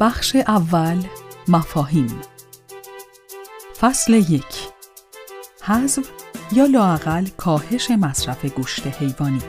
بخش 0.00 0.36
اول 0.36 1.02
مفاهیم. 1.48 2.20
فصل 3.80 4.12
یک. 4.14 4.68
حذف 5.62 6.10
یا 6.52 6.66
لاقل 6.66 7.26
کاهش 7.36 7.90
مصرف 7.90 8.44
گوشت 8.44 8.86
حیوانی. 8.86 9.42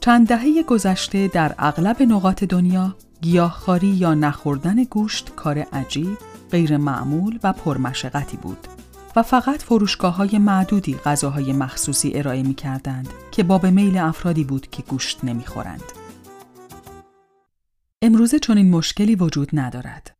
چند 0.00 0.28
دهه 0.28 0.62
گذشته 0.62 1.28
در 1.28 1.54
اغلب 1.58 2.02
نقاط 2.02 2.44
دنیا 2.44 2.96
گیاهخواری 3.20 3.86
یا 3.86 4.14
نخوردن 4.14 4.84
گوشت 4.84 5.34
کار 5.36 5.58
عجیب، 5.58 6.18
غیر 6.50 6.76
معمول 6.76 7.38
و 7.42 7.52
پرمشقتی 7.52 8.36
بود 8.36 8.66
و 9.16 9.22
فقط 9.22 9.62
فروشگاه 9.62 10.16
های 10.16 10.38
معدودی 10.38 10.94
غذاهای 10.94 11.52
مخصوصی 11.52 12.12
ارائه 12.14 12.42
می 12.42 12.54
کردند 12.54 13.08
که 13.30 13.42
باب 13.42 13.66
میل 13.66 13.98
افرادی 13.98 14.44
بود 14.44 14.70
که 14.70 14.82
گوشت 14.82 15.24
نمی 15.24 15.46
خورند. 15.46 15.95
امروزه 18.02 18.38
چنین 18.38 18.70
مشکلی 18.70 19.14
وجود 19.14 19.48
ندارد. 19.52 20.14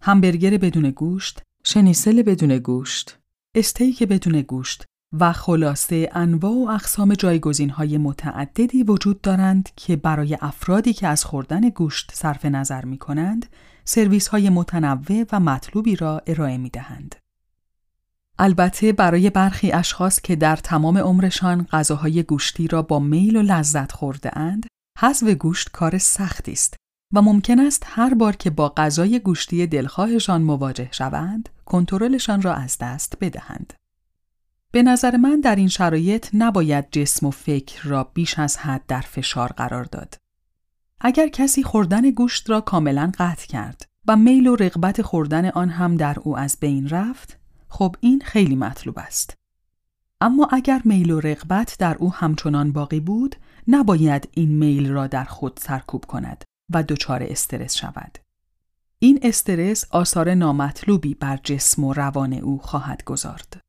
همبرگر 0.00 0.50
بدون 0.50 0.90
گوشت، 0.90 1.42
شنیسل 1.64 2.22
بدون 2.22 2.58
گوشت، 2.58 3.18
استیک 3.54 4.02
بدون 4.02 4.40
گوشت 4.40 4.84
و 5.12 5.32
خلاصه 5.32 6.10
انواع 6.12 6.52
و 6.52 6.68
اقسام 6.70 7.14
جایگزین 7.14 7.70
های 7.70 7.98
متعددی 7.98 8.82
وجود 8.82 9.20
دارند 9.20 9.68
که 9.76 9.96
برای 9.96 10.38
افرادی 10.40 10.92
که 10.92 11.08
از 11.08 11.24
خوردن 11.24 11.68
گوشت 11.68 12.10
صرف 12.14 12.44
نظر 12.44 12.84
می 12.84 12.98
کنند، 12.98 13.46
سرویس 13.84 14.28
های 14.28 14.50
متنوع 14.50 15.24
و 15.32 15.40
مطلوبی 15.40 15.96
را 15.96 16.22
ارائه 16.26 16.56
می 16.56 16.70
دهند. 16.70 17.14
البته 18.38 18.92
برای 18.92 19.30
برخی 19.30 19.72
اشخاص 19.72 20.20
که 20.20 20.36
در 20.36 20.56
تمام 20.56 20.98
عمرشان 20.98 21.66
غذاهای 21.72 22.22
گوشتی 22.22 22.68
را 22.68 22.82
با 22.82 22.98
میل 22.98 23.36
و 23.36 23.42
لذت 23.42 23.92
خورده 23.92 24.38
اند، 24.38 24.66
حذف 24.98 25.28
گوشت 25.28 25.70
کار 25.72 25.98
سختی 25.98 26.52
است 26.52 26.76
و 27.12 27.22
ممکن 27.22 27.60
است 27.60 27.82
هر 27.86 28.14
بار 28.14 28.36
که 28.36 28.50
با 28.50 28.68
غذای 28.68 29.18
گوشتی 29.18 29.66
دلخواهشان 29.66 30.42
مواجه 30.42 30.88
شوند، 30.92 31.48
کنترلشان 31.64 32.42
را 32.42 32.54
از 32.54 32.76
دست 32.80 33.16
بدهند. 33.20 33.72
به 34.72 34.82
نظر 34.82 35.16
من 35.16 35.40
در 35.40 35.56
این 35.56 35.68
شرایط 35.68 36.28
نباید 36.34 36.90
جسم 36.90 37.26
و 37.26 37.30
فکر 37.30 37.88
را 37.88 38.04
بیش 38.04 38.38
از 38.38 38.56
حد 38.56 38.82
در 38.88 39.00
فشار 39.00 39.48
قرار 39.48 39.84
داد. 39.84 40.16
اگر 41.00 41.28
کسی 41.28 41.62
خوردن 41.62 42.10
گوشت 42.10 42.50
را 42.50 42.60
کاملا 42.60 43.12
قطع 43.18 43.46
کرد 43.46 43.84
و 44.06 44.16
میل 44.16 44.46
و 44.46 44.56
رغبت 44.56 45.02
خوردن 45.02 45.50
آن 45.50 45.68
هم 45.68 45.96
در 45.96 46.20
او 46.20 46.38
از 46.38 46.56
بین 46.60 46.88
رفت، 46.88 47.38
خب 47.68 47.96
این 48.00 48.20
خیلی 48.24 48.56
مطلوب 48.56 48.98
است. 48.98 49.34
اما 50.20 50.48
اگر 50.52 50.82
میل 50.84 51.10
و 51.10 51.20
رغبت 51.20 51.76
در 51.78 51.96
او 51.96 52.12
همچنان 52.12 52.72
باقی 52.72 53.00
بود، 53.00 53.36
نباید 53.68 54.28
این 54.32 54.48
میل 54.48 54.90
را 54.90 55.06
در 55.06 55.24
خود 55.24 55.58
سرکوب 55.62 56.04
کند 56.04 56.44
و 56.70 56.82
دچار 56.82 57.22
استرس 57.22 57.76
شود. 57.76 58.18
این 58.98 59.18
استرس 59.22 59.84
آثار 59.90 60.34
نامطلوبی 60.34 61.14
بر 61.14 61.36
جسم 61.44 61.84
و 61.84 61.92
روان 61.92 62.32
او 62.32 62.58
خواهد 62.58 63.04
گذارد. 63.04 63.60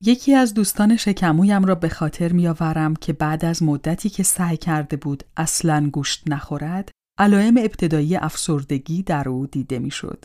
یکی 0.00 0.34
از 0.34 0.54
دوستان 0.54 0.96
شکمویم 0.96 1.64
را 1.64 1.74
به 1.74 1.88
خاطر 1.88 2.32
میآورم 2.32 2.96
که 2.96 3.12
بعد 3.12 3.44
از 3.44 3.62
مدتی 3.62 4.08
که 4.08 4.22
سعی 4.22 4.56
کرده 4.56 4.96
بود 4.96 5.22
اصلا 5.36 5.90
گوشت 5.92 6.22
نخورد، 6.26 6.90
علائم 7.18 7.56
ابتدایی 7.56 8.16
افسردگی 8.16 9.02
در 9.02 9.28
او 9.28 9.46
دیده 9.46 9.78
می‌شد. 9.78 10.24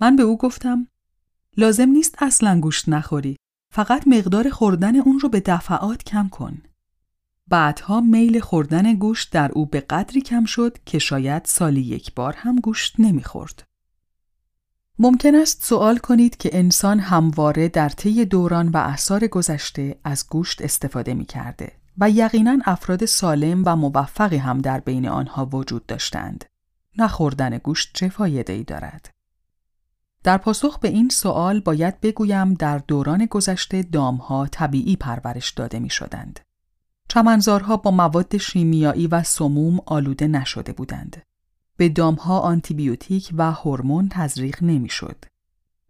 من 0.00 0.16
به 0.16 0.22
او 0.22 0.38
گفتم 0.38 0.86
لازم 1.56 1.88
نیست 1.88 2.14
اصلا 2.18 2.60
گوشت 2.60 2.88
نخوری، 2.88 3.36
فقط 3.74 4.08
مقدار 4.08 4.50
خوردن 4.50 4.96
اون 4.96 5.20
رو 5.20 5.28
به 5.28 5.40
دفعات 5.40 6.04
کم 6.04 6.28
کن. 6.28 6.62
بعدها 7.52 8.00
میل 8.00 8.40
خوردن 8.40 8.94
گوشت 8.94 9.32
در 9.32 9.52
او 9.52 9.66
به 9.66 9.80
قدری 9.80 10.20
کم 10.20 10.44
شد 10.44 10.78
که 10.86 10.98
شاید 10.98 11.44
سالی 11.44 11.80
یک 11.80 12.14
بار 12.14 12.34
هم 12.36 12.56
گوشت 12.56 12.94
نمی‌خورد. 12.98 13.64
ممکن 14.98 15.34
است 15.34 15.64
سوال 15.64 15.98
کنید 15.98 16.36
که 16.36 16.50
انسان 16.58 17.00
همواره 17.00 17.68
در 17.68 17.88
طی 17.88 18.24
دوران 18.24 18.68
و 18.68 18.76
احسار 18.76 19.26
گذشته 19.26 19.98
از 20.04 20.26
گوشت 20.28 20.62
استفاده 20.62 21.14
می 21.14 21.24
کرده 21.24 21.72
و 21.98 22.10
یقینا 22.10 22.58
افراد 22.64 23.04
سالم 23.04 23.62
و 23.66 23.76
موفقی 23.76 24.36
هم 24.36 24.58
در 24.58 24.80
بین 24.80 25.08
آنها 25.08 25.46
وجود 25.46 25.86
داشتند. 25.86 26.44
نخوردن 26.98 27.58
گوشت 27.58 27.90
چه 27.94 28.08
فایده 28.08 28.52
ای 28.52 28.64
دارد؟ 28.64 29.10
در 30.24 30.38
پاسخ 30.38 30.78
به 30.78 30.88
این 30.88 31.08
سوال 31.08 31.60
باید 31.60 32.00
بگویم 32.00 32.54
در 32.54 32.78
دوران 32.78 33.26
گذشته 33.26 33.82
دامها 33.82 34.46
طبیعی 34.46 34.96
پرورش 34.96 35.50
داده 35.50 35.78
می 35.78 35.90
شدند. 35.90 36.40
چمنزارها 37.12 37.76
با 37.76 37.90
مواد 37.90 38.36
شیمیایی 38.36 39.06
و 39.06 39.22
سموم 39.22 39.80
آلوده 39.86 40.26
نشده 40.26 40.72
بودند. 40.72 41.22
به 41.76 41.88
دامها 41.88 42.38
آنتیبیوتیک 42.38 43.30
و 43.36 43.52
هورمون 43.52 44.08
تزریق 44.08 44.62
نمی‌شد. 44.62 45.24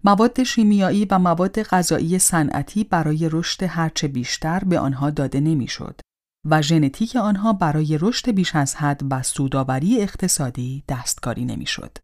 مواد 0.04 0.42
شیمیایی 0.42 1.04
و 1.04 1.18
مواد 1.18 1.62
غذایی 1.62 2.18
صنعتی 2.18 2.84
برای 2.84 3.28
رشد 3.32 3.62
هرچه 3.62 4.08
بیشتر 4.08 4.64
به 4.64 4.78
آنها 4.78 5.10
داده 5.10 5.40
نمی‌شد 5.40 6.00
و 6.44 6.62
ژنتیک 6.62 7.16
آنها 7.16 7.52
برای 7.52 7.98
رشد 8.00 8.30
بیش 8.30 8.56
از 8.56 8.74
حد 8.74 9.00
و 9.10 9.22
سودآوری 9.22 10.00
اقتصادی 10.00 10.84
دستکاری 10.88 11.44
نمی‌شد. 11.44 11.98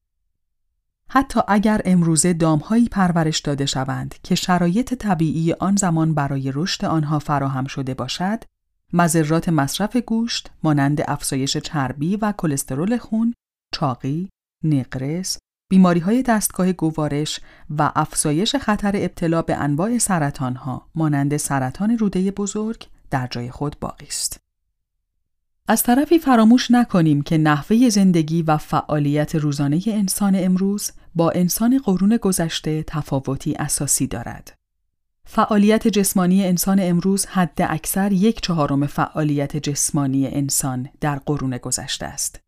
حتی 1.08 1.40
اگر 1.48 1.80
امروزه 1.84 2.32
دامهایی 2.32 2.88
پرورش 2.88 3.38
داده 3.38 3.66
شوند 3.66 4.14
که 4.22 4.34
شرایط 4.34 4.94
طبیعی 4.94 5.52
آن 5.52 5.76
زمان 5.76 6.14
برای 6.14 6.52
رشد 6.54 6.84
آنها 6.84 7.18
فراهم 7.18 7.66
شده 7.66 7.94
باشد، 7.94 8.44
مذرات 8.92 9.48
مصرف 9.48 9.96
گوشت 9.96 10.50
مانند 10.62 11.00
افزایش 11.08 11.56
چربی 11.56 12.16
و 12.16 12.32
کلسترول 12.32 12.98
خون، 12.98 13.34
چاقی، 13.74 14.28
نقرس، 14.64 15.38
بیماری 15.70 16.00
های 16.00 16.22
دستگاه 16.22 16.72
گوارش 16.72 17.40
و 17.78 17.92
افزایش 17.96 18.56
خطر 18.56 18.92
ابتلا 18.94 19.42
به 19.42 19.56
انواع 19.56 19.98
سرطان 19.98 20.56
ها 20.56 20.86
مانند 20.94 21.36
سرطان 21.36 21.98
روده 21.98 22.30
بزرگ 22.30 22.86
در 23.10 23.26
جای 23.30 23.50
خود 23.50 23.76
باقی 23.80 24.06
است. 24.06 24.40
از 25.68 25.82
طرفی 25.82 26.18
فراموش 26.18 26.70
نکنیم 26.70 27.22
که 27.22 27.38
نحوه 27.38 27.88
زندگی 27.88 28.42
و 28.42 28.56
فعالیت 28.56 29.34
روزانه 29.34 29.80
انسان 29.86 30.32
امروز 30.36 30.90
با 31.14 31.30
انسان 31.30 31.78
قرون 31.78 32.16
گذشته 32.16 32.82
تفاوتی 32.82 33.54
اساسی 33.54 34.06
دارد. 34.06 34.57
فعالیت 35.30 35.88
جسمانی 35.88 36.46
انسان 36.46 36.80
امروز 36.80 37.26
حد 37.26 37.62
اکثر 37.62 38.12
یک 38.12 38.40
چهارم 38.40 38.86
فعالیت 38.86 39.56
جسمانی 39.56 40.26
انسان 40.26 40.88
در 41.00 41.16
قرون 41.16 41.58
گذشته 41.58 42.06
است. 42.06 42.40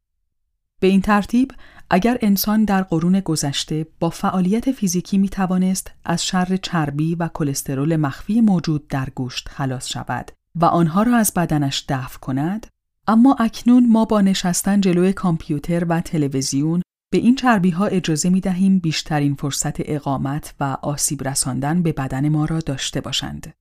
به 0.80 0.86
این 0.86 1.00
ترتیب 1.00 1.52
اگر 1.90 2.18
انسان 2.22 2.64
در 2.64 2.82
قرون 2.82 3.20
گذشته 3.20 3.86
با 4.00 4.10
فعالیت 4.10 4.72
فیزیکی 4.72 5.18
می 5.18 5.28
توانست 5.28 5.90
از 6.04 6.26
شر 6.26 6.56
چربی 6.56 7.14
و 7.14 7.28
کلسترول 7.28 7.96
مخفی 7.96 8.40
موجود 8.40 8.88
در 8.88 9.08
گوشت 9.14 9.48
خلاص 9.48 9.88
شود 9.88 10.30
و 10.54 10.64
آنها 10.64 11.02
را 11.02 11.16
از 11.16 11.32
بدنش 11.36 11.84
دفع 11.88 12.18
کند 12.18 12.66
اما 13.06 13.36
اکنون 13.40 13.88
ما 13.92 14.04
با 14.04 14.20
نشستن 14.20 14.80
جلوی 14.80 15.12
کامپیوتر 15.12 15.84
و 15.84 16.00
تلویزیون 16.00 16.82
به 17.10 17.18
این 17.18 17.34
چربی 17.34 17.70
ها 17.70 17.86
اجازه 17.86 18.30
می 18.30 18.40
دهیم 18.40 18.78
بیشترین 18.78 19.34
فرصت 19.34 19.74
اقامت 19.78 20.54
و 20.60 20.76
آسیب 20.82 21.28
رساندن 21.28 21.82
به 21.82 21.92
بدن 21.92 22.28
ما 22.28 22.44
را 22.44 22.58
داشته 22.58 23.00
باشند. 23.00 23.54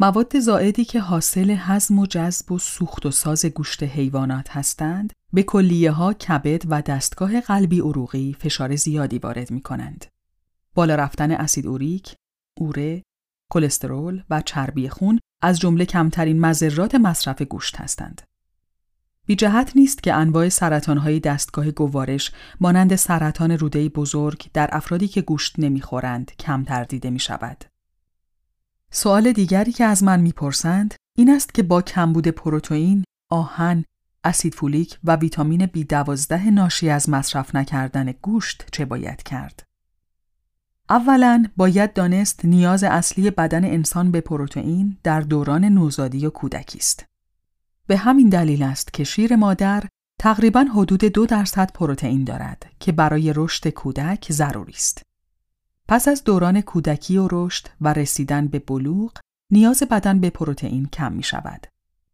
مواد 0.00 0.38
زائدی 0.38 0.84
که 0.84 1.00
حاصل 1.00 1.50
هضم 1.58 1.98
و 1.98 2.06
جذب 2.06 2.52
و 2.52 2.58
سوخت 2.58 3.06
و 3.06 3.10
ساز 3.10 3.46
گوشت 3.46 3.82
حیوانات 3.82 4.56
هستند، 4.56 5.12
به 5.32 5.42
کلیه 5.42 5.90
ها 5.90 6.12
کبد 6.12 6.62
و 6.68 6.82
دستگاه 6.82 7.40
قلبی 7.40 7.80
عروقی 7.80 8.36
فشار 8.40 8.76
زیادی 8.76 9.18
وارد 9.18 9.50
می 9.50 9.60
کنند. 9.60 10.06
بالا 10.74 10.94
رفتن 10.94 11.30
اسید 11.30 11.66
اوریک، 11.66 12.14
اوره، 12.58 13.02
کلسترول 13.50 14.22
و 14.30 14.40
چربی 14.40 14.88
خون 14.88 15.18
از 15.42 15.60
جمله 15.60 15.84
کمترین 15.84 16.40
مذرات 16.40 16.94
مصرف 16.94 17.42
گوشت 17.42 17.76
هستند. 17.76 18.22
بی 19.28 19.36
جهت 19.36 19.72
نیست 19.76 20.02
که 20.02 20.14
انواع 20.14 20.48
سرطانهای 20.48 21.20
دستگاه 21.20 21.70
گوارش 21.70 22.32
مانند 22.60 22.96
سرطان 22.96 23.50
روده 23.50 23.88
بزرگ 23.88 24.50
در 24.54 24.68
افرادی 24.72 25.08
که 25.08 25.22
گوشت 25.22 25.54
نمی‌خورند 25.58 26.32
کمتر 26.38 26.84
دیده 26.84 27.10
می 27.10 27.18
شود. 27.18 27.64
سوال 28.90 29.32
دیگری 29.32 29.72
که 29.72 29.84
از 29.84 30.02
من 30.02 30.20
می‌پرسند 30.20 30.94
این 31.16 31.30
است 31.30 31.54
که 31.54 31.62
با 31.62 31.82
کمبود 31.82 32.28
پروتئین، 32.28 33.04
آهن، 33.30 33.84
اسید 34.24 34.54
فولیک 34.54 34.98
و 35.04 35.16
ویتامین 35.16 35.66
B12 35.66 36.32
ناشی 36.32 36.90
از 36.90 37.08
مصرف 37.08 37.54
نکردن 37.54 38.12
گوشت 38.22 38.64
چه 38.72 38.84
باید 38.84 39.22
کرد؟ 39.22 39.62
اولا 40.90 41.44
باید 41.56 41.92
دانست 41.92 42.44
نیاز 42.44 42.84
اصلی 42.84 43.30
بدن 43.30 43.64
انسان 43.64 44.10
به 44.10 44.20
پروتئین 44.20 44.98
در 45.02 45.20
دوران 45.20 45.64
نوزادی 45.64 46.26
و 46.26 46.30
کودکی 46.30 46.78
است. 46.78 47.07
به 47.88 47.96
همین 47.96 48.28
دلیل 48.28 48.62
است 48.62 48.92
که 48.92 49.04
شیر 49.04 49.36
مادر 49.36 49.84
تقریبا 50.20 50.60
حدود 50.74 51.04
دو 51.04 51.26
درصد 51.26 51.72
پروتئین 51.72 52.24
دارد 52.24 52.66
که 52.80 52.92
برای 52.92 53.32
رشد 53.36 53.68
کودک 53.68 54.32
ضروری 54.32 54.72
است. 54.72 55.02
پس 55.88 56.08
از 56.08 56.24
دوران 56.24 56.60
کودکی 56.60 57.18
و 57.18 57.28
رشد 57.32 57.66
و 57.80 57.92
رسیدن 57.92 58.46
به 58.46 58.58
بلوغ، 58.58 59.12
نیاز 59.52 59.82
بدن 59.82 60.20
به 60.20 60.30
پروتئین 60.30 60.86
کم 60.86 61.12
می 61.12 61.22
شود. 61.22 61.66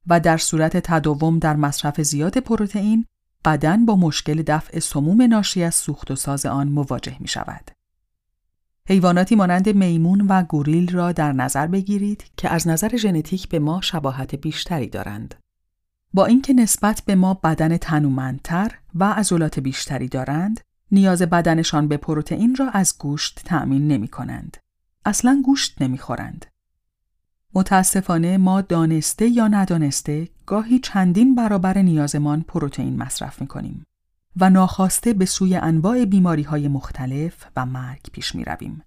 و 0.06 0.20
در 0.20 0.36
صورت 0.36 0.76
تداوم 0.76 1.38
در 1.38 1.56
مصرف 1.56 2.00
زیاد 2.00 2.38
پروتئین 2.38 3.04
بدن 3.44 3.86
با 3.86 3.96
مشکل 3.96 4.42
دفع 4.42 4.78
سموم 4.78 5.22
ناشی 5.22 5.62
از 5.62 5.74
سوخت 5.74 6.10
و 6.10 6.16
ساز 6.16 6.46
آن 6.46 6.68
مواجه 6.68 7.16
می 7.20 7.28
شود. 7.28 7.70
حیواناتی 8.88 9.34
مانند 9.34 9.68
میمون 9.68 10.20
و 10.20 10.42
گوریل 10.42 10.92
را 10.92 11.12
در 11.12 11.32
نظر 11.32 11.66
بگیرید 11.66 12.24
که 12.36 12.48
از 12.48 12.68
نظر 12.68 12.96
ژنتیک 12.96 13.48
به 13.48 13.58
ما 13.58 13.80
شباهت 13.80 14.34
بیشتری 14.34 14.88
دارند. 14.88 15.34
با 16.14 16.26
اینکه 16.26 16.52
نسبت 16.52 17.02
به 17.06 17.14
ما 17.14 17.34
بدن 17.34 17.76
تنومندتر 17.76 18.78
و 18.94 19.12
عضلات 19.12 19.60
بیشتری 19.60 20.08
دارند، 20.08 20.60
نیاز 20.90 21.22
بدنشان 21.22 21.88
به 21.88 21.96
پروتئین 21.96 22.56
را 22.56 22.68
از 22.68 22.98
گوشت 22.98 23.40
تأمین 23.44 23.88
نمی 23.88 24.08
کنند. 24.08 24.56
اصلا 25.04 25.42
گوشت 25.44 25.82
نمی 25.82 25.98
خورند. 25.98 26.46
متاسفانه 27.54 28.38
ما 28.38 28.60
دانسته 28.60 29.28
یا 29.28 29.48
ندانسته 29.48 30.28
گاهی 30.46 30.78
چندین 30.78 31.34
برابر 31.34 31.78
نیازمان 31.78 32.42
پروتئین 32.42 32.96
مصرف 32.96 33.40
می 33.40 33.46
کنیم 33.46 33.86
و 34.36 34.50
ناخواسته 34.50 35.12
به 35.12 35.24
سوی 35.24 35.56
انواع 35.56 36.04
بیماری 36.04 36.42
های 36.42 36.68
مختلف 36.68 37.46
و 37.56 37.66
مرگ 37.66 38.02
پیش 38.12 38.34
می 38.34 38.44
رویم. 38.44 38.82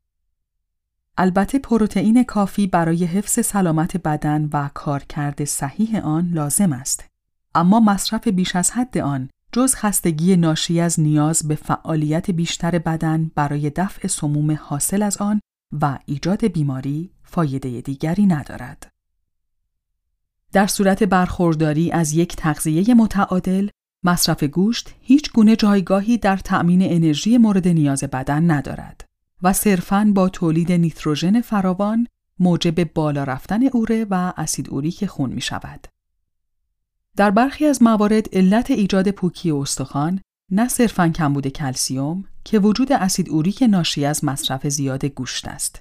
البته 1.18 1.59
پروتئین 1.59 2.24
کافی 2.24 2.68
برای 2.68 3.06
حفظ 3.06 3.45
سلامت 3.45 3.97
بدن 3.97 4.50
و 4.53 4.69
کارکرد 4.74 5.45
صحیح 5.45 6.00
آن 6.00 6.29
لازم 6.33 6.74
است. 6.74 7.17
اما 7.57 7.80
مصرف 7.80 8.27
بیش 8.27 8.56
از 8.56 8.71
حد 8.71 8.98
آن 8.98 9.30
جز 9.51 9.75
خستگی 9.75 10.36
ناشی 10.36 10.80
از 10.80 11.00
نیاز 11.00 11.48
به 11.48 11.56
فعالیت 11.56 12.31
بیشتر 12.31 12.80
بدن 12.80 13.31
برای 13.36 13.69
دفع 13.69 14.07
سموم 14.07 14.51
حاصل 14.62 15.01
از 15.01 15.18
آن 15.18 15.42
و 15.81 16.00
ایجاد 16.06 16.45
بیماری 16.45 17.12
فایده 17.24 17.81
دیگری 17.81 18.25
ندارد. 18.25 18.92
در 20.54 20.68
صورت 20.68 21.04
برخورداری 21.04 21.92
از 21.92 22.13
یک 22.13 22.36
تغذیه 22.36 22.94
متعادل، 22.94 23.69
مصرف 24.03 24.44
گوشت 24.44 24.95
هیچ 25.01 25.31
گونه 25.31 25.56
جایگاهی 25.56 26.18
در 26.18 26.38
تأمین 26.38 26.81
انرژی 26.83 27.38
مورد 27.38 27.68
نیاز 27.68 28.03
بدن 28.03 28.51
ندارد 28.51 29.06
و 29.42 29.53
صرفاً 29.53 30.12
با 30.15 30.30
تولید 30.30 30.71
نیتروژن 30.71 31.42
فراوان 31.42 32.07
موجب 32.39 32.94
بالا 32.94 33.24
رفتن 33.24 33.63
اوره 33.63 34.06
و 34.10 34.33
اسید 34.38 34.69
اوریک 34.69 35.06
خون 35.06 35.30
می 35.30 35.42
شود. 35.42 35.88
در 37.18 37.31
برخی 37.31 37.66
از 37.66 37.84
موارد 37.84 38.36
علت 38.36 38.72
ایجاد 38.72 39.12
پوکی 39.12 39.52
استخوان 39.52 40.22
نه 40.52 40.68
صرفاً 40.68 41.10
کمبود 41.10 41.48
کلسیوم 41.48 42.25
که 42.44 42.60
وجود 42.60 42.92
اسید 42.92 43.30
اوریک 43.30 43.64
ناشی 43.69 44.06
از 44.06 44.24
مصرف 44.24 44.68
زیاد 44.68 45.06
گوشت 45.06 45.48
است 45.48 45.80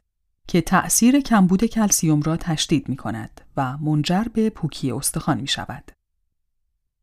که 0.48 0.60
تأثیر 0.60 1.20
کمبود 1.20 1.64
کلسیوم 1.64 2.22
را 2.22 2.36
تشدید 2.36 2.88
می 2.88 2.96
کند 2.96 3.40
و 3.56 3.78
منجر 3.78 4.22
به 4.22 4.50
پوکی 4.50 4.92
استخوان 4.92 5.40
می 5.40 5.46
شود. 5.46 5.92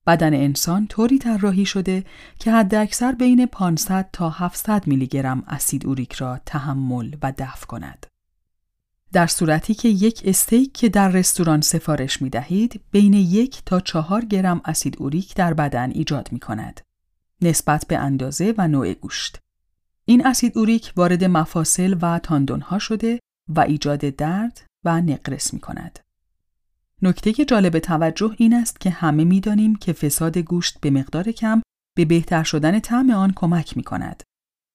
بدن 0.08 0.34
انسان 0.34 0.88
طوری 0.88 1.20
طراحی 1.20 1.66
شده 1.66 2.04
که 2.40 2.52
حداکثر 2.52 3.12
بین 3.12 3.46
500 3.46 4.10
تا 4.14 4.30
700 4.30 4.88
میلی 4.88 5.08
گرم 5.08 5.44
اسید 5.48 5.86
اوریک 5.86 6.14
را 6.14 6.40
تحمل 6.46 7.16
و 7.22 7.34
دفع 7.38 7.66
کند. 7.66 8.06
در 9.14 9.28
صورتی 9.28 9.74
که 9.74 9.90
یک 9.90 10.22
استیک 10.26 10.74
که 10.74 10.90
در 10.90 11.10
رستوران 11.10 11.62
سفارش 11.62 12.22
می 12.22 12.30
دهید 12.30 12.82
بین 12.92 13.14
یک 13.14 13.62
تا 13.66 13.80
چهار 13.80 14.26
گرم 14.26 14.62
اسید 14.66 14.96
اوریک 15.00 15.36
در 15.36 15.54
بدن 15.54 15.92
ایجاد 15.92 16.30
می 16.32 16.40
کند. 16.40 16.82
نسبت 17.42 17.86
به 17.88 17.98
اندازه 17.98 18.54
و 18.58 18.68
نوع 18.68 18.94
گوشت. 18.94 19.40
این 20.06 20.28
اسید 20.28 20.58
اوریک 20.58 20.94
وارد 20.96 21.24
مفاصل 21.24 21.96
و 22.02 22.20
تاندونها 22.20 22.80
شده 22.80 23.20
و 23.50 23.60
ایجاد 23.60 24.00
درد 24.00 24.62
و 24.84 25.02
نقرس 25.02 25.54
می 25.54 25.60
کند. 25.60 26.00
نکته 27.02 27.34
که 27.34 27.46
جالب 27.46 27.80
توجه 27.80 28.36
این 28.38 28.54
است 28.54 28.80
که 28.80 28.90
همه 28.90 29.24
می 29.24 29.40
دانیم 29.40 29.76
که 29.76 29.94
فساد 29.94 30.38
گوشت 30.38 30.80
به 30.82 30.90
مقدار 30.90 31.32
کم 31.32 31.62
به 31.96 32.06
بهتر 32.06 32.44
شدن 32.44 32.80
طعم 32.80 33.10
آن 33.10 33.34
کمک 33.36 33.78
می 33.78 33.84
کند. 33.84 34.24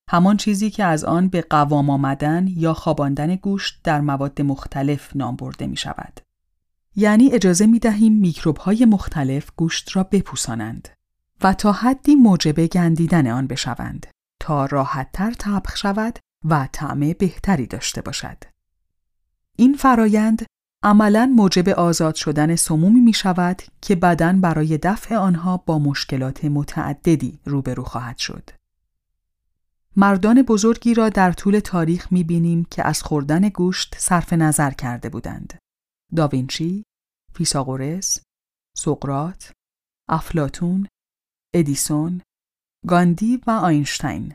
همان 0.09 0.37
چیزی 0.37 0.71
که 0.71 0.85
از 0.85 1.05
آن 1.05 1.29
به 1.29 1.45
قوام 1.51 1.91
آمدن 1.91 2.47
یا 2.49 2.75
خواباندن 2.75 3.37
گوشت 3.37 3.81
در 3.85 4.01
مواد 4.01 4.43
مختلف 4.43 5.17
نام 5.17 5.37
برده 5.37 5.67
می 5.67 5.77
شود. 5.77 6.21
یعنی 6.97 7.33
اجازه 7.33 7.67
می 7.67 7.79
دهیم 7.79 8.13
میکروب 8.13 8.57
های 8.57 8.85
مختلف 8.85 9.51
گوشت 9.57 9.97
را 9.97 10.03
بپوسانند 10.03 10.89
و 11.43 11.55
تا 11.55 11.73
حدی 11.73 12.15
موجب 12.15 12.67
گندیدن 12.67 13.27
آن 13.27 13.47
بشوند 13.47 14.07
تا 14.41 14.67
راحتتر 14.67 15.35
تبخ 15.39 15.77
شود 15.77 16.19
و 16.45 16.69
طعم 16.73 17.01
بهتری 17.01 17.67
داشته 17.67 18.01
باشد. 18.01 18.37
این 19.57 19.75
فرایند 19.75 20.47
عملا 20.83 21.33
موجب 21.37 21.69
آزاد 21.69 22.15
شدن 22.15 22.57
سمومی 22.57 23.01
می 23.01 23.13
شود 23.13 23.63
که 23.81 23.95
بدن 23.95 24.41
برای 24.41 24.79
دفع 24.79 25.17
آنها 25.17 25.57
با 25.57 25.79
مشکلات 25.79 26.45
متعددی 26.45 27.39
روبرو 27.45 27.85
خواهد 27.85 28.19
شد. 28.19 28.51
مردان 30.01 30.43
بزرگی 30.43 30.95
را 30.95 31.09
در 31.09 31.33
طول 31.33 31.59
تاریخ 31.59 32.13
می 32.13 32.25
بینیم 32.25 32.65
که 32.71 32.87
از 32.87 33.03
خوردن 33.03 33.49
گوشت 33.49 33.95
صرف 33.99 34.33
نظر 34.33 34.71
کرده 34.71 35.09
بودند. 35.09 35.59
داوینچی، 36.17 36.85
فیساغورس، 37.35 38.21
سقرات، 38.77 39.53
افلاتون، 40.09 40.89
ادیسون، 41.55 42.21
گاندی 42.87 43.41
و 43.47 43.51
آینشتین. 43.51 44.35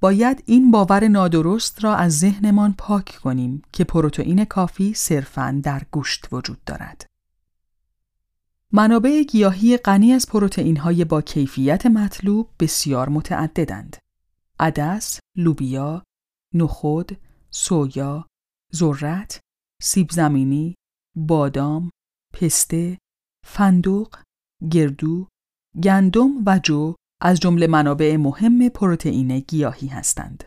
باید 0.00 0.42
این 0.46 0.70
باور 0.70 1.08
نادرست 1.08 1.84
را 1.84 1.94
از 1.94 2.18
ذهنمان 2.18 2.74
پاک 2.78 3.18
کنیم 3.22 3.62
که 3.72 3.84
پروتئین 3.84 4.44
کافی 4.44 4.94
صرفاً 4.94 5.60
در 5.62 5.82
گوشت 5.90 6.28
وجود 6.32 6.64
دارد. 6.64 7.06
منابع 8.72 9.22
گیاهی 9.22 9.76
غنی 9.76 10.12
از 10.12 10.26
پروتئین 10.26 10.76
های 10.76 11.04
با 11.04 11.22
کیفیت 11.22 11.86
مطلوب 11.86 12.48
بسیار 12.60 13.08
متعددند. 13.08 14.03
عدس، 14.60 15.20
لوبیا، 15.36 16.02
نخود، 16.54 17.16
سویا، 17.50 18.26
ذرت، 18.74 19.40
سیب 19.82 20.10
زمینی، 20.10 20.74
بادام، 21.16 21.90
پسته، 22.34 22.98
فندوق، 23.46 24.16
گردو، 24.70 25.28
گندم 25.82 26.30
و 26.46 26.58
جو 26.58 26.94
از 27.22 27.40
جمله 27.40 27.66
منابع 27.66 28.16
مهم 28.16 28.68
پروتئین 28.68 29.38
گیاهی 29.38 29.86
هستند. 29.86 30.44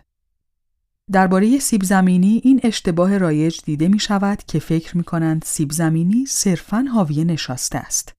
درباره 1.12 1.60
سیب 1.60 1.84
زمینی 1.84 2.42
این 2.44 2.60
اشتباه 2.64 3.18
رایج 3.18 3.62
دیده 3.66 3.88
می 3.88 4.00
شود 4.00 4.38
که 4.38 4.60
فکر 4.60 4.98
می 4.98 5.04
کنند 5.04 5.44
سیب 5.46 5.72
زمینی 5.72 6.26
صرفاً 6.26 6.86
حاوی 6.94 7.26
نشاسته 7.26 7.78
است. 7.78 8.14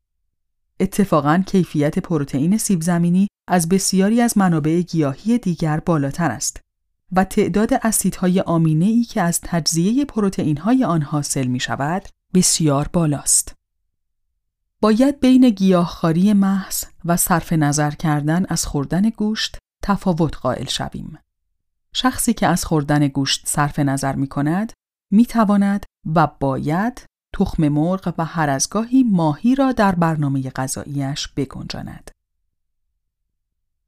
اتفاقاً 0.80 1.42
کیفیت 1.46 1.98
پروتئین 1.98 2.58
سیب 2.58 2.82
زمینی 2.82 3.28
از 3.48 3.68
بسیاری 3.68 4.20
از 4.20 4.38
منابع 4.38 4.80
گیاهی 4.80 5.38
دیگر 5.38 5.80
بالاتر 5.80 6.30
است 6.30 6.60
و 7.12 7.24
تعداد 7.24 7.74
اسیدهای 7.82 8.40
آمینه 8.40 8.84
ای 8.84 9.04
که 9.04 9.22
از 9.22 9.40
تجزیه 9.40 10.04
پروتئین 10.04 10.56
های 10.56 10.84
آن 10.84 11.02
حاصل 11.02 11.46
می 11.46 11.60
شود 11.60 12.02
بسیار 12.34 12.88
بالاست. 12.92 13.54
باید 14.80 15.20
بین 15.20 15.50
گیاهخواری 15.50 16.32
محض 16.32 16.84
و 17.04 17.16
صرف 17.16 17.52
نظر 17.52 17.90
کردن 17.90 18.46
از 18.48 18.66
خوردن 18.66 19.10
گوشت 19.10 19.58
تفاوت 19.82 20.36
قائل 20.36 20.66
شویم. 20.66 21.18
شخصی 21.92 22.34
که 22.34 22.46
از 22.46 22.64
خوردن 22.64 23.08
گوشت 23.08 23.48
صرف 23.48 23.78
نظر 23.78 24.14
می 24.14 24.26
کند 24.26 24.72
می 25.10 25.26
تواند 25.26 25.86
و 26.14 26.28
باید 26.40 27.02
تخم 27.38 27.68
مرغ 27.68 28.14
و 28.18 28.24
هر 28.24 28.50
از 28.50 28.68
گاهی 28.68 29.02
ماهی 29.02 29.54
را 29.54 29.72
در 29.72 29.94
برنامه 29.94 30.50
غذاییش 30.50 31.28
بگنجاند. 31.28 32.10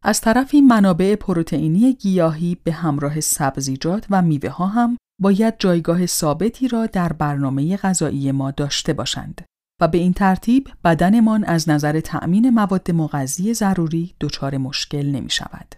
از 0.03 0.21
طرفی 0.21 0.61
منابع 0.61 1.15
پروتئینی 1.15 1.93
گیاهی 1.93 2.57
به 2.65 2.73
همراه 2.73 3.21
سبزیجات 3.21 4.07
و 4.11 4.23
میوه 4.23 4.51
ها 4.51 4.67
هم 4.67 4.97
باید 5.21 5.55
جایگاه 5.59 6.07
ثابتی 6.07 6.69
را 6.69 6.87
در 6.87 7.13
برنامه 7.13 7.77
غذایی 7.77 8.33
ما 8.33 8.51
داشته 8.51 8.93
باشند 8.93 9.45
و 9.81 9.89
به 9.89 9.99
این 9.99 10.13
ترتیب 10.13 10.69
بدنمان 10.85 11.45
از 11.45 11.69
نظر 11.69 12.01
تأمین 12.01 12.51
مواد 12.51 12.91
مغذی 12.91 13.55
ضروری 13.55 14.15
دچار 14.21 14.59
مشکل 14.59 15.07
نمی 15.07 15.31
شود. 15.31 15.75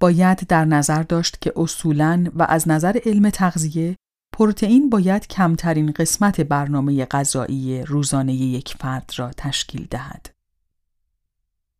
باید 0.00 0.46
در 0.48 0.64
نظر 0.64 1.02
داشت 1.02 1.40
که 1.40 1.52
اصولاً 1.56 2.24
و 2.34 2.42
از 2.42 2.68
نظر 2.68 2.98
علم 3.04 3.30
تغذیه 3.30 3.96
پروتئین 4.36 4.90
باید 4.90 5.26
کمترین 5.26 5.90
قسمت 5.90 6.40
برنامه 6.40 7.04
غذایی 7.04 7.82
روزانه 7.82 8.34
یک 8.34 8.74
فرد 8.80 9.12
را 9.16 9.30
تشکیل 9.36 9.86
دهد. 9.90 10.30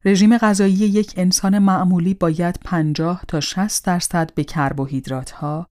رژیم 0.05 0.39
غذایی 0.39 0.75
یک 0.75 1.15
انسان 1.17 1.59
معمولی 1.59 2.15
باید 2.15 2.61
50 2.65 3.25
تا 3.29 3.41
60 3.41 3.85
درصد 3.85 4.35
به 4.35 4.45
کربوهیدرات 4.45 5.31
ها، 5.31 5.67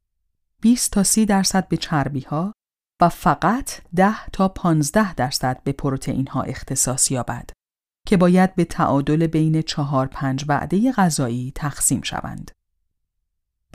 20 0.61 0.91
تا 0.91 1.03
30 1.03 1.25
درصد 1.25 1.67
به 1.67 1.77
چربی 1.77 2.21
ها 2.21 2.53
و 3.01 3.09
فقط 3.09 3.71
10 3.95 4.27
تا 4.33 4.47
15 4.47 5.13
درصد 5.13 5.63
به 5.63 5.71
پروتئین 5.71 6.27
ها 6.27 6.41
اختصاص 6.41 7.11
یابد 7.11 7.49
که 8.07 8.17
باید 8.17 8.55
به 8.55 8.65
تعادل 8.65 9.27
بین 9.27 9.61
4 9.61 10.07
5 10.07 10.45
وعده 10.47 10.91
غذایی 10.91 11.51
تقسیم 11.55 12.01
شوند. 12.01 12.51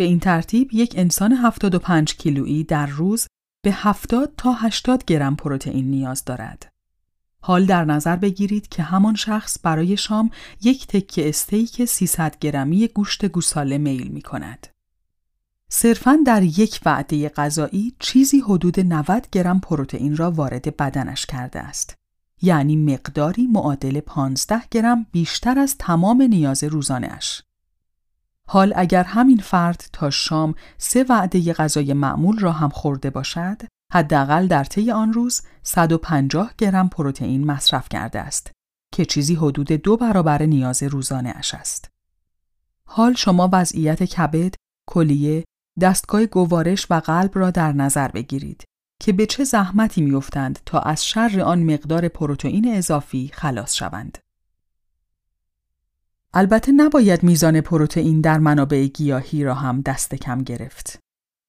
به 0.00 0.04
این 0.04 0.20
ترتیب 0.20 0.68
یک 0.72 0.94
انسان 0.96 1.32
75 1.32 2.14
کیلویی 2.16 2.64
در 2.64 2.86
روز 2.86 3.26
به 3.64 3.72
70 3.72 4.32
تا 4.36 4.52
80 4.52 5.04
گرم 5.04 5.36
پروتئین 5.36 5.90
نیاز 5.90 6.24
دارد. 6.24 6.72
حال 7.40 7.66
در 7.66 7.84
نظر 7.84 8.16
بگیرید 8.16 8.68
که 8.68 8.82
همان 8.82 9.14
شخص 9.14 9.58
برای 9.62 9.96
شام 9.96 10.30
یک 10.62 10.86
تکه 10.86 11.28
استیک 11.28 11.84
300 11.84 12.38
گرمی 12.38 12.88
گوشت 12.88 13.26
گوساله 13.26 13.78
میل 13.78 14.08
می 14.08 14.22
کند. 14.22 14.66
صرفاً 15.68 16.18
در 16.26 16.42
یک 16.42 16.80
وعده 16.86 17.28
غذایی 17.28 17.94
چیزی 17.98 18.40
حدود 18.40 18.80
90 18.80 19.26
گرم 19.32 19.60
پروتئین 19.60 20.16
را 20.16 20.30
وارد 20.30 20.76
بدنش 20.76 21.26
کرده 21.26 21.58
است. 21.58 21.94
یعنی 22.42 22.76
مقداری 22.76 23.46
معادل 23.46 24.00
15 24.00 24.62
گرم 24.70 25.06
بیشتر 25.12 25.58
از 25.58 25.76
تمام 25.78 26.22
نیاز 26.22 26.64
روزانهش. 26.64 27.42
حال 28.52 28.72
اگر 28.76 29.04
همین 29.04 29.38
فرد 29.38 29.84
تا 29.92 30.10
شام 30.10 30.54
سه 30.78 31.04
وعده 31.08 31.52
غذای 31.52 31.92
معمول 31.92 32.38
را 32.38 32.52
هم 32.52 32.68
خورده 32.68 33.10
باشد، 33.10 33.62
حداقل 33.92 34.46
در 34.46 34.64
طی 34.64 34.90
آن 34.90 35.12
روز 35.12 35.42
150 35.62 36.52
گرم 36.58 36.88
پروتئین 36.88 37.46
مصرف 37.46 37.88
کرده 37.88 38.20
است 38.20 38.50
که 38.94 39.04
چیزی 39.04 39.34
حدود 39.34 39.72
دو 39.72 39.96
برابر 39.96 40.42
نیاز 40.42 40.82
روزانه 40.82 41.32
اش 41.36 41.54
است. 41.54 41.90
حال 42.86 43.14
شما 43.14 43.48
وضعیت 43.52 44.02
کبد، 44.02 44.54
کلیه، 44.88 45.44
دستگاه 45.80 46.26
گوارش 46.26 46.86
و 46.90 47.00
قلب 47.00 47.30
را 47.34 47.50
در 47.50 47.72
نظر 47.72 48.08
بگیرید 48.08 48.64
که 49.02 49.12
به 49.12 49.26
چه 49.26 49.44
زحمتی 49.44 50.00
میافتند 50.02 50.58
تا 50.66 50.78
از 50.78 51.06
شر 51.06 51.40
آن 51.40 51.62
مقدار 51.62 52.08
پروتئین 52.08 52.74
اضافی 52.76 53.30
خلاص 53.34 53.74
شوند. 53.74 54.18
البته 56.34 56.72
نباید 56.72 57.22
میزان 57.22 57.60
پروتئین 57.60 58.20
در 58.20 58.38
منابع 58.38 58.86
گیاهی 58.86 59.44
را 59.44 59.54
هم 59.54 59.80
دست 59.80 60.14
کم 60.14 60.42
گرفت. 60.42 60.98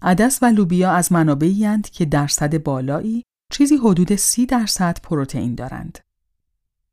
عدس 0.01 0.43
و 0.43 0.45
لوبیا 0.45 0.91
از 0.91 1.11
منابعی 1.11 1.65
هستند 1.65 1.89
که 1.89 2.05
درصد 2.05 2.63
بالایی 2.63 3.23
چیزی 3.51 3.75
حدود 3.77 4.15
سی 4.15 4.45
درصد 4.45 4.97
پروتئین 5.03 5.55
دارند. 5.55 5.99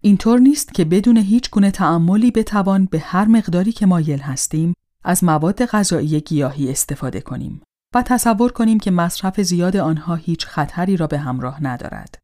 اینطور 0.00 0.38
نیست 0.38 0.74
که 0.74 0.84
بدون 0.84 1.16
هیچ 1.16 1.50
گونه 1.50 1.70
تعملی 1.70 2.30
بتوان 2.30 2.84
به 2.84 2.98
هر 2.98 3.24
مقداری 3.24 3.72
که 3.72 3.86
مایل 3.86 4.20
هستیم 4.20 4.74
از 5.04 5.24
مواد 5.24 5.66
غذایی 5.66 6.20
گیاهی 6.20 6.70
استفاده 6.70 7.20
کنیم 7.20 7.62
و 7.94 8.02
تصور 8.02 8.52
کنیم 8.52 8.80
که 8.80 8.90
مصرف 8.90 9.40
زیاد 9.40 9.76
آنها 9.76 10.14
هیچ 10.14 10.46
خطری 10.46 10.96
را 10.96 11.06
به 11.06 11.18
همراه 11.18 11.64
ندارد. 11.64 12.18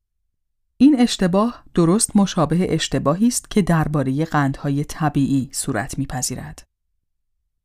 این 0.76 1.00
اشتباه 1.00 1.64
درست 1.74 2.16
مشابه 2.16 2.74
اشتباهی 2.74 3.26
است 3.26 3.50
که 3.50 3.62
درباره 3.62 4.24
قندهای 4.24 4.84
طبیعی 4.84 5.48
صورت 5.52 5.98
میپذیرد. 5.98 6.64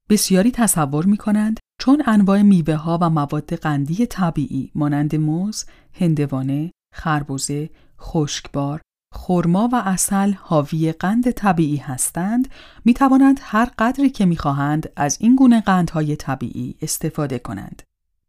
بسیاری 0.09 0.51
تصور 0.51 1.05
می 1.05 1.17
کنند 1.17 1.59
چون 1.81 2.03
انواع 2.05 2.41
میوه 2.41 2.75
ها 2.75 2.97
و 3.01 3.09
مواد 3.09 3.53
قندی 3.53 4.05
طبیعی 4.05 4.71
مانند 4.75 5.15
موز، 5.15 5.65
هندوانه، 5.93 6.71
خربوزه، 6.93 7.69
خشکبار، 7.99 8.81
خرما 9.13 9.69
و 9.73 9.75
اصل 9.75 10.33
حاوی 10.33 10.91
قند 10.91 11.31
طبیعی 11.31 11.77
هستند 11.77 12.47
می 12.85 12.93
توانند 12.93 13.39
هر 13.41 13.71
قدری 13.79 14.09
که 14.09 14.25
می 14.25 14.37
خواهند 14.37 14.89
از 14.95 15.17
این 15.21 15.35
گونه 15.35 15.61
قندهای 15.61 16.15
طبیعی 16.15 16.75
استفاده 16.81 17.39
کنند 17.39 17.83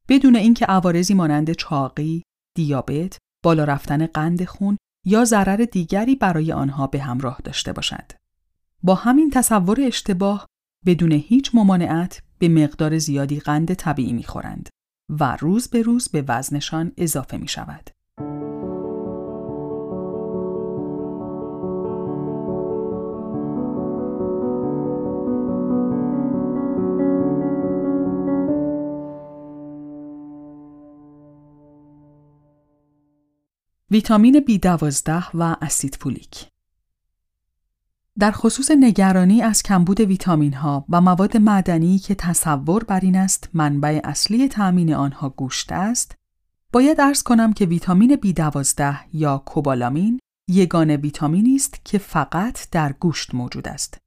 بدون 0.08 0.36
اینکه 0.36 0.64
عوارضی 0.66 1.14
مانند 1.14 1.52
چاقی، 1.52 2.22
دیابت، 2.56 3.18
بالا 3.42 3.64
رفتن 3.64 4.06
قند 4.06 4.44
خون 4.44 4.76
یا 5.06 5.24
ضرر 5.24 5.56
دیگری 5.72 6.16
برای 6.16 6.52
آنها 6.52 6.86
به 6.86 7.00
همراه 7.00 7.40
داشته 7.44 7.72
باشد. 7.72 8.12
با 8.82 8.94
همین 8.94 9.30
تصور 9.30 9.80
اشتباه 9.80 10.46
بدون 10.86 11.12
هیچ 11.12 11.50
ممانعت 11.54 12.22
به 12.38 12.48
مقدار 12.48 12.98
زیادی 12.98 13.40
قند 13.40 13.74
طبیعی 13.74 14.12
می‌خورند 14.12 14.68
و 15.08 15.36
روز 15.40 15.68
به 15.68 15.82
روز 15.82 16.08
به 16.08 16.24
وزنشان 16.28 16.92
اضافه 16.96 17.36
می 17.36 17.48
شود. 17.48 17.90
ویتامین 33.92 34.44
B12 34.48 35.10
و 35.34 35.56
اسید 35.62 35.98
فولیک 36.00 36.46
در 38.18 38.30
خصوص 38.30 38.70
نگرانی 38.70 39.42
از 39.42 39.62
کمبود 39.62 40.00
ویتامین 40.00 40.52
ها 40.52 40.84
و 40.88 41.00
مواد 41.00 41.36
معدنی 41.36 41.98
که 41.98 42.14
تصور 42.14 42.84
بر 42.84 43.00
این 43.00 43.16
است 43.16 43.48
منبع 43.54 44.00
اصلی 44.04 44.48
تأمین 44.48 44.94
آنها 44.94 45.28
گوشت 45.28 45.72
است 45.72 46.14
باید 46.72 47.00
ارز 47.00 47.22
کنم 47.22 47.52
که 47.52 47.66
ویتامین 47.66 48.16
B12 48.16 48.82
یا 49.12 49.38
کوبالامین 49.38 50.20
یگانه 50.48 50.96
ویتامینی 50.96 51.56
است 51.56 51.80
که 51.84 51.98
فقط 51.98 52.70
در 52.70 52.92
گوشت 52.92 53.34
موجود 53.34 53.68
است 53.68 53.98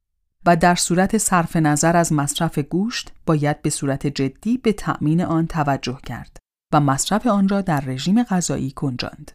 و 0.46 0.56
در 0.56 0.74
صورت 0.74 1.18
صرف 1.18 1.56
نظر 1.56 1.96
از 1.96 2.12
مصرف 2.12 2.58
گوشت 2.58 3.12
باید 3.26 3.62
به 3.62 3.70
صورت 3.70 4.06
جدی 4.06 4.58
به 4.58 4.72
تأمین 4.72 5.20
آن 5.20 5.46
توجه 5.46 5.98
کرد 6.06 6.36
و 6.72 6.80
مصرف 6.80 7.26
آن 7.26 7.48
را 7.48 7.60
در 7.60 7.80
رژیم 7.80 8.22
غذایی 8.22 8.70
کنجاند. 8.70 9.32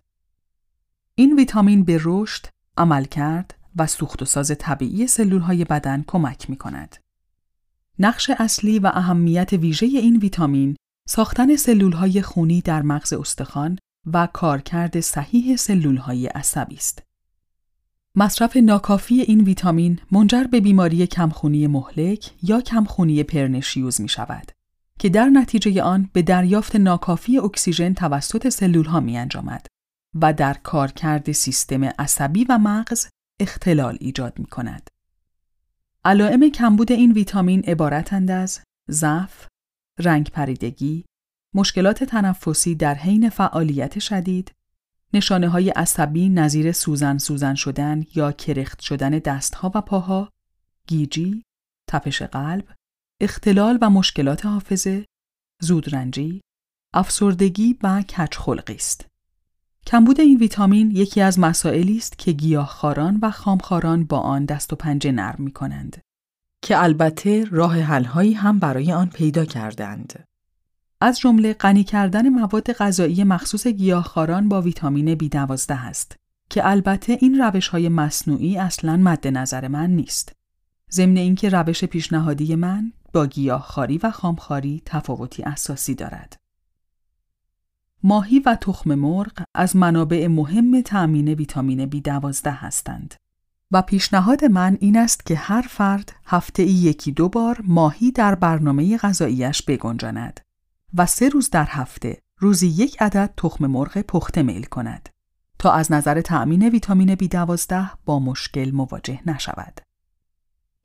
این 1.19 1.35
ویتامین 1.35 1.83
به 1.83 1.99
رشد، 2.03 2.45
عملکرد 2.77 3.55
و 3.75 3.88
سوخت 3.88 4.21
و 4.21 4.25
ساز 4.25 4.51
طبیعی 4.59 5.07
سلول 5.07 5.41
های 5.41 5.65
بدن 5.65 6.03
کمک 6.07 6.49
می 6.49 6.55
کند. 6.55 6.95
نقش 7.99 8.29
اصلی 8.29 8.79
و 8.79 8.91
اهمیت 8.93 9.53
ویژه 9.53 9.85
این 9.85 10.17
ویتامین 10.17 10.75
ساختن 11.07 11.55
سلول 11.55 11.91
های 11.91 12.21
خونی 12.21 12.61
در 12.61 12.81
مغز 12.81 13.13
استخوان 13.13 13.79
و 14.13 14.27
کارکرد 14.33 14.99
صحیح 14.99 15.55
سلول 15.55 15.97
های 15.97 16.27
عصبی 16.27 16.75
است. 16.75 17.03
مصرف 18.15 18.57
ناکافی 18.57 19.21
این 19.21 19.41
ویتامین 19.41 19.99
منجر 20.11 20.43
به 20.43 20.61
بیماری 20.61 21.07
کمخونی 21.07 21.67
مهلک 21.67 22.31
یا 22.43 22.61
کمخونی 22.61 23.23
پرنشیوز 23.23 24.01
می 24.01 24.09
شود 24.09 24.51
که 24.99 25.09
در 25.09 25.29
نتیجه 25.29 25.83
آن 25.83 26.09
به 26.13 26.21
دریافت 26.21 26.75
ناکافی 26.75 27.38
اکسیژن 27.38 27.93
توسط 27.93 28.49
سلول 28.49 28.85
ها 28.85 28.99
می 28.99 29.17
انجامد 29.17 29.65
و 30.15 30.33
در 30.33 30.53
کارکرد 30.53 31.31
سیستم 31.31 31.83
عصبی 31.83 32.45
و 32.49 32.57
مغز 32.57 33.07
اختلال 33.39 33.97
ایجاد 33.99 34.39
می 34.39 34.45
کند. 34.45 34.89
علائم 36.05 36.49
کمبود 36.49 36.91
این 36.91 37.11
ویتامین 37.11 37.63
عبارتند 37.63 38.31
از 38.31 38.59
ضعف، 38.91 39.47
رنگ 39.99 40.29
پریدگی، 40.29 41.05
مشکلات 41.55 42.03
تنفسی 42.03 42.75
در 42.75 42.95
حین 42.95 43.29
فعالیت 43.29 43.99
شدید، 43.99 44.51
نشانه 45.13 45.49
های 45.49 45.69
عصبی 45.69 46.29
نظیر 46.29 46.71
سوزن 46.71 47.17
سوزن 47.17 47.55
شدن 47.55 48.05
یا 48.15 48.31
کرخت 48.31 48.79
شدن 48.79 49.09
دستها 49.09 49.71
و 49.75 49.81
پاها، 49.81 50.29
گیجی، 50.87 51.43
تپش 51.89 52.21
قلب، 52.21 52.73
اختلال 53.21 53.77
و 53.81 53.89
مشکلات 53.89 54.45
حافظه، 54.45 55.05
زودرنجی، 55.61 56.41
افسردگی 56.93 57.79
و 57.83 58.01
کچخلقی 58.01 58.75
است. 58.75 59.08
کمبود 59.89 60.19
این 60.19 60.38
ویتامین 60.38 60.91
یکی 60.91 61.22
از 61.22 61.39
مسائلی 61.39 61.98
است 61.98 62.17
که 62.17 62.31
گیاهخواران 62.31 63.19
و 63.22 63.31
خامخواران 63.31 64.03
با 64.03 64.19
آن 64.19 64.46
دست 64.46 64.74
و 64.74 64.75
پنجه 64.75 65.12
نرم 65.12 65.36
می 65.39 65.51
کنند 65.51 66.01
که 66.62 66.84
البته 66.84 67.46
راه 67.51 67.79
حلهایی 67.79 68.34
هم 68.34 68.60
برای 68.60 68.91
آن 68.91 69.10
پیدا 69.10 69.46
کردند. 69.46 70.25
از 71.01 71.19
جمله 71.19 71.53
غنی 71.53 71.84
کردن 71.84 72.29
مواد 72.29 72.72
غذایی 72.72 73.24
مخصوص 73.24 73.67
گیاهخواران 73.67 74.50
با 74.50 74.62
ویتامین 74.62 75.17
B12 75.17 75.69
است 75.69 76.15
که 76.50 76.67
البته 76.67 77.17
این 77.22 77.41
روش 77.41 77.67
های 77.67 77.89
مصنوعی 77.89 78.58
اصلا 78.58 78.98
مد 78.98 79.27
نظر 79.27 79.67
من 79.67 79.89
نیست. 79.89 80.34
ضمن 80.91 81.17
اینکه 81.17 81.50
روش 81.50 81.84
پیشنهادی 81.84 82.55
من 82.55 82.93
با 83.13 83.25
گیاهخواری 83.25 83.98
و 83.98 84.12
خامخواری 84.12 84.81
تفاوتی 84.86 85.43
اساسی 85.43 85.96
دارد. 85.96 86.38
ماهی 88.03 88.39
و 88.39 88.56
تخم 88.56 88.96
مرغ 88.96 89.44
از 89.56 89.75
منابع 89.75 90.27
مهم 90.27 90.82
تأمین 90.82 91.27
ویتامین 91.27 91.89
B12 91.89 92.48
هستند. 92.48 93.15
و 93.72 93.82
پیشنهاد 93.82 94.46
من 94.46 94.77
این 94.82 94.98
است 94.98 95.25
که 95.25 95.36
هر 95.36 95.62
فرد 95.62 96.15
هفته 96.25 96.63
ای 96.63 96.70
یکی 96.70 97.12
دو 97.12 97.29
بار 97.29 97.62
ماهی 97.63 98.12
در 98.12 98.36
برنامه 98.36 98.98
غذاییش 98.98 99.62
بگنجاند 99.62 100.39
و 100.94 101.06
سه 101.06 101.29
روز 101.29 101.50
در 101.50 101.68
هفته 101.70 102.22
روزی 102.38 102.68
یک 102.68 103.01
عدد 103.01 103.34
تخم 103.38 103.65
مرغ 103.65 103.98
پخته 103.98 104.44
میل 104.44 104.63
کند 104.63 105.10
تا 105.60 105.72
از 105.72 105.91
نظر 105.91 106.22
تأمین 106.22 106.70
ویتامین 106.70 107.15
B12 107.15 107.74
با 108.06 108.20
مشکل 108.20 108.72
مواجه 108.72 109.20
نشود. 109.25 109.79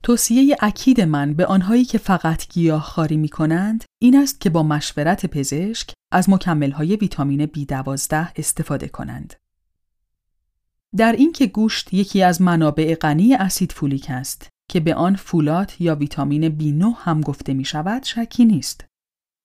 توصیه 0.05 0.55
اکید 0.59 1.01
من 1.01 1.33
به 1.33 1.45
آنهایی 1.45 1.85
که 1.85 1.97
فقط 1.97 2.47
گیاه 2.47 2.81
خاری 2.81 3.17
می 3.17 3.29
کنند 3.29 3.83
این 4.01 4.17
است 4.17 4.41
که 4.41 4.49
با 4.49 4.63
مشورت 4.63 5.25
پزشک 5.25 5.93
از 6.11 6.27
های 6.73 6.95
ویتامین 6.95 7.45
B12 7.45 8.13
استفاده 8.35 8.87
کنند. 8.87 9.33
در 10.97 11.11
اینکه 11.11 11.47
گوشت 11.47 11.93
یکی 11.93 12.23
از 12.23 12.41
منابع 12.41 12.95
غنی 12.95 13.35
اسید 13.35 13.71
فولیک 13.71 14.05
است 14.09 14.47
که 14.69 14.79
به 14.79 14.95
آن 14.95 15.15
فولات 15.15 15.81
یا 15.81 15.95
ویتامین 15.95 16.57
B9 16.59 16.97
هم 16.97 17.21
گفته 17.21 17.53
می 17.53 17.65
شود 17.65 18.03
شکی 18.03 18.45
نیست. 18.45 18.85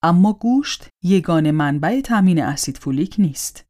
اما 0.02 0.32
گوشت 0.32 0.88
یگان 1.02 1.50
منبع 1.50 2.00
تامین 2.00 2.42
اسید 2.42 2.78
فولیک 2.78 3.14
نیست. 3.18 3.64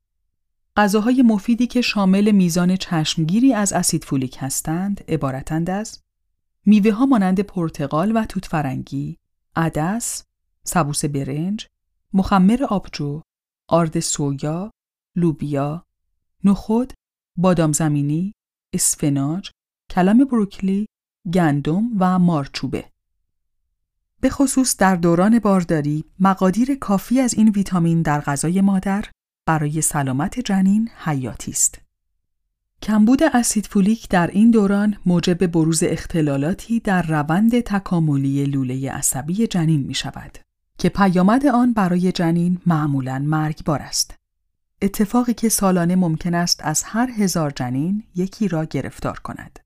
غذاهای 0.76 1.22
مفیدی 1.22 1.66
که 1.66 1.80
شامل 1.80 2.30
میزان 2.30 2.76
چشمگیری 2.76 3.54
از 3.54 3.72
اسید 3.72 4.04
فولیک 4.04 4.36
هستند 4.40 5.04
عبارتند 5.08 5.70
از 5.70 6.00
میوه 6.66 6.92
ها 6.92 7.06
مانند 7.06 7.40
پرتقال 7.40 8.16
و 8.16 8.24
توت 8.24 8.46
فرنگی، 8.46 9.18
عدس، 9.56 10.24
سبوس 10.64 11.04
برنج، 11.04 11.66
مخمر 12.12 12.64
آبجو، 12.64 13.20
آرد 13.68 14.00
سویا، 14.00 14.70
لوبیا، 15.16 15.86
نخود، 16.44 16.92
بادام 17.36 17.72
زمینی، 17.72 18.32
اسفناج، 18.74 19.50
کلم 19.90 20.24
بروکلی، 20.24 20.86
گندم 21.34 21.90
و 21.98 22.18
مارچوبه. 22.18 22.84
به 24.20 24.30
خصوص 24.30 24.76
در 24.76 24.96
دوران 24.96 25.38
بارداری 25.38 26.04
مقادیر 26.18 26.74
کافی 26.74 27.20
از 27.20 27.34
این 27.34 27.48
ویتامین 27.48 28.02
در 28.02 28.20
غذای 28.20 28.60
مادر 28.60 29.04
برای 29.46 29.80
سلامت 29.80 30.40
جنین 30.40 30.88
حیاتی 30.96 31.50
است. 31.50 31.89
کمبود 32.82 33.22
اسید 33.22 33.66
فولیک 33.66 34.08
در 34.08 34.26
این 34.26 34.50
دوران 34.50 34.96
موجب 35.06 35.46
بروز 35.46 35.82
اختلالاتی 35.82 36.80
در 36.80 37.02
روند 37.02 37.60
تکاملی 37.60 38.44
لوله 38.44 38.90
عصبی 38.90 39.46
جنین 39.46 39.80
می 39.80 39.94
شود 39.94 40.38
که 40.78 40.88
پیامد 40.88 41.46
آن 41.46 41.72
برای 41.72 42.12
جنین 42.12 42.60
معمولاً 42.66 43.18
مرگبار 43.18 43.82
است. 43.82 44.14
اتفاقی 44.82 45.34
که 45.34 45.48
سالانه 45.48 45.96
ممکن 45.96 46.34
است 46.34 46.60
از 46.64 46.82
هر 46.82 47.10
هزار 47.10 47.50
جنین 47.50 48.04
یکی 48.14 48.48
را 48.48 48.64
گرفتار 48.64 49.18
کند. 49.18 49.58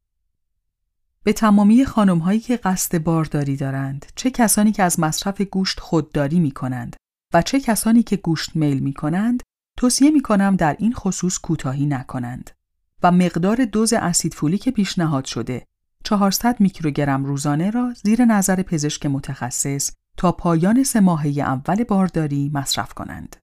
به 1.22 1.32
تمامی 1.32 1.84
خانم 1.84 2.18
هایی 2.18 2.40
که 2.40 2.56
قصد 2.56 2.98
بارداری 2.98 3.56
دارند، 3.56 4.06
چه 4.16 4.30
کسانی 4.30 4.72
که 4.72 4.82
از 4.82 5.00
مصرف 5.00 5.40
گوشت 5.40 5.80
خودداری 5.80 6.40
می 6.40 6.50
کنند 6.50 6.96
و 7.34 7.42
چه 7.42 7.60
کسانی 7.60 8.02
که 8.02 8.16
گوشت 8.16 8.56
میل 8.56 8.78
می 8.78 8.92
کنند، 8.92 9.42
توصیه 9.78 10.10
می 10.10 10.22
کنم 10.22 10.56
در 10.56 10.76
این 10.78 10.92
خصوص 10.92 11.38
کوتاهی 11.38 11.86
نکنند 11.86 12.50
و 13.04 13.10
مقدار 13.10 13.64
دوز 13.64 13.92
اسید 13.92 14.34
فولیک 14.34 14.68
پیشنهاد 14.68 15.24
شده 15.24 15.66
400 16.04 16.60
میکروگرم 16.60 17.24
روزانه 17.24 17.70
را 17.70 17.92
زیر 18.04 18.24
نظر 18.24 18.62
پزشک 18.62 19.06
متخصص 19.06 19.92
تا 20.16 20.32
پایان 20.32 20.82
سه 20.82 21.00
ماهه 21.00 21.28
اول 21.28 21.84
بارداری 21.84 22.50
مصرف 22.54 22.94
کنند. 22.94 23.36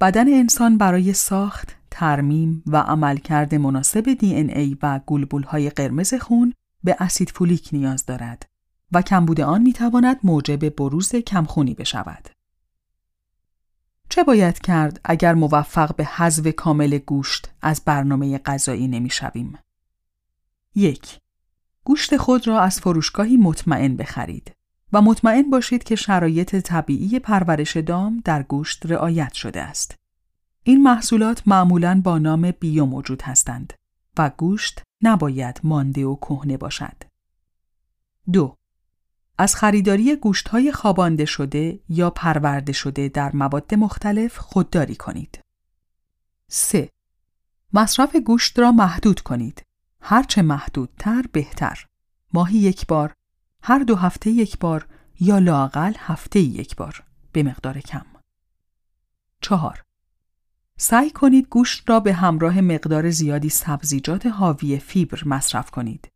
بدن 0.00 0.28
انسان 0.28 0.78
برای 0.78 1.12
ساخت، 1.12 1.76
ترمیم 1.90 2.62
و 2.66 2.76
عملکرد 2.76 3.54
مناسب 3.54 4.12
دی 4.12 4.34
این 4.34 4.56
ای 4.56 4.76
و 4.82 5.00
گلبول 5.06 5.42
های 5.42 5.70
قرمز 5.70 6.14
خون 6.14 6.52
به 6.84 6.96
اسید 7.00 7.30
فولیک 7.30 7.68
نیاز 7.72 8.06
دارد 8.06 8.46
و 8.92 9.02
کمبود 9.02 9.40
آن 9.40 9.62
می‌تواند 9.62 10.16
موجب 10.22 10.76
بروز 10.76 11.14
کمخونی 11.14 11.74
بشود. 11.74 12.28
چه 14.12 14.24
باید 14.24 14.58
کرد 14.58 15.00
اگر 15.04 15.34
موفق 15.34 15.96
به 15.96 16.04
حذف 16.04 16.46
کامل 16.46 16.98
گوشت 16.98 17.50
از 17.62 17.82
برنامه 17.84 18.38
غذایی 18.38 18.88
نمی‌شویم؟ 18.88 19.58
یک 20.74 21.18
گوشت 21.84 22.16
خود 22.16 22.46
را 22.46 22.60
از 22.60 22.80
فروشگاهی 22.80 23.36
مطمئن 23.36 23.96
بخرید 23.96 24.52
و 24.92 25.02
مطمئن 25.02 25.50
باشید 25.50 25.84
که 25.84 25.96
شرایط 25.96 26.56
طبیعی 26.56 27.18
پرورش 27.18 27.76
دام 27.76 28.22
در 28.24 28.42
گوشت 28.42 28.86
رعایت 28.86 29.32
شده 29.32 29.62
است. 29.62 29.94
این 30.62 30.82
محصولات 30.82 31.42
معمولاً 31.46 32.00
با 32.04 32.18
نام 32.18 32.50
بیو 32.50 32.86
موجود 32.86 33.22
هستند 33.22 33.72
و 34.18 34.30
گوشت 34.36 34.82
نباید 35.02 35.60
مانده 35.64 36.04
و 36.04 36.16
کهنه 36.16 36.56
باشد. 36.56 36.96
دو 38.32 38.54
از 39.42 39.56
خریداری 39.56 40.16
گوشتهای 40.16 40.72
خوابانده 40.72 41.24
شده 41.24 41.80
یا 41.88 42.10
پرورده 42.10 42.72
شده 42.72 43.08
در 43.08 43.36
مواد 43.36 43.74
مختلف 43.74 44.38
خودداری 44.38 44.96
کنید. 44.96 45.40
3. 46.48 46.88
مصرف 47.72 48.16
گوشت 48.16 48.58
را 48.58 48.72
محدود 48.72 49.20
کنید. 49.20 49.62
هرچه 50.00 50.42
محدودتر 50.42 51.24
بهتر. 51.32 51.86
ماهی 52.32 52.58
یک 52.58 52.86
بار، 52.86 53.12
هر 53.62 53.78
دو 53.78 53.96
هفته 53.96 54.30
یک 54.30 54.58
بار 54.58 54.86
یا 55.20 55.38
لاقل 55.38 55.92
هفته 55.98 56.40
یک 56.40 56.76
بار 56.76 57.02
به 57.32 57.42
مقدار 57.42 57.80
کم. 57.80 58.06
4. 59.40 59.82
سعی 60.78 61.10
کنید 61.10 61.48
گوشت 61.48 61.90
را 61.90 62.00
به 62.00 62.12
همراه 62.12 62.60
مقدار 62.60 63.10
زیادی 63.10 63.48
سبزیجات 63.48 64.26
حاوی 64.26 64.78
فیبر 64.78 65.22
مصرف 65.26 65.70
کنید. 65.70 66.11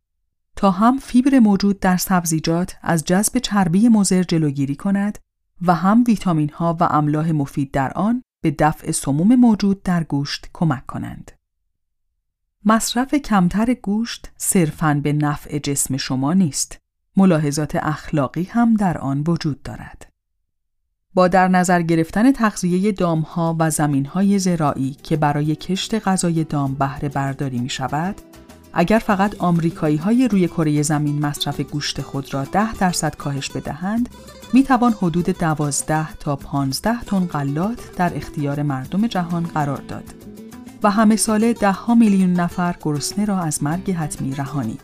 تا 0.57 0.71
هم 0.71 0.97
فیبر 0.97 1.39
موجود 1.39 1.79
در 1.79 1.97
سبزیجات 1.97 2.75
از 2.81 3.03
جذب 3.03 3.37
چربی 3.37 3.89
مضر 3.89 4.23
جلوگیری 4.23 4.75
کند 4.75 5.17
و 5.61 5.75
هم 5.75 6.03
ویتامین 6.07 6.49
ها 6.49 6.77
و 6.79 6.83
املاح 6.83 7.31
مفید 7.31 7.71
در 7.71 7.93
آن 7.93 8.23
به 8.41 8.51
دفع 8.51 8.91
سموم 8.91 9.35
موجود 9.35 9.83
در 9.83 10.03
گوشت 10.03 10.49
کمک 10.53 10.85
کنند. 10.85 11.31
مصرف 12.65 13.15
کمتر 13.15 13.73
گوشت 13.73 14.31
صرفاً 14.37 15.01
به 15.03 15.13
نفع 15.13 15.59
جسم 15.59 15.97
شما 15.97 16.33
نیست. 16.33 16.77
ملاحظات 17.17 17.75
اخلاقی 17.75 18.43
هم 18.43 18.73
در 18.73 18.97
آن 18.97 19.23
وجود 19.27 19.63
دارد. 19.63 20.13
با 21.13 21.27
در 21.27 21.47
نظر 21.47 21.81
گرفتن 21.81 22.31
تغذیه 22.31 22.91
دامها 22.91 23.55
و 23.59 23.69
زمینهای 23.69 24.39
زراعی 24.39 24.91
که 25.03 25.17
برای 25.17 25.55
کشت 25.55 26.07
غذای 26.07 26.43
دام 26.43 26.73
بهره 26.73 27.09
برداری 27.09 27.59
می 27.59 27.69
شود، 27.69 28.21
اگر 28.73 28.99
فقط 28.99 29.35
آمریکایی 29.39 29.97
های 29.97 30.27
روی 30.27 30.47
کره 30.47 30.81
زمین 30.81 31.25
مصرف 31.25 31.61
گوشت 31.61 32.01
خود 32.01 32.33
را 32.33 32.43
ده 32.43 32.73
درصد 32.73 33.15
کاهش 33.15 33.49
بدهند، 33.49 34.09
می 34.53 34.63
توان 34.63 34.93
حدود 35.01 35.25
دوازده 35.25 36.13
تا 36.13 36.35
15 36.35 37.01
تن 37.01 37.25
غلات 37.25 37.95
در 37.95 38.17
اختیار 38.17 38.61
مردم 38.63 39.07
جهان 39.07 39.43
قرار 39.43 39.81
داد 39.87 40.03
و 40.83 40.91
همه 40.91 41.15
ساله 41.15 41.53
ده 41.53 41.71
ها 41.71 41.95
میلیون 41.95 42.33
نفر 42.33 42.75
گرسنه 42.81 43.25
را 43.25 43.39
از 43.39 43.63
مرگ 43.63 43.91
حتمی 43.91 44.35
رهانید. 44.35 44.81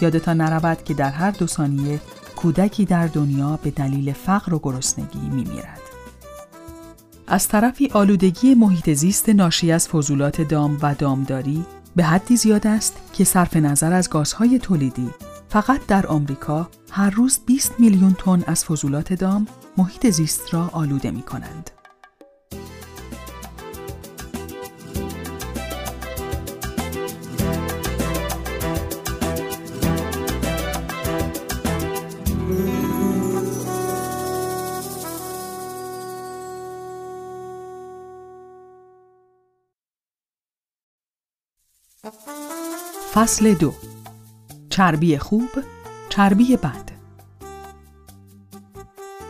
یادتان 0.00 0.40
نرود 0.40 0.84
که 0.84 0.94
در 0.94 1.10
هر 1.10 1.30
دو 1.30 1.46
ثانیه 1.46 2.00
کودکی 2.36 2.84
در 2.84 3.06
دنیا 3.06 3.58
به 3.62 3.70
دلیل 3.70 4.12
فقر 4.12 4.54
و 4.54 4.58
گرسنگی 4.58 5.28
می 5.28 5.44
میرد. 5.44 5.80
از 7.26 7.48
طرفی 7.48 7.88
آلودگی 7.92 8.54
محیط 8.54 8.90
زیست 8.90 9.28
ناشی 9.28 9.72
از 9.72 9.88
فضولات 9.88 10.40
دام 10.40 10.78
و 10.82 10.94
دامداری 10.94 11.64
به 11.96 12.04
حدی 12.04 12.36
زیاد 12.36 12.66
است 12.66 12.96
که 13.12 13.24
صرف 13.24 13.56
نظر 13.56 13.92
از 13.92 14.10
گازهای 14.10 14.58
تولیدی 14.58 15.10
فقط 15.48 15.86
در 15.86 16.06
آمریکا 16.06 16.68
هر 16.90 17.10
روز 17.10 17.38
20 17.46 17.80
میلیون 17.80 18.14
تن 18.14 18.44
از 18.46 18.64
فضولات 18.64 19.12
دام 19.12 19.46
محیط 19.76 20.10
زیست 20.10 20.54
را 20.54 20.70
آلوده 20.72 21.10
می 21.10 21.22
کنند. 21.22 21.70
فصل 43.14 43.54
دو 43.54 43.74
چربی 44.68 45.18
خوب، 45.18 45.48
چربی 46.08 46.56
بد 46.56 46.90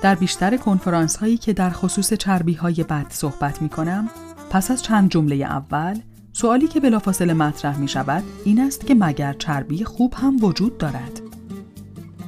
در 0.02 0.14
بیشتر 0.14 0.56
کنفرانس 0.56 1.16
هایی 1.16 1.36
که 1.36 1.52
در 1.52 1.70
خصوص 1.70 2.12
چربی 2.12 2.52
های 2.52 2.84
بد 2.84 3.06
صحبت 3.08 3.62
می 3.62 3.68
کنم، 3.68 4.08
پس 4.50 4.70
از 4.70 4.82
چند 4.82 5.10
جمله 5.10 5.34
اول، 5.34 5.98
سوالی 6.32 6.68
که 6.68 6.80
بلافاصله 6.80 7.34
مطرح 7.34 7.78
می 7.78 7.88
شود 7.88 8.24
این 8.44 8.60
است 8.60 8.86
که 8.86 8.94
مگر 8.94 9.32
چربی 9.32 9.84
خوب 9.84 10.14
هم 10.14 10.44
وجود 10.44 10.78
دارد؟ 10.78 11.20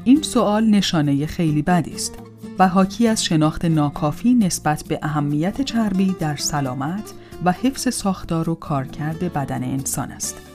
این 0.04 0.22
سوال 0.22 0.64
نشانه 0.64 1.26
خیلی 1.26 1.62
بدی 1.62 1.94
است 1.94 2.14
و 2.58 2.68
حاکی 2.68 3.08
از 3.08 3.24
شناخت 3.24 3.64
ناکافی 3.64 4.34
نسبت 4.34 4.84
به 4.88 4.98
اهمیت 5.02 5.62
چربی 5.62 6.16
در 6.20 6.36
سلامت 6.36 7.12
و 7.44 7.52
حفظ 7.52 7.94
ساختار 7.94 8.50
و 8.50 8.54
کارکرد 8.54 9.32
بدن 9.32 9.64
انسان 9.64 10.12
است. 10.12 10.51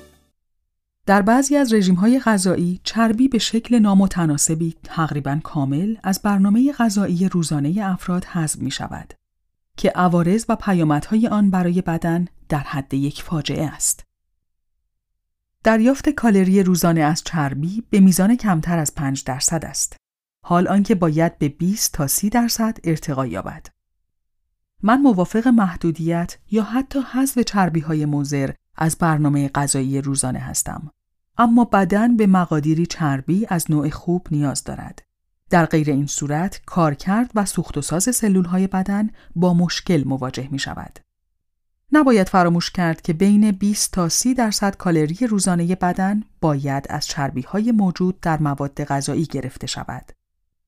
در 1.08 1.22
بعضی 1.22 1.56
از 1.56 1.74
های 1.74 2.20
غذایی 2.20 2.80
چربی 2.84 3.28
به 3.28 3.38
شکل 3.38 3.80
نامتناسبی 3.80 4.76
تقریبا 4.84 5.40
کامل 5.44 5.96
از 6.04 6.22
برنامه 6.22 6.74
غذایی 6.74 7.30
روزانه 7.30 7.82
افراد 7.84 8.26
حذف 8.26 8.60
می 8.60 8.72
شود 8.72 9.14
که 9.78 9.90
عوارض 9.90 10.46
و 10.50 10.56
پیامدهای 10.56 11.28
آن 11.28 11.50
برای 11.50 11.82
بدن 11.82 12.28
در 12.50 12.60
حد 12.60 12.94
یک 12.94 13.24
فاجعه 13.24 13.66
است. 13.66 14.04
دریافت 15.64 16.10
کالری 16.10 16.64
روزانه 16.64 17.02
از 17.02 17.24
چربی 17.24 17.84
به 17.90 18.00
میزان 18.00 18.36
کمتر 18.36 18.80
از 18.80 18.96
5 18.96 19.24
درصد 19.24 19.66
است. 19.66 19.98
حال 20.46 20.68
آنکه 20.68 20.96
باید 20.96 21.38
به 21.38 21.50
20 21.50 21.94
تا 21.94 22.08
30 22.08 22.30
درصد 22.30 22.78
ارتقا 22.84 23.26
یابد. 23.26 23.68
من 24.84 25.02
موافق 25.02 25.48
محدودیت 25.48 26.38
یا 26.52 26.64
حتی 26.64 27.00
حذف 27.00 27.40
چربی 27.40 27.80
های 27.80 28.06
از 28.76 28.98
برنامه 28.98 29.50
غذایی 29.50 30.02
روزانه 30.02 30.40
هستم. 30.40 30.92
اما 31.38 31.66
بدن 31.66 32.18
به 32.18 32.28
مقادیری 32.28 32.86
چربی 32.86 33.46
از 33.50 33.72
نوع 33.72 33.90
خوب 33.90 34.28
نیاز 34.32 34.64
دارد. 34.64 35.02
در 35.50 35.66
غیر 35.66 35.90
این 35.90 36.08
صورت 36.08 36.62
کارکرد 36.66 37.32
و 37.36 37.46
سوخت 37.46 37.78
و 37.78 37.82
ساز 37.82 38.16
سلول 38.16 38.46
های 38.46 38.68
بدن 38.68 39.10
با 39.36 39.54
مشکل 39.54 40.04
مواجه 40.06 40.48
می 40.52 40.60
شود. 40.60 41.00
نباید 41.92 42.30
فراموش 42.30 42.72
کرد 42.72 43.02
که 43.02 43.14
بین 43.14 43.52
20 43.52 43.92
تا 43.92 44.10
30 44.10 44.34
درصد 44.34 44.76
کالری 44.76 45.28
روزانه 45.28 45.76
بدن 45.76 46.24
باید 46.42 46.86
از 46.90 47.08
چربی 47.08 47.42
های 47.42 47.72
موجود 47.72 48.20
در 48.20 48.40
مواد 48.40 48.84
غذایی 48.84 49.26
گرفته 49.26 49.68
شود. 49.68 50.12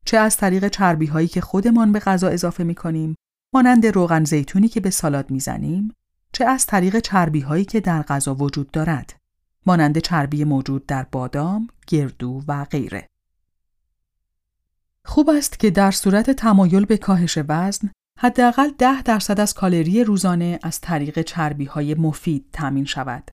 چه 0.06 0.18
از 0.18 0.38
طریق 0.38 0.68
چربی 0.68 1.06
هایی 1.06 1.28
که 1.28 1.42
خودمان 1.42 1.92
به 1.92 2.00
غذا 2.00 2.28
اضافه 2.28 2.64
می 2.64 2.76
کنیم، 2.76 3.16
مانند 3.54 3.86
روغن 3.86 4.24
زیتونی 4.24 4.68
که 4.68 4.80
به 4.80 4.90
سالاد 4.90 5.32
می‌زنیم، 5.32 5.94
چه 6.34 6.46
از 6.46 6.66
طریق 6.66 7.00
چربی 7.00 7.40
هایی 7.40 7.66
که 7.66 7.80
در 7.80 8.02
غذا 8.02 8.36
وجود 8.36 8.72
دارد، 8.72 9.19
مانند 9.70 9.98
چربی 9.98 10.44
موجود 10.44 10.86
در 10.86 11.04
بادام، 11.04 11.68
گردو 11.88 12.44
و 12.48 12.66
غیره. 12.66 13.08
خوب 15.06 15.30
است 15.30 15.60
که 15.60 15.72
در 15.72 15.92
صورت 15.92 16.32
تمایل 16.32 16.86
به 16.86 16.98
کاهش 16.98 17.38
وزن 17.48 17.90
حداقل 18.20 18.70
ده 18.78 19.02
درصد 19.02 19.40
از 19.40 19.54
کالری 19.54 20.04
روزانه 20.04 20.60
از 20.64 20.82
طریق 20.82 21.22
چربی 21.22 21.66
های 21.66 21.96
مفید 21.96 22.46
تامین 22.54 22.86
شود 22.86 23.32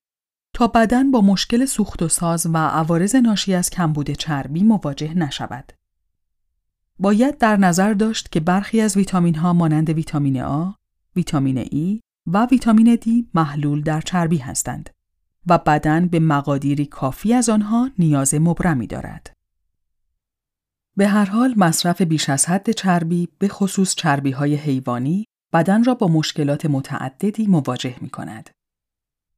تا 0.55 0.67
بدن 0.67 1.11
با 1.11 1.21
مشکل 1.21 1.65
سوخت 1.65 2.01
و 2.01 2.07
ساز 2.07 2.45
و 2.45 2.57
عوارض 2.57 3.15
ناشی 3.15 3.53
از 3.53 3.69
کمبود 3.69 4.11
چربی 4.11 4.63
مواجه 4.63 5.13
نشود. 5.13 5.73
باید 6.99 7.37
در 7.37 7.57
نظر 7.57 7.93
داشت 7.93 8.31
که 8.31 8.39
برخی 8.39 8.81
از 8.81 8.97
ویتامین 8.97 9.35
ها 9.35 9.53
مانند 9.53 9.89
ویتامین 9.89 10.41
آ، 10.41 10.71
ویتامین 11.15 11.57
ای 11.57 12.01
و 12.27 12.45
ویتامین 12.45 12.95
دی 12.95 13.29
محلول 13.33 13.81
در 13.81 14.01
چربی 14.01 14.37
هستند 14.37 14.96
و 15.47 15.57
بدن 15.57 16.07
به 16.07 16.19
مقادیری 16.19 16.85
کافی 16.85 17.33
از 17.33 17.49
آنها 17.49 17.91
نیاز 17.99 18.33
مبرمی 18.33 18.87
دارد. 18.87 19.33
به 20.97 21.07
هر 21.07 21.25
حال 21.25 21.53
مصرف 21.57 22.01
بیش 22.01 22.29
از 22.29 22.45
حد 22.45 22.71
چربی 22.71 23.27
به 23.39 23.47
خصوص 23.47 23.95
چربی 23.95 24.31
های 24.31 24.55
حیوانی 24.55 25.25
بدن 25.53 25.83
را 25.83 25.93
با 25.93 26.07
مشکلات 26.07 26.65
متعددی 26.65 27.47
مواجه 27.47 27.95
می 28.01 28.09
کند. 28.09 28.49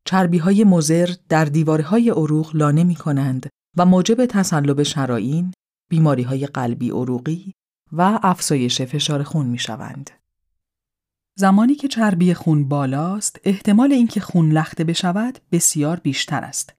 چربی 0.05 0.37
های 0.37 0.63
مزر 0.63 1.09
در 1.29 1.45
دیواره 1.45 1.83
های 1.83 2.09
عروق 2.09 2.55
لانه 2.55 2.83
می 2.83 2.95
کنند 2.95 3.49
و 3.77 3.85
موجب 3.85 4.25
تصلب 4.25 4.83
شرائین، 4.83 5.53
بیماری 5.89 6.23
های 6.23 6.45
قلبی 6.45 6.89
عروقی 6.89 7.53
و 7.91 8.19
افزایش 8.23 8.81
فشار 8.81 9.23
خون 9.23 9.45
می 9.45 9.59
شوند. 9.59 10.18
زمانی 11.39 11.75
که 11.75 11.87
چربی 11.87 12.33
خون 12.33 12.67
بالاست، 12.67 13.39
احتمال 13.43 13.91
اینکه 13.91 14.19
خون 14.19 14.51
لخته 14.51 14.83
بشود 14.83 15.39
بسیار 15.51 15.99
بیشتر 15.99 16.43
است 16.43 16.73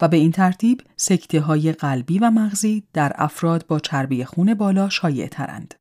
و 0.00 0.08
به 0.08 0.16
این 0.16 0.32
ترتیب 0.32 0.82
سکته 0.96 1.40
های 1.40 1.72
قلبی 1.72 2.18
و 2.18 2.30
مغزی 2.30 2.84
در 2.92 3.12
افراد 3.14 3.66
با 3.66 3.78
چربی 3.78 4.24
خون 4.24 4.54
بالا 4.54 4.88
شایع 4.88 5.26
ترند. 5.26 5.74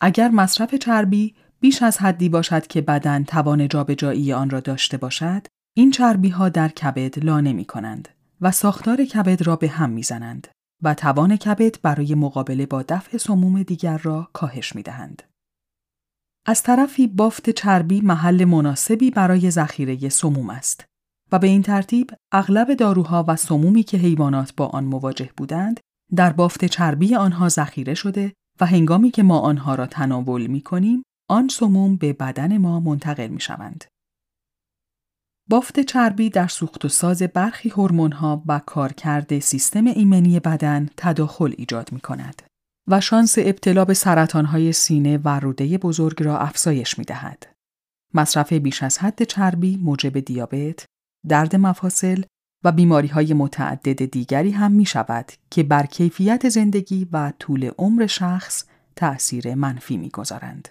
اگر 0.00 0.28
مصرف 0.28 0.74
چربی 0.74 1.34
بیش 1.60 1.82
از 1.82 1.98
حدی 1.98 2.28
باشد 2.28 2.66
که 2.66 2.80
بدن 2.80 3.24
توان 3.24 3.68
جابجایی 3.68 4.32
آن 4.32 4.50
را 4.50 4.60
داشته 4.60 4.96
باشد، 4.96 5.46
این 5.76 5.90
چربی 5.90 6.28
ها 6.28 6.48
در 6.48 6.68
کبد 6.68 7.24
لانه 7.24 7.52
می 7.52 7.64
کنند 7.64 8.08
و 8.40 8.50
ساختار 8.50 9.04
کبد 9.04 9.42
را 9.42 9.56
به 9.56 9.68
هم 9.68 9.90
می 9.90 10.02
زنند 10.02 10.48
و 10.82 10.94
توان 10.94 11.36
کبد 11.36 11.80
برای 11.82 12.14
مقابله 12.14 12.66
با 12.66 12.82
دفع 12.82 13.16
سموم 13.16 13.62
دیگر 13.62 13.98
را 13.98 14.28
کاهش 14.32 14.76
می 14.76 14.82
دهند. 14.82 15.31
از 16.46 16.62
طرفی 16.62 17.06
بافت 17.06 17.50
چربی 17.50 18.00
محل 18.00 18.44
مناسبی 18.44 19.10
برای 19.10 19.50
ذخیره 19.50 20.08
سموم 20.08 20.50
است 20.50 20.84
و 21.32 21.38
به 21.38 21.46
این 21.46 21.62
ترتیب 21.62 22.10
اغلب 22.32 22.74
داروها 22.74 23.24
و 23.28 23.36
سمومی 23.36 23.82
که 23.82 23.98
حیوانات 23.98 24.52
با 24.56 24.66
آن 24.66 24.84
مواجه 24.84 25.30
بودند 25.36 25.80
در 26.14 26.32
بافت 26.32 26.64
چربی 26.64 27.14
آنها 27.14 27.48
ذخیره 27.48 27.94
شده 27.94 28.32
و 28.60 28.66
هنگامی 28.66 29.10
که 29.10 29.22
ما 29.22 29.38
آنها 29.38 29.74
را 29.74 29.86
تناول 29.86 30.46
می 30.46 30.60
کنیم 30.60 31.02
آن 31.30 31.48
سموم 31.48 31.96
به 31.96 32.12
بدن 32.12 32.58
ما 32.58 32.80
منتقل 32.80 33.28
می 33.28 33.40
شوند. 33.40 33.84
بافت 35.48 35.80
چربی 35.80 36.30
در 36.30 36.48
سوخت 36.48 36.84
و 36.84 36.88
ساز 36.88 37.22
برخی 37.22 37.68
هورمون‌ها 37.68 38.42
و 38.46 38.60
کارکرد 38.66 39.38
سیستم 39.38 39.86
ایمنی 39.86 40.40
بدن 40.40 40.88
تداخل 40.96 41.54
ایجاد 41.58 41.92
می 41.92 42.00
کند 42.00 42.42
و 42.88 43.00
شانس 43.00 43.34
ابتلا 43.38 43.84
به 43.84 43.94
سرطانهای 43.94 44.72
سینه 44.72 45.18
و 45.18 45.28
روده 45.40 45.78
بزرگ 45.78 46.22
را 46.22 46.38
افزایش 46.38 46.98
می 46.98 47.04
دهد. 47.04 47.46
مصرف 48.14 48.52
بیش 48.52 48.82
از 48.82 48.98
حد 48.98 49.22
چربی 49.22 49.76
موجب 49.76 50.20
دیابت، 50.20 50.84
درد 51.28 51.56
مفاصل 51.56 52.22
و 52.64 52.72
بیماری 52.72 53.08
های 53.08 53.34
متعدد 53.34 54.04
دیگری 54.04 54.50
هم 54.50 54.72
می 54.72 54.86
شود 54.86 55.32
که 55.50 55.62
بر 55.62 55.86
کیفیت 55.86 56.48
زندگی 56.48 57.08
و 57.12 57.32
طول 57.38 57.70
عمر 57.78 58.06
شخص 58.06 58.64
تأثیر 58.96 59.54
منفی 59.54 59.96
می 59.96 60.10
گذارند. 60.10 60.68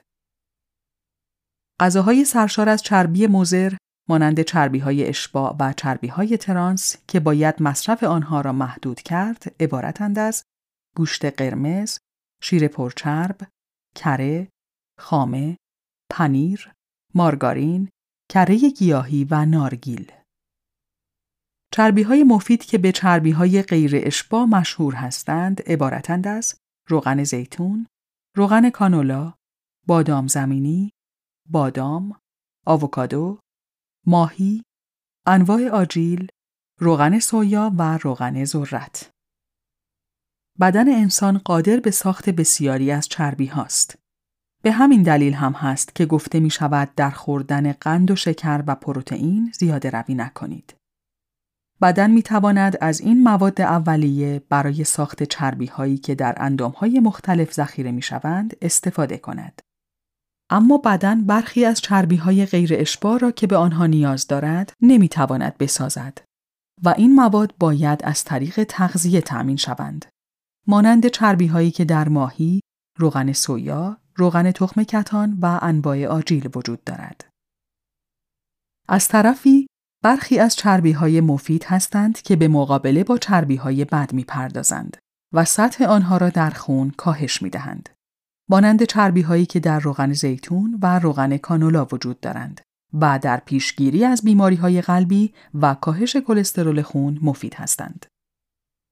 غذاهای 1.79 2.25
سرشار 2.25 2.69
از 2.69 2.83
چربی 2.83 3.27
مزر 3.27 3.73
مانند 4.09 4.41
چربی 4.41 4.79
های 4.79 5.07
اشباع 5.07 5.55
و 5.59 5.73
چربی 5.73 6.07
های 6.07 6.37
ترانس 6.37 6.95
که 7.07 7.19
باید 7.19 7.55
مصرف 7.61 8.03
آنها 8.03 8.41
را 8.41 8.53
محدود 8.53 9.01
کرد 9.01 9.55
عبارتند 9.59 10.19
از 10.19 10.43
گوشت 10.95 11.25
قرمز، 11.25 11.99
شیر 12.43 12.67
پرچرب، 12.67 13.41
کره، 13.95 14.47
خامه، 14.99 15.57
پنیر، 16.11 16.73
مارگارین، 17.15 17.89
کره 18.29 18.69
گیاهی 18.69 19.27
و 19.31 19.45
نارگیل. 19.45 20.11
چربی 21.73 22.01
های 22.01 22.23
مفید 22.23 22.65
که 22.65 22.77
به 22.77 22.91
چربی 22.91 23.31
های 23.31 23.61
غیر 23.61 23.91
اشبا 23.95 24.45
مشهور 24.45 24.95
هستند 24.95 25.61
عبارتند 25.61 26.27
از 26.27 26.55
روغن 26.87 27.23
زیتون، 27.23 27.87
روغن 28.35 28.69
کانولا، 28.69 29.33
بادام 29.87 30.27
زمینی، 30.27 30.91
بادام، 31.49 32.19
آووکادو، 32.65 33.39
ماهی، 34.05 34.63
انواع 35.25 35.69
آجیل، 35.69 36.27
روغن 36.79 37.19
سویا 37.19 37.71
و 37.77 37.97
روغن 37.97 38.45
ذرت. 38.45 39.10
بدن 40.61 40.89
انسان 40.89 41.37
قادر 41.37 41.79
به 41.79 41.91
ساخت 41.91 42.29
بسیاری 42.29 42.91
از 42.91 43.07
چربی 43.07 43.45
هاست. 43.45 43.97
به 44.63 44.71
همین 44.71 45.03
دلیل 45.03 45.33
هم 45.33 45.51
هست 45.51 45.95
که 45.95 46.05
گفته 46.05 46.39
می 46.39 46.49
شود 46.49 46.89
در 46.95 47.09
خوردن 47.09 47.71
قند 47.71 48.11
و 48.11 48.15
شکر 48.15 48.63
و 48.67 48.75
پروتئین 48.75 49.51
زیاده 49.59 49.89
روی 49.89 50.15
نکنید. 50.15 50.75
بدن 51.81 52.11
می 52.11 52.23
تواند 52.23 52.77
از 52.81 53.01
این 53.01 53.23
مواد 53.23 53.61
اولیه 53.61 54.41
برای 54.49 54.83
ساخت 54.83 55.23
چربی 55.23 55.65
هایی 55.65 55.97
که 55.97 56.15
در 56.15 56.33
اندام 56.37 56.71
های 56.71 56.99
مختلف 56.99 57.53
ذخیره 57.53 57.91
می 57.91 58.01
شوند 58.01 58.55
استفاده 58.61 59.17
کند. 59.17 59.61
اما 60.49 60.77
بدن 60.77 61.25
برخی 61.25 61.65
از 61.65 61.81
چربی 61.81 62.15
های 62.15 62.45
غیر 62.45 62.71
اشبار 62.73 63.19
را 63.19 63.31
که 63.31 63.47
به 63.47 63.57
آنها 63.57 63.85
نیاز 63.85 64.27
دارد 64.27 64.73
نمی 64.81 65.09
تواند 65.09 65.57
بسازد 65.57 66.17
و 66.83 66.93
این 66.97 67.15
مواد 67.15 67.53
باید 67.59 68.01
از 68.03 68.23
طریق 68.23 68.63
تغذیه 68.63 69.21
تأمین 69.21 69.57
شوند. 69.57 70.05
مانند 70.67 71.07
چربی 71.07 71.47
هایی 71.47 71.71
که 71.71 71.85
در 71.85 72.09
ماهی، 72.09 72.59
روغن 72.97 73.33
سویا، 73.33 73.97
روغن 74.15 74.51
تخم 74.51 74.83
کتان 74.83 75.37
و 75.41 75.59
انواع 75.61 76.05
آجیل 76.05 76.49
وجود 76.55 76.83
دارد. 76.83 77.25
از 78.87 79.07
طرفی 79.07 79.67
برخی 80.03 80.39
از 80.39 80.55
چربی 80.55 80.91
های 80.91 81.21
مفید 81.21 81.63
هستند 81.63 82.21
که 82.21 82.35
به 82.35 82.47
مقابله 82.47 83.03
با 83.03 83.17
چربی 83.17 83.55
های 83.55 83.85
بد 83.85 84.13
می 84.13 84.23
پردازند 84.23 84.97
و 85.33 85.45
سطح 85.45 85.85
آنها 85.85 86.17
را 86.17 86.29
در 86.29 86.49
خون 86.49 86.89
کاهش 86.89 87.41
می 87.41 87.49
دهند. 87.49 87.89
مانند 88.49 88.83
چربی 88.83 89.21
هایی 89.21 89.45
که 89.45 89.59
در 89.59 89.79
روغن 89.79 90.13
زیتون 90.13 90.79
و 90.81 90.99
روغن 90.99 91.37
کانولا 91.37 91.87
وجود 91.91 92.19
دارند 92.19 92.61
و 92.93 93.19
در 93.19 93.37
پیشگیری 93.37 94.05
از 94.05 94.21
بیماری 94.23 94.55
های 94.55 94.81
قلبی 94.81 95.33
و 95.53 95.73
کاهش 95.73 96.15
کلسترول 96.15 96.81
خون 96.81 97.19
مفید 97.21 97.53
هستند. 97.53 98.05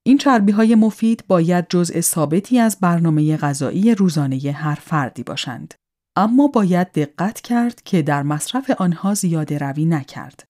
این 0.09 0.17
چربی 0.17 0.51
های 0.51 0.75
مفید 0.75 1.23
باید 1.27 1.65
جزء 1.69 2.01
ثابتی 2.01 2.59
از 2.59 2.77
برنامه 2.79 3.37
غذایی 3.37 3.95
روزانه 3.95 4.51
هر 4.51 4.75
فردی 4.75 5.23
باشند. 5.23 5.73
اما 6.15 6.47
باید 6.47 6.91
دقت 6.91 7.41
کرد 7.41 7.81
که 7.81 8.01
در 8.01 8.23
مصرف 8.23 8.69
آنها 8.69 9.13
زیاده 9.13 9.57
روی 9.57 9.85
نکرد. 9.85 10.43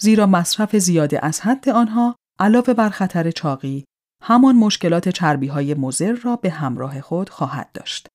زیرا 0.00 0.26
مصرف 0.26 0.76
زیاده 0.76 1.24
از 1.24 1.40
حد 1.40 1.68
آنها 1.68 2.16
علاوه 2.40 2.74
بر 2.74 2.88
خطر 2.88 3.30
چاقی 3.30 3.84
همان 4.22 4.56
مشکلات 4.56 5.08
چربی 5.08 5.46
های 5.46 5.74
مزر 5.74 6.12
را 6.12 6.36
به 6.36 6.50
همراه 6.50 7.00
خود 7.00 7.28
خواهد 7.28 7.72
داشت. 7.74 8.06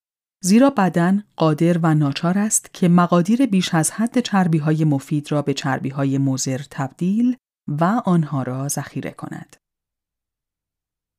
زیرا 0.44 0.70
بدن 0.70 1.24
قادر 1.36 1.78
و 1.78 1.94
ناچار 1.94 2.38
است 2.38 2.74
که 2.74 2.88
مقادیر 2.88 3.46
بیش 3.46 3.74
از 3.76 3.92
حد 3.92 4.20
چربی 4.20 4.58
های 4.58 4.84
مفید 4.84 5.32
را 5.32 5.42
به 5.42 5.54
چربی 5.54 5.90
های 5.90 6.18
مزر 6.18 6.62
تبدیل 6.70 7.38
و 7.68 7.84
آنها 8.06 8.44
را 8.44 8.68
ذخیره 8.68 9.12
کند. 9.12 9.61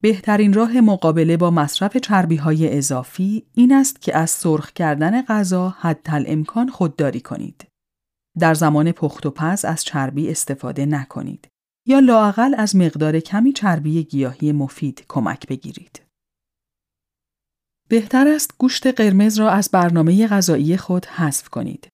بهترین 0.03 0.53
راه 0.53 0.81
مقابله 0.81 1.37
با 1.37 1.51
مصرف 1.51 1.97
چربی 1.97 2.37
های 2.37 2.79
اضافی 2.79 3.47
این 3.55 3.73
است 3.73 4.01
که 4.01 4.17
از 4.17 4.31
سرخ 4.31 4.73
کردن 4.73 5.23
غذا 5.23 5.69
حد 5.69 6.25
امکان 6.27 6.69
خودداری 6.69 7.21
کنید. 7.21 7.67
در 8.39 8.55
زمان 8.55 8.93
پخت 8.93 9.27
و 9.27 9.31
پز 9.31 9.65
از 9.65 9.85
چربی 9.85 10.31
استفاده 10.31 10.87
نکنید 10.87 11.49
یا 11.87 11.99
لاقل 11.99 12.55
از 12.59 12.77
مقدار 12.77 13.21
کمی 13.21 13.53
چربی 13.53 14.05
گیاهی 14.05 14.53
مفید 14.53 15.05
کمک 15.09 15.47
بگیرید. 15.47 16.03
بهتر 17.89 18.29
است 18.29 18.55
گوشت 18.59 18.87
قرمز 18.87 19.39
را 19.39 19.51
از 19.51 19.69
برنامه 19.73 20.27
غذایی 20.27 20.77
خود 20.77 21.07
حذف 21.07 21.49
کنید. 21.49 21.89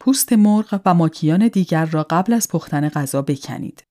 پوست 0.00 0.32
مرغ 0.32 0.80
و 0.86 0.94
ماکیان 0.94 1.48
دیگر 1.48 1.84
را 1.84 2.06
قبل 2.10 2.32
از 2.32 2.48
پختن 2.48 2.88
غذا 2.88 3.22
بکنید. 3.22 3.82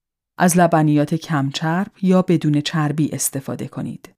از 0.41 0.58
لبنیات 0.58 1.15
کمچرب 1.15 1.91
یا 2.02 2.21
بدون 2.21 2.62
چربی 2.62 3.10
استفاده 3.13 3.67
کنید. 3.67 4.10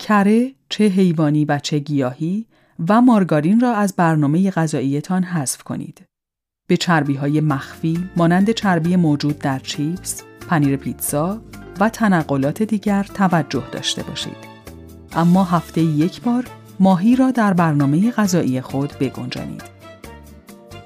کره، 0.00 0.54
چه 0.68 0.84
حیوانی 0.84 1.44
و 1.44 1.58
چه 1.58 1.78
گیاهی 1.78 2.46
و 2.88 3.00
مارگارین 3.00 3.60
را 3.60 3.74
از 3.74 3.96
برنامه 3.96 4.50
غذاییتان 4.50 5.22
حذف 5.22 5.62
کنید. 5.62 6.02
به 6.68 6.76
چربی 6.76 7.14
های 7.14 7.40
مخفی 7.40 8.10
مانند 8.16 8.50
چربی 8.50 8.96
موجود 8.96 9.38
در 9.38 9.58
چیپس، 9.58 10.22
پنیر 10.48 10.76
پیتزا 10.76 11.42
و 11.80 11.88
تنقلات 11.88 12.62
دیگر 12.62 13.02
توجه 13.02 13.64
داشته 13.72 14.02
باشید. 14.02 14.50
اما 15.12 15.44
هفته 15.44 15.80
یک 15.80 16.20
بار 16.22 16.46
ماهی 16.80 17.16
را 17.16 17.30
در 17.30 17.52
برنامه 17.54 18.10
غذایی 18.10 18.60
خود 18.60 18.92
بگنجانید. 19.00 19.62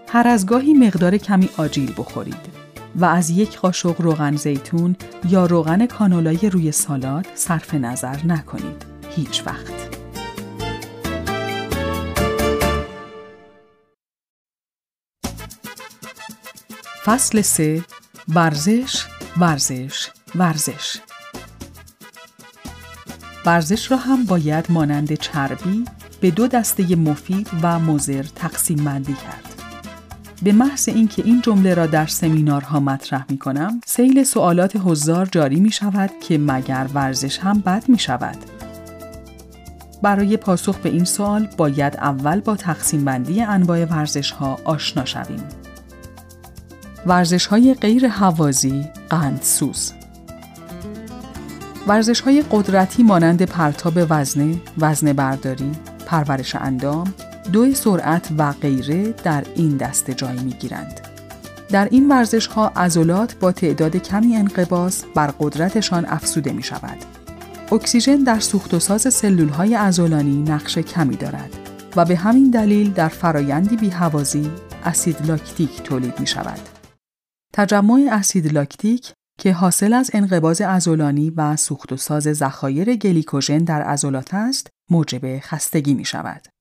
هر 0.09 0.29
از 0.29 0.47
گاهی 0.47 0.75
مقدار 0.75 1.17
کمی 1.17 1.49
آجیل 1.57 1.93
بخورید 1.97 2.64
و 2.97 3.05
از 3.05 3.31
یک 3.31 3.59
قاشق 3.59 4.01
روغن 4.01 4.37
زیتون 4.37 4.97
یا 5.29 5.47
روغن 5.47 5.87
کانولای 5.87 6.51
روی 6.51 6.73
سالاد 6.73 7.27
صرف 7.35 7.75
نظر 7.75 8.17
نکنید. 8.27 8.87
هیچ 9.17 9.43
وقت. 9.47 9.95
فصل 17.05 17.43
3 17.43 17.85
ورزش 18.29 19.07
ورزش 19.41 20.11
ورزش 20.35 20.99
ورزش 23.47 23.91
را 23.91 23.97
هم 23.97 24.25
باید 24.25 24.67
مانند 24.69 25.15
چربی 25.15 25.85
به 26.21 26.31
دو 26.31 26.47
دسته 26.47 26.97
مفید 26.97 27.51
و 27.63 27.79
مضر 27.79 28.23
تقسیم 28.23 28.85
بندی 28.85 29.15
کرد. 29.15 29.54
به 30.45 30.53
محض 30.53 30.89
اینکه 30.89 31.23
این 31.25 31.41
جمله 31.41 31.75
را 31.75 31.87
در 31.87 32.07
سمینارها 32.07 32.81
مطرح 32.81 33.25
می 33.29 33.39
کنم، 33.39 33.81
سیل 33.87 34.25
سوالات 34.25 34.77
حضار 34.77 35.27
جاری 35.27 35.61
می 35.61 35.71
شود 35.71 36.11
که 36.21 36.39
مگر 36.39 36.87
ورزش 36.95 37.39
هم 37.39 37.61
بد 37.61 37.85
می 37.89 37.99
شود. 37.99 38.37
برای 40.03 40.37
پاسخ 40.37 40.79
به 40.79 40.89
این 40.89 41.05
سوال 41.05 41.49
باید 41.57 41.97
اول 41.97 42.41
با 42.41 42.57
تقسیم 42.57 43.05
بندی 43.05 43.43
انواع 43.43 43.85
ورزش 43.85 44.31
ها 44.31 44.59
آشنا 44.65 45.05
شویم. 45.05 45.43
ورزش 47.07 47.47
های 47.47 47.75
غیر 47.75 48.09
حوازی 48.09 48.85
قندسوز 49.11 49.93
ورزش 51.87 52.21
های 52.21 52.45
قدرتی 52.51 53.03
مانند 53.03 53.43
پرتاب 53.43 53.93
وزنه، 54.11 54.57
وزن 54.79 55.13
برداری، 55.13 55.73
پرورش 56.07 56.55
اندام، 56.55 57.15
دو 57.53 57.75
سرعت 57.75 58.29
و 58.39 58.53
غیره 58.53 59.13
در 59.13 59.45
این 59.55 59.77
دسته 59.77 60.15
جای 60.15 60.39
می 60.39 60.53
گیرند. 60.53 61.01
در 61.69 61.89
این 61.91 62.09
ورزش 62.09 62.47
ها 62.47 62.69
عضلات 62.69 63.35
با 63.35 63.53
تعداد 63.53 63.97
کمی 63.97 64.37
انقباس 64.37 65.05
بر 65.15 65.27
قدرتشان 65.27 66.07
افسوده 66.07 66.53
می 66.53 66.63
شود. 66.63 66.99
اکسیژن 67.73 68.17
در 68.17 68.41
سوخت 68.41 68.75
و 68.75 68.79
ساز 68.79 69.15
سلول 69.15 69.49
های 69.49 69.75
عضلانی 69.75 70.43
نقش 70.43 70.79
کمی 70.79 71.17
دارد 71.17 71.51
و 71.97 72.05
به 72.05 72.17
همین 72.17 72.51
دلیل 72.51 72.93
در 72.93 73.09
فرایندی 73.09 73.77
بیهوازی 73.77 74.51
اسید 74.85 75.27
لاکتیک 75.27 75.83
تولید 75.83 76.21
می 76.21 76.27
شود. 76.27 76.61
تجمع 77.53 78.09
اسید 78.13 78.53
لاکتیک 78.53 79.13
که 79.39 79.53
حاصل 79.53 79.93
از 79.93 80.11
انقباض 80.15 80.61
عضلانی 80.61 81.31
و 81.31 81.57
سوخت 81.57 81.93
و 81.93 81.97
ساز 81.97 82.23
ذخایر 82.23 82.97
گلیکوژن 82.97 83.59
در 83.59 83.83
عضلات 83.83 84.35
است، 84.35 84.69
موجب 84.91 85.41
خستگی 85.41 85.95
می 85.95 86.05
شود. 86.05 86.54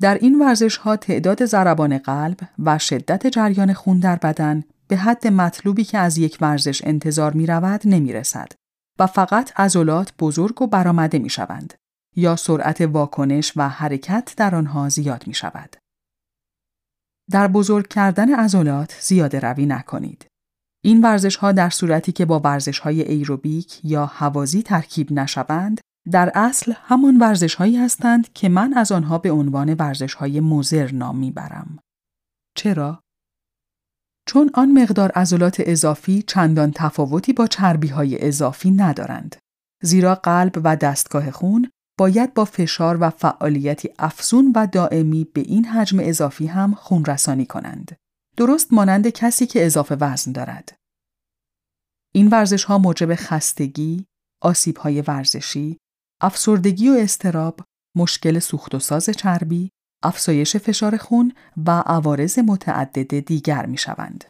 در 0.00 0.14
این 0.14 0.38
ورزش 0.38 0.76
ها 0.76 0.96
تعداد 0.96 1.44
ضربان 1.44 1.98
قلب 1.98 2.38
و 2.58 2.78
شدت 2.78 3.26
جریان 3.26 3.72
خون 3.72 3.98
در 3.98 4.16
بدن 4.16 4.64
به 4.88 4.96
حد 4.96 5.26
مطلوبی 5.26 5.84
که 5.84 5.98
از 5.98 6.18
یک 6.18 6.38
ورزش 6.40 6.84
انتظار 6.84 7.32
می 7.32 7.46
رود 7.46 7.80
نمی 7.84 8.12
رسد 8.12 8.52
و 8.98 9.06
فقط 9.06 9.60
عضلات 9.60 10.12
بزرگ 10.18 10.62
و 10.62 10.66
برآمده 10.66 11.18
می 11.18 11.30
شوند 11.30 11.74
یا 12.16 12.36
سرعت 12.36 12.80
واکنش 12.80 13.52
و 13.56 13.68
حرکت 13.68 14.34
در 14.36 14.54
آنها 14.54 14.88
زیاد 14.88 15.26
می 15.26 15.34
شود. 15.34 15.76
در 17.30 17.48
بزرگ 17.48 17.88
کردن 17.88 18.34
عضلات 18.34 18.96
زیاده 19.00 19.40
روی 19.40 19.66
نکنید. 19.66 20.26
این 20.84 21.02
ورزش 21.02 21.36
ها 21.36 21.52
در 21.52 21.70
صورتی 21.70 22.12
که 22.12 22.24
با 22.24 22.40
ورزش 22.40 22.78
های 22.78 23.02
ایروبیک 23.02 23.80
یا 23.84 24.06
هوازی 24.06 24.62
ترکیب 24.62 25.12
نشوند 25.12 25.80
در 26.10 26.32
اصل 26.34 26.72
همان 26.76 27.16
ورزش 27.16 27.54
هایی 27.54 27.76
هستند 27.76 28.32
که 28.32 28.48
من 28.48 28.72
از 28.72 28.92
آنها 28.92 29.18
به 29.18 29.30
عنوان 29.30 29.74
ورزش 29.74 30.14
های 30.14 30.40
موزر 30.40 30.92
نام 30.92 31.16
می‌برم. 31.18 31.78
چرا؟ 32.56 33.02
چون 34.28 34.50
آن 34.54 34.82
مقدار 34.82 35.10
عضلات 35.12 35.56
اضافی 35.58 36.22
چندان 36.22 36.72
تفاوتی 36.74 37.32
با 37.32 37.46
چربی 37.46 37.88
های 37.88 38.26
اضافی 38.26 38.70
ندارند. 38.70 39.36
زیرا 39.82 40.14
قلب 40.14 40.60
و 40.64 40.76
دستگاه 40.76 41.30
خون 41.30 41.70
باید 41.98 42.34
با 42.34 42.44
فشار 42.44 42.98
و 43.00 43.10
فعالیتی 43.10 43.88
افزون 43.98 44.52
و 44.56 44.66
دائمی 44.66 45.24
به 45.24 45.40
این 45.40 45.64
حجم 45.64 45.98
اضافی 46.00 46.46
هم 46.46 46.74
خون 46.74 47.04
رسانی 47.04 47.46
کنند. 47.46 47.96
درست 48.36 48.72
مانند 48.72 49.08
کسی 49.08 49.46
که 49.46 49.66
اضافه 49.66 49.96
وزن 50.00 50.32
دارد. 50.32 50.76
این 52.14 52.28
ورزش 52.28 52.64
ها 52.64 52.78
موجب 52.78 53.14
خستگی، 53.14 54.06
آسیب 54.42 54.76
های 54.76 55.02
ورزشی، 55.02 55.78
افسردگی 56.20 56.88
و 56.88 56.92
استراب، 56.92 57.60
مشکل 57.96 58.38
سوخت 58.38 58.74
و 58.74 58.78
ساز 58.78 59.10
چربی، 59.10 59.70
افزایش 60.02 60.56
فشار 60.56 60.96
خون 60.96 61.32
و 61.66 61.70
عوارض 61.70 62.38
متعدد 62.38 63.20
دیگر 63.20 63.66
می 63.66 63.78
شوند. 63.78 64.24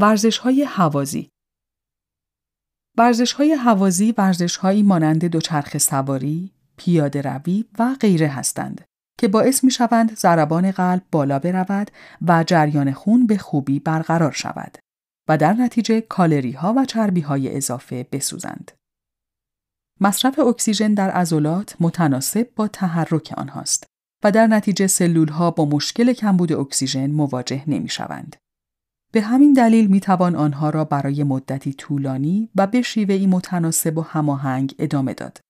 ورزش 0.00 0.38
های 0.38 0.64
حوازی 0.64 1.29
ورزش 3.00 3.32
های 3.32 3.52
حوازی 3.54 4.14
ورزش 4.18 4.56
هایی 4.56 4.82
مانند 4.82 5.24
دوچرخه 5.24 5.78
سواری، 5.78 6.52
پیاده 6.76 7.22
روی 7.22 7.64
و 7.78 7.96
غیره 8.00 8.28
هستند 8.28 8.84
که 9.18 9.28
باعث 9.28 9.64
می 9.64 9.70
شوند 9.70 10.16
ضربان 10.16 10.70
قلب 10.70 11.02
بالا 11.12 11.38
برود 11.38 11.90
و 12.22 12.44
جریان 12.44 12.92
خون 12.92 13.26
به 13.26 13.38
خوبی 13.38 13.80
برقرار 13.80 14.32
شود 14.32 14.78
و 15.28 15.38
در 15.38 15.52
نتیجه 15.52 16.00
کالری 16.00 16.52
ها 16.52 16.74
و 16.76 16.84
چربی 16.84 17.20
های 17.20 17.56
اضافه 17.56 18.06
بسوزند. 18.12 18.72
مصرف 20.00 20.38
اکسیژن 20.38 20.94
در 20.94 21.10
عضلات 21.10 21.76
متناسب 21.80 22.48
با 22.56 22.68
تحرک 22.68 23.34
آنهاست 23.36 23.86
و 24.24 24.32
در 24.32 24.46
نتیجه 24.46 24.86
سلول 24.86 25.28
ها 25.28 25.50
با 25.50 25.64
مشکل 25.64 26.12
کمبود 26.12 26.52
اکسیژن 26.52 27.10
مواجه 27.10 27.62
نمی 27.66 27.88
شوند. 27.88 28.36
به 29.12 29.20
همین 29.20 29.52
دلیل 29.52 29.86
می 29.86 30.00
توان 30.00 30.36
آنها 30.36 30.70
را 30.70 30.84
برای 30.84 31.24
مدتی 31.24 31.72
طولانی 31.72 32.48
و 32.54 32.66
به 32.66 32.82
شیوهی 32.82 33.26
متناسب 33.26 33.98
و 33.98 34.02
هماهنگ 34.02 34.74
ادامه 34.78 35.14
داد 35.14 35.40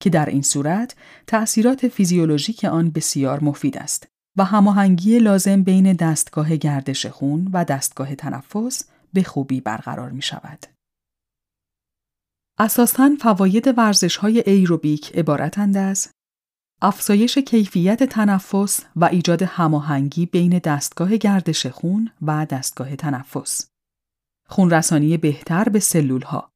که 0.00 0.10
در 0.10 0.26
این 0.26 0.42
صورت 0.42 0.94
تأثیرات 1.26 1.88
فیزیولوژیک 1.88 2.64
آن 2.64 2.90
بسیار 2.90 3.44
مفید 3.44 3.78
است 3.78 4.06
و 4.36 4.44
هماهنگی 4.44 5.18
لازم 5.18 5.62
بین 5.62 5.92
دستگاه 5.92 6.56
گردش 6.56 7.06
خون 7.06 7.50
و 7.52 7.64
دستگاه 7.64 8.14
تنفس 8.14 8.84
به 9.12 9.22
خوبی 9.22 9.60
برقرار 9.60 10.10
می 10.10 10.22
شود. 10.22 10.66
اساساً 12.58 13.10
فواید 13.20 13.78
ورزش 13.78 14.16
های 14.16 14.42
ایروبیک 14.46 15.16
عبارتند 15.16 15.76
از 15.76 16.08
افزایش 16.84 17.38
کیفیت 17.38 18.02
تنفس 18.02 18.80
و 18.96 19.04
ایجاد 19.04 19.42
هماهنگی 19.42 20.26
بین 20.26 20.58
دستگاه 20.58 21.16
گردش 21.16 21.66
خون 21.66 22.10
و 22.22 22.46
دستگاه 22.46 22.96
تنفس. 22.96 23.68
خونرسانی 24.48 25.16
بهتر 25.16 25.68
به 25.68 25.80
سلول 25.80 26.22
ها. 26.22 26.50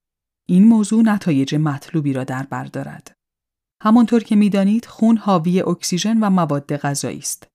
این 0.48 0.64
موضوع 0.64 1.02
نتایج 1.02 1.54
مطلوبی 1.54 2.12
را 2.12 2.24
در 2.24 2.42
بر 2.42 2.64
دارد. 2.64 3.12
همانطور 3.82 4.22
که 4.22 4.36
می‌دانید 4.36 4.86
خون 4.86 5.16
حاوی 5.16 5.60
اکسیژن 5.60 6.18
و 6.20 6.30
مواد 6.30 6.76
غذایی 6.76 7.18
است. 7.18 7.46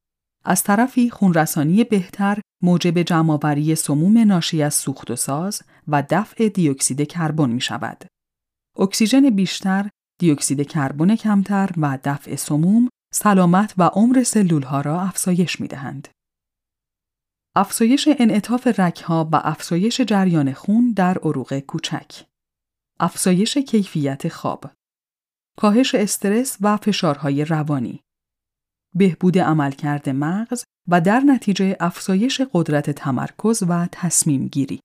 از 0.45 0.63
طرفی 0.63 1.09
خونرسانی 1.09 1.83
بهتر 1.83 2.39
موجب 2.63 3.01
جمعآوری 3.01 3.75
سموم 3.75 4.17
ناشی 4.17 4.63
از 4.63 4.73
سوخت 4.73 5.11
و 5.11 5.15
ساز 5.15 5.61
و 5.87 6.03
دفع 6.09 6.49
دیوکسید 6.49 7.07
کربن 7.07 7.49
می 7.49 7.61
شود. 7.61 8.05
اکسیژن 8.79 9.29
بیشتر 9.29 9.89
دیوکسید 10.21 10.67
کربن 10.67 11.15
کمتر 11.15 11.69
و 11.77 11.97
دفع 12.03 12.35
سموم 12.35 12.89
سلامت 13.13 13.73
و 13.77 13.83
عمر 13.83 14.23
سلول 14.23 14.63
ها 14.63 14.81
را 14.81 15.01
افزایش 15.01 15.61
می 15.61 15.67
دهند. 15.67 16.07
افزایش 17.55 18.09
انعطاف 18.19 18.79
ها 18.79 19.29
و 19.31 19.35
افزایش 19.35 20.01
جریان 20.01 20.53
خون 20.53 20.93
در 20.95 21.17
عروق 21.17 21.59
کوچک. 21.59 22.23
افزایش 22.99 23.57
کیفیت 23.57 24.27
خواب. 24.27 24.71
کاهش 25.57 25.95
استرس 25.95 26.57
و 26.61 26.77
فشارهای 26.77 27.45
روانی. 27.45 27.99
بهبود 28.95 29.37
عملکرد 29.37 30.09
مغز 30.09 30.63
و 30.87 31.01
در 31.01 31.19
نتیجه 31.19 31.77
افزایش 31.79 32.41
قدرت 32.53 32.89
تمرکز 32.89 33.63
و 33.69 33.87
تصمیم 33.91 34.47
گیری. 34.47 34.79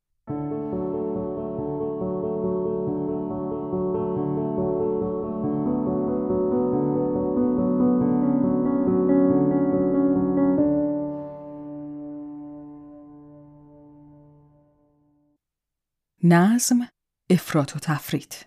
نظم 16.29 16.89
افراط 17.31 17.77
و 17.77 17.79
تفرید 17.79 18.47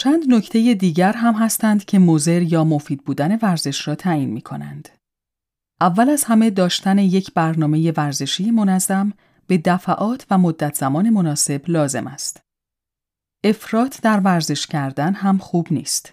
چند 0.00 0.34
نکته 0.34 0.74
دیگر 0.74 1.12
هم 1.12 1.34
هستند 1.34 1.84
که 1.84 1.98
مزر 1.98 2.42
یا 2.42 2.64
مفید 2.64 3.04
بودن 3.04 3.36
ورزش 3.36 3.88
را 3.88 3.94
تعیین 3.94 4.30
می 4.30 4.40
کنند. 4.40 4.88
اول 5.80 6.10
از 6.10 6.24
همه 6.24 6.50
داشتن 6.50 6.98
یک 6.98 7.34
برنامه 7.34 7.92
ورزشی 7.96 8.50
منظم 8.50 9.12
به 9.46 9.58
دفعات 9.58 10.26
و 10.30 10.38
مدت 10.38 10.74
زمان 10.74 11.10
مناسب 11.10 11.62
لازم 11.68 12.06
است. 12.06 12.40
افراط 13.44 14.00
در 14.00 14.20
ورزش 14.20 14.66
کردن 14.66 15.14
هم 15.14 15.38
خوب 15.38 15.66
نیست. 15.70 16.12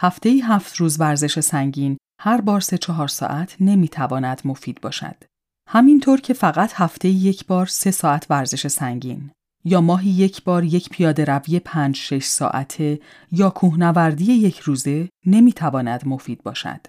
هفته 0.00 0.28
ای 0.28 0.40
هفت 0.40 0.76
روز 0.76 1.00
ورزش 1.00 1.40
سنگین 1.40 1.96
هر 2.20 2.40
بار 2.40 2.60
سه 2.60 2.78
چهار 2.78 3.08
ساعت 3.08 3.56
نمی 3.60 3.88
تواند 3.88 4.40
مفید 4.44 4.80
باشد. 4.80 5.31
همینطور 5.74 6.20
که 6.20 6.34
فقط 6.34 6.72
هفته 6.74 7.08
یک 7.08 7.46
بار 7.46 7.66
سه 7.66 7.90
ساعت 7.90 8.26
ورزش 8.30 8.66
سنگین 8.66 9.30
یا 9.64 9.80
ماهی 9.80 10.10
یک 10.10 10.44
بار 10.44 10.64
یک 10.64 10.88
پیاده 10.88 11.24
روی 11.24 11.60
پنج 11.60 11.96
شش 11.96 12.24
ساعته 12.24 13.00
یا 13.32 13.50
کوهنوردی 13.50 14.32
یک 14.32 14.58
روزه 14.58 15.08
نمی‌تواند 15.26 16.06
مفید 16.06 16.42
باشد. 16.42 16.86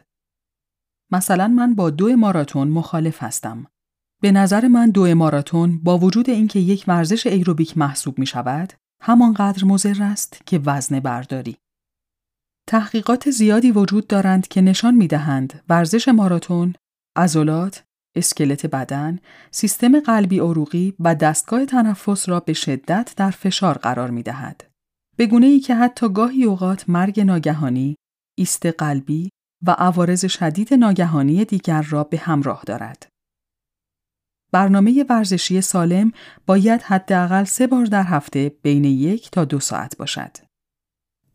مثلا 1.11 1.47
من 1.47 1.75
با 1.75 1.89
دو 1.89 2.15
ماراتون 2.15 2.67
مخالف 2.67 3.23
هستم. 3.23 3.67
به 4.21 4.31
نظر 4.31 4.67
من 4.67 4.89
دو 4.89 5.15
ماراتون 5.15 5.79
با 5.83 5.97
وجود 5.97 6.29
اینکه 6.29 6.59
یک 6.59 6.85
ورزش 6.87 7.27
ایروبیک 7.27 7.77
محسوب 7.77 8.19
می 8.19 8.25
شود، 8.25 8.73
همانقدر 9.01 9.65
مضر 9.65 10.03
است 10.03 10.41
که 10.45 10.59
وزن 10.65 10.99
برداری. 10.99 11.57
تحقیقات 12.67 13.31
زیادی 13.31 13.71
وجود 13.71 14.07
دارند 14.07 14.47
که 14.47 14.61
نشان 14.61 14.95
می 14.95 15.07
دهند 15.07 15.63
ورزش 15.69 16.07
ماراتون، 16.07 16.73
عضلات، 17.15 17.83
اسکلت 18.15 18.65
بدن، 18.65 19.19
سیستم 19.51 19.99
قلبی 19.99 20.39
عروقی 20.39 20.93
و 20.99 21.15
دستگاه 21.15 21.65
تنفس 21.65 22.29
را 22.29 22.39
به 22.39 22.53
شدت 22.53 23.13
در 23.17 23.31
فشار 23.31 23.77
قرار 23.77 24.09
می 24.09 24.23
دهد. 24.23 24.65
به 25.17 25.25
گونه 25.25 25.45
ای 25.45 25.59
که 25.59 25.75
حتی 25.75 26.09
گاهی 26.09 26.43
اوقات 26.43 26.89
مرگ 26.89 27.19
ناگهانی، 27.19 27.95
ایست 28.37 28.65
قلبی 28.65 29.29
و 29.65 29.71
عوارض 29.71 30.25
شدید 30.25 30.73
ناگهانی 30.73 31.45
دیگر 31.45 31.81
را 31.81 32.03
به 32.03 32.17
همراه 32.17 32.63
دارد. 32.65 33.07
برنامه 34.51 35.05
ورزشی 35.09 35.61
سالم 35.61 36.11
باید 36.45 36.81
حداقل 36.81 37.43
سه 37.43 37.67
بار 37.67 37.85
در 37.85 38.03
هفته 38.03 38.51
بین 38.61 38.85
یک 38.85 39.31
تا 39.31 39.45
دو 39.45 39.59
ساعت 39.59 39.97
باشد. 39.97 40.37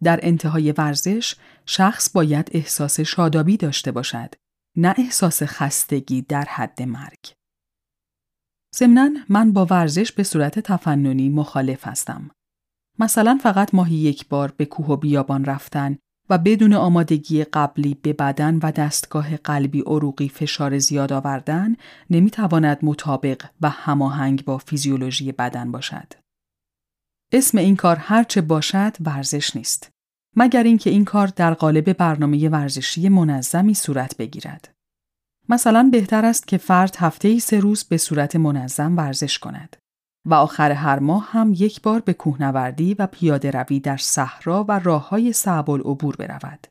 در 0.03 0.21
انتهای 0.23 0.73
ورزش، 0.73 1.35
شخص 1.67 2.11
باید 2.11 2.51
احساس 2.53 3.01
شادابی 3.01 3.57
داشته 3.57 3.93
باشد 3.93 4.35
نه 4.81 4.95
احساس 4.99 5.43
خستگی 5.43 6.23
در 6.23 6.45
حد 6.45 6.83
مرگ. 6.83 7.19
ضمناً 8.77 9.11
من 9.29 9.53
با 9.53 9.67
ورزش 9.71 10.12
به 10.12 10.23
صورت 10.23 10.59
تفننی 10.59 11.29
مخالف 11.29 11.87
هستم. 11.87 12.31
مثلا 12.99 13.38
فقط 13.43 13.75
ماهی 13.75 13.97
یک 13.97 14.29
بار 14.29 14.55
به 14.57 14.64
کوه 14.64 14.87
و 14.87 14.97
بیابان 14.97 15.45
رفتن 15.45 15.99
و 16.31 16.38
بدون 16.38 16.73
آمادگی 16.73 17.45
قبلی 17.45 17.95
به 17.95 18.12
بدن 18.12 18.59
و 18.59 18.73
دستگاه 18.73 19.37
قلبی 19.37 19.81
عروقی 19.81 20.29
فشار 20.29 20.79
زیاد 20.79 21.12
آوردن 21.12 21.77
نمی‌تواند 22.11 22.79
مطابق 22.83 23.51
و 23.61 23.69
هماهنگ 23.71 24.45
با 24.45 24.59
فیزیولوژی 24.59 25.33
بدن 25.33 25.73
باشد. 25.73 26.12
اسم 27.33 27.59
این 27.59 27.77
کار 27.77 27.97
هرچه 27.97 28.41
باشد 28.41 28.97
ورزش 29.01 29.57
نیست. 29.57 29.91
مگر 30.37 30.62
اینکه 30.62 30.91
این 30.91 31.05
کار 31.05 31.27
در 31.27 31.55
قالب 31.55 31.93
برنامه 31.93 32.49
ورزشی 32.49 33.09
منظمی 33.09 33.75
صورت 33.75 34.17
بگیرد. 34.17 34.75
مثلا 35.49 35.88
بهتر 35.93 36.25
است 36.25 36.49
که 36.49 36.59
فرد 36.59 36.97
هفته 36.99 37.29
ای 37.29 37.41
سه 37.41 37.61
روز 37.61 37.85
به 37.85 37.97
صورت 37.97 38.37
منظم 38.37 38.97
ورزش 38.97 39.38
کند 39.38 39.77
و 40.27 40.35
آخر 40.35 40.73
هر 40.73 40.99
ماه 40.99 41.29
هم 41.31 41.53
یک 41.57 41.83
بار 41.83 42.01
به 42.01 42.12
کوهنوردی 42.12 42.95
و 42.95 43.07
پیاده 43.07 43.51
روی 43.51 43.81
در 43.81 43.97
صحرا 43.97 44.64
و 44.69 44.79
راه 44.79 45.09
های 45.09 45.33
صعب 45.33 45.71
العبور 45.71 46.17
برود. 46.17 46.67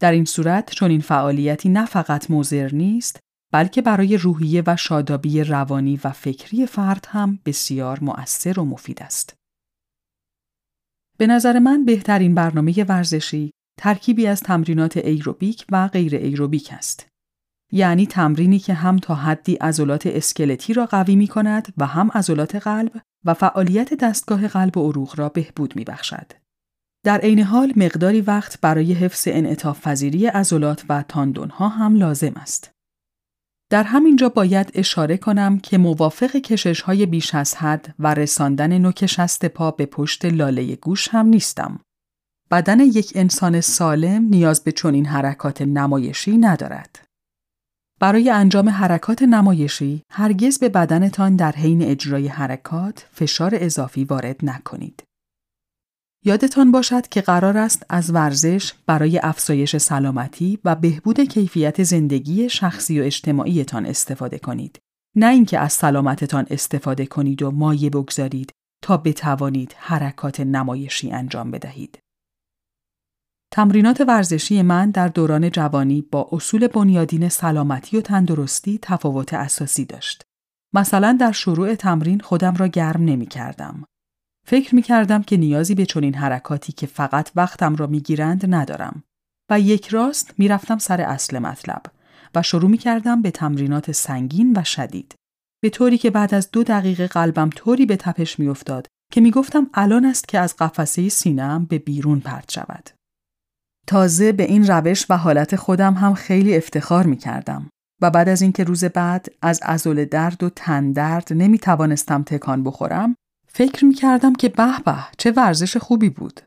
در 0.00 0.12
این 0.12 0.24
صورت 0.24 0.70
چون 0.70 0.90
این 0.90 1.00
فعالیتی 1.00 1.68
نه 1.68 1.86
فقط 1.86 2.30
مضر 2.30 2.74
نیست 2.74 3.20
بلکه 3.52 3.82
برای 3.82 4.16
روحیه 4.16 4.62
و 4.66 4.76
شادابی 4.76 5.44
روانی 5.44 6.00
و 6.04 6.10
فکری 6.10 6.66
فرد 6.66 7.06
هم 7.10 7.38
بسیار 7.44 7.98
مؤثر 8.00 8.60
و 8.60 8.64
مفید 8.64 9.02
است. 9.02 9.37
به 11.20 11.26
نظر 11.26 11.58
من 11.58 11.84
بهترین 11.84 12.34
برنامه 12.34 12.84
ورزشی 12.84 13.50
ترکیبی 13.78 14.26
از 14.26 14.40
تمرینات 14.40 14.96
ایروبیک 14.96 15.64
و 15.72 15.88
غیر 15.88 16.14
ایروبیک 16.14 16.72
است. 16.72 17.06
یعنی 17.72 18.06
تمرینی 18.06 18.58
که 18.58 18.74
هم 18.74 18.98
تا 18.98 19.14
حدی 19.14 19.54
عضلات 19.54 20.06
اسکلتی 20.06 20.72
را 20.72 20.86
قوی 20.86 21.16
می 21.16 21.28
کند 21.28 21.74
و 21.76 21.86
هم 21.86 22.10
عضلات 22.14 22.56
قلب 22.56 23.00
و 23.24 23.34
فعالیت 23.34 23.94
دستگاه 23.94 24.48
قلب 24.48 24.76
و 24.76 24.88
عروق 24.88 25.18
را 25.18 25.28
بهبود 25.28 25.76
می 25.76 25.84
بخشد. 25.84 26.32
در 27.04 27.18
عین 27.18 27.42
حال 27.42 27.72
مقداری 27.76 28.20
وقت 28.20 28.60
برای 28.60 28.92
حفظ 28.92 29.28
انعطاف 29.30 29.86
پذیری 29.86 30.26
عضلات 30.26 30.84
و 30.88 31.02
تاندون 31.02 31.50
ها 31.50 31.68
هم 31.68 31.94
لازم 31.94 32.32
است. 32.36 32.70
در 33.70 33.82
همینجا 33.82 34.28
باید 34.28 34.70
اشاره 34.74 35.16
کنم 35.16 35.58
که 35.58 35.78
موافق 35.78 36.36
کشش 36.36 36.80
های 36.80 37.06
بیش 37.06 37.34
از 37.34 37.54
حد 37.54 37.94
و 37.98 38.14
رساندن 38.14 38.78
نوک 38.78 39.06
شست 39.06 39.44
پا 39.44 39.70
به 39.70 39.86
پشت 39.86 40.24
لاله 40.24 40.76
گوش 40.76 41.08
هم 41.08 41.26
نیستم. 41.26 41.80
بدن 42.50 42.80
یک 42.80 43.12
انسان 43.14 43.60
سالم 43.60 44.24
نیاز 44.24 44.64
به 44.64 44.72
چنین 44.72 45.06
حرکات 45.06 45.62
نمایشی 45.62 46.38
ندارد. 46.38 47.08
برای 48.00 48.30
انجام 48.30 48.68
حرکات 48.68 49.22
نمایشی 49.22 50.02
هرگز 50.12 50.58
به 50.58 50.68
بدنتان 50.68 51.36
در 51.36 51.52
حین 51.52 51.82
اجرای 51.82 52.28
حرکات 52.28 53.06
فشار 53.12 53.52
اضافی 53.54 54.04
وارد 54.04 54.36
نکنید. 54.42 55.02
یادتان 56.24 56.70
باشد 56.72 57.08
که 57.08 57.20
قرار 57.20 57.58
است 57.58 57.86
از 57.88 58.14
ورزش 58.14 58.72
برای 58.86 59.20
افزایش 59.22 59.76
سلامتی 59.76 60.58
و 60.64 60.74
بهبود 60.74 61.20
کیفیت 61.20 61.82
زندگی 61.82 62.48
شخصی 62.48 63.00
و 63.00 63.04
اجتماعیتان 63.04 63.86
استفاده 63.86 64.38
کنید. 64.38 64.78
نه 65.16 65.26
اینکه 65.26 65.58
از 65.58 65.72
سلامتتان 65.72 66.46
استفاده 66.50 67.06
کنید 67.06 67.42
و 67.42 67.50
مایه 67.50 67.90
بگذارید 67.90 68.52
تا 68.82 68.96
بتوانید 68.96 69.74
حرکات 69.78 70.40
نمایشی 70.40 71.10
انجام 71.10 71.50
بدهید. 71.50 71.98
تمرینات 73.52 74.00
ورزشی 74.00 74.62
من 74.62 74.90
در 74.90 75.08
دوران 75.08 75.50
جوانی 75.50 76.02
با 76.02 76.28
اصول 76.32 76.66
بنیادین 76.66 77.28
سلامتی 77.28 77.96
و 77.96 78.00
تندرستی 78.00 78.78
تفاوت 78.82 79.34
اساسی 79.34 79.84
داشت. 79.84 80.22
مثلا 80.74 81.16
در 81.20 81.32
شروع 81.32 81.74
تمرین 81.74 82.20
خودم 82.20 82.54
را 82.54 82.66
گرم 82.66 83.04
نمی 83.04 83.26
کردم. 83.26 83.84
فکر 84.48 84.74
می 84.74 84.82
کردم 84.82 85.22
که 85.22 85.36
نیازی 85.36 85.74
به 85.74 85.86
چنین 85.86 86.14
حرکاتی 86.14 86.72
که 86.72 86.86
فقط 86.86 87.30
وقتم 87.36 87.76
را 87.76 87.86
می 87.86 88.00
گیرند 88.00 88.54
ندارم 88.54 89.02
و 89.50 89.60
یک 89.60 89.88
راست 89.88 90.34
می 90.38 90.48
رفتم 90.48 90.78
سر 90.78 91.00
اصل 91.00 91.38
مطلب 91.38 91.82
و 92.34 92.42
شروع 92.42 92.70
می 92.70 92.78
کردم 92.78 93.22
به 93.22 93.30
تمرینات 93.30 93.92
سنگین 93.92 94.52
و 94.56 94.64
شدید. 94.64 95.14
به 95.62 95.70
طوری 95.70 95.98
که 95.98 96.10
بعد 96.10 96.34
از 96.34 96.50
دو 96.50 96.64
دقیقه 96.64 97.06
قلبم 97.06 97.50
طوری 97.50 97.86
به 97.86 97.96
تپش 97.96 98.38
می 98.38 98.48
افتاد 98.48 98.86
که 99.12 99.20
می 99.20 99.30
گفتم 99.30 99.70
الان 99.74 100.04
است 100.04 100.28
که 100.28 100.38
از 100.38 100.56
قفسه 100.56 101.08
سینم 101.08 101.64
به 101.64 101.78
بیرون 101.78 102.20
پرت 102.20 102.52
شود. 102.52 102.90
تازه 103.86 104.32
به 104.32 104.42
این 104.42 104.66
روش 104.66 105.06
و 105.10 105.16
حالت 105.16 105.56
خودم 105.56 105.94
هم 105.94 106.14
خیلی 106.14 106.56
افتخار 106.56 107.06
می 107.06 107.16
کردم 107.16 107.70
و 108.02 108.10
بعد 108.10 108.28
از 108.28 108.42
اینکه 108.42 108.64
روز 108.64 108.84
بعد 108.84 109.26
از 109.42 109.60
ازول 109.62 110.04
درد 110.04 110.42
و 110.42 110.50
تن 110.50 110.92
درد 110.92 111.32
نمی 111.32 111.58
توانستم 111.58 112.22
تکان 112.22 112.64
بخورم 112.64 113.16
فکر 113.58 113.84
می 113.84 113.94
کردم 113.94 114.32
که 114.32 114.48
به 114.48 114.80
به 114.84 114.96
چه 115.18 115.30
ورزش 115.30 115.76
خوبی 115.76 116.10
بود 116.10 116.40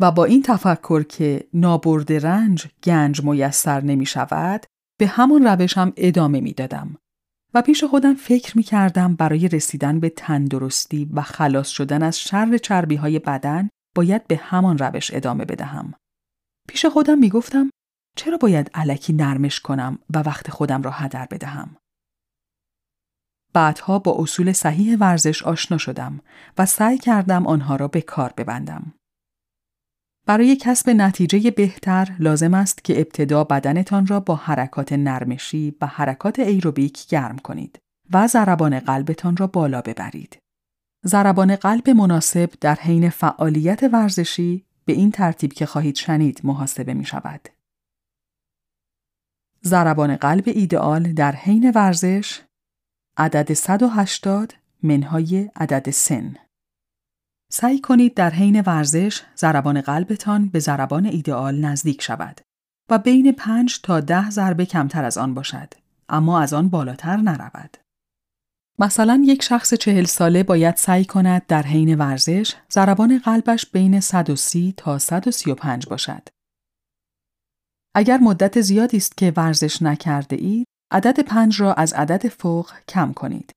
و 0.00 0.10
با 0.10 0.24
این 0.24 0.42
تفکر 0.42 1.02
که 1.02 1.48
نابرد 1.54 2.12
رنج 2.12 2.66
گنج 2.84 3.22
میسر 3.24 3.80
نمی 3.80 4.06
شود 4.06 4.66
به 4.98 5.06
همان 5.06 5.44
روشم 5.44 5.92
ادامه 5.96 6.40
می 6.40 6.52
دادم 6.52 6.96
و 7.54 7.62
پیش 7.62 7.84
خودم 7.84 8.14
فکر 8.14 8.56
می 8.56 8.62
کردم 8.62 9.14
برای 9.14 9.48
رسیدن 9.48 10.00
به 10.00 10.10
تندرستی 10.10 11.10
و 11.14 11.22
خلاص 11.22 11.68
شدن 11.68 12.02
از 12.02 12.20
شر 12.20 12.56
چربی 12.58 12.96
های 12.96 13.18
بدن 13.18 13.68
باید 13.96 14.26
به 14.26 14.36
همان 14.36 14.78
روش 14.78 15.10
ادامه 15.14 15.44
بدهم. 15.44 15.94
پیش 16.68 16.86
خودم 16.86 17.18
می 17.18 17.28
گفتم 17.28 17.70
چرا 18.16 18.36
باید 18.36 18.70
علکی 18.74 19.12
نرمش 19.12 19.60
کنم 19.60 19.98
و 20.14 20.18
وقت 20.18 20.50
خودم 20.50 20.82
را 20.82 20.90
هدر 20.90 21.26
بدهم؟ 21.30 21.76
بعدها 23.52 23.98
با 23.98 24.16
اصول 24.18 24.52
صحیح 24.52 24.96
ورزش 24.98 25.42
آشنا 25.42 25.78
شدم 25.78 26.20
و 26.58 26.66
سعی 26.66 26.98
کردم 26.98 27.46
آنها 27.46 27.76
را 27.76 27.88
به 27.88 28.00
کار 28.00 28.32
ببندم. 28.36 28.94
برای 30.26 30.56
کسب 30.56 30.90
نتیجه 30.90 31.50
بهتر 31.50 32.16
لازم 32.18 32.54
است 32.54 32.84
که 32.84 33.00
ابتدا 33.00 33.44
بدنتان 33.44 34.06
را 34.06 34.20
با 34.20 34.34
حرکات 34.34 34.92
نرمشی 34.92 35.74
و 35.80 35.86
حرکات 35.86 36.38
ایروبیک 36.38 37.08
گرم 37.08 37.38
کنید 37.38 37.78
و 38.12 38.26
ضربان 38.26 38.80
قلبتان 38.80 39.36
را 39.36 39.46
بالا 39.46 39.80
ببرید. 39.80 40.38
ضربان 41.06 41.56
قلب 41.56 41.90
مناسب 41.90 42.50
در 42.60 42.74
حین 42.74 43.10
فعالیت 43.10 43.82
ورزشی 43.92 44.64
به 44.84 44.92
این 44.92 45.10
ترتیب 45.10 45.52
که 45.52 45.66
خواهید 45.66 45.94
شنید 45.94 46.40
محاسبه 46.44 46.94
می 46.94 47.04
شود. 47.04 47.48
ضربان 49.64 50.16
قلب 50.16 50.44
ایدئال 50.46 51.12
در 51.12 51.32
حین 51.32 51.72
ورزش 51.74 52.40
عدد 53.20 53.52
180 53.52 54.54
منهای 54.82 55.50
عدد 55.56 55.90
سن 55.90 56.36
سعی 57.52 57.80
کنید 57.80 58.14
در 58.14 58.30
حین 58.30 58.60
ورزش 58.60 59.22
ضربان 59.36 59.80
قلبتان 59.80 60.48
به 60.48 60.58
ضربان 60.58 61.06
ایدئال 61.06 61.60
نزدیک 61.60 62.02
شود 62.02 62.40
و 62.90 62.98
بین 62.98 63.32
5 63.32 63.80
تا 63.82 64.00
10 64.00 64.30
ضربه 64.30 64.66
کمتر 64.66 65.04
از 65.04 65.18
آن 65.18 65.34
باشد 65.34 65.74
اما 66.08 66.40
از 66.40 66.52
آن 66.52 66.68
بالاتر 66.68 67.16
نرود. 67.16 67.76
مثلا 68.78 69.22
یک 69.24 69.42
شخص 69.42 69.74
چهل 69.74 70.04
ساله 70.04 70.42
باید 70.42 70.76
سعی 70.76 71.04
کند 71.04 71.46
در 71.46 71.62
حین 71.62 71.94
ورزش 71.94 72.54
ضربان 72.72 73.18
قلبش 73.18 73.66
بین 73.66 74.00
130 74.00 74.74
تا 74.76 74.98
135 74.98 75.86
باشد. 75.86 76.28
اگر 77.94 78.18
مدت 78.18 78.60
زیادی 78.60 78.96
است 78.96 79.16
که 79.16 79.32
ورزش 79.36 79.82
نکرده 79.82 80.36
اید، 80.36 80.67
عدد 80.90 81.20
پنج 81.20 81.60
را 81.60 81.74
از 81.74 81.92
عدد 81.92 82.28
فوق 82.28 82.72
کم 82.88 83.12
کنید. 83.12 83.52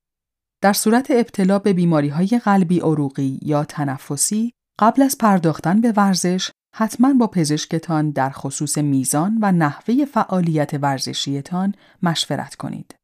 در 0.61 0.73
صورت 0.73 1.11
ابتلا 1.11 1.59
به 1.59 1.73
بیماری 1.73 2.09
های 2.09 2.27
قلبی 2.27 2.79
عروقی 2.79 3.39
یا 3.41 3.63
تنفسی 3.63 4.53
قبل 4.79 5.01
از 5.01 5.17
پرداختن 5.17 5.81
به 5.81 5.91
ورزش 5.91 6.51
حتما 6.75 7.13
با 7.13 7.27
پزشکتان 7.27 8.09
در 8.09 8.29
خصوص 8.29 8.77
میزان 8.77 9.37
و 9.41 9.51
نحوه 9.51 10.05
فعالیت 10.05 10.73
ورزشیتان 10.73 11.75
مشورت 12.03 12.55
کنید. 12.55 12.95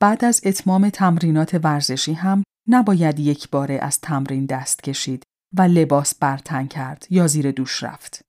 بعد 0.00 0.24
از 0.24 0.40
اتمام 0.44 0.88
تمرینات 0.88 1.60
ورزشی 1.64 2.12
هم 2.12 2.42
نباید 2.68 3.18
یک 3.18 3.50
باره 3.50 3.78
از 3.82 4.00
تمرین 4.00 4.46
دست 4.46 4.82
کشید 4.82 5.22
و 5.56 5.62
لباس 5.62 6.14
برتن 6.14 6.66
کرد 6.66 7.06
یا 7.10 7.26
زیر 7.26 7.50
دوش 7.50 7.82
رفت. 7.82 8.22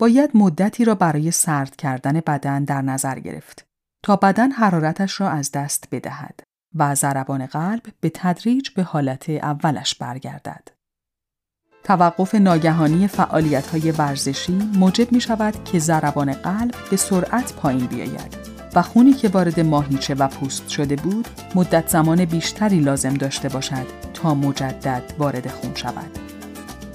باید 0.00 0.30
مدتی 0.34 0.84
را 0.84 0.94
برای 0.94 1.30
سرد 1.30 1.76
کردن 1.76 2.20
بدن 2.20 2.64
در 2.64 2.82
نظر 2.82 3.18
گرفت 3.18 3.69
تا 4.02 4.16
بدن 4.16 4.50
حرارتش 4.50 5.20
را 5.20 5.30
از 5.30 5.52
دست 5.52 5.88
بدهد 5.90 6.40
و 6.74 6.94
ضربان 6.94 7.46
قلب 7.46 7.82
به 8.00 8.10
تدریج 8.14 8.70
به 8.70 8.82
حالت 8.82 9.30
اولش 9.30 9.94
برگردد. 9.94 10.68
توقف 11.84 12.34
ناگهانی 12.34 13.08
فعالیت 13.08 13.66
های 13.66 13.90
ورزشی 13.90 14.52
موجب 14.52 15.12
می 15.12 15.20
شود 15.20 15.64
که 15.64 15.78
ضربان 15.78 16.32
قلب 16.32 16.74
به 16.90 16.96
سرعت 16.96 17.52
پایین 17.52 17.86
بیاید 17.86 18.36
و 18.74 18.82
خونی 18.82 19.12
که 19.12 19.28
وارد 19.28 19.60
ماهیچه 19.60 20.14
و 20.14 20.28
پوست 20.28 20.68
شده 20.68 20.96
بود 20.96 21.28
مدت 21.54 21.88
زمان 21.88 22.24
بیشتری 22.24 22.80
لازم 22.80 23.14
داشته 23.14 23.48
باشد 23.48 23.86
تا 24.14 24.34
مجدد 24.34 25.02
وارد 25.18 25.50
خون 25.50 25.74
شود. 25.74 26.18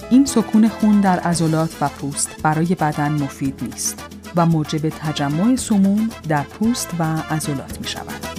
این 0.09 0.25
سکون 0.25 0.67
خون 0.67 1.01
در 1.01 1.19
عضلات 1.19 1.77
و 1.81 1.89
پوست 1.89 2.41
برای 2.43 2.75
بدن 2.75 3.11
مفید 3.11 3.63
نیست 3.63 4.03
و 4.35 4.45
موجب 4.45 4.89
تجمع 4.89 5.55
سموم 5.55 6.09
در 6.29 6.43
پوست 6.43 6.89
و 6.99 7.03
عضلات 7.03 7.81
می 7.81 7.87
شود. 7.87 8.35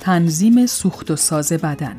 تنظیم 0.00 0.66
سوخت 0.66 1.10
و 1.10 1.16
ساز 1.16 1.52
بدن 1.52 1.96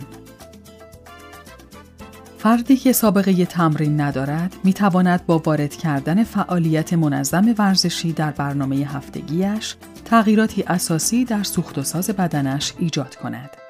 فردی 2.38 2.78
که 2.78 2.93
سابقه 2.93 3.45
تمرین 3.45 4.01
ندارد 4.01 4.55
می 4.63 4.74
تواند 4.74 5.26
با 5.26 5.38
وارد 5.38 5.76
کردن 5.76 6.24
فعالیت 6.24 6.93
منظم 6.93 7.55
ورزشی 7.57 8.13
در 8.13 8.32
برنامه 8.32 8.76
هفتگیش 8.76 9.76
تغییراتی 10.05 10.63
اساسی 10.63 11.26
در 11.26 11.43
سوخت 11.43 11.78
و 11.78 11.84
ساز 11.84 12.09
بدنش 12.09 12.74
ایجاد 12.80 13.16
کند. 13.16 13.64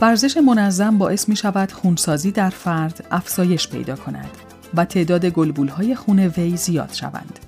ورزش 0.00 0.36
منظم 0.36 0.98
باعث 0.98 1.28
می 1.28 1.36
شود 1.36 1.72
خونسازی 1.72 2.30
در 2.30 2.50
فرد 2.50 3.06
افزایش 3.10 3.68
پیدا 3.68 3.96
کند 3.96 4.30
و 4.74 4.84
تعداد 4.84 5.26
گلبولهای 5.26 5.94
خون 5.94 6.18
وی 6.18 6.56
زیاد 6.56 6.92
شوند. 6.92 7.38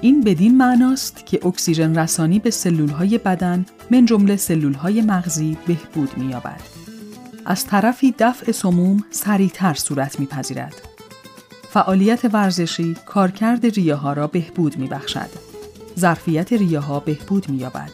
این 0.00 0.20
بدین 0.20 0.56
معناست 0.56 1.26
که 1.26 1.46
اکسیژن 1.46 1.98
رسانی 1.98 2.38
به 2.38 2.50
سلولهای 2.50 3.18
بدن 3.18 3.66
من 3.90 4.06
جمله 4.06 4.36
سلولهای 4.36 5.02
مغزی 5.02 5.58
بهبود 5.66 6.18
می‌یابد. 6.18 6.60
از 7.46 7.66
طرفی 7.66 8.14
دفع 8.18 8.52
سموم 8.52 9.04
سریعتر 9.10 9.74
صورت 9.74 10.20
میپذیرد. 10.20 10.74
فعالیت 11.70 12.20
ورزشی 12.32 12.96
کارکرد 13.06 13.66
ریه 13.66 13.94
ها 13.94 14.12
را 14.12 14.26
بهبود 14.26 14.78
می 14.78 14.86
بخشد. 14.86 15.30
ظرفیت 15.98 16.52
ریه 16.52 16.78
ها 16.78 17.00
بهبود 17.00 17.48
می 17.48 17.56
یابد. 17.56 17.90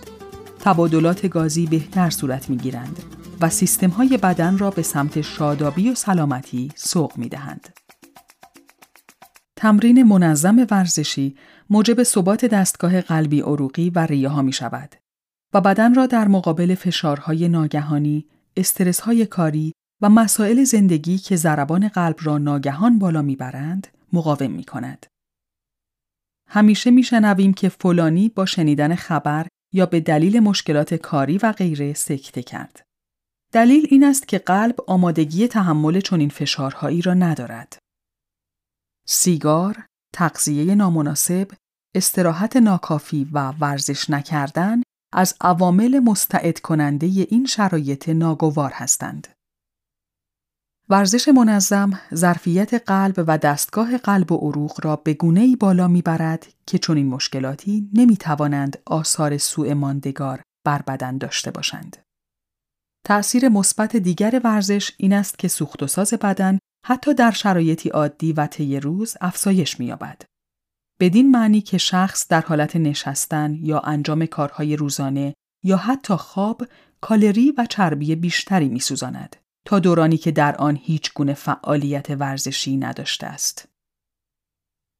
تبادلات 0.60 1.26
گازی 1.26 1.66
بهتر 1.66 2.10
صورت 2.10 2.50
می 2.50 2.56
گیرند 2.56 3.19
و 3.40 3.50
سیستم 3.50 3.90
های 3.90 4.16
بدن 4.16 4.58
را 4.58 4.70
به 4.70 4.82
سمت 4.82 5.20
شادابی 5.20 5.90
و 5.90 5.94
سلامتی 5.94 6.72
سوق 6.74 7.18
می 7.18 7.28
دهند. 7.28 7.68
تمرین 9.56 10.02
منظم 10.02 10.66
ورزشی 10.70 11.36
موجب 11.70 12.02
ثبات 12.02 12.44
دستگاه 12.44 13.00
قلبی 13.00 13.40
عروقی 13.40 13.90
و 13.90 13.98
ریه 13.98 14.28
ها 14.28 14.42
می 14.42 14.52
شود 14.52 14.94
و 15.54 15.60
بدن 15.60 15.94
را 15.94 16.06
در 16.06 16.28
مقابل 16.28 16.74
فشارهای 16.74 17.48
ناگهانی، 17.48 18.26
استرسهای 18.56 19.26
کاری 19.26 19.72
و 20.02 20.08
مسائل 20.08 20.64
زندگی 20.64 21.18
که 21.18 21.36
ضربان 21.36 21.88
قلب 21.88 22.16
را 22.22 22.38
ناگهان 22.38 22.98
بالا 22.98 23.22
می‌برند 23.22 23.86
مقاوم 24.12 24.50
می 24.50 24.64
کند. 24.64 25.06
همیشه 26.48 26.90
میشنویم 26.90 27.52
که 27.52 27.68
فلانی 27.68 28.28
با 28.28 28.46
شنیدن 28.46 28.94
خبر 28.94 29.46
یا 29.72 29.86
به 29.86 30.00
دلیل 30.00 30.40
مشکلات 30.40 30.94
کاری 30.94 31.38
و 31.38 31.52
غیره 31.52 31.94
سکته 31.94 32.42
کرد. 32.42 32.89
دلیل 33.52 33.86
این 33.90 34.04
است 34.04 34.28
که 34.28 34.38
قلب 34.38 34.76
آمادگی 34.86 35.48
تحمل 35.48 36.00
چنین 36.00 36.28
فشارهایی 36.28 37.02
را 37.02 37.14
ندارد. 37.14 37.78
سیگار، 39.06 39.86
تغذیه 40.14 40.74
نامناسب، 40.74 41.52
استراحت 41.94 42.56
ناکافی 42.56 43.28
و 43.32 43.50
ورزش 43.50 44.10
نکردن 44.10 44.82
از 45.12 45.34
عوامل 45.40 45.98
مستعد 45.98 46.58
کننده 46.58 47.06
این 47.06 47.46
شرایط 47.46 48.08
ناگوار 48.08 48.70
هستند. 48.74 49.28
ورزش 50.88 51.28
منظم 51.28 52.00
ظرفیت 52.14 52.74
قلب 52.74 53.24
و 53.26 53.38
دستگاه 53.38 53.98
قلب 53.98 54.32
و 54.32 54.36
عروق 54.36 54.80
را 54.84 54.96
به 54.96 55.14
گونه 55.14 55.40
ای 55.40 55.56
بالا 55.56 55.88
می‌برد 55.88 56.46
که 56.66 56.78
چنین 56.78 57.06
مشکلاتی 57.06 57.90
نمی 57.92 58.16
توانند 58.16 58.78
آثار 58.86 59.38
سوء 59.38 59.74
ماندگار 59.74 60.42
بر 60.64 60.82
بدن 60.82 61.18
داشته 61.18 61.50
باشند. 61.50 61.96
تأثیر 63.06 63.48
مثبت 63.48 63.96
دیگر 63.96 64.40
ورزش 64.44 64.92
این 64.96 65.12
است 65.12 65.38
که 65.38 65.48
سوخت 65.48 65.82
و 65.82 65.86
ساز 65.86 66.14
بدن 66.14 66.58
حتی 66.86 67.14
در 67.14 67.30
شرایطی 67.30 67.88
عادی 67.88 68.32
و 68.32 68.46
طی 68.46 68.80
روز 68.80 69.16
افزایش 69.20 69.80
می‌یابد. 69.80 70.22
بدین 71.00 71.30
معنی 71.30 71.60
که 71.60 71.78
شخص 71.78 72.28
در 72.28 72.40
حالت 72.40 72.76
نشستن 72.76 73.54
یا 73.54 73.78
انجام 73.78 74.26
کارهای 74.26 74.76
روزانه 74.76 75.34
یا 75.64 75.76
حتی 75.76 76.14
خواب 76.14 76.68
کالری 77.00 77.54
و 77.58 77.66
چربی 77.66 78.14
بیشتری 78.14 78.68
میسوزاند 78.68 79.36
تا 79.66 79.78
دورانی 79.78 80.16
که 80.16 80.30
در 80.30 80.56
آن 80.56 80.76
هیچ 80.76 81.14
گونه 81.14 81.34
فعالیت 81.34 82.10
ورزشی 82.10 82.76
نداشته 82.76 83.26
است. 83.26 83.68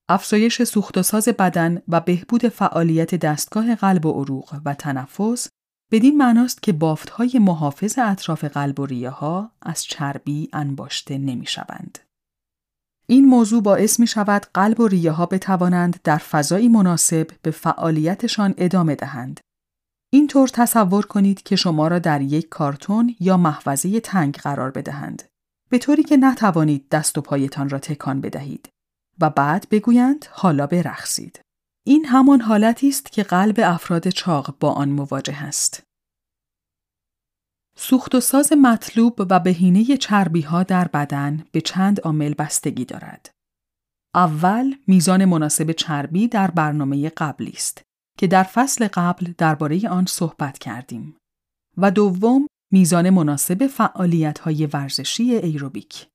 افزایش 0.09 0.63
سوخت 0.63 0.99
و 0.99 1.03
ساز 1.03 1.29
بدن 1.29 1.83
و 1.89 2.01
بهبود 2.01 2.49
فعالیت 2.49 3.15
دستگاه 3.15 3.75
قلب 3.75 4.07
و 4.07 4.13
عروق 4.13 4.61
و 4.65 4.75
تنفس 4.75 5.49
بدین 5.91 6.17
معناست 6.17 6.63
که 6.63 6.73
بافتهای 6.73 7.39
محافظ 7.39 7.99
اطراف 7.99 8.45
قلب 8.45 8.81
و 8.81 8.87
ریه 8.87 9.11
ها 9.11 9.51
از 9.63 9.85
چربی 9.85 10.49
انباشته 10.53 11.19
نمی 11.19 11.47
شوند. 11.47 11.99
این 13.07 13.25
موضوع 13.25 13.63
باعث 13.63 14.01
می 14.01 14.07
شود 14.07 14.47
قلب 14.55 14.81
و 14.81 14.89
ریه 14.89 15.11
ها 15.11 15.27
بتوانند 15.27 16.01
در 16.05 16.19
فضایی 16.19 16.69
مناسب 16.69 17.31
به 17.43 17.51
فعالیتشان 17.51 18.55
ادامه 18.59 18.95
دهند. 18.95 19.41
اینطور 20.13 20.49
تصور 20.49 21.07
کنید 21.07 21.43
که 21.43 21.57
شما 21.57 21.89
را 21.89 21.99
در 21.99 22.21
یک 22.21 22.49
کارتون 22.49 23.17
یا 23.21 23.37
محفظه 23.37 24.01
تنگ 24.01 24.35
قرار 24.37 24.71
بدهند 24.71 25.23
به 25.71 25.79
طوری 25.79 26.03
که 26.03 26.17
نتوانید 26.17 26.89
دست 26.89 27.19
و 27.19 27.21
پایتان 27.21 27.69
را 27.69 27.79
تکان 27.79 28.21
بدهید 28.21 28.69
و 29.21 29.31
بعد 29.31 29.67
بگویند 29.71 30.27
حالا 30.31 30.67
برقصید. 30.67 31.41
این 31.91 32.05
همان 32.05 32.41
حالتی 32.41 32.89
است 32.89 33.13
که 33.13 33.23
قلب 33.23 33.61
افراد 33.63 34.09
چاق 34.09 34.59
با 34.61 34.73
آن 34.73 34.89
مواجه 34.89 35.43
است. 35.43 35.83
سوخت 37.77 38.15
و 38.15 38.21
ساز 38.21 38.53
مطلوب 38.53 39.27
و 39.31 39.41
بهینه 39.41 39.97
چربی 39.97 40.41
ها 40.41 40.63
در 40.63 40.89
بدن 40.89 41.45
به 41.53 41.61
چند 41.61 42.01
عامل 42.01 42.35
بستگی 42.35 42.85
دارد. 42.85 43.31
اول 44.15 44.75
میزان 44.87 45.25
مناسب 45.25 45.73
چربی 45.73 46.29
در 46.29 46.51
برنامه 46.51 47.09
قبلی 47.09 47.53
است 47.53 47.83
که 48.19 48.27
در 48.27 48.43
فصل 48.43 48.89
قبل 48.95 49.33
درباره 49.39 49.89
آن 49.89 50.07
صحبت 50.07 50.59
کردیم. 50.59 51.17
و 51.77 51.91
دوم 51.91 52.47
میزان 52.73 53.11
مناسب 53.11 53.67
فعالیت 53.67 54.39
های 54.39 54.67
ورزشی 54.67 55.35
ایروبیک. 55.35 56.09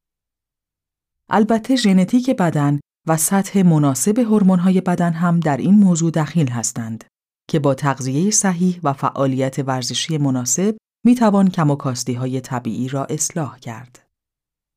البته 1.30 1.76
ژنتیک 1.76 2.30
بدن 2.30 2.80
و 3.08 3.18
سطح 3.18 3.64
مناسب 3.64 4.20
های 4.60 4.82
بدن 4.82 5.14
هم 5.14 5.39
در 5.39 5.58
این 5.58 5.76
موضوع 5.76 6.12
دخیل 6.12 6.49
هستند 6.49 7.03
که 7.49 7.60
با 7.60 7.74
تغذیه 7.74 8.32
صحیح 8.32 8.80
و 8.84 8.93
فعالیت 8.93 9.60
ورزشی 9.60 10.18
مناسب 10.18 10.78
می 11.06 11.16
توان 11.16 11.49
کم 11.49 11.72
و 11.72 11.78
های 12.18 12.41
طبیعی 12.41 12.88
را 12.88 13.06
اصلاح 13.06 13.60
کرد. 13.60 14.06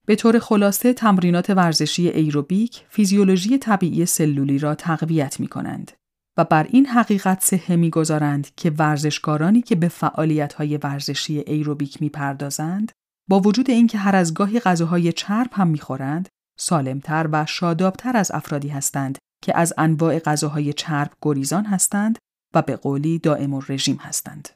به 0.07 0.17
طور 0.17 0.39
خلاصه 0.39 0.93
تمرینات 0.93 1.51
ورزشی 1.51 2.09
ایروبیک 2.09 2.85
فیزیولوژی 2.89 3.59
طبیعی 3.59 4.07
سلولی 4.07 4.59
را 4.59 4.75
تقویت 4.75 5.41
می 5.41 5.47
کنند 5.47 5.93
و 6.39 6.45
بر 6.45 6.67
این 6.71 6.87
حقیقت 6.87 7.45
سهه 7.45 7.77
می‌گذارند 7.77 8.55
که 8.57 8.71
ورزشکارانی 8.71 9.63
که 9.63 9.75
به 9.75 9.89
فعالیت‌های 9.89 10.77
ورزشی 10.77 11.39
ایروبیک 11.39 12.03
می‌پردازند 12.03 12.93
با 13.29 13.41
وجود 13.41 13.71
اینکه 13.71 13.99
هر 13.99 14.17
از 14.17 14.35
گاهی 14.35 14.61
غذاهای 14.61 15.13
چرب 15.13 15.51
هم 15.53 15.69
می‌خورند 15.69 16.29
سالمتر 16.61 17.29
و 17.33 17.47
شادابتر 17.47 18.17
از 18.17 18.31
افرادی 18.31 18.69
هستند 18.69 19.19
که 19.43 19.59
از 19.59 19.73
انواع 19.79 20.19
غذاهای 20.19 20.73
چرب 20.73 21.11
گریزان 21.23 21.65
هستند 21.65 22.19
و 22.55 22.63
به 22.63 22.77
قولی 22.77 23.19
دائم 23.19 23.55
و 23.55 23.63
رژیم 23.69 23.97
هستند. 23.97 24.49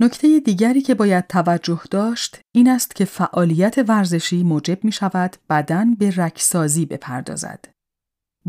نکته 0.00 0.40
دیگری 0.40 0.80
که 0.80 0.94
باید 0.94 1.26
توجه 1.26 1.80
داشت 1.90 2.40
این 2.54 2.68
است 2.68 2.94
که 2.94 3.04
فعالیت 3.04 3.84
ورزشی 3.88 4.42
موجب 4.42 4.84
می 4.84 4.92
شود 4.92 5.36
بدن 5.50 5.94
به 5.94 6.10
رکسازی 6.10 6.86
بپردازد. 6.86 7.64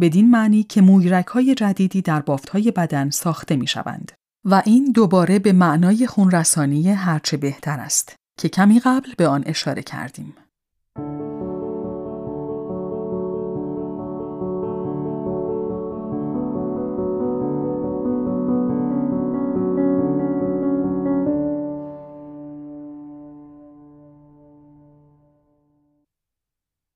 بدین 0.01 0.31
معنی 0.31 0.63
که 0.63 0.81
مویرک 0.81 1.27
های 1.27 1.55
جدیدی 1.55 2.01
در 2.01 2.21
بافت 2.21 2.49
های 2.49 2.71
بدن 2.71 3.09
ساخته 3.09 3.55
می 3.55 3.67
شوند. 3.67 4.11
و 4.45 4.61
این 4.65 4.91
دوباره 4.91 5.39
به 5.39 5.53
معنای 5.53 6.07
خونرسانی 6.07 6.91
هرچه 6.91 7.37
بهتر 7.37 7.79
است 7.79 8.15
که 8.39 8.49
کمی 8.49 8.79
قبل 8.79 9.13
به 9.17 9.27
آن 9.27 9.43
اشاره 9.45 9.81
کردیم. 9.81 10.33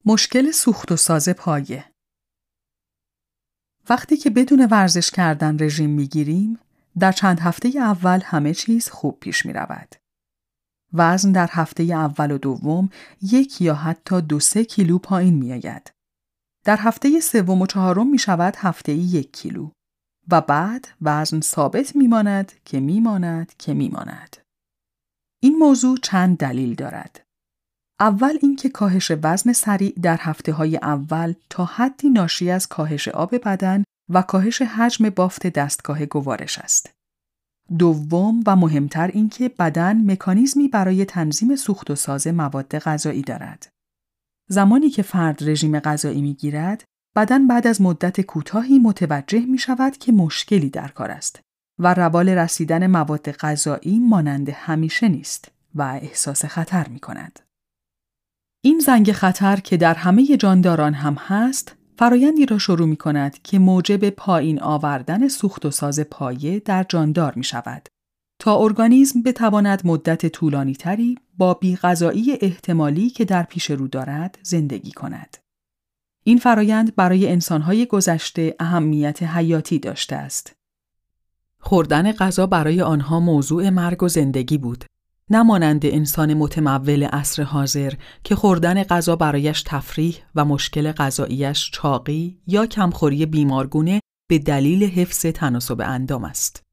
مشکل 0.06 0.52
سوخت 0.52 0.91
و 0.91 0.95
ساز 0.95 1.30
پایه 1.30 1.86
وقتی 3.89 4.18
که 4.18 4.30
بدون 4.30 4.68
ورزش 4.72 5.12
کردن 5.12 5.58
رژیم 5.60 5.89
می‌گیریم 5.89 6.60
در 7.00 7.12
چند 7.12 7.39
هفته 7.39 7.70
اول 7.78 8.22
همه 8.24 8.54
چیز 8.54 8.89
خوب 8.89 9.20
پیش 9.20 9.45
می 9.45 9.54
رود. 9.54 9.95
وزن 10.93 11.32
در 11.32 11.50
هفته 11.52 11.84
اول 11.84 12.32
و 12.32 12.38
دوم 12.38 12.89
یک 13.22 13.62
یا 13.62 13.76
حتی 13.76 14.22
دو 14.22 14.39
سه 14.39 14.66
کیلو 14.66 14.97
پایین 14.97 15.34
می 15.34 15.54
آید. 15.54 15.91
در 16.66 16.78
هفته 16.80 17.20
سوم 17.20 17.62
و 17.62 17.68
چهارم 17.68 18.08
می 18.08 18.20
شود 18.20 18.56
هفته 18.58 18.93
یک 18.93 19.34
کیلو 19.34 19.70
و 20.32 20.41
بعد 20.41 20.88
وزن 21.02 21.41
ثابت 21.41 21.95
می 21.95 22.08
ماند 22.08 22.52
که 22.66 22.80
می 22.80 23.00
ماند 23.00 23.54
که 23.58 23.74
می 23.74 23.89
ماند. 23.89 24.38
این 25.41 25.58
موضوع 25.58 25.97
چند 25.97 26.38
دلیل 26.38 26.76
دارد. 26.76 27.28
اول 28.00 28.38
اینکه 28.41 28.70
کاهش 28.70 29.12
وزن 29.24 29.54
سریع 29.54 29.93
در 30.02 30.18
هفته 30.22 30.54
های 30.54 30.78
اول 30.78 31.34
تا 31.50 31.66
حدی 31.66 32.10
ناشی 32.10 32.52
از 32.52 32.68
کاهش 32.68 33.08
آب 33.08 33.36
بدن 33.36 33.84
و 34.10 34.22
کاهش 34.22 34.62
حجم 34.62 35.10
بافت 35.10 35.47
دستگاه 35.47 36.06
گوارش 36.06 36.60
است. 36.60 36.89
دوم 37.78 38.43
و 38.47 38.56
مهمتر 38.56 39.08
اینکه 39.08 39.50
بدن 39.50 40.12
مکانیزمی 40.12 40.68
برای 40.68 41.06
تنظیم 41.06 41.56
سوخت 41.56 41.91
و 41.91 41.95
ساز 41.95 42.28
مواد 42.28 42.80
غذایی 42.80 43.22
دارد. 43.22 43.70
زمانی 44.47 44.89
که 44.89 45.02
فرد 45.02 45.50
رژیم 45.50 45.80
غذایی 45.80 46.22
می 46.22 46.34
گیرد، 46.34 46.84
بدن 47.16 47.47
بعد 47.47 47.68
از 47.68 47.82
مدت 47.82 48.22
کوتاهی 48.22 48.80
متوجه 48.80 49.39
می 49.39 49.58
شود 49.58 49.97
که 49.97 50.12
مشکلی 50.12 50.70
در 50.70 50.88
کار 50.88 51.12
است 51.12 51.39
و 51.80 51.93
روال 51.93 52.30
رسیدن 52.30 52.88
مواد 52.88 53.32
غذایی 53.32 54.00
مانند 54.00 54.50
همیشه 54.50 55.08
نیست 55.08 55.52
و 55.76 55.82
احساس 55.82 56.45
خطر 56.45 56.88
می 56.88 57.00
کند. 57.00 57.49
این 58.62 58.80
زنگ 58.80 59.12
خطر 59.12 59.55
که 59.55 59.78
در 59.78 59.93
همه 59.93 60.38
جانداران 60.38 60.93
هم 60.93 61.14
هست، 61.14 61.76
فرایندی 61.97 62.45
را 62.45 62.57
شروع 62.57 62.88
می 62.88 62.97
کند 62.97 63.41
که 63.41 63.60
موجب 63.60 64.10
پایین 64.10 64.62
آوردن 64.62 65.28
سوخت 65.28 65.66
و 65.66 65.72
ساز 65.72 65.99
پایه 65.99 66.60
در 66.60 66.86
جاندار 66.89 67.34
می 67.36 67.43
شود. 67.43 67.88
تا 68.39 68.57
ارگانیسم 68.57 69.22
بتواند 69.22 69.82
مدت 69.86 70.26
طولانی 70.26 70.74
تری 70.74 71.18
با 71.38 71.53
بیغذایی 71.53 72.38
احتمالی 72.41 73.10
که 73.10 73.26
در 73.26 73.43
پیش 73.43 73.72
رو 73.72 73.88
دارد 73.88 74.39
زندگی 74.43 74.91
کند. 74.91 75.38
این 76.24 76.38
فرایند 76.38 76.95
برای 76.95 77.28
انسانهای 77.28 77.86
گذشته 77.86 78.55
اهمیت 78.60 79.24
حیاتی 79.24 79.80
داشته 79.80 80.16
است. 80.16 80.53
خوردن 81.60 82.12
غذا 82.12 82.47
برای 82.47 82.82
آنها 82.82 83.20
موضوع 83.20 83.70
مرگ 83.70 84.03
و 84.03 84.07
زندگی 84.07 84.57
بود 84.57 84.86
نمانند 85.32 85.86
انسان 85.86 86.34
متمول 86.34 87.03
عصر 87.03 87.43
حاضر 87.43 87.93
که 88.23 88.36
خوردن 88.36 88.84
غذا 88.84 89.15
برایش 89.15 89.63
تفریح 89.67 90.17
و 90.36 90.45
مشکل 90.45 90.91
غذاییش 90.91 91.71
چاقی 91.71 92.41
یا 92.47 92.65
کمخوری 92.65 93.25
بیمارگونه 93.25 94.01
به 94.30 94.39
دلیل 94.39 94.84
حفظ 94.84 95.25
تناسب 95.25 95.82
اندام 95.82 96.23
است. 96.23 96.63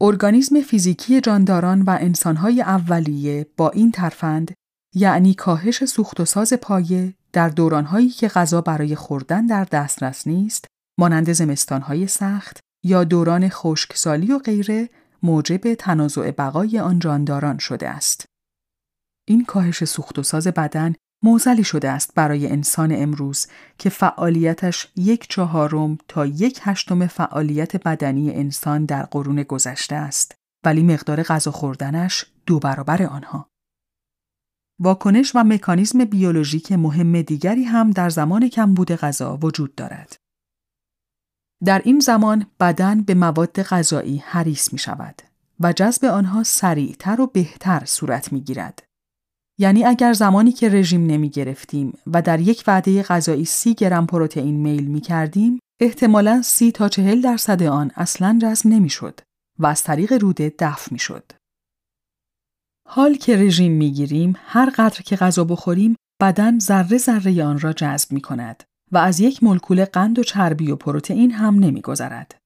ارگانیسم 0.00 0.60
فیزیکی 0.60 1.20
جانداران 1.20 1.82
و 1.82 1.98
انسانهای 2.00 2.62
اولیه 2.62 3.46
با 3.56 3.70
این 3.70 3.90
ترفند 3.90 4.54
یعنی 4.94 5.34
کاهش 5.34 5.84
سوخت 5.84 6.20
و 6.20 6.24
ساز 6.24 6.52
پایه 6.52 7.14
در 7.32 7.48
دورانهایی 7.48 8.08
که 8.08 8.28
غذا 8.28 8.60
برای 8.60 8.94
خوردن 8.94 9.46
در 9.46 9.64
دسترس 9.64 10.26
نیست 10.26 10.66
مانند 10.98 11.32
زمستانهای 11.32 12.06
سخت 12.06 12.60
یا 12.84 13.04
دوران 13.04 13.48
خشکسالی 13.48 14.32
و 14.32 14.38
غیره 14.38 14.88
موجب 15.22 15.74
تنازع 15.74 16.30
بقای 16.30 16.78
آن 16.78 16.98
جانداران 16.98 17.58
شده 17.58 17.88
است. 17.88 18.24
این 19.28 19.44
کاهش 19.44 19.84
سوخت 19.84 20.18
و 20.18 20.22
ساز 20.22 20.46
بدن 20.46 20.94
موزلی 21.24 21.64
شده 21.64 21.90
است 21.90 22.14
برای 22.14 22.46
انسان 22.46 22.92
امروز 22.92 23.46
که 23.78 23.90
فعالیتش 23.90 24.92
یک 24.96 25.28
چهارم 25.28 25.98
تا 26.08 26.26
یک 26.26 26.60
هشتم 26.62 27.06
فعالیت 27.06 27.76
بدنی 27.76 28.30
انسان 28.30 28.84
در 28.84 29.02
قرون 29.02 29.42
گذشته 29.42 29.94
است 29.94 30.34
ولی 30.64 30.82
مقدار 30.82 31.22
غذا 31.22 31.50
خوردنش 31.50 32.24
دو 32.46 32.58
برابر 32.58 33.02
آنها. 33.02 33.50
واکنش 34.80 35.32
و 35.34 35.44
مکانیزم 35.44 36.04
بیولوژیک 36.04 36.72
مهم 36.72 37.22
دیگری 37.22 37.64
هم 37.64 37.90
در 37.90 38.10
زمان 38.10 38.48
کمبود 38.48 38.92
غذا 38.92 39.36
وجود 39.42 39.74
دارد. 39.74 40.16
در 41.64 41.82
این 41.84 42.00
زمان 42.00 42.46
بدن 42.60 43.02
به 43.02 43.14
مواد 43.14 43.62
غذایی 43.62 44.16
حریص 44.16 44.72
می 44.72 44.78
شود 44.78 45.22
و 45.60 45.72
جذب 45.72 46.04
آنها 46.04 46.42
سریعتر 46.42 47.20
و 47.20 47.26
بهتر 47.26 47.82
صورت 47.84 48.32
می 48.32 48.40
گیرد. 48.40 48.82
یعنی 49.58 49.84
اگر 49.84 50.12
زمانی 50.12 50.52
که 50.52 50.68
رژیم 50.68 51.06
نمی 51.06 51.30
گرفتیم 51.30 51.98
و 52.06 52.22
در 52.22 52.40
یک 52.40 52.64
وعده 52.66 53.02
غذایی 53.02 53.44
سی 53.44 53.74
گرم 53.74 54.06
پروتئین 54.06 54.54
میل 54.54 54.86
می 54.86 55.00
کردیم، 55.00 55.58
احتمالاً 55.80 56.42
سی 56.42 56.72
تا 56.72 56.88
چهل 56.88 57.20
درصد 57.20 57.62
آن 57.62 57.90
اصلا 57.94 58.38
جذب 58.42 58.66
نمی 58.66 58.90
شد 58.90 59.20
و 59.58 59.66
از 59.66 59.82
طریق 59.82 60.12
روده 60.12 60.54
دفع 60.58 60.88
می 60.92 60.98
شد. 60.98 61.32
حال 62.88 63.14
که 63.14 63.36
رژیم 63.36 63.72
می 63.72 63.92
گیریم، 63.92 64.36
هر 64.38 64.70
قدر 64.70 65.02
که 65.02 65.16
غذا 65.16 65.44
بخوریم، 65.44 65.96
بدن 66.20 66.58
ذره 66.58 66.98
ذره 66.98 67.44
آن 67.44 67.58
را 67.58 67.72
جذب 67.72 68.12
می 68.12 68.20
کند 68.20 68.64
و 68.92 68.98
از 68.98 69.20
یک 69.20 69.42
مولکول 69.42 69.84
قند 69.84 70.18
و 70.18 70.22
چربی 70.24 70.70
و 70.70 70.76
پروتئین 70.76 71.30
هم 71.30 71.54
نمیگذرد. 71.54 72.36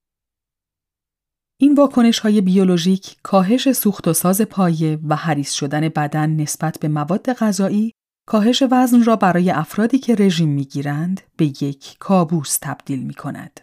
این 1.60 1.74
واکنش 1.74 2.18
های 2.18 2.40
بیولوژیک 2.40 3.16
کاهش 3.22 3.72
سوخت 3.72 4.08
و 4.08 4.12
ساز 4.12 4.40
پایه 4.40 4.98
و 5.08 5.16
حریص 5.16 5.52
شدن 5.52 5.88
بدن 5.88 6.30
نسبت 6.30 6.78
به 6.80 6.88
مواد 6.88 7.32
غذایی 7.32 7.92
کاهش 8.26 8.62
وزن 8.70 9.04
را 9.04 9.16
برای 9.16 9.50
افرادی 9.50 9.98
که 9.98 10.14
رژیم 10.14 10.48
می‌گیرند 10.48 11.20
به 11.36 11.46
یک 11.46 11.96
کابوس 11.98 12.58
تبدیل 12.60 13.02
می 13.02 13.14
کند. 13.14 13.60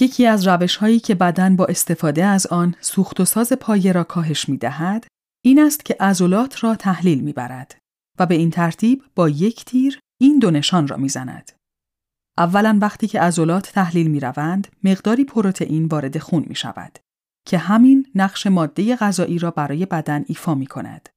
یکی 0.00 0.26
از 0.26 0.48
روش 0.48 0.76
هایی 0.76 1.00
که 1.00 1.14
بدن 1.14 1.56
با 1.56 1.66
استفاده 1.66 2.24
از 2.24 2.46
آن 2.46 2.74
سوخت 2.80 3.20
و 3.20 3.24
ساز 3.24 3.52
پایه 3.52 3.92
را 3.92 4.04
کاهش 4.04 4.48
می 4.48 4.56
دهد 4.56 5.06
این 5.44 5.62
است 5.62 5.84
که 5.84 5.96
عضلات 6.00 6.64
را 6.64 6.74
تحلیل 6.74 7.20
می 7.20 7.32
برد 7.32 7.78
و 8.18 8.26
به 8.26 8.34
این 8.34 8.50
ترتیب 8.50 9.02
با 9.14 9.28
یک 9.28 9.64
تیر 9.64 10.00
این 10.20 10.38
دو 10.38 10.50
نشان 10.50 10.88
را 10.88 10.96
می‌زند. 10.96 11.52
اولا 12.38 12.78
وقتی 12.82 13.06
که 13.06 13.20
عضلات 13.20 13.72
تحلیل 13.72 14.10
می 14.10 14.20
روند، 14.20 14.68
مقداری 14.84 15.24
پروتئین 15.24 15.86
وارد 15.86 16.18
خون 16.18 16.44
می 16.48 16.54
شود 16.54 16.98
که 17.46 17.58
همین 17.58 18.06
نقش 18.14 18.46
ماده 18.46 18.96
غذایی 18.96 19.38
را 19.38 19.50
برای 19.50 19.86
بدن 19.86 20.24
ایفا 20.28 20.54
می 20.54 20.66
کند 20.66 21.08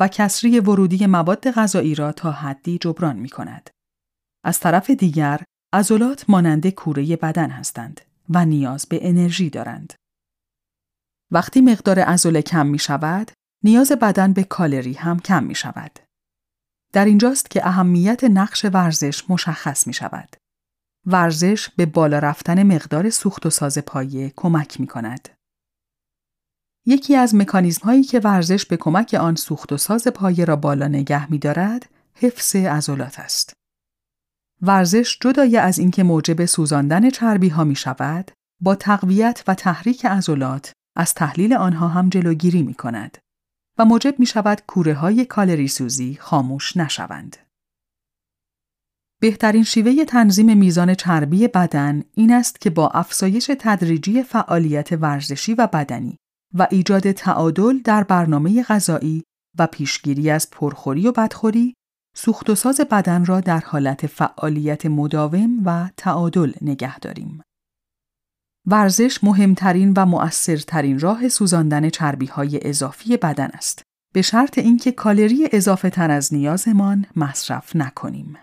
و 0.00 0.08
کسری 0.08 0.60
ورودی 0.60 1.06
مواد 1.06 1.50
غذایی 1.50 1.94
را 1.94 2.12
تا 2.12 2.30
حدی 2.32 2.78
جبران 2.78 3.16
می 3.16 3.28
کند. 3.28 3.70
از 4.44 4.60
طرف 4.60 4.90
دیگر، 4.90 5.42
عضلات 5.72 6.30
مانند 6.30 6.68
کوره 6.68 7.16
بدن 7.16 7.50
هستند 7.50 8.00
و 8.28 8.44
نیاز 8.44 8.86
به 8.86 9.08
انرژی 9.08 9.50
دارند. 9.50 9.92
وقتی 11.30 11.60
مقدار 11.60 11.98
عضله 11.98 12.42
کم 12.42 12.66
می 12.66 12.78
شود، 12.78 13.30
نیاز 13.64 13.92
بدن 13.92 14.32
به 14.32 14.44
کالری 14.44 14.92
هم 14.92 15.20
کم 15.20 15.44
می 15.44 15.54
شود. 15.54 15.98
در 16.92 17.04
اینجاست 17.04 17.50
که 17.50 17.66
اهمیت 17.66 18.24
نقش 18.24 18.64
ورزش 18.64 19.30
مشخص 19.30 19.86
می 19.86 19.92
شود. 19.92 20.36
ورزش 21.06 21.68
به 21.76 21.86
بالا 21.86 22.18
رفتن 22.18 22.62
مقدار 22.62 23.10
سوخت 23.10 23.46
و 23.46 23.50
ساز 23.50 23.78
پایه 23.78 24.32
کمک 24.36 24.80
می 24.80 24.86
کند. 24.86 25.28
یکی 26.86 27.16
از 27.16 27.34
مکانیزم 27.34 27.82
هایی 27.84 28.02
که 28.02 28.20
ورزش 28.20 28.66
به 28.66 28.76
کمک 28.76 29.14
آن 29.14 29.34
سوخت 29.34 29.72
و 29.72 29.76
ساز 29.76 30.06
پایه 30.06 30.44
را 30.44 30.56
بالا 30.56 30.88
نگه 30.88 31.30
می 31.30 31.38
دارد، 31.38 31.88
حفظ 32.14 32.56
عضلات 32.56 33.20
است. 33.20 33.52
ورزش 34.62 35.18
جدای 35.20 35.56
از 35.56 35.78
اینکه 35.78 36.02
موجب 36.02 36.44
سوزاندن 36.44 37.10
چربی 37.10 37.48
ها 37.48 37.64
می 37.64 37.76
شود، 37.76 38.30
با 38.62 38.74
تقویت 38.74 39.44
و 39.46 39.54
تحریک 39.54 40.06
عضلات 40.06 40.72
از 40.96 41.14
تحلیل 41.14 41.54
آنها 41.54 41.88
هم 41.88 42.08
جلوگیری 42.08 42.62
می 42.62 42.74
کند 42.74 43.18
و 43.80 43.84
موجب 43.84 44.14
می 44.18 44.26
شود 44.26 44.62
کوره 44.66 44.94
های 44.94 45.24
کالری 45.24 45.68
سوزی 45.68 46.18
خاموش 46.20 46.76
نشوند. 46.76 47.36
بهترین 49.20 49.62
شیوه 49.62 50.04
تنظیم 50.04 50.58
میزان 50.58 50.94
چربی 50.94 51.48
بدن 51.48 52.02
این 52.14 52.32
است 52.32 52.60
که 52.60 52.70
با 52.70 52.88
افزایش 52.88 53.50
تدریجی 53.58 54.22
فعالیت 54.22 54.92
ورزشی 54.92 55.54
و 55.54 55.66
بدنی 55.66 56.16
و 56.54 56.66
ایجاد 56.70 57.12
تعادل 57.12 57.78
در 57.78 58.04
برنامه 58.04 58.62
غذایی 58.62 59.22
و 59.58 59.66
پیشگیری 59.66 60.30
از 60.30 60.50
پرخوری 60.50 61.08
و 61.08 61.12
بدخوری 61.12 61.74
سوخت 62.16 62.50
و 62.50 62.54
ساز 62.54 62.80
بدن 62.80 63.24
را 63.24 63.40
در 63.40 63.60
حالت 63.60 64.06
فعالیت 64.06 64.86
مداوم 64.86 65.62
و 65.64 65.90
تعادل 65.96 66.52
نگه 66.62 66.98
داریم. 66.98 67.42
ورزش 68.66 69.24
مهمترین 69.24 69.92
و 69.96 70.06
مؤثرترین 70.06 70.98
راه 70.98 71.28
سوزاندن 71.28 71.90
چربی 71.90 72.26
های 72.26 72.68
اضافی 72.68 73.16
بدن 73.16 73.50
است. 73.54 73.82
به 74.14 74.22
شرط 74.22 74.58
اینکه 74.58 74.92
کالری 74.92 75.48
اضافه 75.52 75.90
تر 75.90 76.10
از 76.10 76.34
نیازمان 76.34 77.06
مصرف 77.16 77.76
نکنیم. 77.76 78.38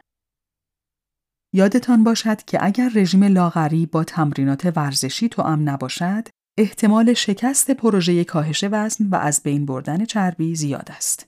یادتان 1.54 2.04
باشد 2.04 2.44
که 2.44 2.66
اگر 2.66 2.92
رژیم 2.96 3.24
لاغری 3.24 3.86
با 3.86 4.04
تمرینات 4.04 4.72
ورزشی 4.76 5.30
توأم 5.30 5.70
نباشد، 5.70 6.28
احتمال 6.58 7.14
شکست 7.14 7.72
پروژه 7.72 8.24
کاهش 8.24 8.64
وزن 8.72 9.06
و 9.06 9.16
از 9.16 9.44
بین 9.44 9.66
بردن 9.66 10.06
چربی 10.06 10.56
زیاد 10.56 10.92
است. 10.92 11.26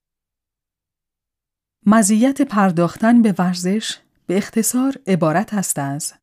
مزیت 1.85 2.41
پرداختن 2.41 3.21
به 3.21 3.35
ورزش 3.37 3.97
به 4.27 4.37
اختصار 4.37 4.95
عبارت 5.07 5.53
است 5.53 5.79
از 5.79 6.13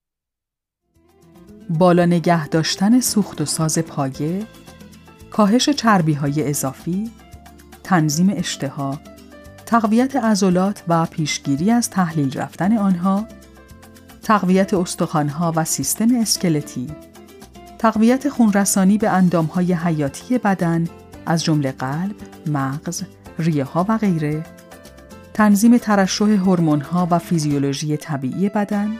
بالا 1.70 2.06
نگه 2.06 2.48
داشتن 2.48 3.00
سوخت 3.00 3.40
و 3.40 3.44
ساز 3.44 3.78
پایه، 3.78 4.46
کاهش 5.30 5.68
چربی 5.68 6.12
های 6.12 6.48
اضافی، 6.48 7.10
تنظیم 7.84 8.32
اشتها، 8.36 9.00
تقویت 9.66 10.16
عضلات 10.16 10.82
و 10.88 11.06
پیشگیری 11.06 11.70
از 11.70 11.90
تحلیل 11.90 12.38
رفتن 12.38 12.76
آنها، 12.76 13.26
تقویت 14.22 14.74
استخوانها 14.74 15.52
و 15.56 15.64
سیستم 15.64 16.20
اسکلتی، 16.20 16.86
تقویت 17.78 18.28
خونرسانی 18.28 18.98
به 18.98 19.10
اندامهای 19.10 19.72
حیاتی 19.72 20.38
بدن 20.38 20.84
از 21.26 21.44
جمله 21.44 21.72
قلب، 21.72 22.14
مغز، 22.46 23.02
ریه 23.38 23.64
ها 23.64 23.86
و 23.88 23.98
غیره، 23.98 24.44
تنظیم 25.34 25.78
ترشح 25.78 26.24
هورمون‌ها 26.24 27.08
و 27.10 27.18
فیزیولوژی 27.18 27.96
طبیعی 27.96 28.48
بدن، 28.48 28.90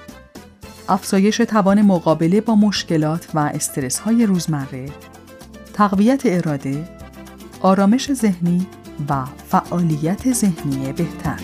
افزایش 0.88 1.36
توان 1.36 1.82
مقابله 1.82 2.40
با 2.40 2.54
مشکلات 2.54 3.28
و 3.34 3.38
استرس 3.38 3.98
های 3.98 4.26
روزمره، 4.26 4.88
تقویت 5.72 6.22
اراده، 6.24 6.88
آرامش 7.60 8.12
ذهنی 8.12 8.66
و 9.08 9.24
فعالیت 9.48 10.32
ذهنی 10.32 10.92
بهتر. 10.92 11.40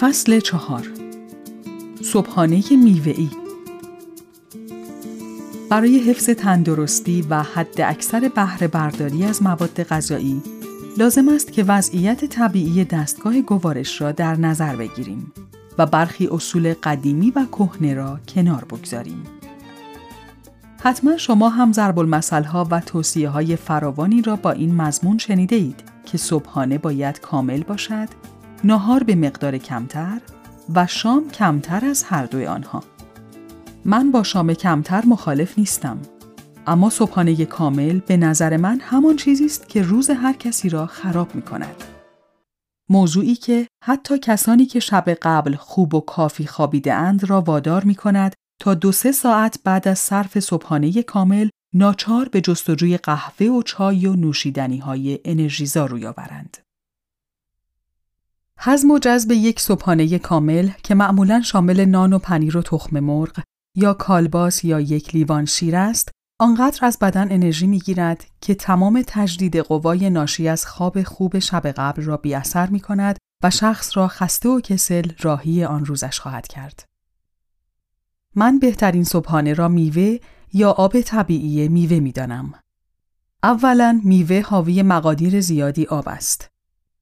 فصل 0.00 0.40
چهار. 0.40 0.88
صبحانه 2.02 2.62
میوه‌ای. 2.70 3.28
برای 5.70 5.98
حفظ 5.98 6.30
تندرستی 6.30 7.22
و 7.22 7.42
حد 7.42 7.80
اکثر 7.80 8.30
بهره 8.34 8.68
برداری 8.68 9.24
از 9.24 9.42
مواد 9.42 9.82
غذایی 9.82 10.42
لازم 10.98 11.28
است 11.28 11.52
که 11.52 11.64
وضعیت 11.64 12.24
طبیعی 12.24 12.84
دستگاه 12.84 13.40
گوارش 13.40 14.00
را 14.00 14.12
در 14.12 14.36
نظر 14.36 14.76
بگیریم 14.76 15.32
و 15.78 15.86
برخی 15.86 16.26
اصول 16.26 16.74
قدیمی 16.82 17.30
و 17.30 17.44
کهنه 17.44 17.94
را 17.94 18.18
کنار 18.28 18.64
بگذاریم. 18.64 19.22
حتما 20.82 21.16
شما 21.16 21.48
هم 21.48 21.72
ضرب 21.72 22.14
ها 22.44 22.68
و 22.70 22.80
توصیه 22.80 23.28
های 23.28 23.56
فراوانی 23.56 24.22
را 24.22 24.36
با 24.36 24.50
این 24.50 24.74
مضمون 24.74 25.18
شنیده 25.18 25.56
اید 25.56 25.82
که 26.06 26.18
صبحانه 26.18 26.78
باید 26.78 27.20
کامل 27.20 27.62
باشد، 27.62 28.08
ناهار 28.64 29.02
به 29.02 29.14
مقدار 29.14 29.58
کمتر 29.58 30.20
و 30.74 30.86
شام 30.86 31.30
کمتر 31.30 31.84
از 31.84 32.04
هر 32.04 32.26
دوی 32.26 32.46
آنها. 32.46 32.82
من 33.84 34.10
با 34.10 34.22
شام 34.22 34.54
کمتر 34.54 35.02
مخالف 35.06 35.58
نیستم 35.58 35.98
اما 36.66 36.90
صبحانه 36.90 37.44
کامل 37.44 38.00
به 38.00 38.16
نظر 38.16 38.56
من 38.56 38.80
همان 38.80 39.16
چیزی 39.16 39.44
است 39.44 39.68
که 39.68 39.82
روز 39.82 40.10
هر 40.10 40.32
کسی 40.32 40.68
را 40.68 40.86
خراب 40.86 41.34
می 41.34 41.42
کند. 41.42 41.84
موضوعی 42.88 43.34
که 43.34 43.68
حتی 43.84 44.18
کسانی 44.18 44.66
که 44.66 44.80
شب 44.80 45.08
قبل 45.22 45.54
خوب 45.54 45.94
و 45.94 46.00
کافی 46.00 46.46
خابیده 46.46 46.94
اند 46.94 47.30
را 47.30 47.40
وادار 47.40 47.84
می 47.84 47.94
کند 47.94 48.34
تا 48.60 48.74
دو 48.74 48.92
سه 48.92 49.12
ساعت 49.12 49.58
بعد 49.64 49.88
از 49.88 49.98
صرف 49.98 50.40
صبحانه 50.40 51.02
کامل 51.02 51.48
ناچار 51.74 52.28
به 52.28 52.40
جستجوی 52.40 52.96
قهوه 52.96 53.46
و 53.46 53.62
چای 53.62 54.06
و 54.06 54.16
نوشیدنی 54.16 54.78
های 54.78 55.18
انرژیزا 55.24 55.86
روی 55.86 56.06
آورند. 56.06 56.56
هضم 58.58 58.90
و 58.90 58.98
جذب 58.98 59.32
یک 59.32 59.60
صبحانه 59.60 60.18
کامل 60.18 60.70
که 60.82 60.94
معمولا 60.94 61.40
شامل 61.40 61.84
نان 61.84 62.12
و 62.12 62.18
پنیر 62.18 62.56
و 62.56 62.62
تخم 62.62 63.00
مرغ 63.00 63.40
یا 63.76 63.94
کالباس 63.94 64.64
یا 64.64 64.80
یک 64.80 65.14
لیوان 65.14 65.44
شیر 65.44 65.76
است 65.76 66.12
آنقدر 66.42 66.86
از 66.86 66.98
بدن 66.98 67.32
انرژی 67.32 67.66
می 67.66 67.78
گیرد 67.78 68.24
که 68.40 68.54
تمام 68.54 69.02
تجدید 69.06 69.56
قوای 69.56 70.10
ناشی 70.10 70.48
از 70.48 70.66
خواب 70.66 71.02
خوب 71.02 71.38
شب 71.38 71.66
قبل 71.66 72.02
را 72.02 72.16
بی 72.16 72.34
اثر 72.34 72.66
می 72.66 72.80
کند 72.80 73.18
و 73.42 73.50
شخص 73.50 73.96
را 73.96 74.08
خسته 74.08 74.48
و 74.48 74.60
کسل 74.60 75.10
راهی 75.20 75.64
آن 75.64 75.84
روزش 75.84 76.20
خواهد 76.20 76.46
کرد. 76.46 76.84
من 78.34 78.58
بهترین 78.58 79.04
صبحانه 79.04 79.54
را 79.54 79.68
میوه 79.68 80.18
یا 80.52 80.70
آب 80.70 81.00
طبیعی 81.00 81.68
میوه 81.68 82.00
می 82.00 82.12
دانم. 82.12 82.54
اولا 83.42 84.00
میوه 84.04 84.40
حاوی 84.40 84.82
مقادیر 84.82 85.40
زیادی 85.40 85.86
آب 85.86 86.08
است. 86.08 86.48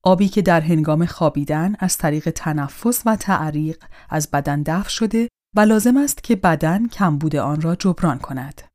آبی 0.02 0.28
که 0.28 0.42
در 0.42 0.60
هنگام 0.60 1.06
خوابیدن 1.06 1.76
از 1.78 1.98
طریق 1.98 2.30
تنفس 2.30 3.02
و 3.06 3.16
تعریق 3.16 3.84
از 4.10 4.30
بدن 4.30 4.62
دفع 4.62 4.88
شده 4.88 5.28
و 5.56 5.60
لازم 5.60 5.96
است 5.96 6.24
که 6.24 6.36
بدن 6.36 6.88
کمبود 6.88 7.36
آن 7.36 7.60
را 7.60 7.74
جبران 7.74 8.18
کند. 8.18 8.69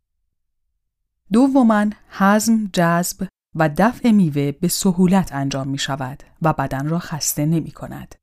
دوما 1.33 1.85
هضم، 2.09 2.69
جذب 2.73 3.27
و 3.55 3.69
دفع 3.77 4.11
میوه 4.11 4.51
به 4.51 4.67
سهولت 4.67 5.33
انجام 5.33 5.67
می 5.67 5.77
شود 5.77 6.23
و 6.41 6.53
بدن 6.53 6.89
را 6.89 6.99
خسته 6.99 7.45
نمی 7.45 7.71
کند. 7.71 8.15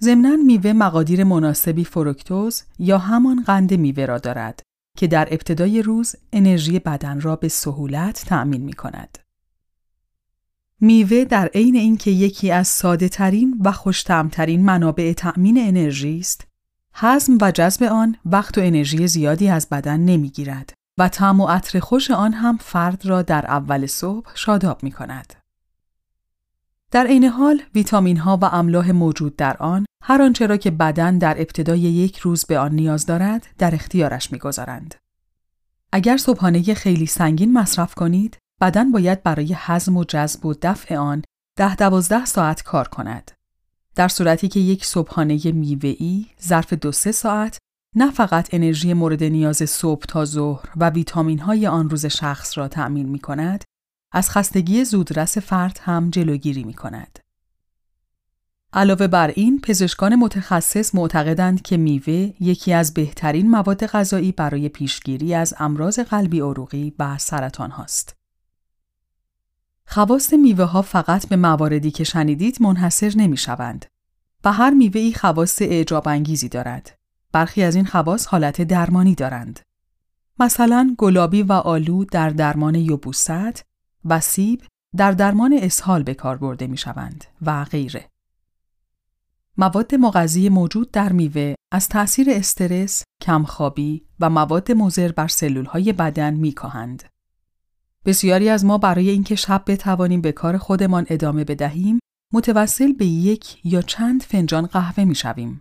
ضمناً 0.00 0.36
میوه 0.36 0.72
مقادیر 0.72 1.24
مناسبی 1.24 1.84
فروکتوز 1.84 2.62
یا 2.78 2.98
همان 2.98 3.42
قند 3.42 3.74
میوه 3.74 4.04
را 4.04 4.18
دارد 4.18 4.62
که 4.96 5.06
در 5.06 5.28
ابتدای 5.30 5.82
روز 5.82 6.16
انرژی 6.32 6.78
بدن 6.78 7.20
را 7.20 7.36
به 7.36 7.48
سهولت 7.48 8.24
تأمین 8.26 8.62
می 8.62 8.72
کند. 8.72 9.18
میوه 10.80 11.24
در 11.24 11.46
عین 11.54 11.76
اینکه 11.76 12.10
یکی 12.10 12.50
از 12.50 12.68
ساده 12.68 13.08
ترین 13.08 13.60
و 13.64 13.72
خوشتمترین 13.72 14.64
منابع 14.64 15.12
تأمین 15.12 15.68
انرژی 15.68 16.18
است، 16.18 16.46
هضم 16.94 17.38
و 17.40 17.50
جذب 17.50 17.82
آن 17.82 18.16
وقت 18.24 18.58
و 18.58 18.60
انرژی 18.60 19.06
زیادی 19.06 19.48
از 19.48 19.68
بدن 19.68 20.00
نمی‌گیرد 20.00 20.72
و 20.98 21.08
طعم 21.08 21.40
و 21.40 21.46
عطر 21.46 21.80
خوش 21.80 22.10
آن 22.10 22.32
هم 22.32 22.56
فرد 22.56 23.06
را 23.06 23.22
در 23.22 23.46
اول 23.46 23.86
صبح 23.86 24.30
شاداب 24.34 24.82
می 24.82 24.92
کند. 24.92 25.34
در 26.90 27.06
عین 27.06 27.24
حال 27.24 27.62
ویتامین 27.74 28.16
ها 28.16 28.38
و 28.42 28.44
املاح 28.44 28.90
موجود 28.90 29.36
در 29.36 29.56
آن 29.56 29.86
هر 30.02 30.22
آنچه 30.22 30.46
را 30.46 30.56
که 30.56 30.70
بدن 30.70 31.18
در 31.18 31.40
ابتدای 31.40 31.80
یک 31.80 32.18
روز 32.18 32.44
به 32.44 32.58
آن 32.58 32.74
نیاز 32.74 33.06
دارد 33.06 33.46
در 33.58 33.74
اختیارش 33.74 34.32
می‌گذارند. 34.32 34.94
اگر 35.92 36.16
صبحانه 36.16 36.74
خیلی 36.74 37.06
سنگین 37.06 37.52
مصرف 37.52 37.94
کنید 37.94 38.38
بدن 38.60 38.92
باید 38.92 39.22
برای 39.22 39.54
هضم 39.56 39.96
و 39.96 40.04
جذب 40.04 40.46
و 40.46 40.54
دفع 40.62 40.96
آن 40.96 41.22
ده 41.56 41.76
دوازده 41.76 42.24
ساعت 42.24 42.62
کار 42.62 42.88
کند. 42.88 43.30
در 43.94 44.08
صورتی 44.08 44.48
که 44.48 44.60
یک 44.60 44.84
صبحانه 44.84 45.52
میوه‌ای 45.52 46.26
ظرف 46.42 46.72
دو 46.72 46.92
سه 46.92 47.12
ساعت 47.12 47.58
نه 47.94 48.10
فقط 48.10 48.48
انرژی 48.54 48.94
مورد 48.94 49.24
نیاز 49.24 49.56
صبح 49.56 50.04
تا 50.04 50.24
ظهر 50.24 50.68
و 50.76 50.90
ویتامین 50.90 51.38
های 51.38 51.66
آن 51.66 51.90
روز 51.90 52.06
شخص 52.06 52.58
را 52.58 52.68
تأمین 52.68 53.08
می 53.08 53.18
کند 53.18 53.64
از 54.12 54.30
خستگی 54.30 54.84
زودرس 54.84 55.38
فرد 55.38 55.80
هم 55.82 56.10
جلوگیری 56.10 56.64
می 56.64 56.74
کند. 56.74 57.18
علاوه 58.72 59.06
بر 59.06 59.28
این، 59.28 59.60
پزشکان 59.60 60.16
متخصص 60.16 60.94
معتقدند 60.94 61.62
که 61.62 61.76
میوه 61.76 62.32
یکی 62.40 62.72
از 62.72 62.94
بهترین 62.94 63.50
مواد 63.50 63.86
غذایی 63.86 64.32
برای 64.32 64.68
پیشگیری 64.68 65.34
از 65.34 65.54
امراض 65.58 65.98
قلبی 65.98 66.40
عروقی 66.40 66.94
و 66.98 67.18
سرطان 67.18 67.70
هاست. 67.70 68.16
خواست 69.86 70.34
میوه 70.34 70.64
ها 70.64 70.82
فقط 70.82 71.28
به 71.28 71.36
مواردی 71.36 71.90
که 71.90 72.04
شنیدید 72.04 72.62
منحصر 72.62 73.12
نمی 73.16 73.36
شوند 73.36 73.86
و 74.44 74.52
هر 74.52 74.70
میوه 74.70 75.00
ای 75.00 75.12
خواست 75.12 75.62
اعجاب 75.62 76.08
انگیزی 76.08 76.48
دارد. 76.48 76.99
برخی 77.32 77.62
از 77.62 77.74
این 77.74 77.86
خواص 77.86 78.26
حالت 78.26 78.62
درمانی 78.62 79.14
دارند. 79.14 79.60
مثلا 80.40 80.94
گلابی 80.98 81.42
و 81.42 81.52
آلو 81.52 82.04
در 82.04 82.30
درمان 82.30 82.74
یبوست 82.74 83.64
و 84.04 84.20
سیب 84.20 84.62
در 84.96 85.12
درمان 85.12 85.58
اسهال 85.62 86.02
به 86.02 86.14
کار 86.14 86.36
برده 86.36 86.66
می 86.66 86.76
شوند 86.76 87.24
و 87.42 87.64
غیره. 87.64 88.08
مواد 89.56 89.94
مغذی 89.94 90.48
موجود 90.48 90.90
در 90.90 91.12
میوه 91.12 91.54
از 91.72 91.88
تأثیر 91.88 92.26
استرس، 92.30 93.04
کمخوابی 93.22 94.04
و 94.20 94.30
مواد 94.30 94.72
مضر 94.72 95.12
بر 95.12 95.28
سلولهای 95.28 95.92
بدن 95.92 96.34
میکاهند. 96.34 97.02
بسیاری 98.04 98.48
از 98.48 98.64
ما 98.64 98.78
برای 98.78 99.10
اینکه 99.10 99.34
شب 99.34 99.62
بتوانیم 99.66 100.20
به 100.20 100.32
کار 100.32 100.58
خودمان 100.58 101.06
ادامه 101.08 101.44
بدهیم، 101.44 101.98
متوسل 102.32 102.92
به 102.92 103.06
یک 103.06 103.66
یا 103.66 103.82
چند 103.82 104.22
فنجان 104.22 104.66
قهوه 104.66 105.04
می‌شویم. 105.04 105.60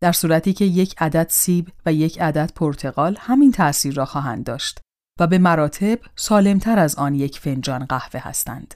در 0.00 0.12
صورتی 0.12 0.52
که 0.52 0.64
یک 0.64 0.94
عدد 0.98 1.26
سیب 1.30 1.68
و 1.86 1.92
یک 1.92 2.20
عدد 2.20 2.52
پرتقال 2.54 3.16
همین 3.20 3.52
تأثیر 3.52 3.94
را 3.94 4.04
خواهند 4.04 4.44
داشت 4.44 4.80
و 5.20 5.26
به 5.26 5.38
مراتب 5.38 5.98
سالمتر 6.16 6.78
از 6.78 6.94
آن 6.94 7.14
یک 7.14 7.38
فنجان 7.38 7.84
قهوه 7.84 8.20
هستند. 8.20 8.74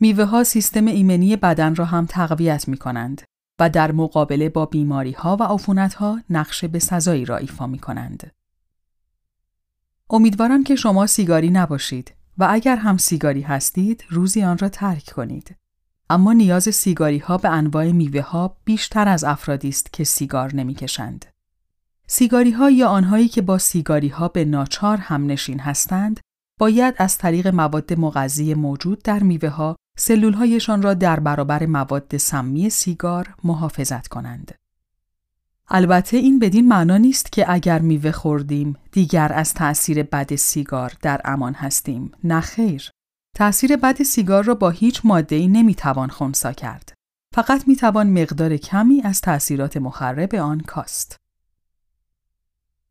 میوه 0.00 0.24
ها 0.24 0.44
سیستم 0.44 0.86
ایمنی 0.86 1.36
بدن 1.36 1.74
را 1.74 1.84
هم 1.84 2.06
تقویت 2.06 2.68
می 2.68 2.76
کنند 2.76 3.22
و 3.58 3.70
در 3.70 3.92
مقابله 3.92 4.48
با 4.48 4.66
بیماری 4.66 5.12
ها 5.12 5.36
و 5.40 5.42
عفونت 5.42 5.94
ها 5.94 6.20
نقش 6.30 6.64
به 6.64 6.78
سزایی 6.78 7.24
را 7.24 7.36
ایفا 7.36 7.66
می 7.66 7.78
کنند. 7.78 8.32
امیدوارم 10.10 10.64
که 10.64 10.76
شما 10.76 11.06
سیگاری 11.06 11.50
نباشید 11.50 12.14
و 12.38 12.46
اگر 12.50 12.76
هم 12.76 12.96
سیگاری 12.96 13.40
هستید 13.40 14.04
روزی 14.08 14.42
آن 14.42 14.58
را 14.58 14.68
ترک 14.68 15.12
کنید. 15.16 15.56
اما 16.10 16.32
نیاز 16.32 16.68
سیگاری 16.68 17.18
ها 17.18 17.38
به 17.38 17.48
انواع 17.48 17.92
میوه 17.92 18.20
ها 18.20 18.56
بیشتر 18.64 19.08
از 19.08 19.24
افرادی 19.24 19.68
است 19.68 19.92
که 19.92 20.04
سیگار 20.04 20.54
نمی‌کشند. 20.54 21.26
سیگاری 22.06 22.50
ها 22.50 22.70
یا 22.70 22.88
آنهایی 22.88 23.28
که 23.28 23.42
با 23.42 23.58
سیگاری 23.58 24.08
ها 24.08 24.28
به 24.28 24.44
ناچار 24.44 24.96
هم 24.96 25.26
نشین 25.26 25.60
هستند 25.60 26.20
باید 26.58 26.94
از 26.98 27.18
طریق 27.18 27.46
مواد 27.46 27.98
مغذی 27.98 28.54
موجود 28.54 29.02
در 29.02 29.22
میوه 29.22 29.48
ها 29.48 29.76
سلولهایشان 29.98 30.82
را 30.82 30.94
در 30.94 31.20
برابر 31.20 31.66
مواد 31.66 32.16
سمی 32.16 32.70
سیگار 32.70 33.34
محافظت 33.44 34.08
کنند. 34.08 34.54
البته 35.68 36.16
این 36.16 36.38
بدین 36.38 36.68
معنا 36.68 36.96
نیست 36.96 37.32
که 37.32 37.52
اگر 37.52 37.78
میوه 37.78 38.12
خوردیم 38.12 38.76
دیگر 38.92 39.32
از 39.32 39.54
تأثیر 39.54 40.02
بد 40.02 40.34
سیگار 40.34 40.92
در 41.02 41.20
امان 41.24 41.54
هستیم. 41.54 42.12
نه 42.24 42.40
خیر. 42.40 42.90
تأثیر 43.38 43.76
بد 43.76 44.02
سیگار 44.02 44.44
را 44.44 44.54
با 44.54 44.70
هیچ 44.70 45.00
ماده‌ای 45.04 45.48
نمی‌توان 45.48 46.08
خونسا 46.08 46.52
کرد. 46.52 46.92
فقط 47.34 47.68
می‌توان 47.68 48.22
مقدار 48.22 48.56
کمی 48.56 49.02
از 49.02 49.20
تأثیرات 49.20 49.76
مخرب 49.76 50.34
آن 50.34 50.60
کاست. 50.60 51.16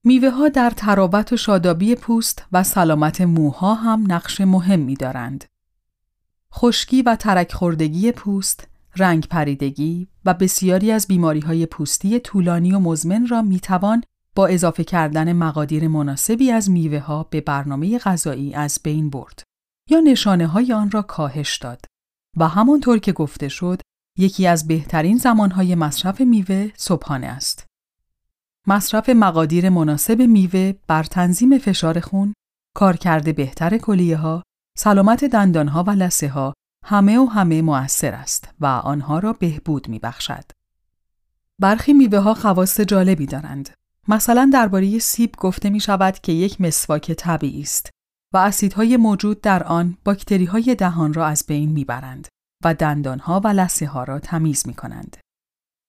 میوه 0.03 0.29
ها 0.29 0.49
در 0.49 0.69
تراوت 0.69 1.33
و 1.33 1.37
شادابی 1.37 1.95
پوست 1.95 2.45
و 2.51 2.63
سلامت 2.63 3.21
موها 3.21 3.73
هم 3.73 4.03
نقش 4.07 4.41
مهمی 4.41 4.95
دارند. 4.95 5.45
خشکی 6.53 7.01
و 7.01 7.15
ترک 7.15 7.53
خوردگی 7.53 8.11
پوست، 8.11 8.67
رنگ 8.95 9.27
پریدگی 9.27 10.07
و 10.25 10.33
بسیاری 10.33 10.91
از 10.91 11.07
بیماری 11.07 11.39
های 11.39 11.65
پوستی 11.65 12.19
طولانی 12.19 12.73
و 12.73 12.79
مزمن 12.79 13.27
را 13.27 13.41
می 13.41 13.59
توان 13.59 14.03
با 14.35 14.47
اضافه 14.47 14.83
کردن 14.83 15.33
مقادیر 15.33 15.87
مناسبی 15.87 16.51
از 16.51 16.69
میوه 16.69 16.99
ها 16.99 17.23
به 17.23 17.41
برنامه 17.41 17.99
غذایی 17.99 18.53
از 18.53 18.79
بین 18.83 19.09
برد 19.09 19.46
یا 19.89 19.99
نشانه 19.99 20.47
های 20.47 20.73
آن 20.73 20.91
را 20.91 21.01
کاهش 21.01 21.57
داد 21.57 21.85
و 22.37 22.47
همانطور 22.47 22.99
که 22.99 23.11
گفته 23.11 23.47
شد 23.47 23.81
یکی 24.17 24.47
از 24.47 24.67
بهترین 24.67 25.17
زمانهای 25.17 25.75
مصرف 25.75 26.21
میوه 26.21 26.69
صبحانه 26.75 27.27
است. 27.27 27.65
مصرف 28.67 29.09
مقادیر 29.09 29.69
مناسب 29.69 30.21
میوه 30.21 30.73
بر 30.87 31.03
تنظیم 31.03 31.57
فشار 31.57 31.99
خون، 31.99 32.33
کارکرد 32.75 33.35
بهتر 33.35 33.77
کلیه 33.77 34.17
ها 34.17 34.43
سلامت 34.77 35.25
دندانها 35.25 35.83
و 35.83 35.89
لسه 35.89 36.29
ها 36.29 36.53
همه 36.85 37.19
و 37.19 37.25
همه 37.25 37.61
مؤثر 37.61 38.13
است 38.13 38.49
و 38.59 38.65
آنها 38.65 39.19
را 39.19 39.33
بهبود 39.33 39.87
می 39.87 39.99
بخشد. 39.99 40.43
برخی 41.59 41.93
میوه 41.93 42.19
ها 42.19 42.33
خواست 42.33 42.81
جالبی 42.81 43.25
دارند. 43.25 43.69
مثلا 44.07 44.49
درباره 44.53 44.99
سیب 44.99 45.35
گفته 45.37 45.69
می 45.69 45.79
شود 45.79 46.19
که 46.19 46.31
یک 46.31 46.61
مسواک 46.61 47.11
طبیعی 47.11 47.61
است 47.61 47.89
و 48.33 48.37
اسیدهای 48.37 48.97
موجود 48.97 49.41
در 49.41 49.63
آن 49.63 49.97
باکتری 50.03 50.45
های 50.45 50.75
دهان 50.75 51.13
را 51.13 51.25
از 51.25 51.43
بین 51.47 51.69
می 51.69 51.85
برند 51.85 52.27
و 52.63 52.73
دندانها 52.73 53.41
و 53.43 53.47
لسه 53.47 53.87
ها 53.87 54.03
را 54.03 54.19
تمیز 54.19 54.67
می 54.67 54.73
کنند. 54.73 55.17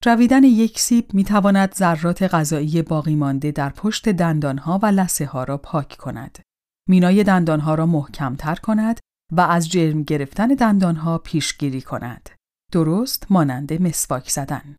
جویدن 0.05 0.45
یک 0.45 0.79
سیب 0.79 1.15
می 1.15 1.25
تواند 1.25 1.75
ذرات 1.75 2.23
غذایی 2.23 2.83
باقی 2.83 3.15
مانده 3.15 3.51
در 3.51 3.69
پشت 3.71 4.09
دندانها 4.09 4.79
و 4.83 4.87
لسه 4.87 5.27
ها 5.27 5.45
را 5.45 5.59
پاک 5.59 5.97
کند. 5.97 6.39
مینای 6.89 7.25
دندانها 7.25 7.75
را 7.75 7.87
محکمتر 7.87 8.55
کند 8.55 9.01
و 9.33 9.41
از 9.41 9.69
جرم 9.69 10.03
گرفتن 10.03 10.49
دندانها 10.49 11.19
پیشگیری 11.19 11.83
کند. 11.83 12.31
درست 12.73 13.27
مانند 13.31 13.83
مسواک 13.83 14.31
زدن. 14.31 14.77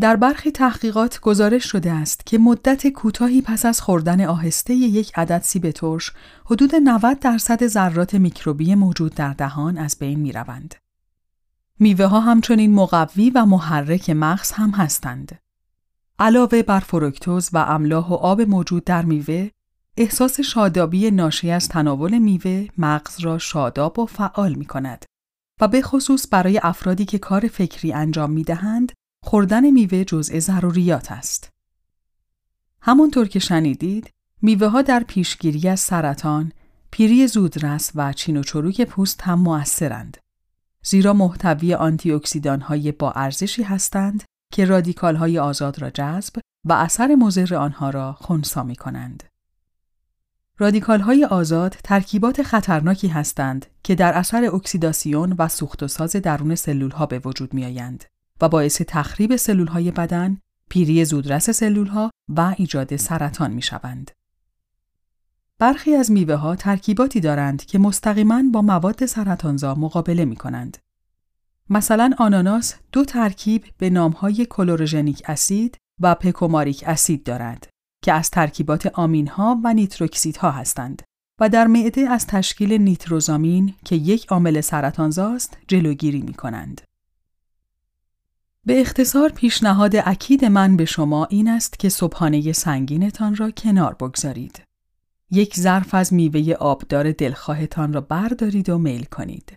در 0.00 0.16
برخی 0.16 0.50
تحقیقات 0.50 1.20
گزارش 1.20 1.64
شده 1.64 1.92
است 1.92 2.26
که 2.26 2.38
مدت 2.38 2.88
کوتاهی 2.88 3.42
پس 3.42 3.66
از 3.66 3.80
خوردن 3.80 4.24
آهسته 4.24 4.74
یک 4.74 5.12
عدد 5.18 5.42
سیب 5.42 5.70
ترش 5.70 6.12
حدود 6.44 6.74
90 6.74 7.18
درصد 7.18 7.66
ذرات 7.66 8.14
میکروبی 8.14 8.74
موجود 8.74 9.14
در 9.14 9.32
دهان 9.32 9.78
از 9.78 9.96
بین 9.98 10.20
می 10.20 10.32
روند. 10.32 10.74
میوه 11.78 12.06
ها 12.06 12.20
همچنین 12.20 12.74
مقوی 12.74 13.30
و 13.30 13.44
محرک 13.46 14.10
مغز 14.10 14.52
هم 14.52 14.70
هستند. 14.70 15.38
علاوه 16.18 16.62
بر 16.62 16.80
فروکتوز 16.80 17.50
و 17.52 17.58
املاح 17.58 18.08
و 18.08 18.14
آب 18.14 18.40
موجود 18.40 18.84
در 18.84 19.04
میوه، 19.04 19.50
احساس 19.96 20.40
شادابی 20.40 21.10
ناشی 21.10 21.50
از 21.50 21.68
تناول 21.68 22.18
میوه 22.18 22.66
مغز 22.78 23.20
را 23.20 23.38
شاداب 23.38 23.98
و 23.98 24.06
فعال 24.06 24.54
می 24.54 24.64
کند 24.64 25.04
و 25.60 25.68
به 25.68 25.82
خصوص 25.82 26.26
برای 26.30 26.60
افرادی 26.62 27.04
که 27.04 27.18
کار 27.18 27.48
فکری 27.48 27.92
انجام 27.92 28.30
می 28.30 28.44
دهند 28.44 28.92
خوردن 29.24 29.70
میوه 29.70 30.04
جزء 30.04 30.38
ضروریات 30.38 31.12
است. 31.12 31.50
همونطور 32.80 33.28
که 33.28 33.38
شنیدید 33.38 34.10
میوه 34.42 34.66
ها 34.66 34.82
در 34.82 35.04
پیشگیری 35.08 35.68
از 35.68 35.80
سرطان، 35.80 36.52
پیری 36.90 37.26
زودرس 37.26 37.90
و 37.94 38.12
چین 38.12 38.36
و 38.36 38.42
چروک 38.42 38.80
پوست 38.80 39.22
هم 39.22 39.38
مؤثرند. 39.38 40.16
زیرا 40.82 41.12
محتوی 41.12 41.74
آنتی 41.74 42.12
اکسیدان 42.12 42.60
های 42.60 42.92
با 42.92 43.12
ارزشی 43.12 43.62
هستند 43.62 44.22
که 44.52 44.64
رادیکال 44.64 45.16
های 45.16 45.38
آزاد 45.38 45.82
را 45.82 45.90
جذب 45.90 46.34
و 46.64 46.72
اثر 46.72 47.14
مضر 47.14 47.54
آنها 47.54 47.90
را 47.90 48.12
خونسا 48.12 48.62
می 48.62 48.76
کنند. 48.76 49.22
رادیکال 50.58 51.00
های 51.00 51.24
آزاد 51.24 51.76
ترکیبات 51.84 52.42
خطرناکی 52.42 53.08
هستند 53.08 53.66
که 53.82 53.94
در 53.94 54.12
اثر 54.12 54.44
اکسیداسیون 54.54 55.34
و 55.38 55.48
سوخت 55.48 55.82
و 55.82 55.88
ساز 55.88 56.16
درون 56.16 56.54
سلول 56.54 56.90
ها 56.90 57.06
به 57.06 57.18
وجود 57.18 57.54
می 57.54 57.64
آیند 57.64 58.04
و 58.40 58.48
باعث 58.48 58.82
تخریب 58.88 59.36
سلول 59.36 59.66
های 59.66 59.90
بدن، 59.90 60.38
پیری 60.70 61.04
زودرس 61.04 61.50
سلول 61.50 61.86
ها 61.86 62.10
و 62.28 62.54
ایجاد 62.58 62.96
سرطان 62.96 63.52
می 63.52 63.62
شوند. 63.62 64.10
برخی 65.58 65.94
از 65.94 66.10
میوه 66.10 66.34
ها 66.34 66.56
ترکیباتی 66.56 67.20
دارند 67.20 67.64
که 67.64 67.78
مستقیما 67.78 68.42
با 68.52 68.62
مواد 68.62 69.06
سرطانزا 69.06 69.74
مقابله 69.74 70.24
می 70.24 70.36
کنند. 70.36 70.78
مثلا 71.70 72.10
آناناس 72.18 72.74
دو 72.92 73.04
ترکیب 73.04 73.64
به 73.78 73.90
نامهای 73.90 74.46
کلوروژنیک 74.46 75.22
اسید 75.26 75.76
و 76.00 76.14
پکوماریک 76.14 76.84
اسید 76.86 77.24
دارند 77.24 77.66
که 78.04 78.12
از 78.12 78.30
ترکیبات 78.30 78.86
آمین 78.86 79.28
ها 79.28 79.60
و 79.64 79.74
ها 80.40 80.50
هستند 80.50 81.02
و 81.40 81.48
در 81.48 81.66
معده 81.66 82.00
از 82.00 82.26
تشکیل 82.26 82.72
نیتروزامین 82.72 83.74
که 83.84 83.96
یک 83.96 84.26
عامل 84.26 84.60
سرطانزاست 84.60 85.58
جلوگیری 85.68 86.22
می 86.22 86.34
کنند. 86.34 86.80
به 88.66 88.80
اختصار 88.80 89.28
پیشنهاد 89.28 89.92
اکید 89.96 90.44
من 90.44 90.76
به 90.76 90.84
شما 90.84 91.24
این 91.24 91.48
است 91.48 91.78
که 91.78 91.88
صبحانه 91.88 92.52
سنگینتان 92.52 93.36
را 93.36 93.50
کنار 93.50 93.94
بگذارید. 93.94 94.62
یک 95.30 95.56
ظرف 95.56 95.94
از 95.94 96.12
میوه 96.12 96.54
آبدار 96.54 97.12
دلخواهتان 97.12 97.92
را 97.92 98.00
بردارید 98.00 98.70
و 98.70 98.78
میل 98.78 99.04
کنید. 99.04 99.52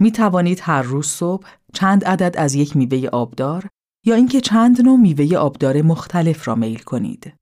می 0.00 0.12
توانید 0.12 0.58
هر 0.62 0.82
روز 0.82 1.06
صبح 1.06 1.46
چند 1.72 2.04
عدد 2.04 2.34
از 2.38 2.54
یک 2.54 2.76
میوه 2.76 3.08
آبدار 3.08 3.68
یا 4.04 4.14
اینکه 4.14 4.40
چند 4.40 4.82
نوع 4.82 4.98
میوه 4.98 5.36
آبدار 5.36 5.82
مختلف 5.82 6.48
را 6.48 6.54
میل 6.54 6.78
کنید. 6.78 7.32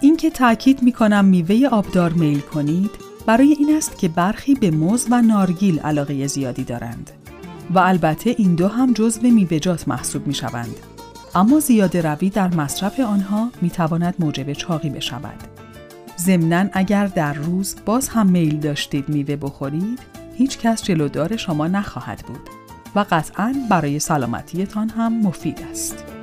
اینکه 0.00 0.30
تاکید 0.30 0.82
می 0.82 0.92
کنم 0.92 1.24
میوه 1.24 1.68
آبدار 1.68 2.12
میل 2.12 2.40
کنید 2.40 2.90
برای 3.26 3.52
این 3.58 3.76
است 3.76 3.98
که 3.98 4.08
برخی 4.08 4.54
به 4.54 4.70
موز 4.70 5.06
و 5.10 5.22
نارگیل 5.22 5.80
علاقه 5.80 6.26
زیادی 6.26 6.64
دارند 6.64 7.23
و 7.70 7.78
البته 7.78 8.34
این 8.38 8.54
دو 8.54 8.68
هم 8.68 8.92
جزو 8.92 9.20
میوه‌جات 9.22 9.88
محسوب 9.88 10.26
می 10.26 10.34
شوند. 10.34 10.76
اما 11.34 11.60
زیاده 11.60 12.02
روی 12.02 12.30
در 12.30 12.54
مصرف 12.54 13.00
آنها 13.00 13.50
می 13.62 13.70
تواند 13.70 14.14
موجب 14.18 14.52
چاقی 14.52 14.90
بشود. 14.90 15.44
ضمناً 16.18 16.68
اگر 16.72 17.06
در 17.06 17.32
روز 17.32 17.76
باز 17.84 18.08
هم 18.08 18.26
میل 18.26 18.60
داشتید 18.60 19.08
میوه 19.08 19.36
بخورید، 19.36 19.98
هیچ 20.34 20.58
کس 20.58 20.82
جلودار 20.82 21.36
شما 21.36 21.66
نخواهد 21.66 22.24
بود 22.26 22.40
و 22.94 23.04
قطعاً 23.10 23.54
برای 23.70 23.98
سلامتیتان 23.98 24.88
هم 24.88 25.20
مفید 25.20 25.58
است. 25.70 26.13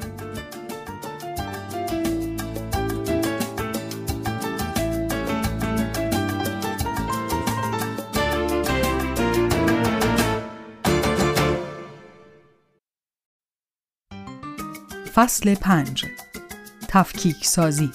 فصل 15.22 15.56
پنج 15.56 16.06
تفکیک 16.88 17.46
سازی 17.46 17.92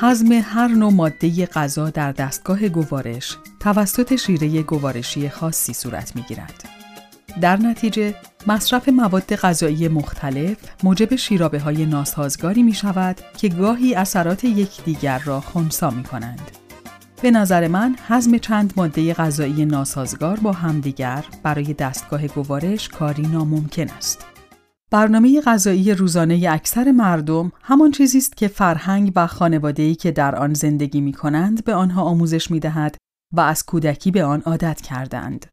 حزم 0.00 0.32
هر 0.32 0.68
نوع 0.68 0.92
ماده 0.92 1.46
غذا 1.46 1.90
در 1.90 2.12
دستگاه 2.12 2.68
گوارش 2.68 3.36
توسط 3.60 4.16
شیره 4.16 4.62
گوارشی 4.62 5.28
خاصی 5.28 5.74
صورت 5.74 6.16
می 6.16 6.22
گیرد. 6.22 6.64
در 7.40 7.56
نتیجه 7.56 8.14
مصرف 8.46 8.88
مواد 8.88 9.34
غذایی 9.34 9.88
مختلف 9.88 10.56
موجب 10.82 11.16
شیرابه 11.16 11.58
های 11.58 11.86
ناسازگاری 11.86 12.62
می 12.62 12.74
شود 12.74 13.20
که 13.36 13.48
گاهی 13.48 13.94
اثرات 13.94 14.44
یکدیگر 14.44 15.18
را 15.18 15.40
خونسا 15.40 15.90
می 15.90 16.02
کنند. 16.02 16.50
به 17.22 17.30
نظر 17.30 17.68
من 17.68 17.96
حزم 18.08 18.38
چند 18.38 18.72
ماده 18.76 19.14
غذایی 19.14 19.64
ناسازگار 19.64 20.40
با 20.40 20.52
همدیگر 20.52 21.24
برای 21.42 21.74
دستگاه 21.74 22.26
گوارش 22.26 22.88
کاری 22.88 23.22
ناممکن 23.22 23.88
است. 23.88 24.33
برنامه 24.94 25.40
غذایی 25.40 25.94
روزانه 25.94 26.48
اکثر 26.50 26.92
مردم 26.92 27.52
همان 27.62 27.90
چیزی 27.90 28.18
است 28.18 28.36
که 28.36 28.48
فرهنگ 28.48 29.12
و 29.16 29.26
خانواده‌ای 29.26 29.94
که 29.94 30.10
در 30.10 30.36
آن 30.36 30.54
زندگی 30.54 31.00
می 31.00 31.12
کنند 31.12 31.64
به 31.64 31.74
آنها 31.74 32.02
آموزش 32.02 32.50
می 32.50 32.60
دهد 32.60 32.96
و 33.32 33.40
از 33.40 33.66
کودکی 33.66 34.10
به 34.10 34.24
آن 34.24 34.40
عادت 34.40 34.80
کردند. 34.80 35.46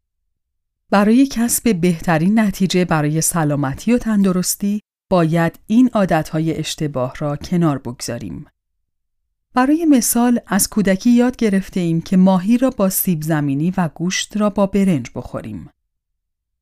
برای 0.90 1.26
کسب 1.26 1.80
بهترین 1.80 2.38
نتیجه 2.38 2.84
برای 2.84 3.20
سلامتی 3.20 3.92
و 3.92 3.98
تندرستی 3.98 4.80
باید 5.10 5.58
این 5.66 5.90
عادتهای 5.94 6.58
اشتباه 6.58 7.14
را 7.18 7.36
کنار 7.36 7.78
بگذاریم. 7.78 8.46
برای 9.54 9.84
مثال 9.84 10.40
از 10.46 10.68
کودکی 10.68 11.10
یاد 11.10 11.36
گرفته 11.36 11.80
ایم 11.80 12.00
که 12.00 12.16
ماهی 12.16 12.58
را 12.58 12.70
با 12.70 12.88
سیب 12.88 13.22
زمینی 13.22 13.72
و 13.76 13.88
گوشت 13.94 14.36
را 14.36 14.50
با 14.50 14.66
برنج 14.66 15.10
بخوریم. 15.14 15.70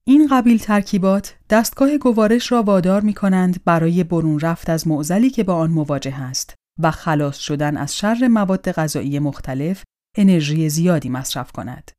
این 0.05 0.27
قبیل 0.31 0.59
ترکیبات 0.59 1.35
دستگاه 1.51 1.99
گوارش 1.99 2.53
را 2.53 2.63
وادار 2.63 3.01
می 3.01 3.15
کنند 3.15 3.65
برای 3.65 4.05
برون 4.05 4.41
رفت 4.41 4.71
از 4.71 4.89
معزلی 4.89 5.31
که 5.31 5.45
با 5.45 5.55
آن 5.55 5.71
مواجه 5.71 6.21
است 6.21 6.55
و 6.79 6.91
خلاص 6.91 7.39
شدن 7.39 7.77
از 7.77 7.97
شر 7.97 8.29
مواد 8.29 8.73
غذایی 8.73 9.19
مختلف 9.19 9.83
انرژی 10.17 10.69
زیادی 10.69 11.09
مصرف 11.09 11.53
کند. 11.53 11.91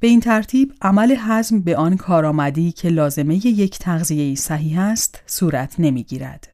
به 0.00 0.06
این 0.06 0.20
ترتیب 0.20 0.74
عمل 0.82 1.14
هضم 1.18 1.60
به 1.60 1.76
آن 1.76 1.96
کارآمدی 1.96 2.72
که 2.72 2.88
لازمه 2.88 3.46
یک 3.46 3.78
تغذیه 3.78 4.34
صحیح 4.34 4.80
است 4.80 5.22
صورت 5.26 5.74
نمی 5.78 6.02
گیرد. 6.02 6.52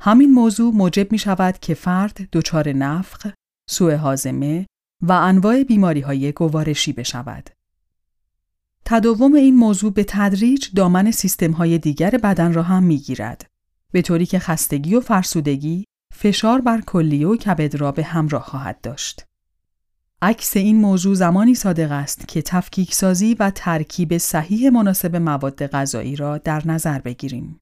همین 0.00 0.30
موضوع 0.30 0.74
موجب 0.74 1.12
می 1.12 1.18
شود 1.18 1.58
که 1.58 1.74
فرد 1.74 2.28
دچار 2.32 2.72
نفخ، 2.72 3.26
سوء 3.70 3.96
هاضمه 3.96 4.66
و 5.02 5.12
انواع 5.12 5.62
بیماری 5.62 6.00
های 6.00 6.32
گوارشی 6.32 6.92
بشود. 6.92 7.50
تداوم 8.84 9.34
این 9.34 9.56
موضوع 9.56 9.92
به 9.92 10.04
تدریج 10.08 10.68
دامن 10.74 11.10
سیستم 11.10 11.52
های 11.52 11.78
دیگر 11.78 12.10
بدن 12.10 12.52
را 12.52 12.62
هم 12.62 12.82
می 12.82 12.98
گیرد. 12.98 13.46
به 13.92 14.02
طوری 14.02 14.26
که 14.26 14.38
خستگی 14.38 14.94
و 14.94 15.00
فرسودگی 15.00 15.84
فشار 16.14 16.60
بر 16.60 16.80
کلیه 16.80 17.26
و 17.26 17.36
کبد 17.36 17.74
را 17.74 17.92
به 17.92 18.04
همراه 18.04 18.42
خواهد 18.42 18.80
داشت. 18.80 19.24
عکس 20.22 20.56
این 20.56 20.76
موضوع 20.76 21.14
زمانی 21.14 21.54
صادق 21.54 21.92
است 21.92 22.28
که 22.28 22.42
تفکیک 22.42 22.94
سازی 22.94 23.34
و 23.34 23.50
ترکیب 23.50 24.18
صحیح 24.18 24.70
مناسب 24.70 25.16
مواد 25.16 25.66
غذایی 25.66 26.16
را 26.16 26.38
در 26.38 26.62
نظر 26.66 26.98
بگیریم. 26.98 27.60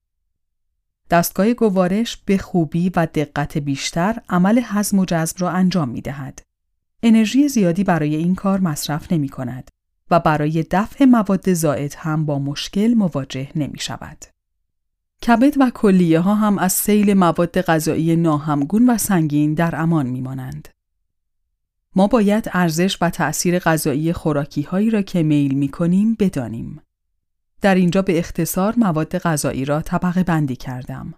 دستگاه 1.11 1.55
گوارش 1.55 2.17
به 2.17 2.39
خوبی 2.39 2.91
و 2.97 3.07
دقت 3.07 3.59
بیشتر 3.59 4.23
عمل 4.29 4.61
هضم 4.65 4.99
و 4.99 5.05
جذب 5.05 5.37
را 5.41 5.51
انجام 5.51 5.89
می 5.89 6.01
دهد. 6.01 6.43
انرژی 7.03 7.49
زیادی 7.49 7.85
برای 7.85 8.17
این 8.17 8.35
کار 8.35 8.61
مصرف 8.61 9.13
نمی 9.13 9.29
کند 9.29 9.71
و 10.11 10.21
برای 10.21 10.67
دفع 10.71 11.05
مواد 11.05 11.53
زائد 11.53 11.95
هم 11.99 12.27
با 12.27 12.39
مشکل 12.39 12.95
مواجه 12.95 13.49
نمی 13.57 13.79
شود. 13.79 14.25
کبد 15.27 15.55
و 15.61 15.71
کلیه 15.75 16.21
ها 16.21 16.35
هم 16.35 16.59
از 16.59 16.73
سیل 16.73 17.15
مواد 17.15 17.61
غذایی 17.61 18.17
ناهمگون 18.17 18.91
و 18.91 18.99
سنگین 18.99 19.55
در 19.55 19.81
امان 19.81 20.07
می 20.07 20.21
مانند. 20.21 20.69
ما 21.97 22.07
باید 22.07 22.51
ارزش 22.53 22.99
و 23.01 23.11
تأثیر 23.11 23.59
غذایی 23.59 24.13
خوراکی 24.13 24.63
هایی 24.63 24.91
را 24.91 25.03
که 25.03 25.23
میل 25.23 25.55
می 25.55 25.69
کنیم 25.69 26.17
بدانیم. 26.21 26.83
در 27.61 27.75
اینجا 27.75 28.03
به 28.03 28.19
اختصار 28.19 28.75
مواد 28.77 29.19
غذایی 29.19 29.65
را 29.65 29.83
طبقه 29.83 30.23
بندی 30.23 30.57
کردم. 30.57 31.15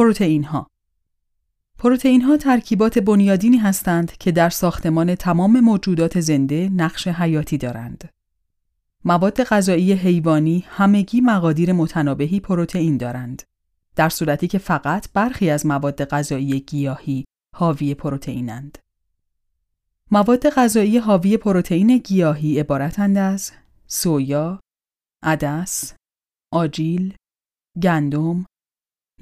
پروتئین 0.00 0.44
ها 0.44 0.66
پروتئین 1.78 2.20
ها 2.20 2.36
ترکیبات 2.36 2.98
بنیادینی 2.98 3.58
هستند 3.58 4.16
که 4.16 4.32
در 4.32 4.50
ساختمان 4.50 5.14
تمام 5.14 5.60
موجودات 5.60 6.20
زنده 6.20 6.68
نقش 6.68 7.08
حیاتی 7.08 7.58
دارند. 7.58 8.08
مواد 9.04 9.44
غذایی 9.44 9.92
حیوانی 9.92 10.64
همگی 10.68 11.20
مقادیر 11.20 11.72
متنابهی 11.72 12.40
پروتئین 12.40 12.96
دارند. 12.96 13.42
در 13.96 14.08
صورتی 14.08 14.48
که 14.48 14.58
فقط 14.58 15.12
برخی 15.12 15.50
از 15.50 15.66
مواد 15.66 16.04
غذایی 16.04 16.60
گیاهی 16.60 17.24
حاوی 17.56 17.94
پروتئینند. 17.94 18.78
مواد 20.10 20.50
غذایی 20.50 20.98
حاوی 20.98 21.36
پروتئین 21.36 21.98
گیاهی 21.98 22.60
عبارتند 22.60 23.18
از 23.18 23.52
سویا، 23.86 24.60
عدس، 25.22 25.94
آجیل، 26.52 27.14
گندم، 27.82 28.46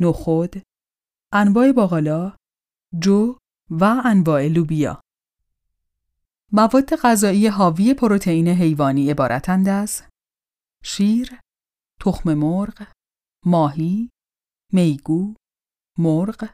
نخود، 0.01 0.63
انواع 1.33 1.73
باقالا، 1.73 2.37
جو 3.03 3.39
و 3.71 3.85
انواع 4.05 4.47
لوبیا. 4.47 5.01
مواد 6.53 6.97
غذایی 7.03 7.47
حاوی 7.47 7.95
پروتئین 7.95 8.49
حیوانی 8.49 9.11
عبارتند 9.11 9.69
از 9.69 10.03
شیر، 10.85 11.41
تخم 12.01 12.35
مرغ، 12.35 12.93
ماهی، 13.47 14.11
میگو، 14.73 15.35
مرغ، 15.99 16.51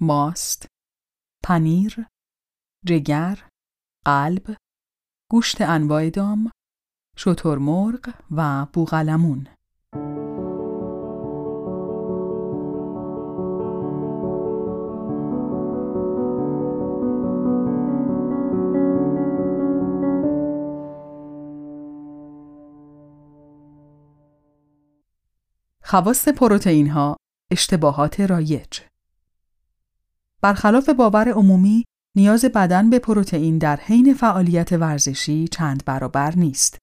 ماست، 0.00 0.66
پنیر، 1.44 2.06
جگر، 2.86 3.48
قلب، 4.04 4.56
گوشت 5.30 5.60
انواع 5.60 6.10
دام، 6.10 6.50
شترمرغ 7.18 8.14
و 8.30 8.66
بوغلمون. 8.72 9.55
خواست 25.88 26.28
پروتئین 26.28 26.90
ها 26.90 27.16
اشتباهات 27.50 28.20
رایج 28.20 28.80
برخلاف 30.42 30.88
باور 30.88 31.28
عمومی 31.28 31.84
نیاز 32.16 32.44
بدن 32.44 32.90
به 32.90 32.98
پروتئین 32.98 33.58
در 33.58 33.76
حین 33.76 34.14
فعالیت 34.14 34.72
ورزشی 34.72 35.48
چند 35.48 35.82
برابر 35.84 36.34
نیست 36.36 36.78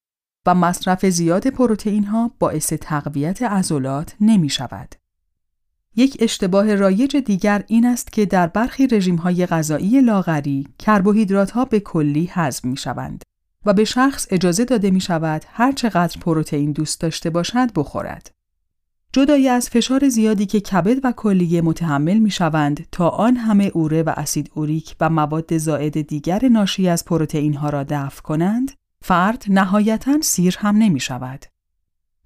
و 0.46 0.56
مصرف 0.56 1.06
زیاد 1.06 1.48
پروتئین 1.48 2.04
ها 2.04 2.32
باعث 2.40 2.74
تقویت 2.74 3.42
عضلات 3.42 4.16
نمی 4.22 4.50
شود. 4.50 4.96
یک 5.96 6.18
اشتباه 6.20 6.76
رایج 6.76 7.18
دیگر 7.18 7.64
این 7.68 7.86
است 7.86 8.12
که 8.12 8.26
در 8.26 8.48
برخی 8.48 8.88
رژیم 8.88 9.16
های 9.16 9.46
غذایی 9.46 10.02
لاغری 10.02 10.68
کربوهیدرات 10.80 11.52
ها 11.52 11.66
به 11.66 11.80
کلی 11.80 12.30
هضم 12.34 12.70
می 12.70 12.78
شوند 12.78 13.24
و 13.66 13.74
به 13.74 13.84
شخص 13.86 14.28
اجازه 14.30 14.66
داده 14.66 14.92
می 14.92 15.02
شود 15.02 15.46
هر 15.48 15.72
چقدر 15.72 16.20
پروتئین 16.20 16.72
دوست 16.72 17.02
داشته 17.02 17.30
باشد 17.30 17.70
بخورد. 17.76 18.33
جدای 19.16 19.50
از 19.50 19.70
فشار 19.70 20.10
زیادی 20.10 20.46
که 20.46 20.60
کبد 20.60 20.98
و 21.04 21.12
کلیه 21.12 21.62
متحمل 21.62 22.18
می 22.18 22.32
شوند 22.32 22.88
تا 22.92 23.10
آن 23.10 23.36
همه 23.36 23.72
اوره 23.74 24.04
و 24.04 24.14
اسید 24.18 24.52
اوریک 24.54 24.96
و 25.00 25.10
مواد 25.10 25.58
زائد 25.58 26.02
دیگر 26.02 26.50
ناشی 26.50 26.90
از 26.90 27.06
پروتئین 27.06 27.54
ها 27.54 27.70
را 27.70 27.86
دفع 27.90 28.22
کنند، 28.22 28.72
فرد 29.02 29.44
نهایتا 29.48 30.22
سیر 30.22 30.56
هم 30.60 30.78
نمی 30.78 31.00
شود. 31.00 31.46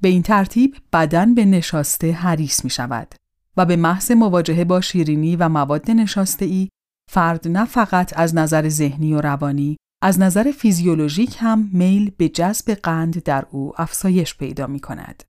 به 0.01 0.07
این 0.07 0.21
ترتیب 0.21 0.75
بدن 0.93 1.35
به 1.35 1.45
نشاسته 1.45 2.11
حریص 2.11 2.63
می 2.63 2.69
شود 2.69 3.15
و 3.57 3.65
به 3.65 3.75
محض 3.75 4.11
مواجهه 4.11 4.63
با 4.63 4.81
شیرینی 4.81 5.35
و 5.35 5.49
مواد 5.49 5.91
نشاسته 5.91 6.45
ای 6.45 6.69
فرد 7.11 7.47
نه 7.47 7.65
فقط 7.65 8.13
از 8.15 8.35
نظر 8.35 8.69
ذهنی 8.69 9.13
و 9.13 9.21
روانی 9.21 9.77
از 10.01 10.19
نظر 10.19 10.51
فیزیولوژیک 10.51 11.38
هم 11.39 11.69
میل 11.73 12.11
به 12.17 12.29
جذب 12.29 12.73
قند 12.73 13.23
در 13.23 13.45
او 13.51 13.73
افزایش 13.81 14.38
پیدا 14.38 14.67
می 14.67 14.79
کند. 14.79 15.23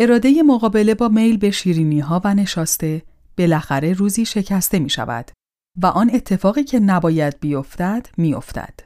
اراده 0.00 0.42
مقابله 0.42 0.94
با 0.94 1.08
میل 1.08 1.36
به 1.36 1.50
شیرینی 1.50 2.00
ها 2.00 2.20
و 2.24 2.34
نشاسته 2.34 3.02
بالاخره 3.38 3.92
روزی 3.92 4.24
شکسته 4.24 4.78
می 4.78 4.90
شود 4.90 5.30
و 5.82 5.86
آن 5.86 6.10
اتفاقی 6.14 6.64
که 6.64 6.80
نباید 6.80 7.40
بیفتد 7.40 8.06
میافتد. 8.16 8.80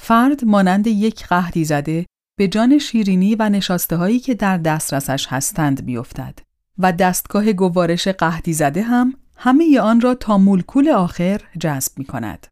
فرد 0.00 0.44
مانند 0.44 0.86
یک 0.86 1.26
قهدی 1.26 1.64
زده 1.64 2.06
به 2.38 2.48
جان 2.48 2.78
شیرینی 2.78 3.34
و 3.34 3.48
نشاسته 3.48 3.96
هایی 3.96 4.20
که 4.20 4.34
در 4.34 4.58
دسترسش 4.58 5.26
هستند 5.28 5.86
بیفتد 5.86 6.38
و 6.78 6.92
دستگاه 6.92 7.52
گوارش 7.52 8.08
قهدی 8.08 8.52
زده 8.52 8.82
هم 8.82 9.14
همه 9.36 9.80
آن 9.80 10.00
را 10.00 10.14
تا 10.14 10.38
مولکول 10.38 10.88
آخر 10.88 11.40
جذب 11.60 11.98
می 11.98 12.04
کند. 12.04 12.46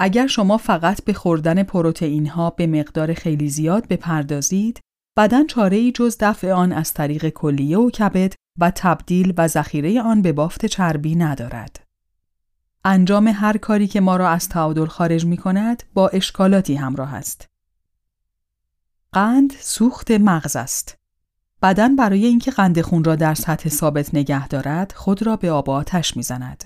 اگر 0.00 0.26
شما 0.26 0.56
فقط 0.56 1.04
به 1.04 1.12
خوردن 1.12 1.62
پروتئین 1.62 2.26
ها 2.26 2.50
به 2.50 2.66
مقدار 2.66 3.14
خیلی 3.14 3.48
زیاد 3.48 3.88
بپردازید، 3.88 4.80
بدن 5.18 5.46
چاره 5.46 5.76
ای 5.76 5.92
جز 5.92 6.16
دفع 6.20 6.52
آن 6.52 6.72
از 6.72 6.92
طریق 6.92 7.28
کلیه 7.28 7.78
و 7.78 7.90
کبد 7.90 8.34
و 8.58 8.72
تبدیل 8.74 9.34
و 9.36 9.48
ذخیره 9.48 10.02
آن 10.02 10.22
به 10.22 10.32
بافت 10.32 10.66
چربی 10.66 11.16
ندارد. 11.16 11.84
انجام 12.84 13.28
هر 13.28 13.56
کاری 13.56 13.86
که 13.86 14.00
ما 14.00 14.16
را 14.16 14.28
از 14.28 14.48
تعادل 14.48 14.86
خارج 14.86 15.26
می 15.26 15.36
کند 15.36 15.82
با 15.94 16.08
اشکالاتی 16.08 16.74
همراه 16.74 17.14
است. 17.14 17.46
قند 19.12 19.52
سوخت 19.60 20.10
مغز 20.10 20.56
است. 20.56 20.96
بدن 21.62 21.96
برای 21.96 22.26
اینکه 22.26 22.50
قند 22.50 22.80
خون 22.80 23.04
را 23.04 23.16
در 23.16 23.34
سطح 23.34 23.68
ثابت 23.68 24.14
نگه 24.14 24.48
دارد 24.48 24.92
خود 24.92 25.22
را 25.22 25.36
به 25.36 25.50
آب 25.50 25.70
آتش 25.70 26.16
می‌زند. 26.16 26.64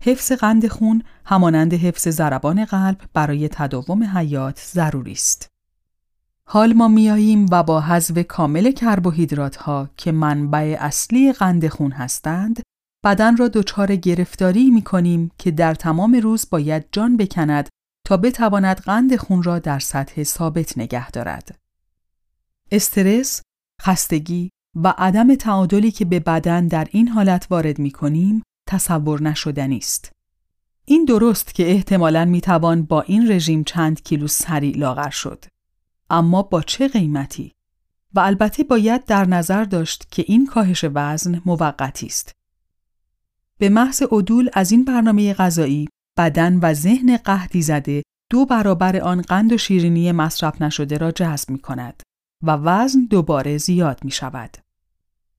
حفظ 0.00 0.32
قند 0.32 0.68
خون 0.68 1.02
همانند 1.24 1.74
حفظ 1.74 2.08
ضربان 2.08 2.64
قلب 2.64 3.00
برای 3.14 3.48
تداوم 3.48 4.04
حیات 4.04 4.60
ضروری 4.72 5.12
است. 5.12 5.49
حال 6.52 6.72
ما 6.72 6.88
میاییم 6.88 7.46
و 7.50 7.62
با 7.62 7.80
حذف 7.80 8.18
کامل 8.18 8.70
کربوهیدرات 8.70 9.56
ها 9.56 9.90
که 9.96 10.12
منبع 10.12 10.76
اصلی 10.80 11.32
قند 11.32 11.68
خون 11.68 11.92
هستند 11.92 12.62
بدن 13.04 13.36
را 13.36 13.48
دچار 13.48 13.96
گرفتاری 13.96 14.70
می 14.70 14.82
کنیم 14.82 15.30
که 15.38 15.50
در 15.50 15.74
تمام 15.74 16.14
روز 16.14 16.46
باید 16.50 16.84
جان 16.92 17.16
بکند 17.16 17.68
تا 18.06 18.16
بتواند 18.16 18.76
قند 18.76 19.16
خون 19.16 19.42
را 19.42 19.58
در 19.58 19.78
سطح 19.78 20.22
ثابت 20.22 20.78
نگه 20.78 21.10
دارد. 21.10 21.58
استرس، 22.72 23.42
خستگی 23.82 24.50
و 24.76 24.94
عدم 24.98 25.34
تعادلی 25.34 25.90
که 25.90 26.04
به 26.04 26.20
بدن 26.20 26.66
در 26.66 26.88
این 26.90 27.08
حالت 27.08 27.46
وارد 27.50 27.78
می 27.78 27.90
کنیم 27.90 28.42
تصور 28.68 29.22
نشدنی 29.22 29.78
است. 29.78 30.12
این 30.84 31.04
درست 31.04 31.54
که 31.54 31.70
احتمالاً 31.70 32.24
می 32.24 32.40
توان 32.40 32.82
با 32.82 33.00
این 33.02 33.32
رژیم 33.32 33.64
چند 33.64 34.02
کیلو 34.02 34.26
سریع 34.26 34.76
لاغر 34.76 35.10
شد. 35.10 35.44
اما 36.10 36.42
با 36.42 36.62
چه 36.62 36.88
قیمتی؟ 36.88 37.52
و 38.14 38.20
البته 38.20 38.64
باید 38.64 39.04
در 39.04 39.24
نظر 39.24 39.64
داشت 39.64 40.08
که 40.10 40.24
این 40.26 40.46
کاهش 40.46 40.84
وزن 40.94 41.42
موقتی 41.46 42.06
است. 42.06 42.32
به 43.58 43.68
محض 43.68 44.02
عدول 44.02 44.50
از 44.52 44.72
این 44.72 44.84
برنامه 44.84 45.34
غذایی 45.34 45.88
بدن 46.18 46.58
و 46.62 46.74
ذهن 46.74 47.16
قهدی 47.16 47.62
زده 47.62 48.02
دو 48.30 48.46
برابر 48.46 48.96
آن 49.00 49.22
قند 49.22 49.52
و 49.52 49.58
شیرینی 49.58 50.12
مصرف 50.12 50.62
نشده 50.62 50.98
را 50.98 51.10
جذب 51.10 51.50
می 51.50 51.58
کند 51.58 52.02
و 52.42 52.50
وزن 52.50 53.06
دوباره 53.10 53.58
زیاد 53.58 54.04
می 54.04 54.10
شود. 54.10 54.56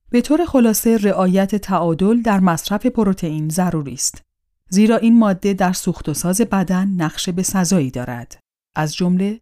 به 0.10 0.22
طور 0.22 0.46
خلاصه 0.46 0.98
رعایت 0.98 1.56
تعادل 1.56 2.22
در 2.22 2.40
مصرف 2.40 2.86
پروتئین 2.86 3.50
ضروری 3.50 3.94
است. 3.94 4.22
زیرا 4.70 4.98
این 4.98 5.20
ماده 5.20 5.54
در 5.54 5.74
سوخت 5.74 6.10
و 6.10 6.14
ساز 6.14 6.42
بدن 6.42 6.88
نقش 6.88 7.30
به 7.30 7.44
سزایی 7.44 7.92
دارد. 7.92 8.40
از 8.76 8.96
جمله 8.96 9.40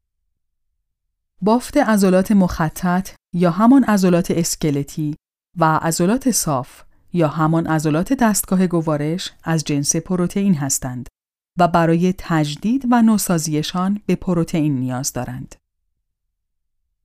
بافت 1.42 1.78
عضلات 1.78 2.32
مخطط 2.32 3.10
یا 3.34 3.52
همان 3.52 3.84
عضلات 3.84 4.32
اسکلتی 4.32 5.16
و 5.58 5.80
عضلات 5.82 6.32
صاف 6.32 6.84
یا 7.14 7.28
همان 7.28 7.68
عضلات 7.68 8.14
دستگاه 8.14 8.68
گوارش 8.68 9.32
از 9.44 9.64
جنس 9.64 9.96
پروتئین 9.96 10.56
هستند 10.56 11.10
و 11.58 11.68
برای 11.68 12.14
تجدید 12.18 12.88
و 12.92 13.02
نوسازیشان 13.02 14.02
به 14.06 14.16
پروتئین 14.16 14.80
نیاز 14.80 15.14
دارند. 15.14 15.56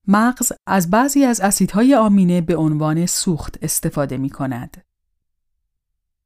مغز 0.07 0.51
از 0.67 0.89
بعضی 0.89 1.23
از 1.23 1.41
اسیدهای 1.41 1.95
آمینه 1.95 2.41
به 2.41 2.55
عنوان 2.55 3.05
سوخت 3.05 3.57
استفاده 3.61 4.17
می 4.17 4.29
کند. 4.29 4.83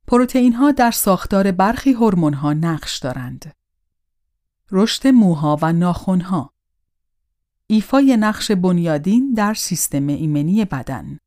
پروتئین 0.08 0.54
ها 0.54 0.72
در 0.72 0.92
ساختار 0.92 1.52
برخی 1.52 1.92
هورمون 1.92 2.34
ها 2.34 2.54
نقش 2.54 2.98
دارند. 2.98 3.54
رشد 4.72 5.08
موها 5.08 5.58
و 5.62 5.74
ناخنها 5.74 6.54
ایفای 7.72 8.18
نقش 8.18 8.52
بنیادین 8.52 9.34
در 9.34 9.54
سیستم 9.54 10.08
ایمنی 10.08 10.66
بدن. 10.66 11.18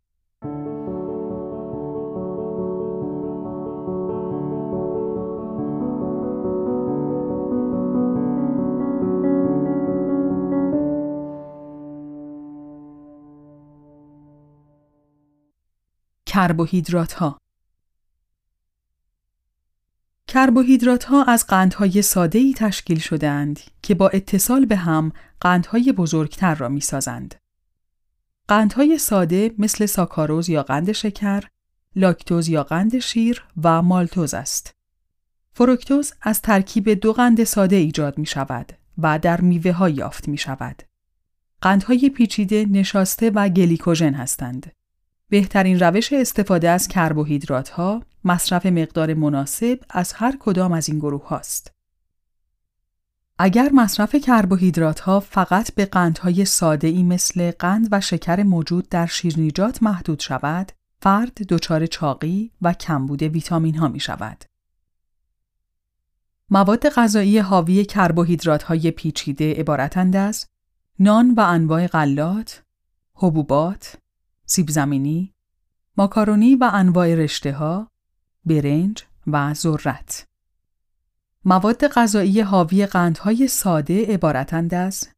کربوهیدرات 16.26 17.12
ها. 17.12 17.41
کربوهیدرات 20.28 21.04
ها 21.04 21.24
از 21.24 21.46
قندهای 21.46 22.02
ساده 22.02 22.38
ای 22.38 22.54
تشکیل 22.54 22.98
شدهاند 22.98 23.60
که 23.82 23.94
با 23.94 24.08
اتصال 24.08 24.64
به 24.64 24.76
هم 24.76 25.12
قندهای 25.40 25.92
بزرگتر 25.92 26.54
را 26.54 26.68
می 26.68 26.80
سازند. 26.80 27.34
قندهای 28.48 28.98
ساده 28.98 29.54
مثل 29.58 29.86
ساکاروز 29.86 30.48
یا 30.48 30.62
قند 30.62 30.92
شکر، 30.92 31.44
لاکتوز 31.96 32.48
یا 32.48 32.62
قند 32.62 32.98
شیر 32.98 33.44
و 33.62 33.82
مالتوز 33.82 34.34
است. 34.34 34.74
فروکتوز 35.52 36.12
از 36.22 36.42
ترکیب 36.42 36.90
دو 36.90 37.12
قند 37.12 37.44
ساده 37.44 37.76
ایجاد 37.76 38.18
می 38.18 38.26
شود 38.26 38.72
و 38.98 39.18
در 39.18 39.40
میوه 39.40 39.72
ها 39.72 39.88
یافت 39.88 40.28
می 40.28 40.38
شود. 40.38 40.82
قندهای 41.60 42.10
پیچیده 42.10 42.66
نشاسته 42.70 43.30
و 43.30 43.48
گلیکوژن 43.48 44.14
هستند. 44.14 44.72
بهترین 45.32 45.80
روش 45.80 46.12
استفاده 46.12 46.70
از 46.70 46.88
کربوهیدرات 46.88 47.68
ها 47.68 48.02
مصرف 48.24 48.66
مقدار 48.66 49.14
مناسب 49.14 49.78
از 49.90 50.12
هر 50.12 50.36
کدام 50.40 50.72
از 50.72 50.88
این 50.88 50.98
گروه 50.98 51.28
هاست. 51.28 51.72
اگر 53.38 53.70
مصرف 53.72 54.14
کربوهیدرات 54.14 55.00
ها 55.00 55.20
فقط 55.20 55.74
به 55.74 55.84
قندهای 55.84 56.44
ساده 56.44 56.88
ای 56.88 57.02
مثل 57.02 57.50
قند 57.50 57.88
و 57.90 58.00
شکر 58.00 58.42
موجود 58.42 58.88
در 58.88 59.06
شیرنیجات 59.06 59.82
محدود 59.82 60.20
شود، 60.20 60.72
فرد 61.00 61.34
دچار 61.48 61.86
چاقی 61.86 62.50
و 62.62 62.72
کمبود 62.72 63.22
ویتامین 63.22 63.74
ها 63.74 63.88
می 63.88 64.00
شود. 64.00 64.44
مواد 66.50 66.88
غذایی 66.88 67.38
حاوی 67.38 67.84
کربوهیدرات 67.84 68.62
های 68.62 68.90
پیچیده 68.90 69.54
عبارتند 69.54 70.16
از 70.16 70.46
نان 70.98 71.34
و 71.34 71.40
انواع 71.40 71.86
غلات، 71.86 72.62
حبوبات، 73.14 74.01
سیب 74.52 74.70
زمینی، 74.70 75.32
ماکارونی 75.96 76.54
و 76.54 76.70
انواع 76.72 77.14
رشته 77.14 77.52
ها، 77.52 77.88
برنج 78.44 79.04
و 79.26 79.54
ذرت. 79.54 80.26
مواد 81.44 81.88
غذایی 81.88 82.40
حاوی 82.40 82.86
قندهای 82.86 83.48
ساده 83.48 84.06
عبارتند 84.06 84.74
از 84.74 85.08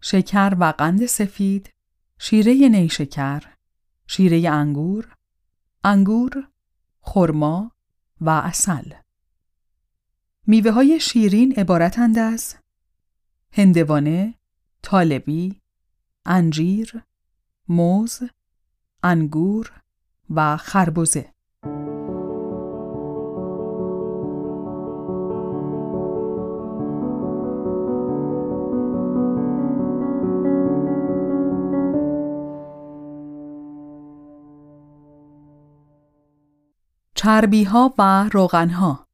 شکر 0.00 0.56
و 0.60 0.64
قند 0.64 1.06
سفید، 1.06 1.70
شیره 2.18 2.68
نیشکر، 2.68 3.42
شیره 4.06 4.50
انگور، 4.50 5.14
انگور، 5.84 6.48
خرما 7.00 7.72
و 8.20 8.30
اصل. 8.30 8.92
میوه 10.46 10.70
های 10.70 11.00
شیرین 11.00 11.52
عبارتند 11.52 12.18
از 12.18 12.56
هندوانه، 13.52 14.34
طالبی، 14.82 15.60
انجیر، 16.26 17.02
موز، 17.68 18.20
انگور 19.02 19.72
و 20.30 20.56
خربوزه. 20.56 21.32
چربی 37.14 37.64
ها 37.64 37.94
و 37.98 38.28
روغن 38.32 38.68
ها 38.68 39.06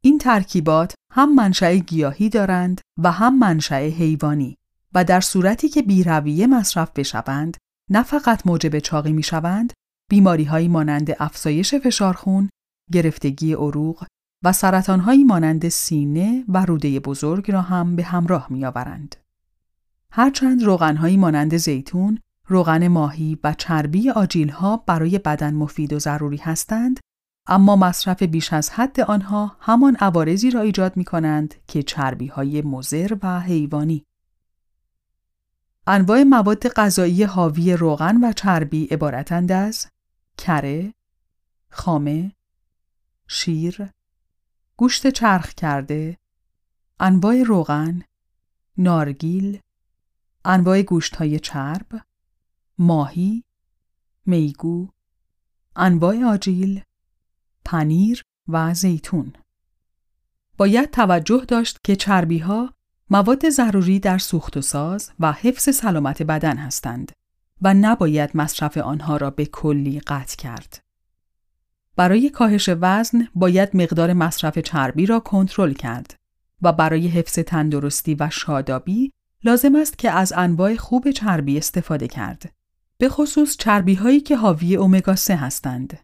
این 0.00 0.18
ترکیبات 0.18 0.94
هم 1.12 1.34
منشأ 1.34 1.74
گیاهی 1.74 2.28
دارند 2.28 2.80
و 2.98 3.12
هم 3.12 3.38
منشأ 3.38 3.88
حیوانی 3.88 4.56
و 4.94 5.04
در 5.04 5.20
صورتی 5.20 5.68
که 5.68 5.82
بیرویه 5.82 6.46
مصرف 6.46 6.90
بشوند 6.96 7.56
نه 7.90 8.02
فقط 8.02 8.46
موجب 8.46 8.78
چاقی 8.78 9.12
می 9.12 9.22
شوند 9.22 9.72
بیماری 10.10 10.44
هایی 10.44 10.68
مانند 10.68 11.10
افزایش 11.18 11.74
فشار 11.74 12.14
خون، 12.14 12.50
گرفتگی 12.92 13.52
عروق 13.52 14.04
و 14.44 14.52
سرطان 14.52 15.00
هایی 15.00 15.24
مانند 15.24 15.68
سینه 15.68 16.44
و 16.48 16.64
روده 16.66 17.00
بزرگ 17.00 17.50
را 17.50 17.62
هم 17.62 17.96
به 17.96 18.02
همراه 18.02 18.46
می 18.50 18.64
آورند. 18.64 19.16
هرچند 20.12 20.62
روغن 20.62 20.96
هایی 20.96 21.16
مانند 21.16 21.56
زیتون، 21.56 22.18
روغن 22.46 22.88
ماهی 22.88 23.38
و 23.44 23.54
چربی 23.58 24.10
آجیل 24.10 24.48
ها 24.48 24.76
برای 24.76 25.18
بدن 25.18 25.54
مفید 25.54 25.92
و 25.92 25.98
ضروری 25.98 26.36
هستند، 26.36 27.00
اما 27.46 27.76
مصرف 27.76 28.22
بیش 28.22 28.52
از 28.52 28.70
حد 28.70 29.00
آنها 29.00 29.56
همان 29.60 29.96
عوارضی 29.96 30.50
را 30.50 30.60
ایجاد 30.60 30.96
می 30.96 31.04
کنند 31.04 31.54
که 31.66 31.82
چربی 31.82 32.26
های 32.26 32.62
مزر 32.62 33.16
و 33.22 33.40
حیوانی. 33.40 34.04
انواع 35.92 36.22
مواد 36.22 36.68
غذایی 36.68 37.22
حاوی 37.22 37.72
روغن 37.72 38.24
و 38.24 38.32
چربی 38.32 38.84
عبارتند 38.84 39.52
از 39.52 39.86
کره، 40.38 40.94
خامه، 41.70 42.32
شیر، 43.28 43.90
گوشت 44.76 45.10
چرخ 45.10 45.54
کرده، 45.54 46.18
انواع 47.00 47.42
روغن، 47.42 48.02
نارگیل، 48.78 49.60
انواع 50.44 50.82
گوشت 50.82 51.16
های 51.16 51.38
چرب، 51.38 51.86
ماهی، 52.78 53.44
میگو، 54.26 54.88
انواع 55.76 56.24
آجیل، 56.24 56.82
پنیر 57.64 58.24
و 58.48 58.74
زیتون. 58.74 59.32
باید 60.56 60.90
توجه 60.90 61.44
داشت 61.48 61.78
که 61.84 61.96
چربی 61.96 62.38
ها 62.38 62.74
مواد 63.12 63.48
ضروری 63.48 64.00
در 64.00 64.18
سوخت 64.18 64.56
و 64.56 64.60
ساز 64.62 65.10
و 65.20 65.32
حفظ 65.32 65.76
سلامت 65.76 66.22
بدن 66.22 66.56
هستند 66.56 67.12
و 67.62 67.74
نباید 67.74 68.30
مصرف 68.34 68.76
آنها 68.76 69.16
را 69.16 69.30
به 69.30 69.46
کلی 69.46 70.00
قطع 70.00 70.36
کرد. 70.36 70.82
برای 71.96 72.30
کاهش 72.30 72.70
وزن 72.80 73.28
باید 73.34 73.76
مقدار 73.76 74.12
مصرف 74.12 74.58
چربی 74.58 75.06
را 75.06 75.20
کنترل 75.20 75.72
کرد 75.72 76.14
و 76.62 76.72
برای 76.72 77.08
حفظ 77.08 77.38
تندرستی 77.38 78.14
و 78.14 78.30
شادابی 78.30 79.12
لازم 79.44 79.76
است 79.76 79.98
که 79.98 80.10
از 80.10 80.32
انواع 80.36 80.76
خوب 80.76 81.10
چربی 81.10 81.58
استفاده 81.58 82.08
کرد. 82.08 82.52
به 82.98 83.08
خصوص 83.08 83.56
چربی 83.56 83.94
هایی 83.94 84.20
که 84.20 84.36
حاوی 84.36 84.76
امگا 84.76 85.16
3 85.16 85.36
هستند. 85.36 85.98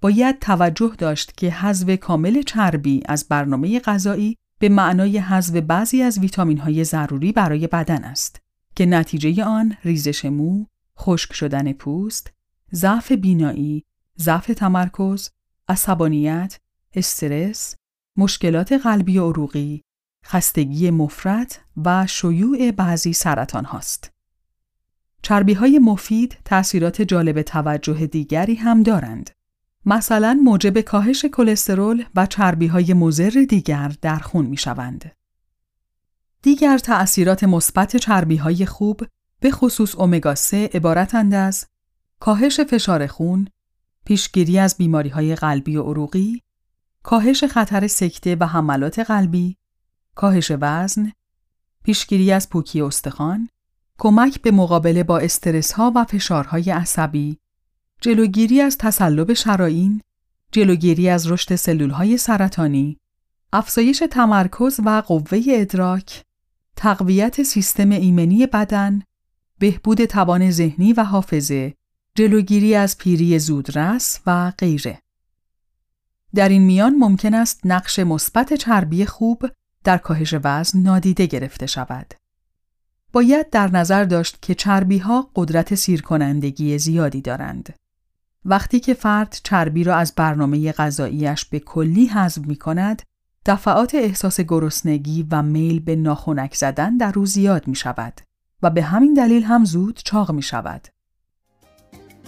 باید 0.00 0.38
توجه 0.38 0.92
داشت 0.98 1.36
که 1.36 1.50
حذف 1.50 1.98
کامل 1.98 2.42
چربی 2.42 3.02
از 3.06 3.26
برنامه 3.28 3.80
غذایی 3.80 4.36
به 4.60 4.68
معنای 4.68 5.18
حذف 5.18 5.56
بعضی 5.56 6.02
از 6.02 6.18
ویتامین 6.18 6.58
های 6.58 6.84
ضروری 6.84 7.32
برای 7.32 7.66
بدن 7.66 8.04
است 8.04 8.40
که 8.76 8.86
نتیجه 8.86 9.44
آن 9.44 9.76
ریزش 9.84 10.24
مو، 10.24 10.66
خشک 10.98 11.32
شدن 11.32 11.72
پوست، 11.72 12.32
ضعف 12.74 13.12
بینایی، 13.12 13.84
ضعف 14.18 14.46
تمرکز، 14.46 15.30
عصبانیت، 15.68 16.58
استرس، 16.94 17.76
مشکلات 18.16 18.72
قلبی 18.72 19.18
و 19.18 19.28
عروقی، 19.28 19.82
خستگی 20.26 20.90
مفرط 20.90 21.56
و 21.84 22.06
شیوع 22.06 22.70
بعضی 22.70 23.12
سرطان 23.12 23.64
هاست. 23.64 24.10
چربی 25.22 25.52
های 25.52 25.78
مفید 25.78 26.38
تأثیرات 26.44 27.02
جالب 27.02 27.42
توجه 27.42 28.06
دیگری 28.06 28.54
هم 28.54 28.82
دارند. 28.82 29.30
مثلا 29.86 30.40
موجب 30.44 30.80
کاهش 30.80 31.24
کلسترول 31.24 32.04
و 32.14 32.26
چربی 32.26 32.66
های 32.66 32.94
مضر 32.94 33.46
دیگر 33.48 33.92
در 34.02 34.18
خون 34.18 34.46
می 34.46 34.56
شوند. 34.56 35.12
دیگر 36.42 36.78
تأثیرات 36.78 37.44
مثبت 37.44 37.96
چربی 37.96 38.36
های 38.36 38.66
خوب 38.66 39.02
به 39.40 39.50
خصوص 39.50 39.98
امگا 39.98 40.34
3 40.34 40.70
عبارتند 40.74 41.34
از 41.34 41.66
کاهش 42.20 42.60
فشار 42.60 43.06
خون، 43.06 43.48
پیشگیری 44.04 44.58
از 44.58 44.76
بیماری 44.76 45.08
های 45.08 45.34
قلبی 45.34 45.76
و 45.76 45.82
عروقی، 45.82 46.42
کاهش 47.02 47.44
خطر 47.44 47.86
سکته 47.86 48.36
و 48.40 48.44
حملات 48.44 48.98
قلبی، 48.98 49.56
کاهش 50.14 50.52
وزن، 50.60 51.12
پیشگیری 51.84 52.32
از 52.32 52.50
پوکی 52.50 52.80
استخوان، 52.80 53.48
کمک 53.98 54.42
به 54.42 54.50
مقابله 54.50 55.02
با 55.02 55.18
استرس 55.18 55.72
ها 55.72 55.92
و 55.96 56.04
فشارهای 56.04 56.70
عصبی، 56.70 57.38
جلوگیری 58.00 58.60
از 58.60 58.78
تسلب 58.78 59.32
شرائین، 59.32 60.00
جلوگیری 60.52 61.08
از 61.08 61.30
رشد 61.30 61.54
سلول 61.54 61.90
های 61.90 62.16
سرطانی، 62.16 62.98
افزایش 63.52 64.02
تمرکز 64.10 64.80
و 64.84 65.02
قوه 65.06 65.40
ادراک، 65.48 66.22
تقویت 66.76 67.42
سیستم 67.42 67.90
ایمنی 67.90 68.46
بدن، 68.46 69.02
بهبود 69.58 70.04
توان 70.04 70.50
ذهنی 70.50 70.92
و 70.92 71.04
حافظه، 71.04 71.74
جلوگیری 72.14 72.74
از 72.74 72.98
پیری 72.98 73.38
زودرس 73.38 74.20
و 74.26 74.50
غیره. 74.50 74.98
در 76.34 76.48
این 76.48 76.62
میان 76.62 76.94
ممکن 76.94 77.34
است 77.34 77.60
نقش 77.64 77.98
مثبت 77.98 78.54
چربی 78.54 79.04
خوب 79.06 79.46
در 79.84 79.98
کاهش 79.98 80.34
وزن 80.44 80.78
نادیده 80.78 81.26
گرفته 81.26 81.66
شود. 81.66 82.14
باید 83.12 83.50
در 83.50 83.70
نظر 83.70 84.04
داشت 84.04 84.42
که 84.42 84.54
چربی 84.54 84.98
ها 84.98 85.30
قدرت 85.36 85.74
سیرکنندگی 85.74 86.78
زیادی 86.78 87.20
دارند. 87.20 87.74
وقتی 88.44 88.80
که 88.80 88.94
فرد 88.94 89.40
چربی 89.44 89.84
را 89.84 89.96
از 89.96 90.12
برنامه 90.16 90.72
غذاییش 90.72 91.44
به 91.44 91.58
کلی 91.58 92.06
حذف 92.06 92.38
می 92.38 92.56
کند، 92.56 93.02
دفعات 93.46 93.94
احساس 93.94 94.40
گرسنگی 94.40 95.26
و 95.30 95.42
میل 95.42 95.80
به 95.80 95.96
ناخونک 95.96 96.54
زدن 96.54 96.96
در 96.96 97.12
روز 97.12 97.32
زیاد 97.32 97.68
می 97.68 97.74
شود 97.74 98.20
و 98.62 98.70
به 98.70 98.82
همین 98.82 99.14
دلیل 99.14 99.42
هم 99.42 99.64
زود 99.64 100.00
چاق 100.04 100.32
می 100.32 100.42
شود. 100.42 100.88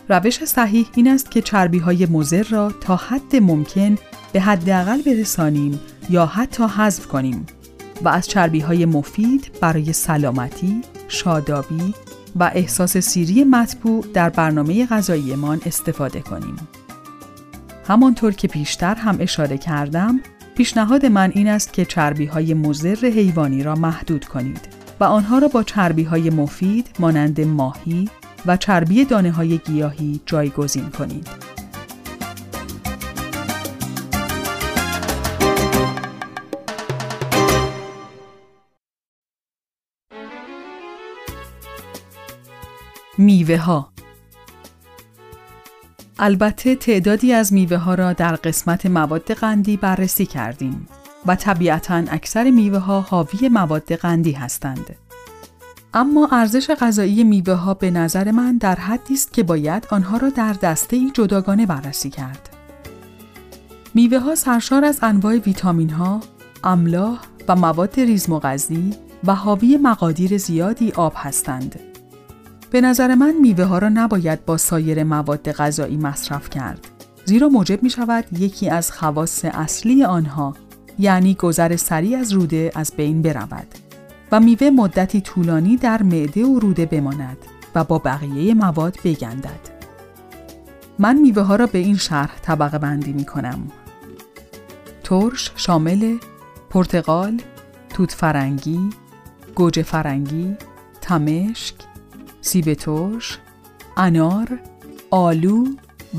روش 0.08 0.44
صحیح 0.44 0.86
این 0.96 1.08
است 1.08 1.30
که 1.30 1.42
چربی 1.42 1.78
های 1.78 2.06
مزر 2.06 2.42
را 2.42 2.70
تا 2.70 2.96
حد 2.96 3.36
ممکن 3.36 3.98
به 4.32 4.40
حداقل 4.40 5.02
برسانیم 5.02 5.80
یا 6.10 6.26
حتی 6.26 6.64
حذف 6.64 7.06
کنیم 7.06 7.46
و 8.02 8.08
از 8.08 8.28
چربی 8.28 8.60
های 8.60 8.86
مفید 8.86 9.50
برای 9.60 9.92
سلامتی، 9.92 10.82
شادابی 11.08 11.94
و 12.36 12.50
احساس 12.54 12.96
سیری 12.96 13.44
مطبوع 13.44 14.04
در 14.14 14.28
برنامه 14.28 14.86
غذاییمان 14.86 15.60
استفاده 15.66 16.20
کنیم. 16.20 16.56
همانطور 17.86 18.32
که 18.32 18.48
پیشتر 18.48 18.94
هم 18.94 19.16
اشاره 19.20 19.58
کردم، 19.58 20.20
پیشنهاد 20.56 21.06
من 21.06 21.32
این 21.34 21.48
است 21.48 21.72
که 21.72 21.84
چربی 21.84 22.26
های 22.26 22.54
مزر 22.54 22.96
حیوانی 23.06 23.62
را 23.62 23.74
محدود 23.74 24.24
کنید 24.24 24.68
و 25.00 25.04
آنها 25.04 25.38
را 25.38 25.48
با 25.48 25.62
چربی 25.62 26.02
های 26.02 26.30
مفید 26.30 26.86
مانند 26.98 27.40
ماهی 27.40 28.08
و 28.46 28.56
چربی 28.56 29.04
دانه 29.04 29.30
های 29.30 29.58
گیاهی 29.58 30.20
جایگزین 30.26 30.90
کنید. 30.90 31.28
میوه 43.22 43.56
ها 43.56 43.88
البته 46.18 46.76
تعدادی 46.76 47.32
از 47.32 47.52
میوه 47.52 47.76
ها 47.76 47.94
را 47.94 48.12
در 48.12 48.36
قسمت 48.36 48.86
مواد 48.86 49.32
قندی 49.32 49.76
بررسی 49.76 50.26
کردیم 50.26 50.88
و 51.26 51.36
طبیعتا 51.36 51.94
اکثر 51.94 52.50
میوه 52.50 52.78
ها 52.78 53.00
حاوی 53.00 53.48
مواد 53.48 53.92
قندی 53.92 54.32
هستند. 54.32 54.96
اما 55.94 56.28
ارزش 56.32 56.70
غذایی 56.70 57.24
میوه 57.24 57.54
ها 57.54 57.74
به 57.74 57.90
نظر 57.90 58.30
من 58.30 58.56
در 58.56 58.74
حدی 58.74 59.14
است 59.14 59.32
که 59.32 59.42
باید 59.42 59.86
آنها 59.90 60.16
را 60.16 60.28
در 60.28 60.52
دسته 60.52 60.96
ای 60.96 61.10
جداگانه 61.14 61.66
بررسی 61.66 62.10
کرد. 62.10 62.48
میوه 63.94 64.18
ها 64.18 64.34
سرشار 64.34 64.84
از 64.84 64.98
انواع 65.02 65.34
ویتامین 65.38 65.90
ها، 65.90 66.20
املاح 66.64 67.20
و 67.48 67.56
مواد 67.56 68.00
ریزمغذی 68.00 68.94
و 69.24 69.34
حاوی 69.34 69.76
مقادیر 69.76 70.38
زیادی 70.38 70.92
آب 70.92 71.12
هستند. 71.16 71.91
به 72.72 72.80
نظر 72.80 73.14
من 73.14 73.34
میوه 73.40 73.64
ها 73.64 73.78
را 73.78 73.88
نباید 73.88 74.44
با 74.44 74.56
سایر 74.56 75.04
مواد 75.04 75.52
غذایی 75.52 75.96
مصرف 75.96 76.50
کرد. 76.50 76.86
زیرا 77.24 77.48
موجب 77.48 77.82
می 77.82 77.90
شود 77.90 78.24
یکی 78.38 78.70
از 78.70 78.92
خواص 78.92 79.44
اصلی 79.44 80.04
آنها 80.04 80.54
یعنی 80.98 81.34
گذر 81.34 81.76
سریع 81.76 82.18
از 82.18 82.32
روده 82.32 82.72
از 82.74 82.92
بین 82.96 83.22
برود 83.22 83.66
و 84.32 84.40
میوه 84.40 84.70
مدتی 84.70 85.20
طولانی 85.20 85.76
در 85.76 86.02
معده 86.02 86.44
و 86.44 86.58
روده 86.58 86.86
بماند 86.86 87.36
و 87.74 87.84
با 87.84 87.98
بقیه 87.98 88.54
مواد 88.54 88.98
بگندد. 89.04 89.60
من 90.98 91.18
میوه 91.18 91.42
ها 91.42 91.56
را 91.56 91.66
به 91.66 91.78
این 91.78 91.96
شرح 91.96 92.38
طبقه 92.42 92.78
بندی 92.78 93.12
می 93.12 93.24
کنم. 93.24 93.70
ترش 95.04 95.52
شامل 95.56 96.16
پرتقال، 96.70 97.40
توت 97.88 98.12
فرنگی، 98.12 98.90
گوجه 99.54 99.82
فرنگی، 99.82 100.56
تمشک، 101.00 101.74
سیب 102.44 102.74
ترش، 102.74 103.38
انار، 103.96 104.60
آلو، 105.10 105.66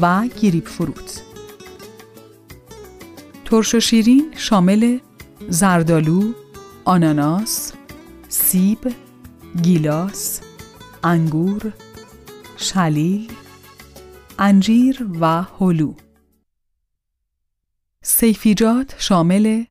و 0.01 0.27
گریپ 0.27 0.67
فروت. 0.67 1.23
ترش 3.45 3.75
و 3.75 3.79
شیرین 3.79 4.33
شامل 4.35 4.99
زردالو، 5.49 6.33
آناناس، 6.85 7.73
سیب، 8.29 8.93
گیلاس، 9.63 10.41
انگور، 11.03 11.73
شلیل، 12.57 13.31
انجیر 14.39 15.07
و 15.21 15.41
هلو. 15.41 15.93
صیفی‌جات 18.03 18.95
شامل 18.97 19.63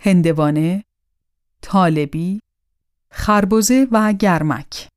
هندوانه، 0.00 0.84
طالبی، 1.62 2.40
خربزه 3.10 3.88
و 3.92 4.12
گرمک. 4.12 4.88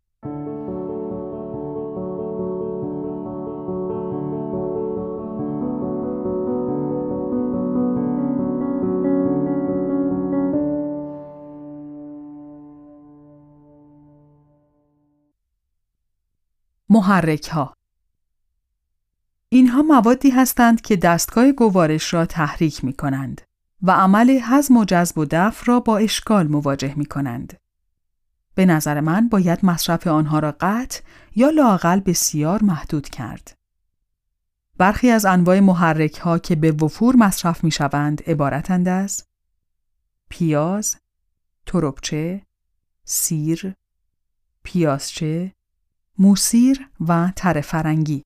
محرک 16.93 17.47
ها 17.47 17.73
اینها 19.49 19.81
موادی 19.81 20.29
هستند 20.29 20.81
که 20.81 20.95
دستگاه 20.95 21.51
گوارش 21.51 22.13
را 22.13 22.25
تحریک 22.25 22.83
می 22.83 22.93
کنند 22.93 23.41
و 23.81 23.91
عمل 23.91 24.39
هضم 24.43 24.77
و 24.77 24.85
جذب 24.85 25.17
و 25.17 25.25
دفع 25.31 25.65
را 25.65 25.79
با 25.79 25.97
اشکال 25.97 26.47
مواجه 26.47 26.93
می 26.95 27.05
کنند. 27.05 27.59
به 28.55 28.65
نظر 28.65 28.99
من 28.99 29.29
باید 29.29 29.65
مصرف 29.65 30.07
آنها 30.07 30.39
را 30.39 30.55
قطع 30.59 31.01
یا 31.35 31.49
لاقل 31.49 31.99
بسیار 31.99 32.63
محدود 32.63 33.09
کرد. 33.09 33.57
برخی 34.77 35.09
از 35.09 35.25
انواع 35.25 35.59
محرک 35.59 36.17
ها 36.17 36.39
که 36.39 36.55
به 36.55 36.71
وفور 36.71 37.15
مصرف 37.15 37.63
می 37.63 37.71
شوند 37.71 38.23
عبارتند 38.27 38.87
از 38.87 39.25
پیاز، 40.29 40.97
تربچه، 41.65 42.45
سیر، 43.03 43.73
پیازچه، 44.63 45.53
موسیر 46.17 46.89
و 47.07 47.31
تر 47.35 47.61
فرنگی 47.61 48.23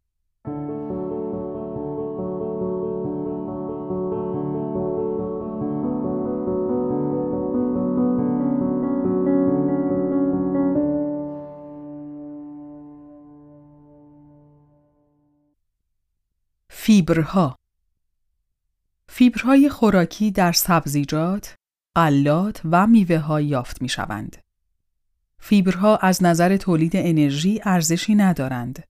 فیبرها 16.85 17.55
فیبرهای 19.09 19.69
خوراکی 19.69 20.31
در 20.31 20.51
سبزیجات، 20.51 21.55
غلات 21.95 22.61
و 22.71 22.87
میوه 22.87 23.17
ها 23.17 23.41
یافت 23.41 23.81
می 23.81 23.89
شوند. 23.89 24.44
فیبرها 25.47 25.97
از 25.97 26.23
نظر 26.23 26.57
تولید 26.57 26.91
انرژی 26.95 27.61
ارزشی 27.63 28.15
ندارند. 28.15 28.83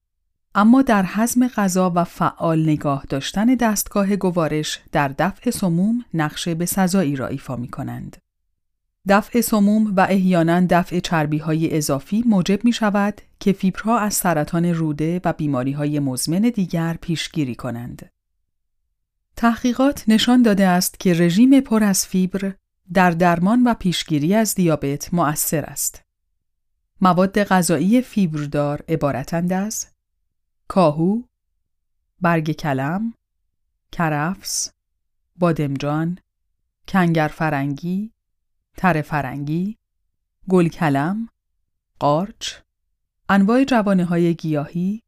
اما 0.54 0.82
در 0.82 1.06
حزم 1.06 1.48
غذا 1.48 1.92
و 1.94 2.04
فعال 2.04 2.62
نگاه 2.62 3.04
داشتن 3.08 3.54
دستگاه 3.54 4.16
گوارش 4.16 4.80
در 4.92 5.08
دفع 5.08 5.50
سموم 5.50 6.04
نقشه 6.14 6.54
به 6.54 6.66
سزایی 6.66 7.16
را 7.16 7.26
ایفا 7.26 7.56
می 7.56 7.68
کنند. 7.68 8.16
دفع 9.08 9.40
سموم 9.40 9.94
و 9.96 10.00
احیانا 10.00 10.66
دفع 10.70 11.00
چربی 11.00 11.38
های 11.38 11.76
اضافی 11.76 12.24
موجب 12.26 12.64
می 12.64 12.72
شود 12.72 13.20
که 13.40 13.52
فیبرها 13.52 13.98
از 13.98 14.14
سرطان 14.14 14.64
روده 14.64 15.20
و 15.24 15.32
بیماری 15.32 15.72
های 15.72 15.98
مزمن 15.98 16.40
دیگر 16.40 16.96
پیشگیری 17.00 17.54
کنند. 17.54 18.10
تحقیقات 19.36 20.04
نشان 20.08 20.42
داده 20.42 20.66
است 20.66 21.00
که 21.00 21.14
رژیم 21.14 21.60
پر 21.60 21.84
از 21.84 22.06
فیبر 22.06 22.52
در 22.92 23.10
درمان 23.10 23.62
و 23.64 23.74
پیشگیری 23.74 24.34
از 24.34 24.54
دیابت 24.54 25.14
مؤثر 25.14 25.64
است. 25.64 26.05
مواد 27.00 27.42
غذایی 27.42 28.02
فیبردار 28.02 28.84
عبارتند 28.88 29.52
از 29.52 29.86
کاهو، 30.68 31.22
برگ 32.20 32.52
کلم، 32.52 33.14
کرفس، 33.92 34.70
بادمجان، 35.36 36.18
کنگر 36.88 37.28
فرنگی، 37.28 38.12
تر 38.76 39.02
فرنگی، 39.02 39.76
گل 40.48 40.68
کلم، 40.68 41.28
قارچ، 41.98 42.54
انواع 43.28 43.64
جوانه 43.64 44.04
های 44.04 44.34
گیاهی، 44.34 45.02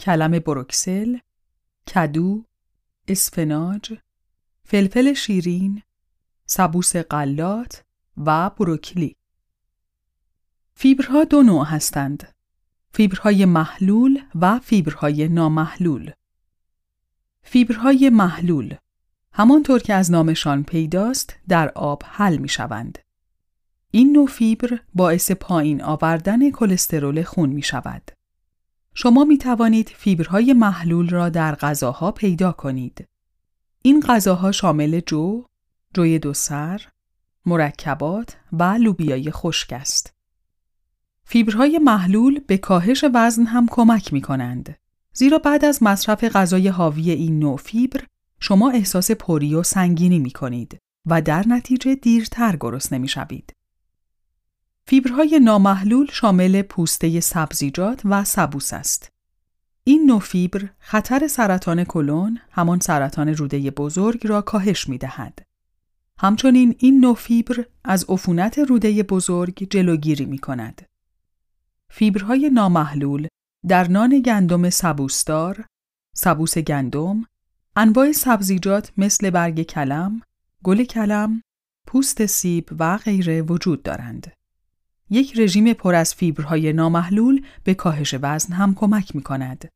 کلم 0.00 0.38
بروکسل، 0.38 1.18
کدو، 1.94 2.44
اسفناج، 3.08 3.98
فلفل 4.64 5.14
شیرین، 5.14 5.82
سبوس 6.46 6.96
قلات 6.96 7.84
و 8.16 8.50
بروکلی. 8.50 9.16
فیبرها 10.76 11.24
دو 11.24 11.42
نوع 11.42 11.66
هستند. 11.66 12.28
فیبرهای 12.92 13.44
محلول 13.44 14.22
و 14.34 14.58
فیبرهای 14.58 15.28
نامحلول. 15.28 16.10
فیبرهای 17.42 18.10
محلول 18.10 18.74
همانطور 19.32 19.80
که 19.80 19.94
از 19.94 20.10
نامشان 20.10 20.64
پیداست 20.64 21.36
در 21.48 21.68
آب 21.68 22.02
حل 22.06 22.36
می 22.36 22.48
شوند. 22.48 22.98
این 23.90 24.12
نوع 24.12 24.26
فیبر 24.26 24.80
باعث 24.94 25.30
پایین 25.30 25.82
آوردن 25.82 26.50
کلسترول 26.50 27.22
خون 27.22 27.48
می 27.48 27.62
شود. 27.62 28.10
شما 28.94 29.24
می 29.24 29.38
توانید 29.38 29.88
فیبرهای 29.88 30.52
محلول 30.52 31.08
را 31.08 31.28
در 31.28 31.54
غذاها 31.54 32.12
پیدا 32.12 32.52
کنید. 32.52 33.08
این 33.82 34.00
غذاها 34.00 34.52
شامل 34.52 35.00
جو، 35.00 35.44
جوی 35.94 36.18
دو 36.18 36.34
سر، 36.34 36.88
مرکبات 37.46 38.36
و 38.52 38.62
لوبیای 38.62 39.30
خشک 39.30 39.72
است. 39.72 40.13
فیبرهای 41.34 41.78
محلول 41.78 42.40
به 42.46 42.58
کاهش 42.58 43.04
وزن 43.14 43.46
هم 43.46 43.66
کمک 43.70 44.12
می 44.12 44.20
کنند. 44.20 44.76
زیرا 45.12 45.38
بعد 45.38 45.64
از 45.64 45.82
مصرف 45.82 46.24
غذای 46.24 46.68
حاوی 46.68 47.10
این 47.10 47.38
نوع 47.38 47.56
فیبر 47.56 48.00
شما 48.40 48.70
احساس 48.70 49.10
پری 49.10 49.54
و 49.54 49.62
سنگینی 49.62 50.18
می 50.18 50.30
کنید 50.30 50.78
و 51.06 51.22
در 51.22 51.44
نتیجه 51.48 51.94
دیرتر 51.94 52.56
گرسنه 52.60 52.98
می 52.98 53.08
شوید. 53.08 53.52
فیبرهای 54.86 55.40
نامحلول 55.42 56.06
شامل 56.12 56.62
پوسته 56.62 57.20
سبزیجات 57.20 58.02
و 58.04 58.24
سبوس 58.24 58.72
است. 58.72 59.08
این 59.84 60.06
نوع 60.06 60.20
فیبر 60.20 60.68
خطر 60.78 61.26
سرطان 61.26 61.84
کلون 61.84 62.38
همان 62.50 62.80
سرطان 62.80 63.28
روده 63.28 63.70
بزرگ 63.70 64.26
را 64.26 64.42
کاهش 64.42 64.88
می 64.88 64.98
دهد. 64.98 65.38
همچنین 66.18 66.74
این 66.78 67.00
نوع 67.00 67.14
فیبر 67.14 67.64
از 67.84 68.04
عفونت 68.08 68.58
روده 68.58 69.02
بزرگ 69.02 69.66
جلوگیری 69.70 70.24
می 70.24 70.38
کند. 70.38 70.93
فیبرهای 71.90 72.50
نامحلول 72.50 73.28
در 73.68 73.88
نان 73.88 74.20
گندم 74.20 74.70
سبوسدار، 74.70 75.64
سبوس 76.14 76.58
گندم، 76.58 77.24
انواع 77.76 78.12
سبزیجات 78.12 78.92
مثل 78.96 79.30
برگ 79.30 79.62
کلم، 79.62 80.22
گل 80.62 80.84
کلم، 80.84 81.42
پوست 81.86 82.26
سیب 82.26 82.70
و 82.78 82.96
غیره 82.96 83.42
وجود 83.42 83.82
دارند. 83.82 84.32
یک 85.10 85.38
رژیم 85.38 85.72
پر 85.72 85.94
از 85.94 86.14
فیبرهای 86.14 86.72
نامحلول 86.72 87.44
به 87.64 87.74
کاهش 87.74 88.14
وزن 88.22 88.54
هم 88.54 88.74
کمک 88.74 89.16
می 89.16 89.22
کند. 89.22 89.68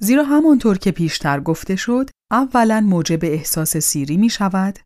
زیرا 0.00 0.24
همانطور 0.24 0.78
که 0.78 0.90
پیشتر 0.90 1.40
گفته 1.40 1.76
شد، 1.76 2.10
اولا 2.30 2.80
موجب 2.80 3.18
احساس 3.22 3.76
سیری 3.76 4.16
می 4.16 4.30
شود، 4.30 4.78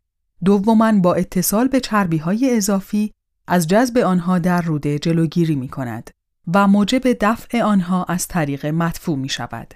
دوما 0.45 0.91
با 0.91 1.13
اتصال 1.13 1.67
به 1.67 1.79
چربی 1.79 2.17
های 2.17 2.57
اضافی 2.57 3.11
از 3.47 3.67
جذب 3.67 3.97
آنها 3.97 4.39
در 4.39 4.61
روده 4.61 4.99
جلوگیری 4.99 5.55
می 5.55 5.67
کند 5.67 6.09
و 6.53 6.67
موجب 6.67 7.01
دفع 7.21 7.61
آنها 7.61 8.03
از 8.03 8.27
طریق 8.27 8.65
مدفوع 8.65 9.17
می 9.17 9.29
شود. 9.29 9.73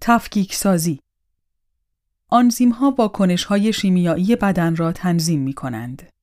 تفکیک 0.00 0.54
سازی 0.54 1.00
آنزیم 2.28 2.70
ها 2.70 2.94
واکنش 2.98 3.44
های 3.44 3.72
شیمیایی 3.72 4.36
بدن 4.36 4.76
را 4.76 4.92
تنظیم 4.92 5.40
می 5.40 5.52
کنند. 5.52 6.17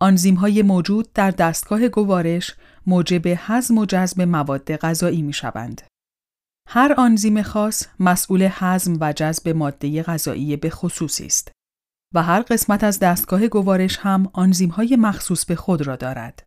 آنزیم 0.00 0.34
های 0.34 0.62
موجود 0.62 1.12
در 1.12 1.30
دستگاه 1.30 1.88
گوارش 1.88 2.54
موجب 2.86 3.22
هضم 3.26 3.78
و 3.78 3.86
جذب 3.86 4.22
مواد 4.22 4.76
غذایی 4.76 5.22
می 5.22 5.32
شوند. 5.32 5.82
هر 6.68 6.94
آنزیم 6.98 7.42
خاص 7.42 7.86
مسئول 8.00 8.48
هضم 8.50 8.96
و 9.00 9.12
جذب 9.12 9.48
ماده 9.48 10.02
غذایی 10.02 10.56
به 10.56 10.70
خصوصی 10.70 11.26
است 11.26 11.52
و 12.14 12.22
هر 12.22 12.42
قسمت 12.42 12.84
از 12.84 12.98
دستگاه 12.98 13.48
گوارش 13.48 13.98
هم 13.98 14.30
آنزیم 14.32 14.68
های 14.68 14.96
مخصوص 14.96 15.44
به 15.44 15.56
خود 15.56 15.82
را 15.82 15.96
دارد. 15.96 16.46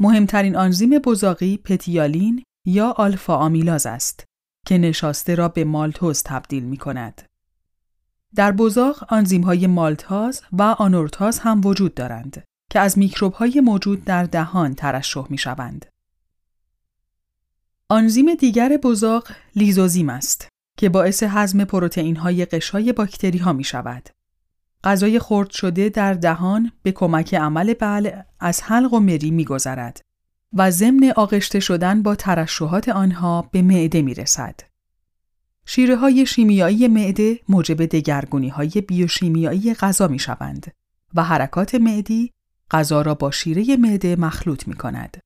مهمترین 0.00 0.56
آنزیم 0.56 0.98
بزاقی 0.98 1.56
پتیالین 1.56 2.42
یا 2.66 2.90
آلفا 2.90 3.36
آمیلاز 3.36 3.86
است 3.86 4.24
که 4.66 4.78
نشاسته 4.78 5.34
را 5.34 5.48
به 5.48 5.64
مالتوز 5.64 6.22
تبدیل 6.22 6.64
می 6.64 6.76
کند. 6.76 7.22
در 8.34 8.52
بزاق 8.52 9.04
آنزیم 9.08 9.42
های 9.42 9.66
مالتاز 9.66 10.42
و 10.52 10.62
آنورتاز 10.62 11.38
هم 11.38 11.60
وجود 11.64 11.94
دارند 11.94 12.44
که 12.70 12.80
از 12.80 12.98
میکروب 12.98 13.32
های 13.32 13.60
موجود 13.60 14.04
در 14.04 14.24
دهان 14.24 14.74
ترشح 14.74 15.24
می 15.30 15.38
شوند. 15.38 15.86
آنزیم 17.88 18.34
دیگر 18.34 18.78
بزاق 18.82 19.28
لیزوزیم 19.56 20.08
است 20.08 20.48
که 20.78 20.88
باعث 20.88 21.22
هضم 21.22 21.64
پروتئین 21.64 22.16
های 22.16 22.44
قشای 22.44 22.92
باکتری 22.92 23.38
ها 23.38 23.52
می 23.52 23.64
شود. 23.64 24.08
غذای 24.84 25.18
خرد 25.18 25.50
شده 25.50 25.88
در 25.88 26.14
دهان 26.14 26.72
به 26.82 26.92
کمک 26.92 27.34
عمل 27.34 27.74
بلع 27.74 28.24
از 28.40 28.62
حلق 28.62 28.92
و 28.92 29.00
مری 29.00 29.30
می 29.30 29.44
گذرد 29.44 30.00
و 30.52 30.70
ضمن 30.70 31.12
آغشته 31.16 31.60
شدن 31.60 32.02
با 32.02 32.14
ترشحات 32.14 32.88
آنها 32.88 33.48
به 33.52 33.62
معده 33.62 34.02
می 34.02 34.14
رسد. 34.14 34.71
شیره 35.66 35.96
های 35.96 36.26
شیمیایی 36.26 36.88
معده 36.88 37.40
موجب 37.48 37.86
دگرگونی 37.86 38.48
های 38.48 38.70
بیوشیمیایی 38.88 39.74
غذا 39.74 40.08
می 40.08 40.18
شوند 40.18 40.72
و 41.14 41.24
حرکات 41.24 41.74
معدی 41.74 42.32
غذا 42.70 43.02
را 43.02 43.14
با 43.14 43.30
شیره 43.30 43.76
معده 43.76 44.16
مخلوط 44.16 44.68
می 44.68 44.74
کند. 44.74 45.16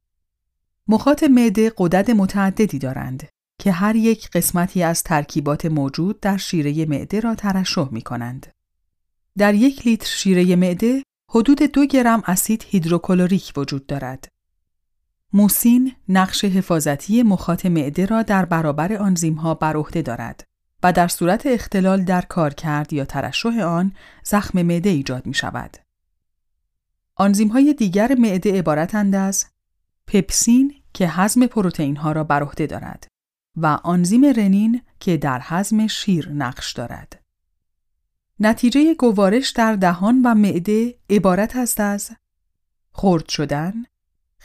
مخاط 0.89 1.23
معده 1.23 1.73
قدرت 1.77 2.11
متعددی 2.11 2.79
دارند 2.79 3.29
که 3.59 3.73
هر 3.73 3.97
یک 3.97 4.31
قسمتی 4.31 4.83
از 4.83 5.03
ترکیبات 5.03 5.67
موجود 5.67 6.21
در 6.21 6.37
شیره 6.37 6.87
معده 6.87 7.21
را 7.21 7.35
ترشح 7.35 7.89
می 7.91 8.03
کنند. 8.03 8.47
در 9.39 9.55
یک 9.55 9.87
لیتر 9.87 10.07
شیره 10.07 10.57
معده 10.57 11.03
حدود 11.31 11.63
دو 11.63 11.87
گرم 11.87 12.23
اسید 12.27 12.65
هیدروکلوریک 12.69 13.53
وجود 13.57 13.87
دارد. 13.87 14.29
موسین 15.37 15.93
نقش 16.09 16.45
حفاظتی 16.45 17.23
مخاط 17.23 17.67
معده 17.67 18.07
را 18.07 18.23
در 18.23 18.45
برابر 18.45 18.93
آنزیم 18.93 19.35
ها 19.35 19.55
بر 19.55 19.77
عهده 19.77 20.03
دارد 20.03 20.45
و 20.83 20.93
در 20.93 21.09
صورت 21.09 21.47
اختلال 21.47 22.05
در 22.05 22.23
کارکرد 22.23 22.93
یا 22.93 23.05
ترشح 23.05 23.61
آن 23.61 23.93
زخم 24.25 24.63
معده 24.63 24.91
ایجاد 24.91 25.27
می 25.27 25.35
شود. 25.35 25.77
آنزیم 27.17 27.49
های 27.49 27.75
دیگر 27.75 28.15
معده 28.19 28.59
عبارتند 28.59 29.15
از 29.15 29.47
پپسین 30.07 30.75
که 30.95 31.09
هضم 31.09 31.47
پروتئین 31.47 31.97
ها 31.97 32.13
را 32.13 32.25
بر 32.25 32.43
عهده 32.43 32.67
دارد 32.67 33.07
و 33.57 33.67
آنزیم 33.67 34.25
رنین 34.25 34.83
که 35.01 35.17
در 35.17 35.41
هضم 35.43 35.87
شیر 35.87 36.29
نقش 36.29 36.73
دارد. 36.73 37.23
نتیجه 38.41 38.95
گوارش 38.95 39.51
در 39.51 39.77
دهان 39.77 40.23
و 40.25 40.35
معده 40.35 40.95
عبارت 41.11 41.57
است 41.57 41.81
از 41.81 42.11
خرد 42.93 43.29
شدن، 43.29 43.85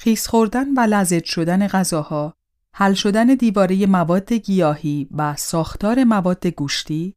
خیس 0.03 0.27
خوردن 0.27 0.73
و 0.73 0.79
لذت 0.79 1.23
شدن 1.23 1.67
غذاها، 1.67 2.33
حل 2.73 2.93
شدن 2.93 3.25
دیواره 3.35 3.85
مواد 3.85 4.33
گیاهی 4.33 5.07
و 5.11 5.35
ساختار 5.35 6.03
مواد 6.03 6.47
گوشتی، 6.47 7.15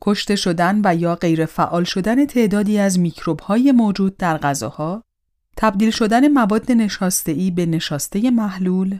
کشته 0.00 0.36
شدن 0.36 0.80
و 0.84 0.94
یا 0.94 1.14
غیر 1.14 1.46
فعال 1.46 1.84
شدن 1.84 2.26
تعدادی 2.26 2.78
از 2.78 2.98
میکروب 2.98 3.40
های 3.40 3.72
موجود 3.72 4.16
در 4.16 4.38
غذاها، 4.38 5.02
تبدیل 5.56 5.90
شدن 5.90 6.28
مواد 6.28 6.72
نشاسته 6.72 7.50
به 7.50 7.66
نشاسته 7.66 8.30
محلول، 8.30 8.98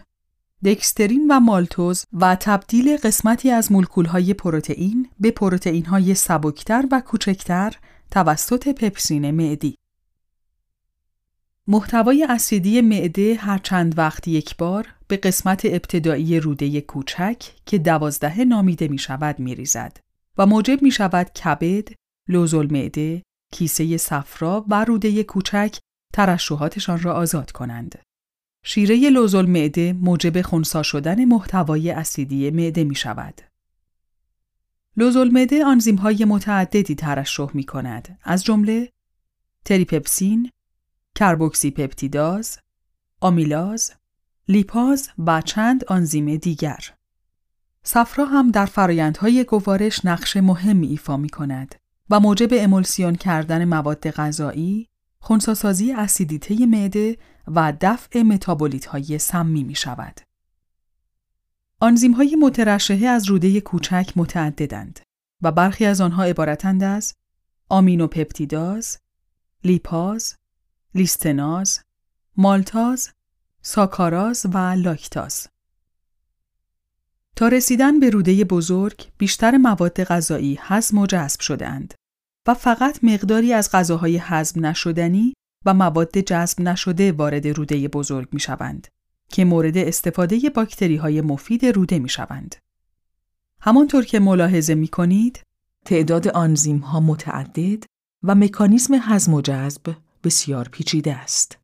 دکسترین 0.65 1.27
و 1.31 1.41
مالتوز 1.41 2.05
و 2.13 2.37
تبدیل 2.41 2.97
قسمتی 2.97 3.51
از 3.51 3.69
های 4.09 4.35
پروتئین 4.35 5.09
به 5.21 5.35
های 5.89 6.15
سبکتر 6.15 6.85
و 6.93 7.01
کوچکتر 7.01 7.73
توسط 8.11 8.69
پپسین 8.69 9.31
معدی. 9.31 9.77
محتوای 11.69 12.27
اسیدی 12.31 12.81
معده 12.81 13.35
هر 13.35 13.59
چند 13.59 13.99
وقت 13.99 14.29
یک 14.29 14.57
بار 14.57 14.89
به 15.09 15.17
قسمت 15.17 15.65
ابتدایی 15.65 16.41
روده 16.41 16.81
کوچک 16.81 17.53
که 17.67 17.79
دوازده 17.79 18.45
نامیده 18.45 18.89
می 18.89 18.99
شود 18.99 19.39
می 19.39 19.55
ریزد 19.55 19.99
و 20.39 20.47
موجب 20.47 20.83
می 20.83 20.91
شود 20.91 21.31
کبد، 21.31 21.89
لوزول 22.29 22.73
معده، 22.73 23.23
کیسه 23.53 23.97
صفرا 23.97 24.65
و 24.69 24.85
روده 24.85 25.23
کوچک 25.25 25.79
ترشحاتشان 26.13 27.01
را 27.01 27.15
آزاد 27.15 27.53
کنند. 27.53 27.99
شیره 28.65 29.11
لوزول 29.11 29.47
معده 29.47 29.93
موجب 29.93 30.43
خونسا 30.43 30.83
شدن 30.83 31.25
محتوای 31.25 31.91
اسیدی 31.91 32.51
معده 32.51 32.85
می 32.85 32.95
شود. 32.95 33.41
لوزول 34.97 35.31
معده 35.31 35.65
آنزیم 35.65 35.97
های 35.97 36.25
متعددی 36.25 36.95
ترشح 36.95 37.49
می 37.55 37.65
کند 37.65 38.19
از 38.23 38.45
جمله 38.45 38.93
تریپپسین، 39.65 40.51
کربوکسی 41.17 41.71
پپتیداز، 41.71 42.59
آمیلاز، 43.21 43.93
لیپاز 44.49 45.09
و 45.19 45.43
چند 45.43 45.85
آنزیم 45.85 46.37
دیگر. 46.37 46.79
صفرا 47.83 48.25
هم 48.25 48.51
در 48.51 48.67
فرایندهای 48.67 49.45
گوارش 49.45 50.05
نقش 50.05 50.37
مهمی 50.37 50.87
ایفا 50.87 51.17
می 51.17 51.29
کند 51.29 51.75
و 52.11 52.21
موجب 52.21 52.49
امولسیون 52.53 53.15
کردن 53.15 53.65
مواد 53.65 54.11
غذایی، 54.11 54.89
خونساسازی 55.19 55.93
اسیدیته 55.93 56.67
معده 56.67 57.19
و 57.47 57.73
دفع 57.81 58.23
متابولیت 58.23 58.87
های 58.87 59.19
سمی 59.19 59.65
می 59.65 59.75
شود. 59.75 60.21
آنزیم 61.81 62.13
های 62.13 62.37
مترشحه 62.37 63.07
از 63.07 63.29
روده 63.29 63.61
کوچک 63.61 64.13
متعددند 64.17 65.01
و 65.43 65.53
برخی 65.53 65.85
از 65.85 66.01
آنها 66.01 66.25
عبارتند 66.25 66.83
از 66.83 67.15
آمینوپپتیداز، 67.69 68.99
لیپاز، 69.65 70.37
لیستناز، 70.97 71.81
مالتاز، 72.37 73.11
ساکاراز 73.63 74.47
و 74.53 74.59
لاکتاز. 74.59 75.47
تا 77.37 77.49
رسیدن 77.49 78.01
به 78.01 78.11
روده 78.11 78.45
بزرگ 78.45 79.07
بیشتر 79.19 79.57
مواد 79.57 80.05
غذایی 80.05 80.59
هضم 80.61 80.99
و 80.99 81.07
جذب 81.07 81.41
شدهاند 81.41 81.95
و 82.47 82.55
فقط 82.55 82.99
مقداری 83.03 83.53
از 83.53 83.71
غذاهای 83.71 84.17
هضم 84.17 84.67
نشدنی 84.67 85.35
و 85.67 85.75
مواد 85.75 86.19
جذب 86.19 86.61
نشده 86.61 87.13
وارد 87.13 87.47
روده 87.47 87.89
بزرگ 87.89 88.29
می 88.33 88.41
شوند 88.41 88.89
که 89.29 89.45
مورد 89.45 89.79
استفاده 89.79 90.51
باکتری 90.51 90.97
های 90.97 91.21
مفید 91.21 91.67
روده 91.67 91.99
می 91.99 92.09
شوند. 92.09 92.57
همانطور 93.61 94.05
که 94.05 94.21
ملاحظه 94.21 94.75
می 94.75 94.89
کنید، 94.89 95.43
تعداد 95.85 96.29
آنزیم 96.29 96.79
ها 96.79 97.01
متعدد 97.01 97.85
و 98.23 98.35
مکانیزم 98.35 98.95
هضم 98.95 99.35
و 99.35 99.41
جذب 99.41 99.97
بسیار 100.27 100.69
پیچیده 100.69 101.17
است. 101.17 101.59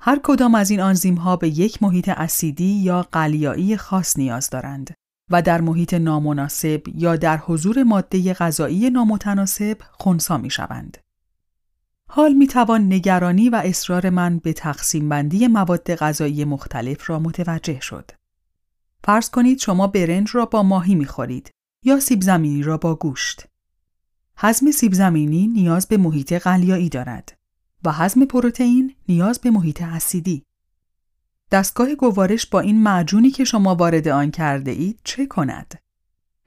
هر 0.00 0.20
کدام 0.22 0.54
از 0.54 0.70
این 0.70 0.80
آنزیم 0.80 1.14
ها 1.14 1.36
به 1.36 1.48
یک 1.48 1.82
محیط 1.82 2.08
اسیدی 2.08 2.64
یا 2.64 3.02
قلیایی 3.02 3.76
خاص 3.76 4.18
نیاز 4.18 4.50
دارند 4.50 4.94
و 5.30 5.42
در 5.42 5.60
محیط 5.60 5.94
نامناسب 5.94 6.82
یا 6.94 7.16
در 7.16 7.36
حضور 7.36 7.82
ماده 7.82 8.34
غذایی 8.34 8.90
نامتناسب 8.90 9.76
خونسا 9.92 10.38
می 10.38 10.50
شوند. 10.50 10.98
حال 12.08 12.32
می 12.32 12.46
توان 12.46 12.92
نگرانی 12.92 13.48
و 13.48 13.62
اصرار 13.64 14.10
من 14.10 14.38
به 14.38 14.52
تقسیم 14.52 15.08
بندی 15.08 15.46
مواد 15.46 15.94
غذایی 15.94 16.44
مختلف 16.44 17.10
را 17.10 17.18
متوجه 17.18 17.80
شد. 17.80 18.10
فرض 19.04 19.30
کنید 19.30 19.58
شما 19.58 19.86
برنج 19.86 20.30
را 20.32 20.46
با 20.46 20.62
ماهی 20.62 20.94
می 20.94 21.06
خورید 21.06 21.50
یا 21.84 22.00
سیب 22.00 22.22
زمینی 22.22 22.62
را 22.62 22.76
با 22.76 22.94
گوشت. 22.94 23.51
هضم 24.36 24.70
سیب 24.70 24.94
زمینی 24.94 25.46
نیاز 25.46 25.86
به 25.86 25.96
محیط 25.96 26.32
غلیایی 26.32 26.88
دارد 26.88 27.38
و 27.84 27.92
هضم 27.92 28.24
پروتئین 28.24 28.94
نیاز 29.08 29.38
به 29.38 29.50
محیط 29.50 29.82
اسیدی. 29.82 30.44
دستگاه 31.50 31.94
گوارش 31.94 32.46
با 32.46 32.60
این 32.60 32.82
معجونی 32.82 33.30
که 33.30 33.44
شما 33.44 33.74
وارد 33.74 34.08
آن 34.08 34.30
کرده 34.30 34.70
اید 34.70 35.00
چه 35.04 35.26
کند؟ 35.26 35.74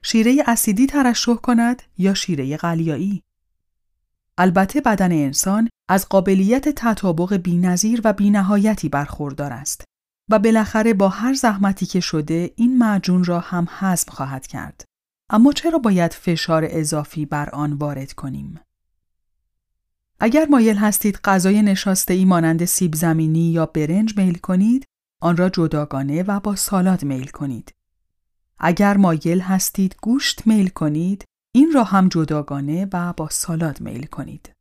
شیره 0.02 0.42
اسیدی 0.46 0.86
ترشح 0.86 1.34
کند 1.34 1.82
یا 1.98 2.14
شیره 2.14 2.56
غلیایی؟ 2.56 3.22
البته 4.38 4.80
بدن 4.80 5.12
انسان 5.12 5.68
از 5.88 6.08
قابلیت 6.08 6.68
تطابق 6.68 7.36
بینظیر 7.36 8.00
و 8.04 8.12
بینهایتی 8.12 8.88
برخوردار 8.88 9.52
است 9.52 9.84
و 10.30 10.38
بالاخره 10.38 10.94
با 10.94 11.08
هر 11.08 11.34
زحمتی 11.34 11.86
که 11.86 12.00
شده 12.00 12.50
این 12.56 12.78
معجون 12.78 13.24
را 13.24 13.40
هم 13.40 13.66
هضم 13.70 14.12
خواهد 14.12 14.46
کرد. 14.46 14.84
اما 15.30 15.52
چرا 15.52 15.78
باید 15.78 16.12
فشار 16.12 16.66
اضافی 16.70 17.26
بر 17.26 17.50
آن 17.50 17.72
وارد 17.72 18.12
کنیم؟ 18.12 18.60
اگر 20.20 20.46
مایل 20.50 20.76
هستید 20.76 21.16
غذای 21.24 21.62
نشاسته 21.62 22.14
ای 22.14 22.24
مانند 22.24 22.64
سیب 22.64 22.94
زمینی 22.94 23.52
یا 23.52 23.66
برنج 23.66 24.18
میل 24.18 24.38
کنید، 24.38 24.84
آن 25.20 25.36
را 25.36 25.48
جداگانه 25.48 26.22
و 26.22 26.40
با 26.40 26.56
سالاد 26.56 27.04
میل 27.04 27.26
کنید. 27.26 27.74
اگر 28.58 28.96
مایل 28.96 29.40
هستید 29.40 29.96
گوشت 30.02 30.46
میل 30.46 30.68
کنید، 30.68 31.24
این 31.54 31.72
را 31.72 31.84
هم 31.84 32.08
جداگانه 32.08 32.88
و 32.92 33.12
با 33.12 33.28
سالاد 33.28 33.80
میل 33.80 34.06
کنید. 34.06 34.52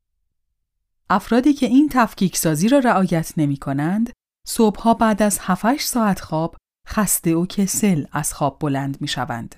افرادی 1.10 1.54
که 1.54 1.66
این 1.66 1.90
تفکیک 1.92 2.38
سازی 2.38 2.70
را 2.70 2.80
رعایت 2.80 3.34
نمی 3.38 3.58
کنند، 3.58 4.12
صبحها 4.48 4.94
بعد 4.94 5.24
از 5.24 5.40
7 5.42 5.80
ساعت 5.82 6.20
خواب 6.20 6.58
خسته 6.88 7.36
و 7.36 7.46
کسل 7.46 8.06
از 8.12 8.34
خواب 8.34 8.58
بلند 8.60 9.02
می 9.02 9.08
شوند. 9.08 9.56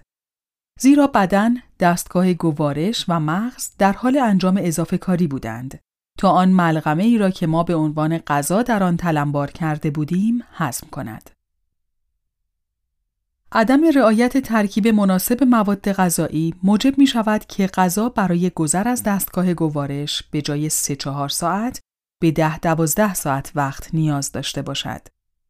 زیرا 0.80 1.08
بدن، 1.08 1.54
دستگاه 1.80 2.34
گوارش 2.34 3.06
و 3.08 3.20
مغز 3.20 3.70
در 3.78 3.94
حال 3.94 4.18
انجام 4.18 4.60
اضافه 4.62 4.98
کاری 4.98 5.28
بودند 5.28 5.80
تا 6.18 6.30
آن 6.30 6.50
ملغمه 6.50 7.04
ای 7.04 7.18
را 7.18 7.30
که 7.30 7.48
ما 7.48 7.64
به 7.64 7.76
عنوان 7.76 8.18
غذا 8.18 8.62
در 8.62 8.84
آن 8.84 8.98
تلمبار 8.98 9.52
کرده 9.52 9.92
بودیم 9.92 10.44
هضم 10.52 10.88
کند. 10.92 11.30
عدم 13.52 13.82
رعایت 13.96 14.38
ترکیب 14.38 14.88
مناسب 14.88 15.44
مواد 15.44 15.92
غذایی 15.92 16.56
موجب 16.64 16.98
می 16.98 17.08
شود 17.08 17.46
که 17.46 17.68
غذا 17.68 18.10
برای 18.10 18.50
گذر 18.50 18.88
از 18.88 19.04
دستگاه 19.04 19.54
گوارش 19.54 20.24
به 20.32 20.42
جای 20.42 20.70
3 20.70 20.96
4 20.96 21.30
ساعت 21.30 21.80
به 22.22 22.32
10 22.32 22.58
12 22.58 23.14
ساعت 23.14 23.52
وقت 23.56 23.94
نیاز 23.94 24.32
داشته 24.32 24.62
باشد 24.62 25.02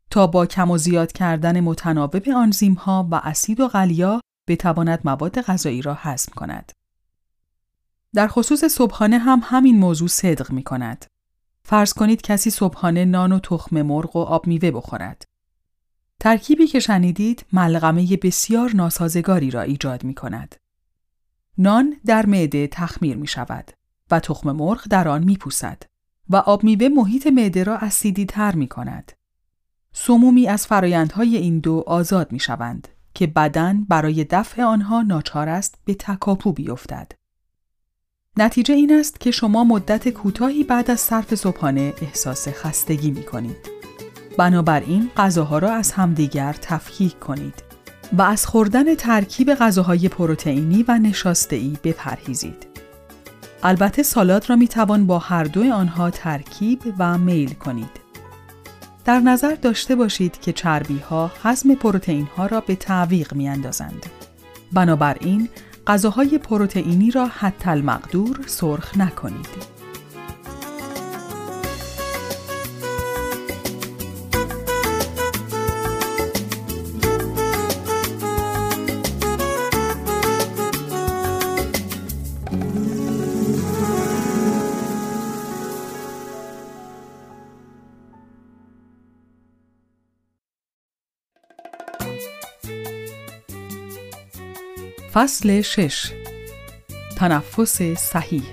تا 0.10 0.28
با 0.28 0.46
کم 0.46 0.72
و 0.72 0.78
زیاد 0.78 1.12
کردن 1.12 1.60
متناوب 1.60 2.30
آنزیم 2.30 2.74
ها 2.74 3.08
و 3.12 3.16
اسید 3.16 3.60
و 3.60 3.68
غلیا 3.68 4.22
بتواند 4.48 5.00
مواد 5.04 5.42
غذایی 5.42 5.82
را 5.82 5.94
هضم 5.94 6.32
کند. 6.36 6.72
در 8.14 8.28
خصوص 8.28 8.66
صبحانه 8.66 9.18
هم 9.18 9.42
همین 9.44 9.80
موضوع 9.80 10.08
صدق 10.08 10.52
می 10.52 10.64
کند. 10.64 11.06
فرض 11.64 11.94
کنید 11.94 12.22
کسی 12.22 12.50
صبحانه 12.50 13.06
نان 13.06 13.32
و 13.32 13.40
تخم 13.40 13.82
مرغ 13.82 14.16
و 14.16 14.20
آب 14.20 14.48
میوه 14.48 14.72
بخورد. 14.72 15.24
ترکیبی 16.20 16.68
که 16.68 16.80
شنیدید 16.80 17.46
ملغمه 17.54 18.18
بسیار 18.18 18.72
ناسازگاری 18.76 19.52
را 19.52 19.62
ایجاد 19.62 20.04
می 20.04 20.14
کند. 20.14 20.56
نان 21.58 21.96
در 22.06 22.26
معده 22.26 22.68
تخمیر 22.68 23.18
می 23.18 23.28
شود 23.28 23.72
و 24.12 24.20
تخم 24.20 24.52
مرغ 24.52 24.88
در 24.88 25.08
آن 25.08 25.24
می 25.24 25.38
پوسد 25.38 25.84
و 26.30 26.36
آب 26.36 26.64
میوه 26.64 26.90
محیط 26.90 27.28
معده 27.28 27.64
را 27.64 27.78
اسیدی 27.78 28.26
تر 28.26 28.56
می 28.56 28.68
کند. 28.68 29.12
سمومی 29.94 30.48
از 30.48 30.68
فرایندهای 30.68 31.38
این 31.38 31.60
دو 31.60 31.84
آزاد 31.88 32.32
می 32.32 32.40
شوند 32.40 32.88
که 33.18 33.28
بدن 33.28 33.84
برای 33.90 34.24
دفع 34.24 34.64
آنها 34.64 35.02
ناچار 35.02 35.50
است 35.50 35.76
به 35.86 35.94
تکاپو 35.94 36.54
بیفتد. 36.54 37.12
نتیجه 38.38 38.74
این 38.74 38.94
است 38.94 39.20
که 39.20 39.32
شما 39.32 39.64
مدت 39.64 40.10
کوتاهی 40.10 40.64
بعد 40.64 40.92
از 40.92 41.00
صرف 41.00 41.36
صبحانه 41.36 41.94
احساس 42.02 42.48
خستگی 42.48 43.12
می 43.12 43.24
کنید. 43.24 43.70
بنابراین 44.38 45.10
غذاها 45.18 45.58
را 45.58 45.74
از 45.74 45.92
همدیگر 45.92 46.54
تفکیک 46.54 47.20
کنید 47.20 47.64
و 48.14 48.22
از 48.22 48.46
خوردن 48.46 48.96
ترکیب 48.96 49.54
غذاهای 49.54 50.10
پروتئینی 50.10 50.86
و 50.88 50.98
نشاسته‌ای 50.98 51.78
بپرهیزید. 51.84 52.68
البته 53.64 54.04
سالاد 54.04 54.50
را 54.50 54.56
می 54.56 54.68
توان 54.68 55.08
با 55.08 55.20
هر 55.20 55.44
دو 55.44 55.74
آنها 55.74 56.10
ترکیب 56.10 56.94
و 57.00 57.18
میل 57.18 57.54
کنید. 57.54 58.07
در 59.08 59.20
نظر 59.20 59.56
داشته 59.56 59.96
باشید 59.96 60.42
که 60.42 60.54
چربی 60.54 60.98
ها 60.98 61.32
هضم 61.44 61.76
پروتئین 61.76 62.28
ها 62.38 62.46
را 62.46 62.62
به 62.62 62.76
تعویق 62.76 63.34
می 63.34 63.50
اندازند. 63.50 64.06
بنابراین 64.74 65.50
غذاهای 65.88 66.38
پروتئینی 66.38 67.12
را 67.12 67.28
حتی 67.28 67.70
المقدور 67.70 68.40
سرخ 68.46 68.98
نکنید. 68.98 69.77
فصل 95.18 95.62
6 95.62 96.12
تنفس 97.16 97.82
صحیح 97.82 98.44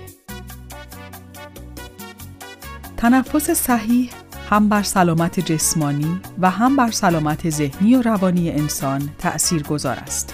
تنفس 2.97 3.51
صحیح 3.51 4.09
هم 4.49 4.69
بر 4.69 4.83
سلامت 4.83 5.39
جسمانی 5.39 6.21
و 6.39 6.49
هم 6.49 6.75
بر 6.75 6.91
سلامت 6.91 7.49
ذهنی 7.49 7.95
و 7.95 8.01
روانی 8.01 8.51
انسان 8.51 9.09
تأثیر 9.19 9.63
گذار 9.63 9.97
است. 9.97 10.33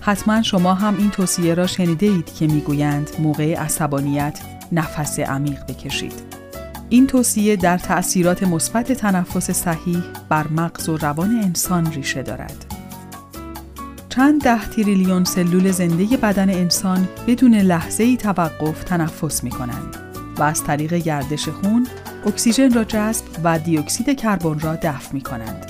حتما 0.00 0.42
شما 0.42 0.74
هم 0.74 0.96
این 0.98 1.10
توصیه 1.10 1.54
را 1.54 1.66
شنیده 1.66 2.06
اید 2.06 2.34
که 2.34 2.46
می‌گویند 2.46 3.10
موقع 3.18 3.54
عصبانیت 3.54 4.40
نفس 4.72 5.20
عمیق 5.20 5.66
بکشید. 5.66 6.22
این 6.88 7.06
توصیه 7.06 7.56
در 7.56 7.78
تأثیرات 7.78 8.42
مثبت 8.42 8.92
تنفس 8.92 9.50
صحیح 9.50 10.02
بر 10.28 10.48
مغز 10.48 10.88
و 10.88 10.96
روان 10.96 11.30
انسان 11.30 11.92
ریشه 11.92 12.22
دارد. 12.22 12.73
چند 14.14 14.42
ده 14.42 14.68
تریلیون 14.68 15.24
سلول 15.24 15.70
زنده 15.70 16.16
بدن 16.16 16.50
انسان 16.50 17.08
بدون 17.26 17.54
لحظه 17.54 18.04
ای 18.04 18.16
توقف 18.16 18.84
تنفس 18.84 19.44
می 19.44 19.50
کنند 19.50 19.96
و 20.38 20.42
از 20.42 20.64
طریق 20.64 20.94
گردش 20.94 21.48
خون 21.48 21.86
اکسیژن 22.26 22.72
را 22.72 22.84
جذب 22.84 23.24
و 23.44 23.58
دیوکسید 23.58 24.20
کربن 24.20 24.58
را 24.58 24.76
دفع 24.82 25.12
می 25.12 25.20
کنند. 25.20 25.66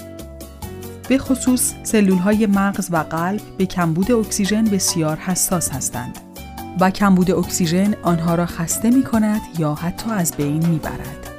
به 1.08 1.18
خصوص 1.18 1.74
سلول 1.82 2.18
های 2.18 2.46
مغز 2.46 2.88
و 2.90 2.96
قلب 2.96 3.40
به 3.58 3.66
کمبود 3.66 4.12
اکسیژن 4.12 4.64
بسیار 4.64 5.16
حساس 5.16 5.70
هستند 5.70 6.18
و 6.80 6.90
کمبود 6.90 7.30
اکسیژن 7.30 7.94
آنها 8.02 8.34
را 8.34 8.46
خسته 8.46 8.90
می 8.90 9.02
کند 9.02 9.40
یا 9.58 9.74
حتی 9.74 10.10
از 10.10 10.32
بین 10.36 10.66
می 10.66 10.78
برد. 10.78 11.30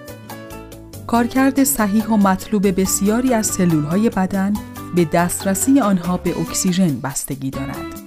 کارکرد 1.07 1.64
صحیح 1.64 2.06
و 2.06 2.18
مطلوب 2.18 2.82
بسیاری 2.82 3.34
از 3.34 3.48
سلول 3.48 3.84
های 3.84 4.10
بدن 4.10 4.53
به 4.96 5.06
دسترسی 5.06 5.80
آنها 5.80 6.18
به 6.18 6.40
اکسیژن 6.40 7.00
بستگی 7.00 7.50
دارد. 7.50 8.02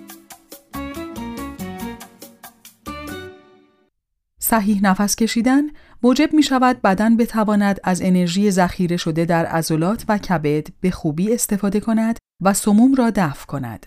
صحیح 4.39 4.81
نفس 4.82 5.16
کشیدن 5.16 5.62
موجب 6.02 6.32
می 6.32 6.43
شود 6.43 6.82
بدن 6.82 7.16
بتواند 7.16 7.81
از 7.85 8.02
انرژی 8.02 8.51
ذخیره 8.51 8.97
شده 8.97 9.24
در 9.24 9.47
عضلات 9.47 10.05
و 10.09 10.19
کبد 10.19 10.66
به 10.81 10.90
خوبی 10.90 11.35
استفاده 11.35 11.81
کند 11.81 12.19
و 12.43 12.55
سموم 12.55 12.94
را 12.94 13.10
دفع 13.10 13.47
کند 13.47 13.86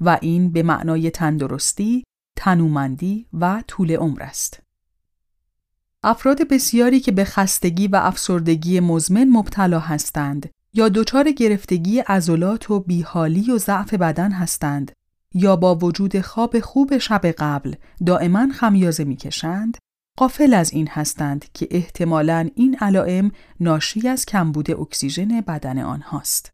و 0.00 0.18
این 0.20 0.52
به 0.52 0.62
معنای 0.62 1.10
تندرستی، 1.10 2.04
تنومندی 2.36 3.26
و 3.32 3.62
طول 3.66 3.92
عمر 3.92 4.22
است. 4.22 4.62
افراد 6.04 6.48
بسیاری 6.48 7.00
که 7.00 7.12
به 7.12 7.24
خستگی 7.24 7.88
و 7.88 7.96
افسردگی 7.96 8.80
مزمن 8.80 9.24
مبتلا 9.24 9.78
هستند 9.78 10.50
یا 10.72 10.88
دچار 10.88 11.30
گرفتگی 11.30 11.98
عضلات 11.98 12.70
و 12.70 12.80
بیحالی 12.80 13.50
و 13.50 13.58
ضعف 13.58 13.94
بدن 13.94 14.32
هستند 14.32 14.92
یا 15.34 15.56
با 15.56 15.74
وجود 15.74 16.20
خواب 16.20 16.60
خوب 16.60 16.98
شب 16.98 17.26
قبل 17.26 17.74
دائما 18.06 18.48
خمیازه 18.52 19.04
می‌کشند 19.04 19.76
قافل 20.18 20.54
از 20.54 20.72
این 20.72 20.88
هستند 20.88 21.44
که 21.54 21.68
احتمالاً 21.70 22.48
این 22.54 22.76
علائم 22.80 23.30
ناشی 23.60 24.08
از 24.08 24.26
کمبود 24.26 24.70
اکسیژن 24.70 25.40
بدن 25.40 25.78
آنهاست. 25.78 26.52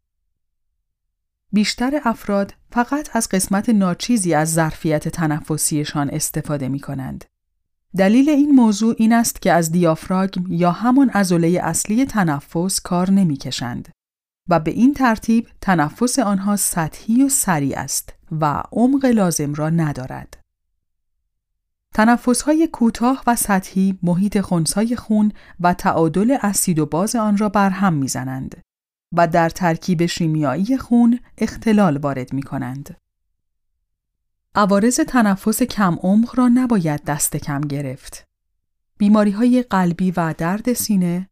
بیشتر 1.51 2.01
افراد 2.05 2.53
فقط 2.71 3.15
از 3.15 3.29
قسمت 3.29 3.69
ناچیزی 3.69 4.33
از 4.33 4.53
ظرفیت 4.53 5.07
تنفسیشان 5.07 6.09
استفاده 6.09 6.67
می 6.67 6.79
کنند. 6.79 7.25
دلیل 7.97 8.29
این 8.29 8.51
موضوع 8.51 8.95
این 8.97 9.13
است 9.13 9.41
که 9.41 9.51
از 9.51 9.71
دیافراگم 9.71 10.45
یا 10.49 10.71
همان 10.71 11.09
عضله 11.09 11.59
اصلی 11.63 12.05
تنفس 12.05 12.79
کار 12.79 13.11
نمی 13.11 13.37
کشند. 13.37 13.96
و 14.49 14.59
به 14.59 14.71
این 14.71 14.93
ترتیب 14.93 15.47
تنفس 15.61 16.19
آنها 16.19 16.55
سطحی 16.55 17.23
و 17.23 17.29
سریع 17.29 17.79
است 17.79 18.13
و 18.31 18.63
عمق 18.71 19.05
لازم 19.05 19.53
را 19.53 19.69
ندارد. 19.69 20.37
های 22.45 22.69
کوتاه 22.73 23.23
و 23.27 23.35
سطحی 23.35 23.99
محیط 24.03 24.39
خونسای 24.39 24.95
خون 24.95 25.31
و 25.59 25.73
تعادل 25.73 26.37
اسید 26.41 26.79
و 26.79 26.85
باز 26.85 27.15
آن 27.15 27.37
را 27.37 27.49
برهم 27.49 27.93
می‌زنند 27.93 28.61
و 29.13 29.27
در 29.27 29.49
ترکیب 29.49 30.05
شیمیایی 30.05 30.77
خون 30.77 31.19
اختلال 31.37 31.97
وارد 31.97 32.33
می 32.33 32.43
کنند. 32.43 32.97
عوارض 34.55 34.99
تنفس 34.99 35.63
کم 35.63 35.97
عمق 36.03 36.39
را 36.39 36.47
نباید 36.47 37.03
دست 37.03 37.37
کم 37.37 37.61
گرفت. 37.61 38.27
بیماری 38.97 39.31
های 39.31 39.63
قلبی 39.63 40.11
و 40.11 40.33
درد 40.37 40.73
سینه، 40.73 41.29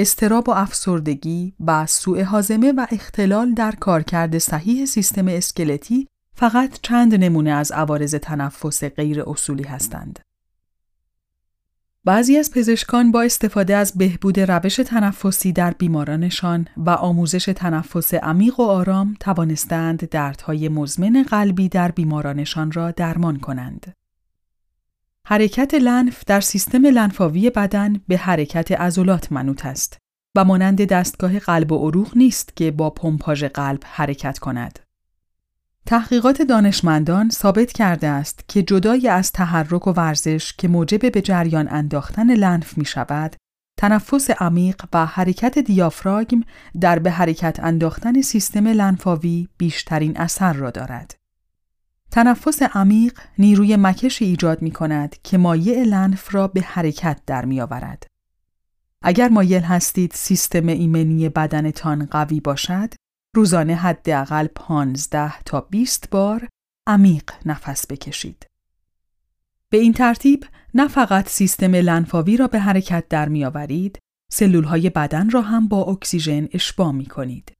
استراب 0.00 0.48
و 0.48 0.52
افسردگی 0.52 1.54
و 1.66 1.86
سوء 1.86 2.24
حازمه 2.24 2.72
و 2.72 2.86
اختلال 2.90 3.54
در 3.54 3.72
کارکرد 3.72 4.38
صحیح 4.38 4.84
سیستم 4.84 5.28
اسکلتی 5.28 6.06
فقط 6.34 6.78
چند 6.82 7.14
نمونه 7.14 7.50
از 7.50 7.72
عوارض 7.72 8.14
تنفس 8.14 8.84
غیر 8.84 9.22
اصولی 9.22 9.64
هستند. 9.64 10.18
بعضی 12.04 12.36
از 12.36 12.50
پزشکان 12.50 13.12
با 13.12 13.22
استفاده 13.22 13.76
از 13.76 13.92
بهبود 13.98 14.40
روش 14.40 14.76
تنفسی 14.76 15.52
در 15.52 15.70
بیمارانشان 15.70 16.66
و 16.76 16.90
آموزش 16.90 17.44
تنفس 17.44 18.14
عمیق 18.14 18.60
و 18.60 18.62
آرام 18.62 19.16
توانستند 19.20 20.08
دردهای 20.08 20.68
مزمن 20.68 21.22
قلبی 21.22 21.68
در 21.68 21.90
بیمارانشان 21.90 22.72
را 22.72 22.90
درمان 22.90 23.38
کنند. 23.38 23.94
حرکت 25.26 25.74
لنف 25.74 26.24
در 26.26 26.40
سیستم 26.40 26.86
لنفاوی 26.86 27.50
بدن 27.50 28.00
به 28.08 28.16
حرکت 28.16 28.72
عضلات 28.72 29.32
منوط 29.32 29.66
است 29.66 29.98
و 30.34 30.44
مانند 30.44 30.84
دستگاه 30.84 31.38
قلب 31.38 31.72
و 31.72 31.78
عروق 31.78 32.16
نیست 32.16 32.56
که 32.56 32.70
با 32.70 32.90
پمپاژ 32.90 33.44
قلب 33.44 33.82
حرکت 33.86 34.38
کند. 34.38 34.78
تحقیقات 35.86 36.42
دانشمندان 36.42 37.30
ثابت 37.30 37.72
کرده 37.72 38.06
است 38.06 38.44
که 38.48 38.62
جدای 38.62 39.08
از 39.08 39.32
تحرک 39.32 39.86
و 39.86 39.90
ورزش 39.90 40.52
که 40.52 40.68
موجب 40.68 41.12
به 41.12 41.22
جریان 41.22 41.68
انداختن 41.70 42.34
لنف 42.34 42.78
می 42.78 42.84
شود، 42.84 43.36
تنفس 43.78 44.30
عمیق 44.30 44.84
و 44.92 45.06
حرکت 45.06 45.58
دیافراگم 45.58 46.42
در 46.80 46.98
به 46.98 47.10
حرکت 47.10 47.60
انداختن 47.62 48.22
سیستم 48.22 48.68
لنفاوی 48.68 49.48
بیشترین 49.58 50.16
اثر 50.16 50.52
را 50.52 50.70
دارد. 50.70 51.19
تنفس 52.10 52.62
عمیق 52.62 53.18
نیروی 53.38 53.76
مکشی 53.76 54.24
ایجاد 54.24 54.62
می 54.62 54.70
کند 54.70 55.16
که 55.22 55.38
مایع 55.38 55.82
لنف 55.82 56.34
را 56.34 56.48
به 56.48 56.60
حرکت 56.60 57.20
در 57.26 57.44
می 57.44 57.60
آورد. 57.60 58.06
اگر 59.02 59.28
مایل 59.28 59.62
هستید 59.62 60.12
سیستم 60.14 60.66
ایمنی 60.66 61.28
بدنتان 61.28 62.06
قوی 62.06 62.40
باشد، 62.40 62.94
روزانه 63.36 63.74
حداقل 63.74 64.46
15 64.46 65.40
تا 65.40 65.60
20 65.60 66.10
بار 66.10 66.48
عمیق 66.86 67.30
نفس 67.46 67.86
بکشید. 67.86 68.46
به 69.68 69.78
این 69.78 69.92
ترتیب 69.92 70.46
نه 70.74 70.88
فقط 70.88 71.28
سیستم 71.28 71.74
لنفاوی 71.74 72.36
را 72.36 72.46
به 72.46 72.60
حرکت 72.60 73.08
در 73.08 73.28
می 73.28 73.44
آورید، 73.44 73.98
سلول 74.32 74.64
های 74.64 74.90
بدن 74.90 75.30
را 75.30 75.42
هم 75.42 75.68
با 75.68 75.82
اکسیژن 75.82 76.48
اشباع 76.52 76.92
می 76.92 77.06
کنید. 77.06 77.52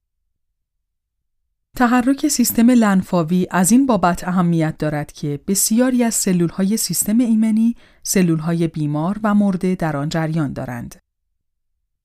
تحرک 1.77 2.27
سیستم 2.27 2.69
لنفاوی 2.69 3.47
از 3.51 3.71
این 3.71 3.85
بابت 3.85 4.27
اهمیت 4.27 4.77
دارد 4.77 5.11
که 5.11 5.39
بسیاری 5.47 6.03
از 6.03 6.13
سلول 6.15 6.49
های 6.49 6.77
سیستم 6.77 7.19
ایمنی 7.19 7.75
سلول 8.03 8.39
های 8.39 8.67
بیمار 8.67 9.19
و 9.23 9.35
مرده 9.35 9.75
در 9.75 9.97
آن 9.97 10.09
جریان 10.09 10.53
دارند. 10.53 10.95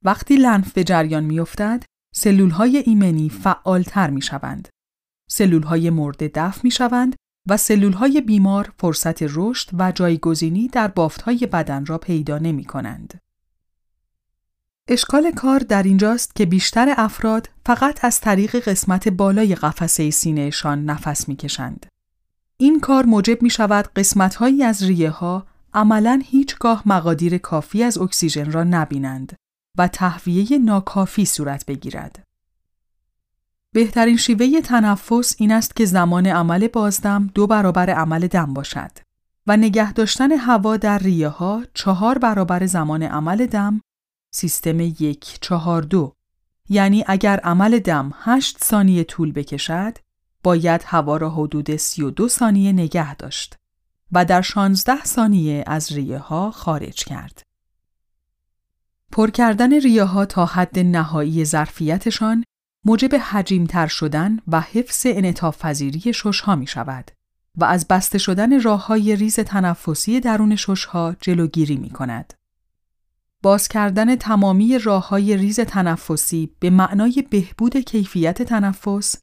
وقتی 0.04 0.36
لنف 0.36 0.72
به 0.72 0.84
جریان 0.84 1.24
می 1.24 1.40
افتد، 1.40 1.84
سلول 2.14 2.50
های 2.50 2.76
ایمنی 2.76 3.28
فعالتر 3.28 4.10
می 4.10 4.22
شوند. 4.22 4.68
سلول 5.30 5.62
های 5.62 5.90
مرده 5.90 6.30
دفع 6.34 6.60
می 6.64 6.70
شوند 6.70 7.14
و 7.48 7.56
سلول 7.56 7.92
های 7.92 8.20
بیمار 8.20 8.72
فرصت 8.78 9.22
رشد 9.22 9.70
و 9.78 9.92
جایگزینی 9.92 10.68
در 10.68 10.88
بافت 10.88 11.22
های 11.22 11.46
بدن 11.52 11.86
را 11.86 11.98
پیدا 11.98 12.38
نمی 12.38 12.64
کنند. 12.64 13.20
اشکال 14.88 15.30
کار 15.30 15.58
در 15.58 15.82
اینجاست 15.82 16.34
که 16.34 16.46
بیشتر 16.46 16.94
افراد 16.96 17.48
فقط 17.66 18.04
از 18.04 18.20
طریق 18.20 18.56
قسمت 18.56 19.08
بالای 19.08 19.54
قفسه 19.54 20.10
سینهشان 20.10 20.84
نفس 20.84 21.28
می‌کشند. 21.28 21.86
این 22.56 22.80
کار 22.80 23.06
موجب 23.06 23.42
می 23.42 23.50
شود 23.50 23.88
قسمت 23.96 24.34
هایی 24.34 24.64
از 24.64 24.82
ریه 24.82 25.10
ها 25.10 25.46
عملا 25.74 26.22
هیچگاه 26.24 26.82
مقادیر 26.86 27.38
کافی 27.38 27.82
از 27.82 27.98
اکسیژن 27.98 28.52
را 28.52 28.64
نبینند 28.64 29.36
و 29.78 29.88
تهویه 29.88 30.58
ناکافی 30.58 31.24
صورت 31.24 31.66
بگیرد. 31.66 32.22
بهترین 33.72 34.16
شیوه 34.16 34.60
تنفس 34.60 35.34
این 35.38 35.52
است 35.52 35.76
که 35.76 35.84
زمان 35.84 36.26
عمل 36.26 36.68
بازدم 36.68 37.30
دو 37.34 37.46
برابر 37.46 37.90
عمل 37.90 38.26
دم 38.26 38.54
باشد 38.54 38.90
و 39.46 39.56
نگه 39.56 39.92
داشتن 39.92 40.32
هوا 40.32 40.76
در 40.76 40.98
ریه 40.98 41.28
ها 41.28 41.62
چهار 41.74 42.18
برابر 42.18 42.66
زمان 42.66 43.02
عمل 43.02 43.46
دم 43.46 43.80
سیستم 44.36 44.80
یک 44.80 45.38
چهار 45.40 45.82
دو 45.82 46.12
یعنی 46.68 47.04
اگر 47.06 47.40
عمل 47.40 47.78
دم 47.78 48.12
8 48.14 48.64
ثانیه 48.64 49.04
طول 49.04 49.32
بکشد 49.32 49.98
باید 50.42 50.82
هوا 50.86 51.16
را 51.16 51.30
حدود 51.30 51.76
32 51.76 52.28
ثانیه 52.28 52.72
نگه 52.72 53.14
داشت 53.14 53.56
و 54.12 54.24
در 54.24 54.42
16 54.42 55.04
ثانیه 55.04 55.64
از 55.66 55.92
ریه 55.92 56.18
ها 56.18 56.50
خارج 56.50 57.04
کرد. 57.04 57.42
پر 59.12 59.30
کردن 59.30 59.80
ریه 59.80 60.04
ها 60.04 60.24
تا 60.24 60.46
حد 60.46 60.78
نهایی 60.78 61.44
ظرفیتشان 61.44 62.44
موجب 62.84 63.14
حجیمتر 63.14 63.86
شدن 63.86 64.38
و 64.48 64.60
حفظ 64.60 65.06
انعطاف 65.06 65.58
پذیری 65.58 66.12
ها 66.44 66.56
می 66.56 66.66
شود 66.66 67.10
و 67.56 67.64
از 67.64 67.88
بسته 67.88 68.18
شدن 68.18 68.62
راه 68.62 68.86
های 68.86 69.16
ریز 69.16 69.40
تنفسی 69.40 70.20
درون 70.20 70.56
ها 70.88 71.16
جلوگیری 71.20 71.76
می 71.76 71.90
کند. 71.90 72.34
باز 73.46 73.68
کردن 73.68 74.16
تمامی 74.16 74.78
راه 74.78 75.08
های 75.08 75.36
ریز 75.36 75.60
تنفسی 75.60 76.50
به 76.60 76.70
معنای 76.70 77.24
بهبود 77.30 77.76
کیفیت 77.76 78.42
تنفس، 78.42 79.16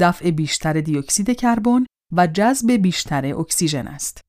دفع 0.00 0.30
بیشتر 0.30 0.80
دیوکسید 0.80 1.36
کربن 1.36 1.86
و 2.12 2.26
جذب 2.26 2.72
بیشتر 2.72 3.34
اکسیژن 3.34 3.86
است. 3.86 4.20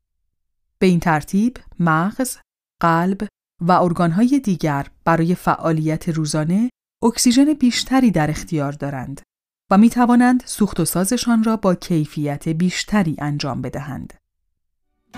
به 0.80 0.86
این 0.86 1.00
ترتیب 1.00 1.58
مغز، 1.80 2.38
قلب 2.80 3.28
و 3.62 3.72
ارگانهای 3.72 4.40
دیگر 4.40 4.88
برای 5.06 5.36
فعالیت 5.36 6.10
روزانه 6.10 6.70
اکسیژن 7.04 7.54
بیشتری 7.54 8.12
در 8.12 8.30
اختیار 8.30 8.72
دارند 8.72 9.22
و 9.72 9.78
می 9.78 9.90
توانند 9.90 10.44
سوخت 10.46 10.80
و 10.80 10.86
سازشان 10.86 11.44
را 11.44 11.58
با 11.58 11.76
کیفیت 11.76 12.50
بیشتری 12.50 13.16
انجام 13.20 13.62
بدهند. 13.62 14.14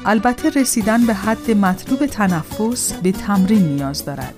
البته 0.06 0.50
رسیدن 0.50 1.06
به 1.06 1.14
حد 1.14 1.52
مطلوب 1.52 2.06
تنفس 2.06 2.94
به 2.94 3.12
تمرین 3.12 3.68
نیاز 3.68 4.06
دارد. 4.06 4.34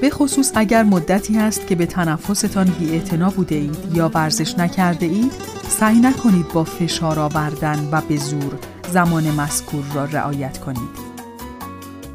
به 0.00 0.10
خصوص 0.10 0.52
اگر 0.54 0.82
مدتی 0.82 1.38
هست 1.38 1.66
که 1.66 1.74
به 1.74 1.86
تنفستان 1.86 2.64
بی 2.66 3.00
بوده 3.36 3.54
اید 3.54 3.76
یا 3.94 4.10
ورزش 4.14 4.58
نکرده 4.58 5.06
اید، 5.06 5.32
سعی 5.68 5.98
نکنید 5.98 6.48
با 6.48 6.64
فشار 6.64 7.18
آوردن 7.18 7.88
و 7.92 8.00
به 8.00 8.16
زور 8.16 8.58
زمان 8.92 9.30
مذکور 9.30 9.84
را 9.94 10.04
رعایت 10.04 10.58
کنید. 10.58 11.08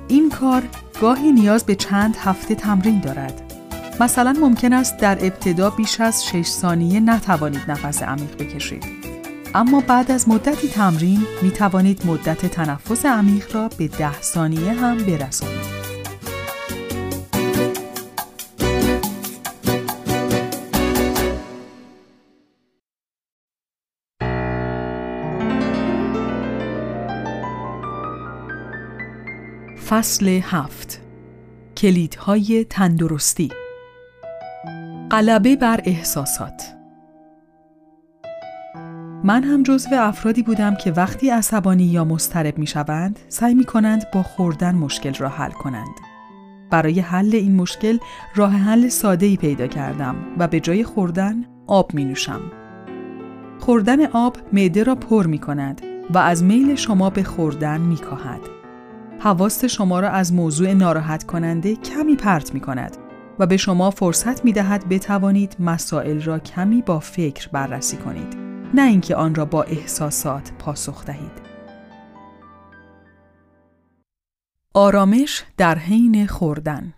این 0.08 0.30
کار 0.30 0.64
گاهی 1.02 1.32
نیاز 1.32 1.64
به 1.64 1.76
چند 1.76 2.16
هفته 2.20 2.56
تمرین 2.56 3.00
دارد. 3.00 3.54
مثلا 4.00 4.36
ممکن 4.42 4.74
است 4.74 4.98
در 4.98 5.26
ابتدا 5.26 5.70
بیش 5.70 6.02
از 6.02 6.26
6 6.26 6.46
ثانیه 6.46 7.00
نتوانید 7.00 7.72
نفس 7.72 8.04
عمیق 8.04 8.38
بکشید. 8.38 9.03
اما 9.56 9.82
بعد 9.82 10.12
از 10.12 10.30
مدتی 10.30 10.68
تمرین 10.68 11.26
می 11.42 11.52
توانید 11.52 12.06
مدت 12.06 12.46
تنفس 12.46 13.06
عمیق 13.06 13.56
را 13.56 13.70
به 13.78 13.88
ده 13.88 14.22
ثانیه 14.22 14.74
هم 14.74 14.98
برسانید. 14.98 15.84
فصل 29.90 30.28
هفت. 30.28 31.02
کلیدهای 31.78 32.66
تندرستی. 32.70 33.50
غلبه 35.12 35.56
بر 35.56 35.82
احساسات. 35.86 36.83
من 39.26 39.44
هم 39.44 39.64
جزو 39.64 39.90
افرادی 39.94 40.44
بودم 40.44 40.76
که 40.76 40.92
وقتی 40.92 41.30
عصبانی 41.30 41.84
یا 41.84 42.06
مضطرب 42.06 42.58
می 42.58 42.68
شوند 42.68 43.20
سعی 43.30 43.54
می 43.54 43.64
کنند 43.64 44.12
با 44.14 44.24
خوردن 44.24 44.76
مشکل 44.76 45.14
را 45.14 45.30
حل 45.30 45.52
کنند. 45.52 45.96
برای 46.70 47.00
حل 47.00 47.30
این 47.34 47.56
مشکل 47.56 47.98
راه 48.36 48.52
حل 48.52 48.88
ساده 48.88 49.26
ای 49.26 49.38
پیدا 49.38 49.68
کردم 49.68 50.16
و 50.38 50.48
به 50.48 50.60
جای 50.60 50.84
خوردن 50.84 51.46
آب 51.68 51.94
می 51.94 52.06
نوشم. 52.06 52.42
خوردن 53.60 54.06
آب 54.06 54.38
معده 54.54 54.84
را 54.84 54.96
پر 54.96 55.28
می 55.28 55.40
کند 55.40 55.82
و 56.10 56.18
از 56.18 56.44
میل 56.44 56.76
شما 56.76 57.10
به 57.10 57.24
خوردن 57.24 57.82
می 57.82 57.98
کاهد. 57.98 58.42
حواست 59.20 59.68
شما 59.68 60.00
را 60.00 60.10
از 60.10 60.34
موضوع 60.34 60.74
ناراحت 60.74 61.24
کننده 61.24 61.76
کمی 61.76 62.16
پرت 62.16 62.54
می 62.54 62.60
کند 62.60 62.98
و 63.40 63.46
به 63.46 63.58
شما 63.58 63.90
فرصت 63.90 64.46
می 64.46 64.54
دهد 64.54 64.90
بتوانید 64.90 65.56
مسائل 65.60 66.22
را 66.22 66.40
کمی 66.40 66.82
با 66.82 67.00
فکر 67.00 67.50
بررسی 67.52 67.98
کنید. 67.98 68.53
نه 68.74 68.82
اینکه 68.82 69.16
آن 69.16 69.36
را 69.36 69.46
با 69.46 69.64
احساسات 69.64 70.52
پاسخ 70.52 71.06
دهید. 71.06 71.42
آرامش 74.74 75.44
در 75.58 75.78
حین 75.78 76.28
خوردن 76.28 76.94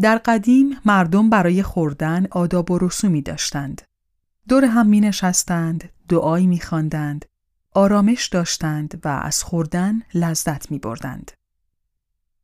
در 0.00 0.18
قدیم 0.18 0.76
مردم 0.84 1.30
برای 1.30 1.62
خوردن 1.62 2.26
آداب 2.30 2.70
و 2.70 2.78
رسومی 2.78 3.22
داشتند. 3.22 3.82
دور 4.48 4.64
هم 4.64 4.86
می 4.86 5.00
نشستند، 5.00 5.90
دعایی 6.08 6.46
می 6.46 6.60
خواندند، 6.60 7.24
آرامش 7.72 8.26
داشتند 8.26 9.00
و 9.04 9.08
از 9.08 9.42
خوردن 9.42 10.02
لذت 10.14 10.70
می 10.70 10.78
بردند. 10.78 11.30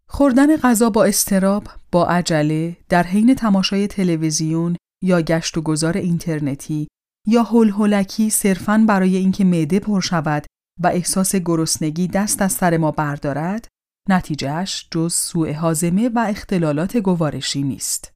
خوردن 0.07 0.57
غذا 0.57 0.91
با 0.91 1.05
استراب، 1.05 1.69
با 1.93 2.07
عجله، 2.07 2.77
در 2.89 3.03
حین 3.03 3.35
تماشای 3.35 3.87
تلویزیون 3.87 4.77
یا 5.03 5.23
گشت 5.23 5.59
و 5.59 5.63
گذار 5.63 5.97
اینترنتی 5.97 6.89
یا 7.31 7.43
هلهلکی 7.43 8.31
صرفاً 8.31 8.85
برای 8.89 9.17
اینکه 9.17 9.45
معده 9.45 9.81
پر 9.81 10.01
شود 10.01 10.47
و 10.81 10.87
احساس 10.87 11.37
گرسنگی 11.37 12.09
دست 12.09 12.43
از 12.43 12.53
سر 12.53 12.77
ما 12.77 12.91
بردارد 12.91 13.69
نتیجهش 14.09 14.89
جز 14.91 15.15
سوء 15.15 15.53
حازمه 15.53 16.09
و 16.09 16.27
اختلالات 16.29 16.97
گوارشی 16.97 17.63
نیست. 17.63 18.13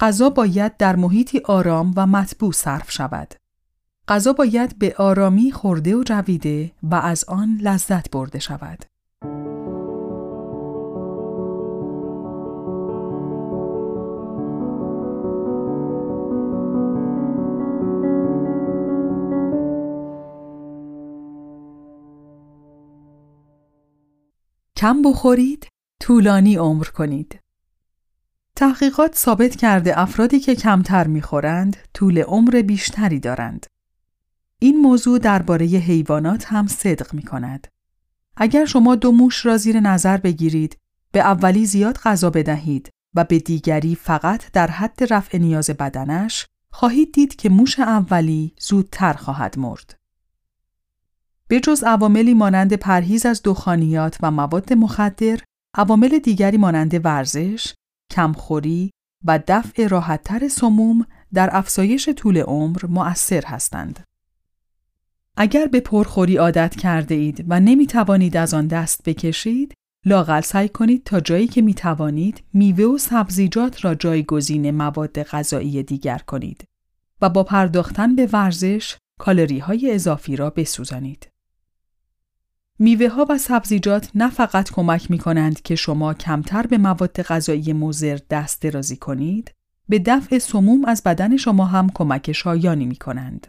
غذا 0.00 0.30
باید 0.30 0.76
در 0.76 0.96
محیطی 0.96 1.38
آرام 1.44 1.92
و 1.96 2.06
مطبوع 2.06 2.52
صرف 2.52 2.90
شود. 2.90 3.34
غذا 4.08 4.32
باید 4.32 4.78
به 4.78 4.94
آرامی 4.98 5.52
خورده 5.52 5.96
و 5.96 6.02
جویده 6.06 6.72
و 6.82 6.94
از 6.94 7.24
آن 7.24 7.58
لذت 7.62 8.10
برده 8.10 8.38
شود. 8.38 8.84
کم 24.78 25.02
بخورید 25.02 25.68
طولانی 26.00 26.56
عمر 26.56 26.84
کنید. 26.84 27.40
تحقیقات 28.56 29.14
ثابت 29.16 29.56
کرده 29.56 30.00
افرادی 30.00 30.40
که 30.40 30.54
کمتر 30.54 31.06
می‌خورند 31.06 31.76
طول 31.94 32.18
عمر 32.18 32.62
بیشتری 32.62 33.20
دارند. 33.20 33.66
این 34.58 34.80
موضوع 34.80 35.18
درباره 35.18 35.66
حیوانات 35.66 36.44
هم 36.46 36.66
صدق 36.66 37.14
می 37.14 37.22
کند. 37.22 37.66
اگر 38.36 38.64
شما 38.64 38.94
دو 38.94 39.12
موش 39.12 39.46
را 39.46 39.56
زیر 39.56 39.80
نظر 39.80 40.16
بگیرید، 40.16 40.76
به 41.12 41.20
اولی 41.20 41.66
زیاد 41.66 41.98
غذا 41.98 42.30
بدهید 42.30 42.90
و 43.14 43.24
به 43.24 43.38
دیگری 43.38 43.94
فقط 43.94 44.52
در 44.52 44.66
حد 44.66 45.12
رفع 45.12 45.38
نیاز 45.38 45.70
بدنش، 45.70 46.46
خواهید 46.70 47.12
دید 47.12 47.36
که 47.36 47.48
موش 47.48 47.78
اولی 47.78 48.54
زودتر 48.60 49.12
خواهد 49.12 49.58
مرد. 49.58 49.97
به 51.48 51.60
جز 51.60 51.84
عواملی 51.84 52.34
مانند 52.34 52.74
پرهیز 52.74 53.26
از 53.26 53.40
دخانیات 53.44 54.18
و 54.22 54.30
مواد 54.30 54.72
مخدر، 54.72 55.40
عوامل 55.74 56.18
دیگری 56.18 56.56
مانند 56.56 57.04
ورزش، 57.04 57.74
کمخوری 58.10 58.90
و 59.24 59.40
دفع 59.46 59.86
راحتتر 59.86 60.48
سموم 60.48 61.06
در 61.34 61.50
افزایش 61.52 62.08
طول 62.08 62.38
عمر 62.38 62.86
مؤثر 62.88 63.44
هستند. 63.46 64.04
اگر 65.36 65.66
به 65.66 65.80
پرخوری 65.80 66.36
عادت 66.36 66.76
کرده 66.76 67.14
اید 67.14 67.44
و 67.48 67.60
نمی 67.60 67.86
توانید 67.86 68.36
از 68.36 68.54
آن 68.54 68.66
دست 68.66 69.02
بکشید، 69.04 69.74
لاقل 70.04 70.40
سعی 70.40 70.68
کنید 70.68 71.04
تا 71.04 71.20
جایی 71.20 71.46
که 71.46 71.62
می 71.62 71.74
توانید 71.74 72.44
میوه 72.52 72.84
و 72.84 72.98
سبزیجات 72.98 73.84
را 73.84 73.94
جایگزین 73.94 74.70
مواد 74.70 75.22
غذایی 75.22 75.82
دیگر 75.82 76.18
کنید 76.18 76.64
و 77.20 77.28
با 77.28 77.44
پرداختن 77.44 78.16
به 78.16 78.28
ورزش 78.32 78.96
کالری 79.20 79.58
های 79.58 79.90
اضافی 79.94 80.36
را 80.36 80.50
بسوزانید. 80.50 81.28
میوه 82.78 83.08
ها 83.08 83.26
و 83.28 83.38
سبزیجات 83.38 84.10
نه 84.14 84.30
فقط 84.30 84.70
کمک 84.70 85.10
می 85.10 85.18
کنند 85.18 85.62
که 85.62 85.74
شما 85.74 86.14
کمتر 86.14 86.66
به 86.66 86.78
مواد 86.78 87.22
غذایی 87.22 87.72
مضر 87.72 88.18
دست 88.30 88.62
درازی 88.62 88.96
کنید، 88.96 89.54
به 89.88 89.98
دفع 89.98 90.38
سموم 90.38 90.84
از 90.84 91.02
بدن 91.02 91.36
شما 91.36 91.64
هم 91.64 91.90
کمک 91.94 92.32
شایانی 92.32 92.86
می 92.86 92.96
کنند. 92.96 93.46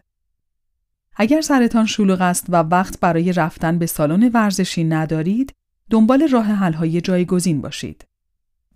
اگر 1.15 1.41
سرتان 1.41 1.85
شلوغ 1.85 2.21
است 2.21 2.45
و 2.49 2.55
وقت 2.55 2.99
برای 2.99 3.33
رفتن 3.33 3.77
به 3.77 3.85
سالن 3.85 4.29
ورزشی 4.33 4.83
ندارید، 4.83 5.53
دنبال 5.89 6.27
راه 6.27 6.45
حل‌های 6.45 7.01
جایگزین 7.01 7.61
باشید. 7.61 8.05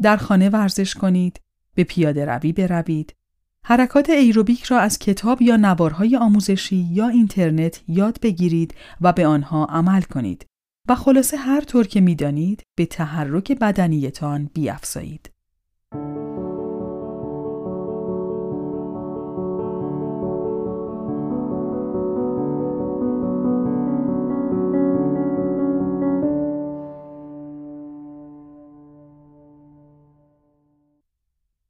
در 0.02 0.18
خانه 0.18 0.50
ورزش 0.50 0.94
کنید، 0.94 1.40
به 1.76 1.84
پیاده 1.84 2.26
روی 2.26 2.54
بروید، 2.54 3.14
حرکات 3.66 4.10
ایروبیک 4.10 4.64
را 4.64 4.80
از 4.80 5.00
کتاب 5.00 5.42
یا 5.42 5.56
نوارهای 5.56 6.18
آموزشی 6.18 6.88
یا 6.92 7.08
اینترنت 7.08 7.82
یاد 7.88 8.20
بگیرید 8.22 8.74
و 9.02 9.14
به 9.14 9.28
آنها 9.28 9.66
عمل 9.66 10.02
کنید 10.02 10.46
و 10.90 10.96
خلاصه 10.96 11.38
هر 11.38 11.62
طور 11.62 11.88
که 11.88 12.02
می‌دانید 12.02 12.64
به 12.78 12.86
تحرک 12.86 13.52
بدنیتان 13.52 14.50
بیافزایید. 14.54 15.30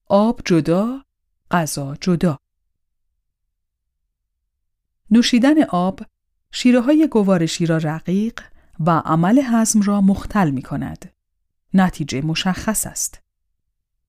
آب 0.09 0.41
جدا، 0.45 1.01
غذا 1.53 1.95
جدا. 2.01 2.39
نوشیدن 5.11 5.63
آب 5.63 5.99
شیره 6.51 6.81
های 6.81 7.07
گوارشی 7.11 7.65
را 7.65 7.77
رقیق 7.77 8.39
و 8.79 9.01
عمل 9.05 9.41
هضم 9.45 9.81
را 9.81 10.01
مختل 10.01 10.51
می 10.51 10.61
کند. 10.61 11.11
نتیجه 11.73 12.21
مشخص 12.21 12.87
است. 12.87 13.21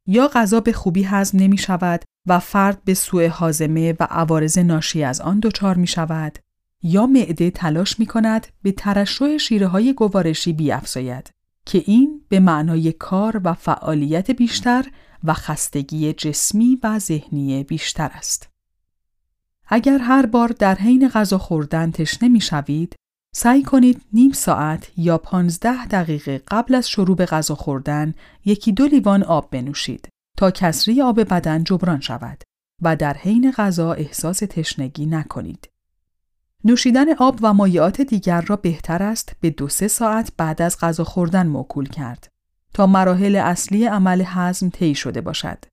یا 0.07 0.29
غذا 0.29 0.61
به 0.61 0.73
خوبی 0.73 1.03
هضم 1.03 1.39
نمی 1.39 1.59
شود 1.59 2.05
و 2.27 2.39
فرد 2.39 2.85
به 2.85 2.95
سوء 2.95 3.29
حازمه 3.29 3.93
و 4.01 4.07
عوارض 4.11 4.59
ناشی 4.59 5.05
از 5.05 5.21
آن 5.21 5.41
دچار 5.41 5.77
می 5.77 5.87
شود 5.87 6.39
یا 6.83 7.07
معده 7.07 7.51
تلاش 7.51 7.99
می 7.99 8.07
کند 8.07 8.47
به 8.63 8.73
ترشح 8.73 9.37
شیره 9.37 9.67
های 9.67 9.93
گوارشی 9.93 10.53
بیافزاید 10.53 11.31
که 11.67 11.83
این 11.87 12.21
به 12.29 12.41
معنای 12.41 12.93
کار 12.93 13.41
و 13.45 13.55
فعالیت 13.55 14.31
بیشتر 14.31 14.85
و 15.25 15.33
خستگی 15.33 16.13
جسمی 16.13 16.79
و 16.83 16.99
ذهنی 16.99 17.65
بیشتر 17.65 18.11
است. 18.15 18.49
اگر 19.67 19.99
هر 19.99 20.27
بار 20.27 20.49
در 20.49 20.75
حین 20.75 21.09
غذا 21.09 21.39
خوردن 21.39 21.91
تشنه 21.91 22.29
می 22.29 22.41
شوید، 22.41 22.97
سعی 23.35 23.63
کنید 23.63 24.03
نیم 24.13 24.33
ساعت 24.33 24.91
یا 24.97 25.19
پانزده 25.19 25.87
دقیقه 25.87 26.43
قبل 26.49 26.75
از 26.75 26.89
شروع 26.89 27.17
به 27.17 27.27
غذا 27.27 27.55
خوردن 27.55 28.15
یکی 28.45 28.73
دو 28.73 28.87
لیوان 28.87 29.23
آب 29.23 29.51
بنوشید 29.51 30.09
تا 30.37 30.51
کسری 30.51 31.03
آب 31.03 31.21
بدن 31.21 31.65
جبران 31.65 32.01
شود 32.01 32.43
و 32.83 32.97
در 32.97 33.15
حین 33.15 33.51
غذا 33.51 33.93
احساس 33.93 34.39
تشنگی 34.39 35.07
نکنید. 35.07 35.69
نوشیدن 36.65 37.15
آب 37.15 37.39
و 37.43 37.55
مایعات 37.55 38.01
دیگر 38.01 38.41
را 38.41 38.57
بهتر 38.57 39.03
است 39.03 39.37
به 39.41 39.51
دو 39.51 39.69
سه 39.69 39.89
ساعت 39.89 40.33
بعد 40.37 40.63
از 40.63 40.79
غذا 40.81 41.05
خوردن 41.05 41.47
موکول 41.47 41.89
کرد 41.89 42.34
تا 42.75 42.87
مراحل 42.87 43.37
اصلی 43.37 43.87
عمل 43.87 44.23
هضم 44.27 44.69
طی 44.69 44.95
شده 44.95 45.21
باشد. 45.21 45.65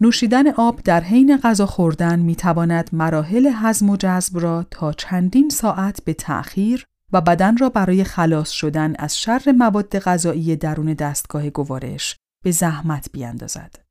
نوشیدن 0.00 0.50
آب 0.50 0.80
در 0.82 1.00
حین 1.00 1.36
غذا 1.36 1.66
خوردن 1.66 2.18
می 2.18 2.36
تواند 2.36 2.90
مراحل 2.92 3.50
هضم 3.54 3.90
و 3.90 3.96
جذب 3.96 4.38
را 4.38 4.66
تا 4.70 4.92
چندین 4.92 5.48
ساعت 5.48 6.04
به 6.04 6.14
تأخیر 6.14 6.86
و 7.12 7.20
بدن 7.20 7.56
را 7.56 7.68
برای 7.68 8.04
خلاص 8.04 8.50
شدن 8.50 8.94
از 8.98 9.18
شر 9.18 9.54
مواد 9.58 9.98
غذایی 9.98 10.56
درون 10.56 10.94
دستگاه 10.94 11.50
گوارش 11.50 12.16
به 12.44 12.50
زحمت 12.50 13.08
بیاندازد. 13.12 13.89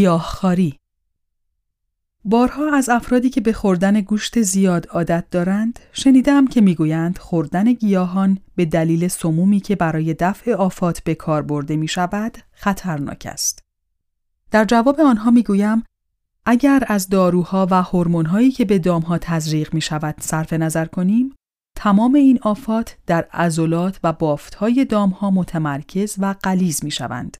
گیاهخواری 0.00 0.76
بارها 2.24 2.76
از 2.76 2.88
افرادی 2.88 3.30
که 3.30 3.40
به 3.40 3.52
خوردن 3.52 4.00
گوشت 4.00 4.40
زیاد 4.42 4.86
عادت 4.86 5.24
دارند 5.30 5.78
شنیدم 5.92 6.46
که 6.46 6.60
می‌گویند 6.60 7.18
خوردن 7.18 7.72
گیاهان 7.72 8.38
به 8.56 8.64
دلیل 8.64 9.08
سمومی 9.08 9.60
که 9.60 9.76
برای 9.76 10.14
دفع 10.14 10.52
آفات 10.52 11.04
به 11.04 11.14
کار 11.14 11.42
برده 11.42 11.76
می 11.76 11.88
شود 11.88 12.38
خطرناک 12.52 13.28
است. 13.30 13.64
در 14.50 14.64
جواب 14.64 15.00
آنها 15.00 15.30
می‌گویم 15.30 15.84
اگر 16.46 16.84
از 16.86 17.08
داروها 17.08 17.66
و 17.70 17.82
هورمون‌هایی 17.82 18.50
که 18.50 18.64
به 18.64 18.78
دامها 18.78 19.18
تزریق 19.18 19.74
می 19.74 19.80
شود 19.80 20.14
صرف 20.20 20.52
نظر 20.52 20.84
کنیم 20.84 21.34
تمام 21.76 22.14
این 22.14 22.38
آفات 22.42 22.96
در 23.06 23.22
عضلات 23.32 24.00
و 24.04 24.12
بافتهای 24.12 24.84
دامها 24.84 25.30
متمرکز 25.30 26.14
و 26.18 26.34
غلیظ 26.34 26.84
می 26.84 26.90
شوند 26.90 27.36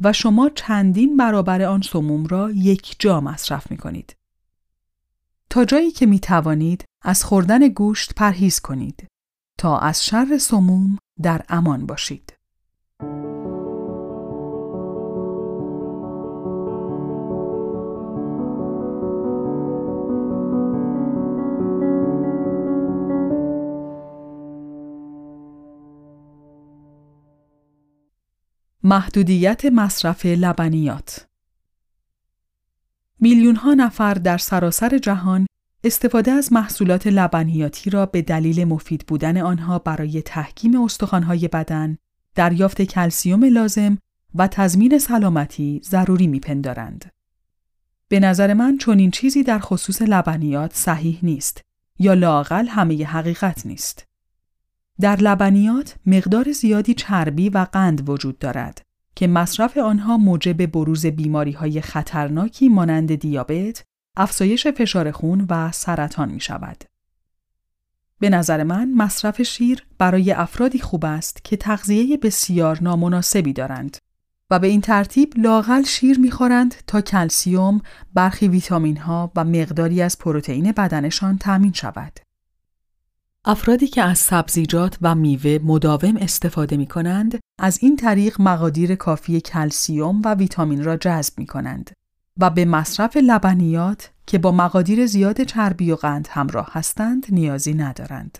و 0.00 0.12
شما 0.12 0.48
چندین 0.48 1.16
برابر 1.16 1.62
آن 1.62 1.82
سموم 1.82 2.26
را 2.26 2.50
یک 2.50 2.96
جا 2.98 3.20
مصرف 3.20 3.70
می 3.70 3.76
کنید. 3.76 4.16
تا 5.50 5.64
جایی 5.64 5.90
که 5.90 6.06
می 6.06 6.20
توانید 6.20 6.84
از 7.04 7.24
خوردن 7.24 7.68
گوشت 7.68 8.14
پرهیز 8.14 8.60
کنید 8.60 9.06
تا 9.58 9.78
از 9.78 10.04
شر 10.04 10.38
سموم 10.38 10.98
در 11.22 11.44
امان 11.48 11.86
باشید. 11.86 12.39
محدودیت 28.90 29.64
مصرف 29.64 30.26
لبنیات 30.26 31.26
میلیون 33.20 33.56
ها 33.56 33.74
نفر 33.74 34.14
در 34.14 34.38
سراسر 34.38 34.98
جهان 34.98 35.46
استفاده 35.84 36.30
از 36.30 36.52
محصولات 36.52 37.06
لبنیاتی 37.06 37.90
را 37.90 38.06
به 38.06 38.22
دلیل 38.22 38.64
مفید 38.64 39.06
بودن 39.06 39.36
آنها 39.36 39.78
برای 39.78 40.22
تحکیم 40.22 40.82
استخوان‌های 40.82 41.48
بدن، 41.48 41.96
دریافت 42.34 42.82
کلسیوم 42.82 43.44
لازم 43.44 43.98
و 44.34 44.48
تضمین 44.48 44.98
سلامتی 44.98 45.80
ضروری 45.84 46.26
میپندارند. 46.26 47.10
به 48.08 48.20
نظر 48.20 48.54
من 48.54 48.78
چنین 48.78 49.10
چیزی 49.10 49.42
در 49.42 49.58
خصوص 49.58 50.02
لبنیات 50.02 50.74
صحیح 50.74 51.18
نیست 51.22 51.60
یا 51.98 52.14
لاقل 52.14 52.66
همه 52.66 53.04
حقیقت 53.04 53.66
نیست. 53.66 54.09
در 55.00 55.16
لبنیات 55.16 55.96
مقدار 56.06 56.52
زیادی 56.52 56.94
چربی 56.94 57.48
و 57.48 57.66
قند 57.72 58.08
وجود 58.08 58.38
دارد 58.38 58.82
که 59.14 59.26
مصرف 59.26 59.76
آنها 59.76 60.16
موجب 60.16 60.66
بروز 60.66 61.06
بیماری 61.06 61.52
های 61.52 61.80
خطرناکی 61.80 62.68
مانند 62.68 63.14
دیابت، 63.14 63.84
افزایش 64.16 64.66
فشار 64.66 65.10
خون 65.10 65.46
و 65.50 65.72
سرطان 65.72 66.30
می 66.30 66.40
شود. 66.40 66.84
به 68.18 68.30
نظر 68.30 68.62
من 68.62 68.94
مصرف 68.94 69.42
شیر 69.42 69.86
برای 69.98 70.32
افرادی 70.32 70.78
خوب 70.78 71.04
است 71.04 71.44
که 71.44 71.56
تغذیه 71.56 72.16
بسیار 72.16 72.82
نامناسبی 72.82 73.52
دارند 73.52 73.96
و 74.50 74.58
به 74.58 74.66
این 74.66 74.80
ترتیب 74.80 75.34
لاغل 75.36 75.82
شیر 75.82 76.18
می‌خورند 76.18 76.74
تا 76.86 77.00
کلسیوم، 77.00 77.80
برخی 78.14 78.48
ویتامین 78.48 78.96
ها 78.96 79.32
و 79.36 79.44
مقداری 79.44 80.02
از 80.02 80.18
پروتئین 80.18 80.72
بدنشان 80.72 81.38
تامین 81.38 81.72
شود. 81.72 82.12
افرادی 83.44 83.86
که 83.86 84.02
از 84.02 84.18
سبزیجات 84.18 84.98
و 85.02 85.14
میوه 85.14 85.58
مداوم 85.62 86.16
استفاده 86.16 86.76
می 86.76 86.86
کنند، 86.86 87.38
از 87.60 87.78
این 87.82 87.96
طریق 87.96 88.40
مقادیر 88.40 88.94
کافی 88.94 89.40
کلسیوم 89.40 90.22
و 90.24 90.34
ویتامین 90.34 90.84
را 90.84 90.96
جذب 90.96 91.38
می 91.38 91.46
کنند 91.46 91.90
و 92.40 92.50
به 92.50 92.64
مصرف 92.64 93.16
لبنیات 93.16 94.10
که 94.26 94.38
با 94.38 94.52
مقادیر 94.52 95.06
زیاد 95.06 95.42
چربی 95.42 95.92
و 95.92 95.96
قند 95.96 96.28
همراه 96.30 96.68
هستند 96.72 97.26
نیازی 97.30 97.74
ندارند. 97.74 98.38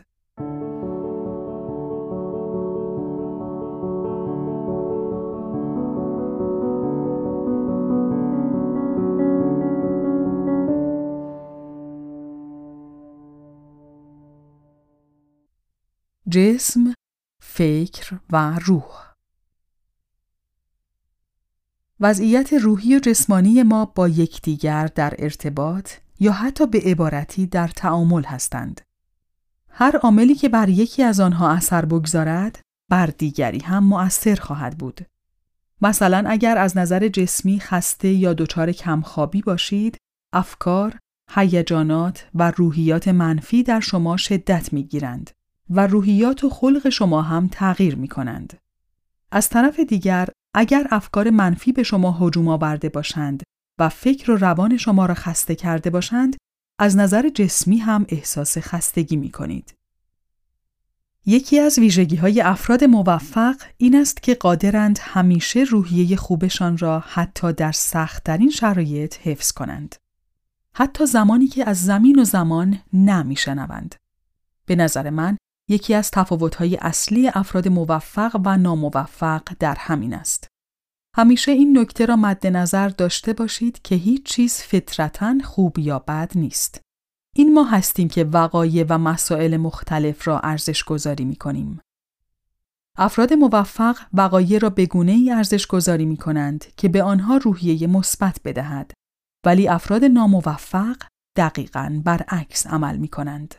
جسم، 16.30 16.94
فکر 17.42 18.18
و 18.32 18.58
روح 18.58 18.84
وضعیت 22.00 22.52
روحی 22.52 22.96
و 22.96 22.98
جسمانی 22.98 23.62
ما 23.62 23.84
با 23.84 24.08
یکدیگر 24.08 24.86
در 24.86 25.14
ارتباط 25.18 25.92
یا 26.20 26.32
حتی 26.32 26.66
به 26.66 26.80
عبارتی 26.80 27.46
در 27.46 27.68
تعامل 27.68 28.22
هستند. 28.24 28.80
هر 29.68 29.96
عاملی 29.96 30.34
که 30.34 30.48
بر 30.48 30.68
یکی 30.68 31.02
از 31.02 31.20
آنها 31.20 31.50
اثر 31.50 31.84
بگذارد، 31.84 32.60
بر 32.90 33.06
دیگری 33.06 33.60
هم 33.60 33.84
مؤثر 33.84 34.34
خواهد 34.34 34.78
بود. 34.78 35.00
مثلا 35.82 36.24
اگر 36.26 36.58
از 36.58 36.76
نظر 36.76 37.08
جسمی 37.08 37.60
خسته 37.60 38.08
یا 38.08 38.34
دچار 38.34 38.72
کمخوابی 38.72 39.42
باشید، 39.42 39.96
افکار، 40.32 40.98
هیجانات 41.30 42.28
و 42.34 42.50
روحیات 42.50 43.08
منفی 43.08 43.62
در 43.62 43.80
شما 43.80 44.16
شدت 44.16 44.72
می 44.72 44.84
گیرند. 44.84 45.30
و 45.70 45.86
روحیات 45.86 46.44
و 46.44 46.50
خلق 46.50 46.88
شما 46.88 47.22
هم 47.22 47.48
تغییر 47.52 47.94
می 47.94 48.08
کنند. 48.08 48.58
از 49.32 49.48
طرف 49.48 49.80
دیگر 49.80 50.28
اگر 50.54 50.86
افکار 50.90 51.30
منفی 51.30 51.72
به 51.72 51.82
شما 51.82 52.12
هجوم 52.12 52.48
آورده 52.48 52.88
باشند 52.88 53.42
و 53.78 53.88
فکر 53.88 54.30
و 54.30 54.36
روان 54.36 54.76
شما 54.76 55.06
را 55.06 55.14
خسته 55.14 55.54
کرده 55.54 55.90
باشند 55.90 56.36
از 56.78 56.96
نظر 56.96 57.28
جسمی 57.28 57.78
هم 57.78 58.06
احساس 58.08 58.58
خستگی 58.58 59.16
می 59.16 59.30
کنید. 59.30 59.74
یکی 61.26 61.58
از 61.60 61.78
ویژگی 61.78 62.16
های 62.16 62.40
افراد 62.40 62.84
موفق 62.84 63.56
این 63.76 63.96
است 63.96 64.22
که 64.22 64.34
قادرند 64.34 64.98
همیشه 65.02 65.60
روحیه 65.60 66.16
خوبشان 66.16 66.78
را 66.78 67.00
حتی 67.00 67.52
در 67.52 67.72
سختترین 67.72 68.50
شرایط 68.50 69.16
حفظ 69.22 69.52
کنند. 69.52 69.96
حتی 70.74 71.06
زمانی 71.06 71.46
که 71.46 71.68
از 71.68 71.84
زمین 71.84 72.18
و 72.18 72.24
زمان 72.24 72.78
نمیشنوند. 72.92 73.94
به 74.66 74.76
نظر 74.76 75.10
من 75.10 75.36
یکی 75.70 75.94
از 75.94 76.10
تفاوت‌های 76.10 76.76
اصلی 76.76 77.28
افراد 77.28 77.68
موفق 77.68 78.40
و 78.44 78.56
ناموفق 78.56 79.42
در 79.58 79.76
همین 79.78 80.14
است. 80.14 80.46
همیشه 81.16 81.52
این 81.52 81.78
نکته 81.78 82.06
را 82.06 82.16
مد 82.16 82.46
نظر 82.46 82.88
داشته 82.88 83.32
باشید 83.32 83.82
که 83.82 83.94
هیچ 83.94 84.22
چیز 84.22 84.54
فطرتا 84.54 85.38
خوب 85.44 85.78
یا 85.78 85.98
بد 85.98 86.32
نیست. 86.34 86.80
این 87.36 87.54
ما 87.54 87.64
هستیم 87.64 88.08
که 88.08 88.24
وقایع 88.24 88.86
و 88.88 88.98
مسائل 88.98 89.56
مختلف 89.56 90.28
را 90.28 90.40
ارزش 90.40 90.84
گذاری 90.84 91.24
می 91.24 91.36
کنیم. 91.36 91.80
افراد 92.98 93.32
موفق 93.32 93.98
وقایع 94.12 94.58
را 94.58 94.70
به 94.70 94.86
گونه 94.86 95.12
ای 95.12 95.30
ارزش 95.30 95.66
گذاری 95.66 96.04
می 96.04 96.16
کنند 96.16 96.64
که 96.76 96.88
به 96.88 97.02
آنها 97.02 97.36
روحیه 97.36 97.86
مثبت 97.86 98.40
بدهد 98.44 98.92
ولی 99.46 99.68
افراد 99.68 100.04
ناموفق 100.04 100.96
دقیقاً 101.36 102.00
برعکس 102.04 102.66
عمل 102.66 102.96
می 102.96 103.08
کنند. 103.08 103.54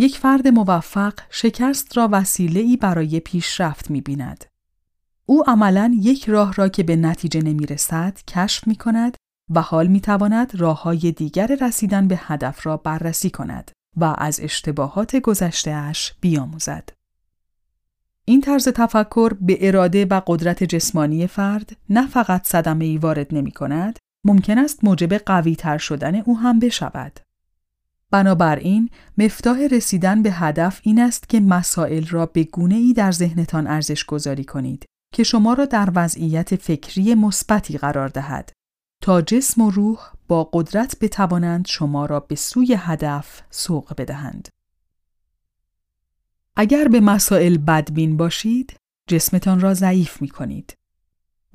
یک 0.00 0.18
فرد 0.18 0.48
موفق 0.48 1.12
شکست 1.30 1.96
را 1.96 2.08
وسیله 2.12 2.60
ای 2.60 2.76
برای 2.76 3.20
پیشرفت 3.20 3.90
می 3.90 4.00
بیند. 4.00 4.44
او 5.26 5.44
عملا 5.46 5.96
یک 6.00 6.28
راه 6.28 6.54
را 6.54 6.68
که 6.68 6.82
به 6.82 6.96
نتیجه 6.96 7.42
نمی 7.42 7.66
رسد 7.66 8.18
کشف 8.28 8.66
می 8.66 8.76
کند 8.76 9.16
و 9.50 9.60
حال 9.60 9.86
می 9.86 10.00
تواند 10.00 10.60
راه 10.60 10.82
های 10.82 11.12
دیگر 11.12 11.56
رسیدن 11.60 12.08
به 12.08 12.20
هدف 12.22 12.66
را 12.66 12.76
بررسی 12.76 13.30
کند 13.30 13.70
و 13.96 14.14
از 14.18 14.40
اشتباهات 14.42 15.16
گذشتهاش 15.16 16.14
بیاموزد. 16.20 16.88
این 18.24 18.40
طرز 18.40 18.68
تفکر 18.68 19.34
به 19.40 19.68
اراده 19.68 20.04
و 20.04 20.20
قدرت 20.26 20.64
جسمانی 20.64 21.26
فرد 21.26 21.76
نه 21.88 22.06
فقط 22.06 22.46
صدمه 22.46 22.84
ای 22.84 22.98
وارد 22.98 23.34
نمی 23.34 23.52
کند، 23.52 23.98
ممکن 24.24 24.58
است 24.58 24.84
موجب 24.84 25.14
قوی 25.14 25.56
تر 25.56 25.78
شدن 25.78 26.14
او 26.14 26.38
هم 26.38 26.58
بشود. 26.58 27.20
بنابراین 28.10 28.90
مفتاح 29.18 29.66
رسیدن 29.66 30.22
به 30.22 30.32
هدف 30.32 30.80
این 30.82 31.00
است 31.00 31.28
که 31.28 31.40
مسائل 31.40 32.06
را 32.06 32.26
به 32.26 32.44
گونه 32.44 32.74
ای 32.74 32.92
در 32.92 33.12
ذهنتان 33.12 33.66
ارزش 33.66 34.04
گذاری 34.04 34.44
کنید 34.44 34.84
که 35.14 35.22
شما 35.22 35.52
را 35.52 35.64
در 35.64 35.88
وضعیت 35.94 36.56
فکری 36.56 37.14
مثبتی 37.14 37.78
قرار 37.78 38.08
دهد 38.08 38.52
تا 39.02 39.22
جسم 39.22 39.62
و 39.62 39.70
روح 39.70 39.98
با 40.28 40.50
قدرت 40.52 40.96
بتوانند 41.00 41.66
شما 41.66 42.06
را 42.06 42.20
به 42.20 42.34
سوی 42.34 42.74
هدف 42.78 43.42
سوق 43.50 43.94
بدهند. 43.98 44.48
اگر 46.56 46.88
به 46.88 47.00
مسائل 47.00 47.56
بدبین 47.56 48.16
باشید، 48.16 48.76
جسمتان 49.08 49.60
را 49.60 49.74
ضعیف 49.74 50.22
می 50.22 50.28
کنید. 50.28 50.74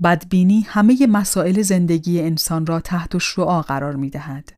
بدبینی 0.03 0.61
همه 0.61 1.07
مسائل 1.07 1.61
زندگی 1.61 2.22
انسان 2.22 2.65
را 2.65 2.80
تحت 2.80 3.18
شعا 3.18 3.61
قرار 3.61 3.95
می 3.95 4.10
دهد. 4.10 4.55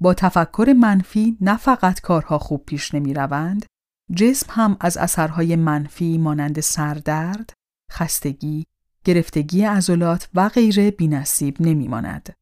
با 0.00 0.14
تفکر 0.14 0.74
منفی 0.78 1.36
نه 1.40 1.56
فقط 1.56 2.00
کارها 2.00 2.38
خوب 2.38 2.64
پیش 2.66 2.94
نمی 2.94 3.14
روند، 3.14 3.66
جسم 4.14 4.46
هم 4.50 4.76
از 4.80 4.96
اثرهای 4.96 5.56
منفی 5.56 6.18
مانند 6.18 6.60
سردرد، 6.60 7.52
خستگی، 7.92 8.66
گرفتگی 9.04 9.64
عضلات 9.64 10.28
و 10.34 10.48
غیره 10.48 10.90
بینصیب 10.90 11.56
نمی 11.60 11.88
ماند. 11.88 12.34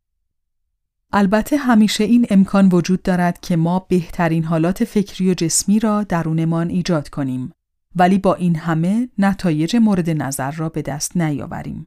البته 1.12 1.56
همیشه 1.56 2.04
این 2.04 2.26
امکان 2.30 2.68
وجود 2.72 3.02
دارد 3.02 3.40
که 3.40 3.56
ما 3.56 3.78
بهترین 3.78 4.44
حالات 4.44 4.84
فکری 4.84 5.30
و 5.30 5.34
جسمی 5.34 5.78
را 5.78 6.02
درونمان 6.02 6.68
ایجاد 6.68 7.08
کنیم 7.08 7.52
ولی 7.96 8.18
با 8.18 8.34
این 8.34 8.56
همه 8.56 9.08
نتایج 9.18 9.76
مورد 9.76 10.10
نظر 10.10 10.50
را 10.50 10.68
به 10.68 10.82
دست 10.82 11.16
نیاوریم. 11.16 11.86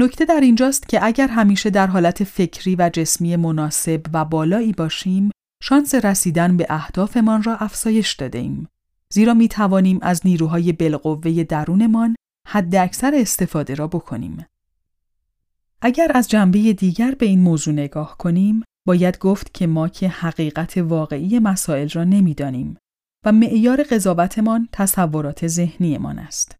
نکته 0.00 0.24
در 0.24 0.40
اینجاست 0.40 0.88
که 0.88 1.04
اگر 1.04 1.28
همیشه 1.28 1.70
در 1.70 1.86
حالت 1.86 2.24
فکری 2.24 2.76
و 2.76 2.90
جسمی 2.92 3.36
مناسب 3.36 4.00
و 4.12 4.24
بالایی 4.24 4.72
باشیم، 4.72 5.30
شانس 5.62 5.94
رسیدن 5.94 6.56
به 6.56 6.66
اهدافمان 6.70 7.42
را 7.42 7.56
افزایش 7.56 8.12
داده. 8.12 8.50
زیرا 9.12 9.34
می 9.34 9.48
توانیم 9.48 9.98
از 10.02 10.20
نیروهای 10.24 10.72
بالقوه 10.72 11.44
درونمان 11.44 12.16
حد 12.48 12.74
اکثر 12.74 13.14
استفاده 13.14 13.74
را 13.74 13.86
بکنیم. 13.86 14.46
اگر 15.82 16.12
از 16.14 16.28
جنبه 16.28 16.72
دیگر 16.72 17.10
به 17.10 17.26
این 17.26 17.40
موضوع 17.40 17.74
نگاه 17.74 18.16
کنیم، 18.18 18.62
باید 18.86 19.18
گفت 19.18 19.54
که 19.54 19.66
ما 19.66 19.88
که 19.88 20.08
حقیقت 20.08 20.78
واقعی 20.78 21.38
مسائل 21.38 21.88
را 21.88 22.04
نمی‌دانیم 22.04 22.76
و 23.24 23.32
معیار 23.32 23.82
قضاوتمان 23.82 24.68
تصورات 24.72 25.46
ذهنیمان 25.46 26.18
است. 26.18 26.57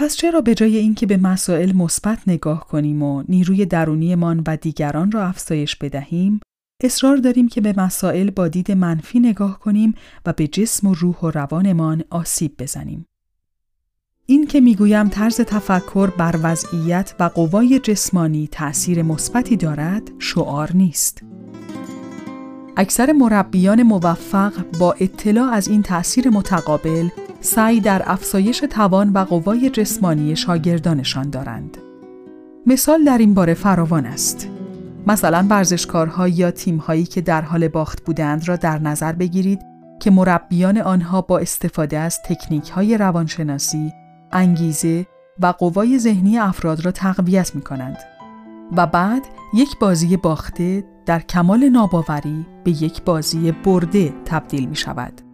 پس 0.00 0.16
چرا 0.16 0.40
به 0.40 0.54
جای 0.54 0.76
اینکه 0.76 1.06
به 1.06 1.16
مسائل 1.16 1.72
مثبت 1.72 2.18
نگاه 2.26 2.68
کنیم 2.68 3.02
و 3.02 3.24
نیروی 3.28 3.66
درونیمان 3.66 4.42
و 4.46 4.56
دیگران 4.56 5.12
را 5.12 5.26
افزایش 5.26 5.76
بدهیم، 5.76 6.40
اصرار 6.84 7.16
داریم 7.16 7.48
که 7.48 7.60
به 7.60 7.74
مسائل 7.76 8.30
با 8.30 8.48
دید 8.48 8.72
منفی 8.72 9.20
نگاه 9.20 9.58
کنیم 9.58 9.94
و 10.26 10.32
به 10.32 10.48
جسم 10.48 10.86
و 10.86 10.94
روح 10.94 11.16
و 11.16 11.30
روانمان 11.30 12.04
آسیب 12.10 12.52
بزنیم. 12.58 13.06
این 14.26 14.46
که 14.46 14.60
می‌گویم 14.60 15.08
طرز 15.08 15.40
تفکر 15.40 16.10
بر 16.10 16.38
وضعیت 16.42 17.14
و 17.20 17.24
قوای 17.24 17.78
جسمانی 17.78 18.48
تأثیر 18.52 19.02
مثبتی 19.02 19.56
دارد 19.56 20.10
شعار 20.18 20.70
نیست. 20.74 21.22
اکثر 22.76 23.12
مربیان 23.12 23.82
موفق 23.82 24.52
با 24.80 24.92
اطلاع 24.92 25.52
از 25.52 25.68
این 25.68 25.82
تأثیر 25.82 26.30
متقابل 26.30 27.08
سعی 27.40 27.80
در 27.80 28.02
افزایش 28.06 28.58
توان 28.58 29.12
و 29.12 29.18
قوای 29.18 29.70
جسمانی 29.70 30.36
شاگردانشان 30.36 31.30
دارند. 31.30 31.76
مثال 32.66 33.04
در 33.04 33.18
این 33.18 33.34
باره 33.34 33.54
فراوان 33.54 34.06
است. 34.06 34.48
مثلا 35.06 35.46
ورزشکارها 35.50 36.28
یا 36.28 36.50
تیمهایی 36.50 37.04
که 37.04 37.20
در 37.20 37.42
حال 37.42 37.68
باخت 37.68 38.04
بودند 38.04 38.48
را 38.48 38.56
در 38.56 38.78
نظر 38.78 39.12
بگیرید 39.12 39.60
که 40.00 40.10
مربیان 40.10 40.78
آنها 40.78 41.20
با 41.20 41.38
استفاده 41.38 41.98
از 41.98 42.18
تکنیک 42.24 42.70
های 42.70 42.98
روانشناسی، 42.98 43.92
انگیزه 44.32 45.06
و 45.40 45.46
قوای 45.46 45.98
ذهنی 45.98 46.38
افراد 46.38 46.84
را 46.84 46.92
تقویت 46.92 47.54
می 47.54 47.62
کنند 47.62 47.98
و 48.76 48.86
بعد 48.86 49.22
یک 49.54 49.78
بازی 49.78 50.16
باخته 50.16 50.84
در 51.06 51.20
کمال 51.20 51.68
ناباوری 51.68 52.46
به 52.64 52.70
یک 52.70 53.02
بازی 53.02 53.52
برده 53.52 54.12
تبدیل 54.24 54.68
می 54.68 54.76
شود. 54.76 55.29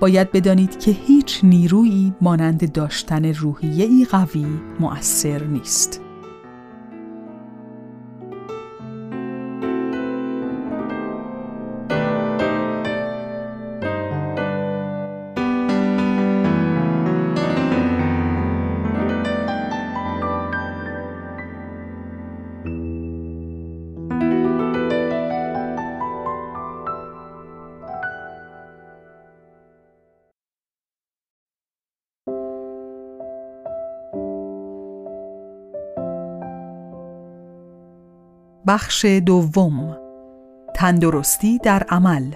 باید 0.00 0.32
بدانید 0.32 0.78
که 0.78 0.90
هیچ 0.90 1.40
نیرویی 1.42 2.14
مانند 2.20 2.72
داشتن 2.72 3.24
روحیه 3.24 3.84
ای 3.84 4.06
قوی 4.10 4.46
مؤثر 4.80 5.44
نیست. 5.44 6.07
بخش 38.68 39.04
دوم 39.04 39.96
تندرستی 40.74 41.58
در 41.58 41.82
عمل 41.82 42.34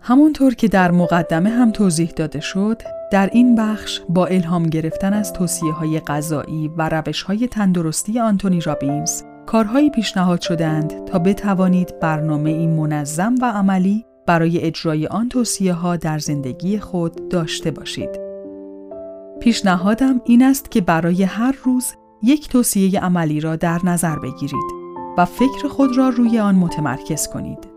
همونطور 0.00 0.54
که 0.54 0.68
در 0.68 0.90
مقدمه 0.90 1.50
هم 1.50 1.70
توضیح 1.70 2.10
داده 2.10 2.40
شد 2.40 2.82
در 3.12 3.30
این 3.32 3.54
بخش 3.54 4.00
با 4.08 4.26
الهام 4.26 4.66
گرفتن 4.66 5.12
از 5.12 5.32
توصیه 5.32 5.72
های 5.72 6.00
غذایی 6.00 6.70
و 6.76 6.88
روش 6.88 7.22
های 7.22 7.48
تندرستی 7.48 8.20
آنتونی 8.20 8.60
رابینز 8.60 9.22
کارهایی 9.46 9.90
پیشنهاد 9.90 10.40
شدند 10.40 11.04
تا 11.04 11.18
بتوانید 11.18 12.00
برنامه 12.00 12.50
این 12.50 12.70
منظم 12.70 13.34
و 13.42 13.44
عملی 13.50 14.04
برای 14.26 14.60
اجرای 14.60 15.06
آن 15.06 15.28
توصیه 15.28 15.72
ها 15.72 15.96
در 15.96 16.18
زندگی 16.18 16.78
خود 16.78 17.28
داشته 17.28 17.70
باشید. 17.70 18.20
پیشنهادم 19.40 20.20
این 20.24 20.42
است 20.42 20.70
که 20.70 20.80
برای 20.80 21.22
هر 21.22 21.54
روز 21.64 21.94
یک 22.22 22.48
توصیه 22.48 23.00
عملی 23.00 23.40
را 23.40 23.56
در 23.56 23.80
نظر 23.84 24.18
بگیرید 24.18 24.72
و 25.18 25.24
فکر 25.24 25.68
خود 25.68 25.96
را 25.96 26.08
روی 26.08 26.38
آن 26.38 26.54
متمرکز 26.54 27.28
کنید. 27.28 27.68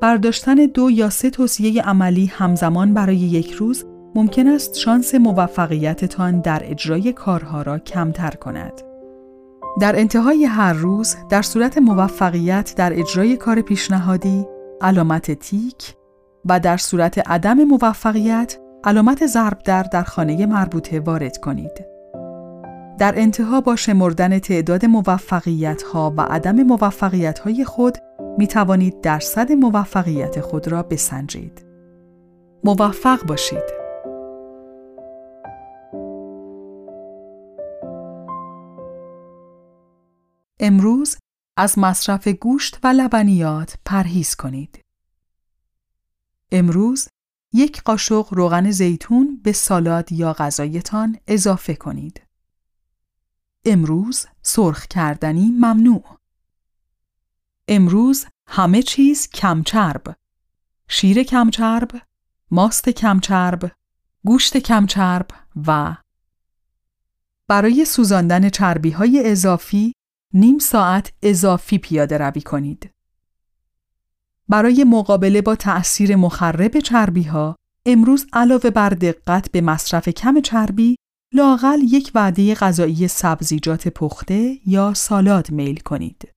برداشتن 0.00 0.54
دو 0.54 0.90
یا 0.90 1.10
سه 1.10 1.30
توصیه 1.30 1.82
عملی 1.82 2.26
همزمان 2.26 2.94
برای 2.94 3.16
یک 3.16 3.50
روز 3.50 3.84
ممکن 4.14 4.46
است 4.46 4.78
شانس 4.78 5.14
موفقیتتان 5.14 6.40
در 6.40 6.62
اجرای 6.64 7.12
کارها 7.12 7.62
را 7.62 7.78
کمتر 7.78 8.30
کند. 8.30 8.72
در 9.80 10.00
انتهای 10.00 10.44
هر 10.44 10.72
روز 10.72 11.16
در 11.30 11.42
صورت 11.42 11.78
موفقیت 11.78 12.74
در 12.76 12.98
اجرای 12.98 13.36
کار 13.36 13.60
پیشنهادی 13.60 14.46
علامت 14.80 15.30
تیک 15.30 15.94
و 16.44 16.60
در 16.60 16.76
صورت 16.76 17.28
عدم 17.30 17.64
موفقیت 17.64 18.58
علامت 18.84 19.26
ضرب 19.26 19.58
در 19.64 19.82
در 19.82 20.02
خانه 20.02 20.46
مربوطه 20.46 21.00
وارد 21.00 21.38
کنید. 21.38 21.97
در 22.98 23.14
انتها 23.16 23.60
با 23.60 23.76
شمردن 23.76 24.38
تعداد 24.38 24.86
موفقیت 24.86 25.82
ها 25.82 26.14
و 26.16 26.20
عدم 26.20 26.62
موفقیت 26.62 27.38
های 27.38 27.64
خود 27.64 27.98
می 28.38 28.46
توانید 28.46 29.00
درصد 29.00 29.52
موفقیت 29.52 30.40
خود 30.40 30.68
را 30.68 30.82
بسنجید. 30.82 31.66
موفق 32.64 33.26
باشید. 33.26 33.78
امروز 40.60 41.16
از 41.56 41.78
مصرف 41.78 42.28
گوشت 42.28 42.78
و 42.84 42.86
لبنیات 42.86 43.74
پرهیز 43.84 44.34
کنید. 44.34 44.80
امروز 46.52 47.08
یک 47.52 47.82
قاشق 47.82 48.26
روغن 48.30 48.70
زیتون 48.70 49.40
به 49.42 49.52
سالاد 49.52 50.12
یا 50.12 50.32
غذایتان 50.32 51.16
اضافه 51.26 51.74
کنید. 51.74 52.27
امروز 53.68 54.26
سرخ 54.42 54.86
کردنی 54.86 55.50
ممنوع. 55.50 56.04
امروز 57.68 58.26
همه 58.46 58.82
چیز 58.82 59.28
کمچرب. 59.28 60.16
شیر 60.88 61.22
کمچرب، 61.22 61.90
ماست 62.50 62.88
کمچرب، 62.88 63.70
گوشت 64.24 64.56
کمچرب 64.56 65.26
و 65.66 65.96
برای 67.48 67.84
سوزاندن 67.84 68.48
چربی 68.48 68.90
های 68.90 69.22
اضافی 69.30 69.92
نیم 70.34 70.58
ساعت 70.58 71.12
اضافی 71.22 71.78
پیاده 71.78 72.18
روی 72.18 72.40
کنید. 72.40 72.90
برای 74.48 74.84
مقابله 74.84 75.42
با 75.42 75.56
تأثیر 75.56 76.16
مخرب 76.16 76.80
چربی 76.80 77.22
ها 77.22 77.56
امروز 77.86 78.26
علاوه 78.32 78.70
بر 78.70 78.90
دقت 78.90 79.52
به 79.52 79.60
مصرف 79.60 80.08
کم 80.08 80.40
چربی 80.40 80.96
لاقل 81.32 81.78
یک 81.82 82.10
وعده 82.14 82.54
غذایی 82.54 83.08
سبزیجات 83.08 83.88
پخته 83.88 84.58
یا 84.66 84.94
سالاد 84.94 85.50
میل 85.50 85.80
کنید. 85.80 86.34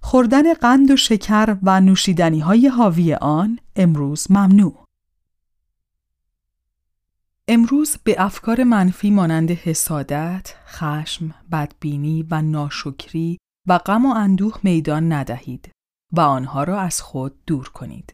خوردن 0.00 0.54
قند 0.54 0.90
و 0.90 0.96
شکر 0.96 1.56
و 1.62 1.80
نوشیدنی 1.80 2.40
های 2.40 2.68
حاوی 2.68 3.14
آن 3.14 3.58
امروز 3.76 4.30
ممنوع. 4.30 4.84
امروز 7.48 7.96
به 8.04 8.14
افکار 8.18 8.64
منفی 8.64 9.10
مانند 9.10 9.50
حسادت، 9.50 10.54
خشم، 10.66 11.34
بدبینی 11.52 12.26
و 12.30 12.42
ناشکری 12.42 13.38
و 13.66 13.78
غم 13.78 14.06
و 14.06 14.14
اندوه 14.14 14.58
میدان 14.62 15.12
ندهید 15.12 15.70
و 16.12 16.20
آنها 16.20 16.64
را 16.64 16.80
از 16.80 17.00
خود 17.00 17.44
دور 17.46 17.68
کنید. 17.68 18.12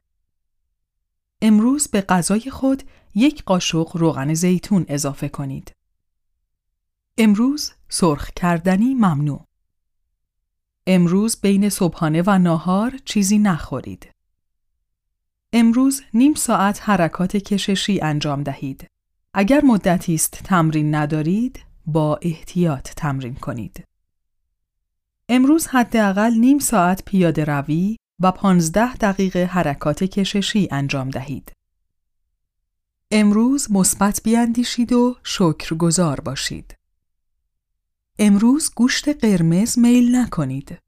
امروز 1.42 1.88
به 1.88 2.00
غذای 2.00 2.50
خود 2.50 2.82
یک 3.14 3.44
قاشق 3.44 3.96
روغن 3.96 4.34
زیتون 4.34 4.84
اضافه 4.88 5.28
کنید. 5.28 5.72
امروز 7.18 7.72
سرخ 7.88 8.30
کردنی 8.30 8.94
ممنوع. 8.94 9.44
امروز 10.86 11.40
بین 11.40 11.68
صبحانه 11.68 12.22
و 12.26 12.38
ناهار 12.38 12.92
چیزی 13.04 13.38
نخورید. 13.38 14.10
امروز 15.52 16.02
نیم 16.14 16.34
ساعت 16.34 16.80
حرکات 16.82 17.36
کششی 17.36 18.00
انجام 18.00 18.42
دهید. 18.42 18.86
اگر 19.34 19.60
مدتی 19.64 20.14
است 20.14 20.42
تمرین 20.44 20.94
ندارید، 20.94 21.60
با 21.86 22.18
احتیاط 22.22 22.90
تمرین 22.96 23.34
کنید. 23.34 23.84
امروز 25.28 25.66
حداقل 25.66 26.34
نیم 26.34 26.58
ساعت 26.58 27.04
پیاده 27.04 27.44
روی 27.44 27.96
و 28.20 28.32
15 28.32 28.94
دقیقه 28.94 29.44
حرکات 29.44 30.04
کششی 30.04 30.68
انجام 30.70 31.10
دهید. 31.10 31.52
امروز 33.16 33.72
مثبت 33.72 34.20
بیاندیشید 34.24 34.92
و 34.92 35.16
شکرگزار 35.22 36.20
باشید. 36.20 36.76
امروز 38.18 38.70
گوشت 38.74 39.08
قرمز 39.08 39.78
میل 39.78 40.16
نکنید. 40.16 40.78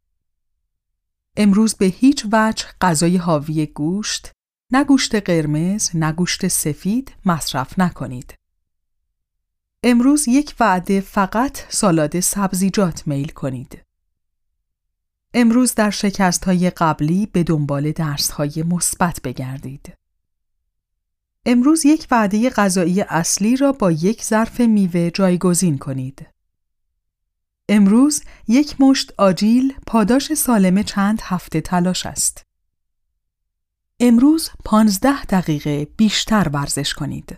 امروز 1.36 1.74
به 1.74 1.86
هیچ 1.86 2.27
وجه 2.32 2.66
غذای 2.81 3.16
حاوی 3.16 3.66
گوشت، 3.66 4.32
نه 4.70 4.85
گوشت 4.85 5.15
قرمز، 5.15 5.90
نه 5.94 6.12
گوشت 6.12 6.48
سفید 6.48 7.15
مصرف 7.24 7.78
نکنید. 7.78 8.35
امروز 9.82 10.28
یک 10.28 10.55
وعده 10.61 11.01
فقط 11.01 11.59
سالاد 11.69 12.20
سبزیجات 12.20 13.07
میل 13.07 13.28
کنید. 13.28 13.82
امروز 15.35 15.74
در 15.74 15.90
شکست 15.90 16.44
های 16.44 16.70
قبلی 16.70 17.27
به 17.27 17.43
دنبال 17.43 17.93
درس 17.93 18.31
های 18.31 18.65
مثبت 18.66 19.20
بگردید. 19.23 20.06
امروز 21.48 21.86
یک 21.86 22.06
وعده 22.10 22.51
غذایی 22.51 23.01
اصلی 23.01 23.56
را 23.56 23.73
با 23.73 23.93
یک 23.93 24.24
ظرف 24.24 24.60
میوه 24.60 25.10
جایگزین 25.10 25.78
کنید. 25.78 26.27
امروز 27.68 28.23
یک 28.48 28.81
مشت 28.81 29.12
آجیل 29.18 29.74
پاداش 29.86 30.35
سالم 30.35 30.82
چند 30.82 31.20
هفته 31.23 31.60
تلاش 31.60 32.06
است. 32.06 32.43
امروز 34.01 34.51
پانزده 34.64 35.24
دقیقه 35.24 35.85
بیشتر 35.85 36.48
ورزش 36.48 36.94
کنید. 36.94 37.36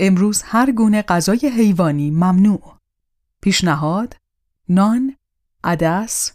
امروز 0.00 0.42
هر 0.44 0.72
گونه 0.72 1.02
غذای 1.02 1.52
حیوانی 1.56 2.10
ممنوع. 2.10 2.78
پیشنهاد، 3.40 4.16
نان، 4.68 5.16
عدس، 5.64 6.32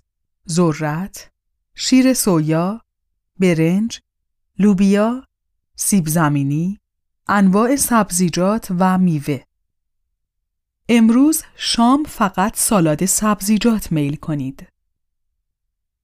ذرت، 0.49 1.31
شیر 1.75 2.13
سویا، 2.13 2.81
برنج، 3.39 3.99
لوبیا، 4.59 5.27
سیب 5.75 6.07
زمینی، 6.07 6.79
انواع 7.27 7.75
سبزیجات 7.75 8.67
و 8.79 8.97
میوه. 8.97 9.39
امروز 10.89 11.43
شام 11.55 12.03
فقط 12.03 12.57
سالاد 12.57 13.05
سبزیجات 13.05 13.91
میل 13.91 14.15
کنید. 14.15 14.67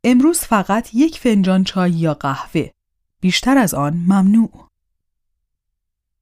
امروز 0.03 0.39
فقط 0.39 0.95
یک 0.95 1.19
فنجان 1.19 1.63
چای 1.63 1.91
یا 1.91 2.13
قهوه. 2.13 2.69
بیشتر 3.19 3.57
از 3.57 3.73
آن 3.73 3.93
ممنوع. 3.93 4.67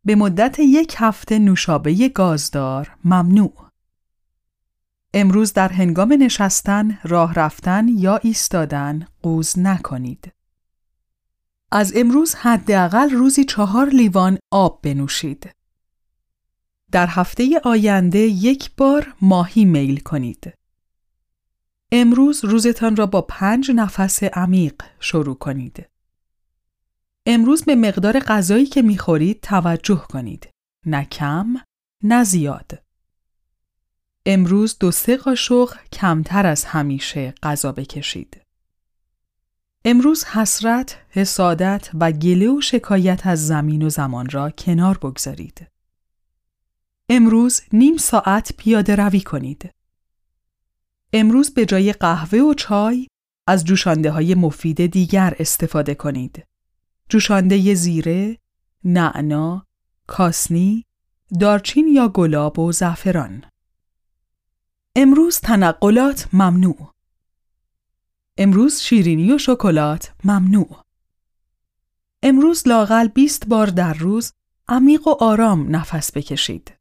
به 0.05 0.15
مدت 0.15 0.59
یک 0.59 0.95
هفته 0.97 1.39
نوشابه 1.39 2.09
گازدار 2.09 2.95
ممنوع. 3.05 3.69
امروز 5.13 5.53
در 5.53 5.69
هنگام 5.69 6.13
نشستن، 6.13 6.99
راه 7.03 7.34
رفتن 7.34 7.88
یا 7.88 8.17
ایستادن 8.17 9.07
قوز 9.21 9.59
نکنید. 9.59 10.34
از 11.72 11.94
امروز 11.96 12.36
حداقل 12.36 13.10
روزی 13.10 13.46
چهار 13.46 13.90
لیوان 13.90 14.40
آب 14.52 14.82
بنوشید. 14.84 15.50
در 16.91 17.08
هفته 17.08 17.62
آینده 17.64 18.20
یک 18.20 18.76
بار 18.78 19.14
ماهی 19.22 19.66
میل 19.66 20.00
کنید. 20.00 20.54
امروز 21.91 22.46
روزتان 22.46 22.96
را 22.96 23.06
با 23.06 23.22
پنج 23.22 23.72
نفس 23.72 24.24
عمیق 24.24 24.84
شروع 25.00 25.36
کنید. 25.36 25.86
امروز 27.26 27.64
به 27.64 27.76
مقدار 27.76 28.20
غذایی 28.20 28.66
که 28.66 28.82
می‌خورید 28.82 29.41
توجه 29.41 30.06
کنید. 30.10 30.50
نه 30.86 31.06
کم، 31.06 31.56
نه 32.04 32.24
زیاد. 32.24 32.84
امروز 34.26 34.78
دو 34.80 34.91
سه 34.91 35.18
قاشق 35.18 35.78
کمتر 35.94 36.46
از 36.46 36.66
همیشه 36.66 37.34
غذا 37.44 37.72
بکشید. 37.72 38.41
امروز 39.85 40.23
حسرت، 40.23 40.97
حسادت 41.10 41.89
و 41.93 42.11
گله 42.11 42.49
و 42.49 42.61
شکایت 42.61 43.27
از 43.27 43.47
زمین 43.47 43.81
و 43.81 43.89
زمان 43.89 44.30
را 44.30 44.49
کنار 44.49 44.97
بگذارید. 44.97 45.68
امروز 47.10 47.61
نیم 47.73 47.97
ساعت 47.97 48.51
پیاده 48.57 48.95
روی 48.95 49.22
کنید. 49.22 49.69
امروز 51.14 51.53
به 51.53 51.65
جای 51.65 51.93
قهوه 51.93 52.39
و 52.39 52.53
چای 52.53 53.07
از 53.47 53.65
جوشانده 53.65 54.11
های 54.11 54.35
مفید 54.35 54.85
دیگر 54.85 55.35
استفاده 55.39 55.95
کنید. 55.95 56.43
جوشانده 57.10 57.76
زیره، 57.76 58.38
نعنا، 58.84 59.65
کاسنی، 60.07 60.85
دارچین 61.39 61.88
یا 61.88 62.07
گلاب 62.07 62.60
و 62.60 62.72
زعفران. 62.72 63.45
امروز 64.95 65.39
تنقلات 65.39 66.27
ممنوع. 66.34 66.91
امروز 68.41 68.80
شیرینی 68.80 69.32
و 69.32 69.38
شکلات 69.38 70.14
ممنوع. 70.24 70.84
امروز 72.24 72.68
لاقل 72.68 73.07
20 73.07 73.48
بار 73.48 73.68
در 73.68 73.94
روز 73.94 74.34
عمیق 74.68 75.07
و 75.07 75.16
آرام 75.20 75.76
نفس 75.76 76.18
بکشید. 76.18 76.74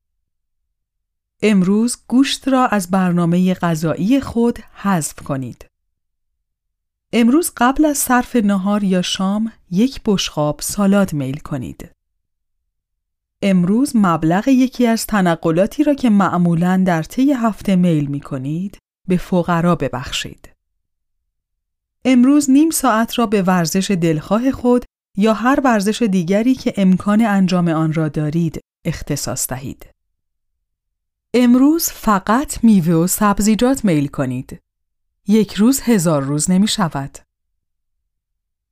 امروز 1.43 1.97
گوشت 2.09 2.48
را 2.48 2.66
از 2.66 2.90
برنامه 2.90 3.55
غذایی 3.55 4.20
خود 4.20 4.59
حذف 4.59 5.14
کنید. 5.14 5.66
امروز 7.12 7.52
قبل 7.56 7.85
از 7.85 7.98
صرف 7.98 8.36
نهار 8.36 8.85
یا 8.85 9.02
شام 9.02 9.52
یک 9.70 10.01
بشقاب 10.06 10.60
سالاد 10.60 11.12
میل 11.12 11.39
کنید. 11.39 11.90
امروز 13.43 13.97
مبلغ 13.97 14.48
یکی 14.48 14.86
از 14.86 15.06
تنقلاتی 15.06 15.85
را 15.85 15.94
که 15.94 16.10
معمولا 16.10 16.82
در 16.86 17.02
طی 17.02 17.32
هفته 17.32 17.76
میل 17.76 18.06
می 18.06 18.20
کنید 18.20 18.78
به 19.09 19.16
فقرا 19.16 19.74
ببخشید. 19.76 20.57
امروز 22.04 22.50
نیم 22.50 22.70
ساعت 22.70 23.18
را 23.18 23.26
به 23.26 23.42
ورزش 23.42 23.90
دلخواه 23.90 24.50
خود 24.50 24.84
یا 25.16 25.34
هر 25.34 25.60
ورزش 25.64 26.02
دیگری 26.02 26.54
که 26.54 26.74
امکان 26.76 27.20
انجام 27.26 27.68
آن 27.68 27.92
را 27.92 28.08
دارید 28.08 28.60
اختصاص 28.84 29.46
دهید. 29.48 29.86
امروز 31.34 31.88
فقط 31.88 32.64
میوه 32.64 32.94
و 32.94 33.06
سبزیجات 33.06 33.84
میل 33.84 34.06
کنید. 34.06 34.58
یک 35.26 35.54
روز 35.54 35.80
هزار 35.80 36.22
روز 36.22 36.50
نمی 36.50 36.68
شود. 36.68 37.18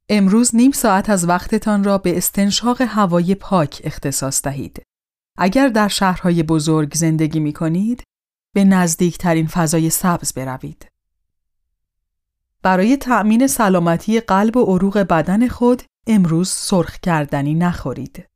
امروز 0.08 0.54
نیم 0.54 0.72
ساعت 0.72 1.10
از 1.10 1.28
وقتتان 1.28 1.84
را 1.84 1.98
به 1.98 2.16
استنشاق 2.16 2.82
هوای 2.82 3.34
پاک 3.34 3.80
اختصاص 3.84 4.42
دهید. 4.42 4.82
اگر 5.38 5.68
در 5.68 5.88
شهرهای 5.88 6.42
بزرگ 6.42 6.94
زندگی 6.94 7.40
می 7.40 7.52
کنید، 7.52 8.02
به 8.54 8.64
نزدیکترین 8.64 9.46
فضای 9.46 9.90
سبز 9.90 10.32
بروید. 10.32 10.88
برای 12.66 12.96
تأمین 12.96 13.46
سلامتی 13.46 14.20
قلب 14.20 14.56
و 14.56 14.64
عروق 14.64 14.98
بدن 14.98 15.48
خود 15.48 15.82
امروز 16.06 16.48
سرخ 16.48 16.98
کردنی 17.00 17.54
نخورید. 17.54 18.28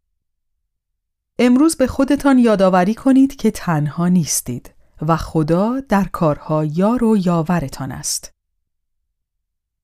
امروز 1.38 1.76
به 1.76 1.86
خودتان 1.86 2.38
یادآوری 2.38 2.94
کنید 2.94 3.36
که 3.36 3.50
تنها 3.50 4.08
نیستید 4.08 4.74
و 5.02 5.16
خدا 5.16 5.80
در 5.80 6.04
کارها 6.04 6.64
یار 6.64 7.04
و 7.04 7.16
یاورتان 7.16 7.92
است. 7.92 8.30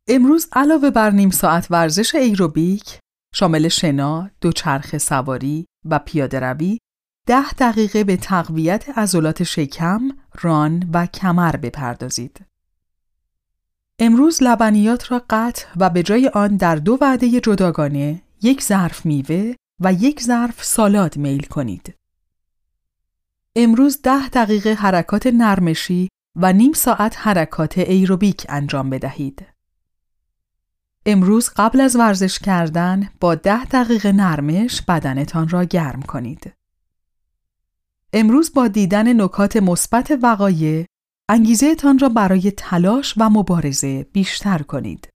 امروز 0.09 0.48
علاوه 0.52 0.90
بر 0.90 1.10
نیم 1.10 1.31
ساعت 1.31 1.66
ورزش 1.70 2.14
ایروبیک 2.14 2.98
شامل 3.35 3.68
شنا، 3.68 4.31
دوچرخه 4.40 4.98
سواری 4.98 5.66
و 5.85 5.98
پیاده 5.98 6.40
روی 6.40 6.78
ده 7.27 7.51
دقیقه 7.59 8.05
به 8.05 8.16
تقویت 8.16 8.98
عضلات 8.98 9.43
شکم، 9.43 10.09
ران 10.43 10.90
و 10.93 11.06
کمر 11.06 11.56
بپردازید. 11.56 12.55
امروز 13.98 14.43
لبنیات 14.43 15.12
را 15.12 15.23
قطع 15.31 15.66
و 15.77 15.90
به 15.90 16.02
جای 16.02 16.28
آن 16.28 16.56
در 16.56 16.77
دو 16.77 16.98
وعده 17.01 17.40
جداگانه 17.40 18.23
یک 18.43 18.62
ظرف 18.62 19.06
میوه 19.06 19.55
و 19.81 19.93
یک 19.93 20.23
ظرف 20.23 20.64
سالاد 20.64 21.16
میل 21.16 21.43
کنید. 21.43 21.94
امروز 23.56 24.02
ده 24.02 24.28
دقیقه 24.28 24.73
حرکات 24.74 25.27
نرمشی 25.27 26.09
و 26.36 26.52
نیم 26.52 26.73
ساعت 26.73 27.16
حرکات 27.18 27.78
ایروبیک 27.78 28.47
انجام 28.48 28.90
بدهید. 28.90 29.47
امروز 31.06 31.51
قبل 31.56 31.81
از 31.81 31.97
ورزش 31.97 32.39
کردن 32.39 33.09
با 33.20 33.35
ده 33.35 33.64
دقیقه 33.64 34.12
نرمش 34.12 34.82
بدنتان 34.82 35.48
را 35.48 35.64
گرم 35.64 36.02
کنید. 36.02 36.52
امروز 38.12 38.52
با 38.55 38.68
دیدن 38.68 39.23
نکات 39.23 39.56
مثبت 39.56 40.18
وقایع 40.23 40.86
انگیزه 41.28 41.74
تان 41.74 41.98
را 41.98 42.08
برای 42.08 42.50
تلاش 42.50 43.14
و 43.16 43.30
مبارزه 43.30 44.02
بیشتر 44.12 44.58
کنید. 44.58 45.08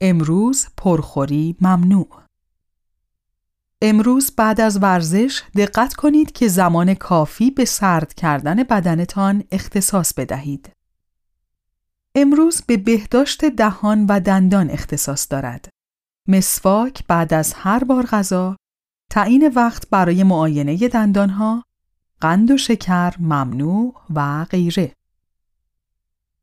امروز 0.00 0.66
پرخوری 0.76 1.56
ممنوع. 1.60 2.22
امروز 3.82 4.30
بعد 4.36 4.60
از 4.60 4.82
ورزش 4.82 5.42
دقت 5.56 5.94
کنید 5.94 6.32
که 6.32 6.48
زمان 6.48 6.94
کافی 6.94 7.50
به 7.50 7.64
سرد 7.64 8.14
کردن 8.14 8.62
بدنتان 8.62 9.44
اختصاص 9.50 10.14
بدهید. 10.14 10.70
امروز 12.14 12.62
به 12.62 12.76
بهداشت 12.76 13.44
دهان 13.44 14.06
و 14.06 14.20
دندان 14.20 14.70
اختصاص 14.70 15.26
دارد. 15.30 15.68
مسواک 16.28 17.06
بعد 17.06 17.34
از 17.34 17.52
هر 17.56 17.84
بار 17.84 18.06
غذا، 18.06 18.56
تعیین 19.10 19.52
وقت 19.54 19.90
برای 19.90 20.22
معاینه 20.22 20.88
دندانها، 20.88 21.62
قند 22.20 22.50
و 22.50 22.56
شکر 22.56 23.14
ممنوع 23.20 23.94
و 24.14 24.44
غیره. 24.44 24.92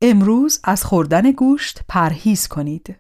امروز 0.02 0.60
از 0.64 0.84
خوردن 0.84 1.32
گوشت 1.32 1.82
پرهیز 1.88 2.48
کنید. 2.48 2.96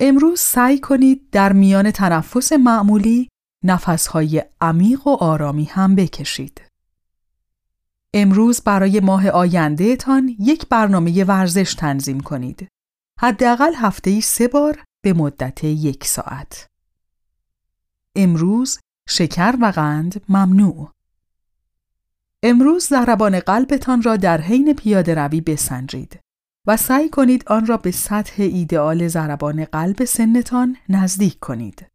امروز 0.00 0.40
سعی 0.40 0.80
کنید 0.80 1.30
در 1.30 1.52
میان 1.52 1.90
تنفس 1.90 2.52
معمولی 2.52 3.28
نفسهای 3.64 4.44
عمیق 4.60 5.06
و 5.06 5.10
آرامی 5.10 5.64
هم 5.64 5.94
بکشید. 5.94 6.62
امروز 8.14 8.60
برای 8.60 9.00
ماه 9.00 9.28
آینده 9.28 9.96
تان 9.96 10.36
یک 10.38 10.68
برنامه 10.68 11.24
ورزش 11.24 11.74
تنظیم 11.74 12.20
کنید. 12.20 12.68
حداقل 13.20 13.74
هفته 13.74 14.10
ای 14.10 14.20
سه 14.20 14.48
بار 14.48 14.84
به 15.04 15.12
مدت 15.12 15.64
یک 15.64 16.06
ساعت. 16.06 16.66
امروز 18.16 18.78
شکر 19.08 19.54
و 19.60 19.66
قند 19.66 20.22
ممنوع. 20.28 20.90
امروز 22.46 22.86
ضربان 22.86 23.40
قلبتان 23.40 24.02
را 24.02 24.16
در 24.16 24.40
حین 24.40 24.74
پیاده 24.74 25.14
روی 25.14 25.40
بسنجید 25.40 26.20
و 26.66 26.76
سعی 26.76 27.08
کنید 27.08 27.44
آن 27.46 27.66
را 27.66 27.76
به 27.76 27.90
سطح 27.90 28.42
ایدئال 28.42 29.08
ضربان 29.08 29.64
قلب 29.64 30.04
سنتان 30.04 30.76
نزدیک 30.88 31.38
کنید. 31.38 31.86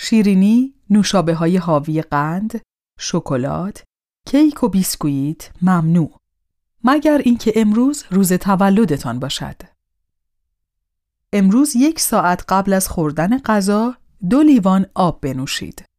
شیرینی، 0.00 0.74
نوشابه 0.90 1.34
های 1.34 1.56
حاوی 1.56 2.02
قند، 2.02 2.60
شکلات، 2.98 3.82
کیک 4.26 4.62
و 4.62 4.68
بیسکویت 4.68 5.50
ممنوع 5.62 6.18
مگر 6.84 7.20
اینکه 7.24 7.52
امروز 7.56 8.04
روز 8.10 8.32
تولدتان 8.32 9.18
باشد. 9.18 9.56
امروز 11.32 11.76
یک 11.76 12.00
ساعت 12.00 12.44
قبل 12.48 12.72
از 12.72 12.88
خوردن 12.88 13.38
غذا 13.38 13.96
دو 14.30 14.42
لیوان 14.42 14.86
آب 14.94 15.20
بنوشید. 15.20 15.91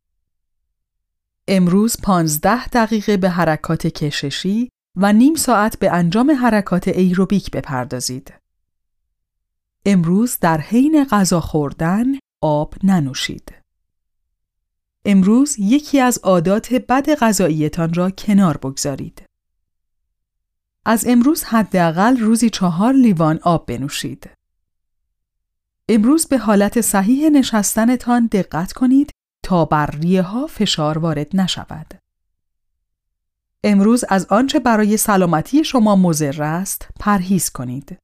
امروز 1.47 1.97
پانزده 2.03 2.67
دقیقه 2.67 3.17
به 3.17 3.29
حرکات 3.29 3.87
کششی 3.87 4.69
و 4.97 5.13
نیم 5.13 5.35
ساعت 5.35 5.79
به 5.79 5.91
انجام 5.91 6.31
حرکات 6.31 6.87
ایروبیک 6.87 7.51
بپردازید. 7.51 8.33
امروز 9.85 10.37
در 10.41 10.61
حین 10.61 11.03
غذا 11.03 11.41
خوردن 11.41 12.05
آب 12.41 12.75
ننوشید. 12.83 13.53
امروز 15.05 15.55
یکی 15.59 15.99
از 15.99 16.17
عادات 16.17 16.73
بد 16.73 17.15
غذاییتان 17.15 17.93
را 17.93 18.09
کنار 18.11 18.57
بگذارید. 18.57 19.23
از 20.85 21.05
امروز 21.07 21.43
حداقل 21.43 22.17
روزی 22.17 22.49
چهار 22.49 22.93
لیوان 22.93 23.39
آب 23.43 23.65
بنوشید. 23.65 24.29
امروز 25.89 26.27
به 26.27 26.37
حالت 26.37 26.81
صحیح 26.81 27.29
نشستنتان 27.29 28.27
دقت 28.27 28.73
کنید 28.73 29.09
تا 29.43 29.65
بر 29.65 29.85
ریه 29.85 30.21
ها 30.21 30.47
فشار 30.47 30.97
وارد 30.97 31.27
نشود. 31.33 31.93
امروز 33.63 34.03
از 34.09 34.25
آنچه 34.25 34.59
برای 34.59 34.97
سلامتی 34.97 35.63
شما 35.63 35.95
مضر 35.95 36.43
است 36.43 36.87
پرهیز 36.99 37.49
کنید. 37.49 37.97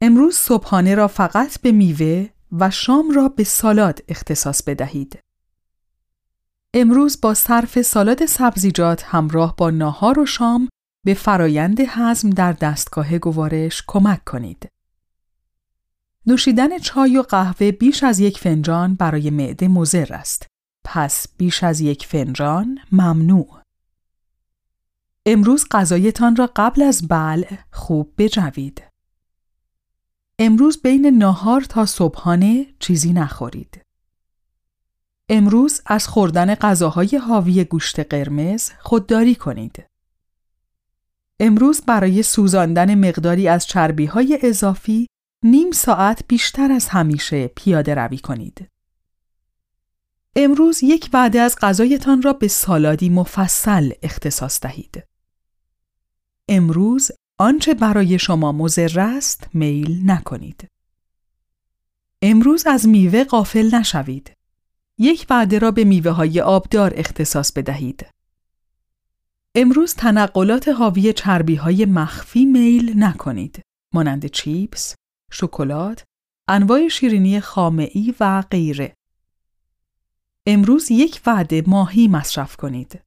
امروز 0.00 0.36
صبحانه 0.36 0.94
را 0.94 1.08
فقط 1.08 1.60
به 1.60 1.72
میوه 1.72 2.28
و 2.52 2.70
شام 2.70 3.10
را 3.10 3.28
به 3.28 3.44
سالاد 3.44 4.00
اختصاص 4.08 4.62
بدهید. 4.62 5.18
امروز 6.74 7.20
با 7.20 7.34
صرف 7.34 7.82
سالاد 7.82 8.26
سبزیجات 8.26 9.04
همراه 9.06 9.56
با 9.56 9.70
ناهار 9.70 10.18
و 10.18 10.26
شام 10.26 10.68
به 11.04 11.14
فرایند 11.14 11.80
هضم 11.80 12.30
در 12.30 12.52
دستگاه 12.52 13.18
گوارش 13.18 13.82
کمک 13.86 14.24
کنید. 14.24 14.68
نوشیدن 16.26 16.78
چای 16.78 17.18
و 17.18 17.22
قهوه 17.22 17.72
بیش 17.72 18.02
از 18.02 18.20
یک 18.20 18.38
فنجان 18.38 18.94
برای 18.94 19.30
معده 19.30 19.68
مضر 19.68 20.14
است. 20.14 20.46
پس 20.84 21.26
بیش 21.36 21.64
از 21.64 21.80
یک 21.80 22.06
فنجان 22.06 22.78
ممنوع. 22.92 23.60
امروز 25.26 25.66
غذایتان 25.70 26.36
را 26.36 26.50
قبل 26.56 26.82
از 26.82 27.08
بلع 27.08 27.58
خوب 27.72 28.14
بجوید. 28.18 28.82
امروز 30.38 30.82
بین 30.82 31.06
ناهار 31.06 31.60
تا 31.60 31.86
صبحانه 31.86 32.66
چیزی 32.78 33.12
نخورید. 33.12 33.80
امروز 35.28 35.82
از 35.86 36.08
خوردن 36.08 36.54
غذاهای 36.54 37.16
حاوی 37.16 37.64
گوشت 37.64 38.00
قرمز 38.00 38.70
خودداری 38.80 39.34
کنید. 39.34 39.84
امروز 41.40 41.80
برای 41.80 42.22
سوزاندن 42.22 42.94
مقداری 43.08 43.48
از 43.48 43.66
چربی 43.66 44.06
های 44.06 44.38
اضافی 44.42 45.06
نیم 45.46 45.70
ساعت 45.70 46.24
بیشتر 46.28 46.72
از 46.72 46.88
همیشه 46.88 47.46
پیاده 47.46 47.94
روی 47.94 48.18
کنید. 48.18 48.68
امروز 50.36 50.82
یک 50.82 51.10
وعده 51.12 51.40
از 51.40 51.56
غذایتان 51.60 52.22
را 52.22 52.32
به 52.32 52.48
سالادی 52.48 53.08
مفصل 53.08 53.90
اختصاص 54.02 54.60
دهید. 54.60 55.02
امروز 56.48 57.10
آنچه 57.38 57.74
برای 57.74 58.18
شما 58.18 58.52
مضر 58.52 59.00
است 59.00 59.48
میل 59.54 60.10
نکنید. 60.10 60.68
امروز 62.22 62.66
از 62.66 62.88
میوه 62.88 63.24
غافل 63.24 63.74
نشوید. 63.74 64.32
یک 64.98 65.26
وعده 65.30 65.58
را 65.58 65.70
به 65.70 65.84
میوه 65.84 66.10
های 66.10 66.40
آبدار 66.40 66.92
اختصاص 66.96 67.52
بدهید. 67.52 68.06
امروز 69.54 69.94
تنقلات 69.94 70.68
حاوی 70.68 71.12
چربی 71.12 71.54
های 71.54 71.84
مخفی 71.84 72.44
میل 72.44 73.04
نکنید. 73.04 73.62
مانند 73.94 74.26
چیپس، 74.26 74.94
شکلات، 75.34 76.04
انواع 76.48 76.88
شیرینی 76.88 77.40
خامعی 77.40 78.14
و 78.20 78.42
غیره. 78.50 78.96
امروز 80.46 80.90
یک 80.90 81.20
وعده 81.26 81.62
ماهی 81.66 82.08
مصرف 82.08 82.56
کنید. 82.56 83.02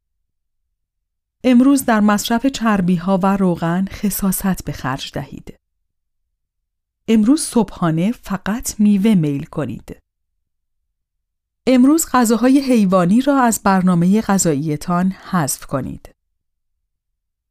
امروز 1.44 1.86
در 1.86 2.00
مصرف 2.00 2.46
چربی 2.46 2.96
ها 2.96 3.20
و 3.24 3.38
روغن 3.38 3.86
خصاصت 3.86 4.64
به 4.64 4.72
خرج 4.72 5.12
دهید. 5.14 5.58
امروز 7.08 7.42
صبحانه 7.42 8.12
فقط 8.12 8.80
میوه 8.80 9.16
میل 9.16 9.46
کنید. 9.46 9.98
امروز 11.68 12.06
غذاهای 12.12 12.60
حیوانی 12.60 13.22
را 13.22 13.42
از 13.42 13.62
برنامه 13.64 14.22
غذاییتان 14.22 15.12
حذف 15.12 15.66
کنید. 15.66 16.17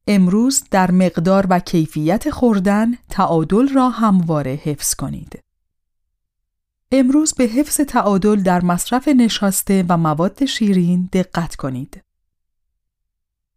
امروز 0.06 0.64
در 0.70 0.90
مقدار 0.90 1.46
و 1.50 1.58
کیفیت 1.58 2.30
خوردن 2.30 2.94
تعادل 3.10 3.68
را 3.68 3.90
همواره 3.90 4.54
حفظ 4.54 4.94
کنید. 4.94 5.40
امروز 6.92 7.34
به 7.34 7.44
حفظ 7.44 7.80
تعادل 7.80 8.42
در 8.42 8.64
مصرف 8.64 9.08
نشاسته 9.08 9.84
و 9.88 9.96
مواد 9.96 10.44
شیرین 10.44 11.08
دقت 11.12 11.56
کنید. 11.56 12.02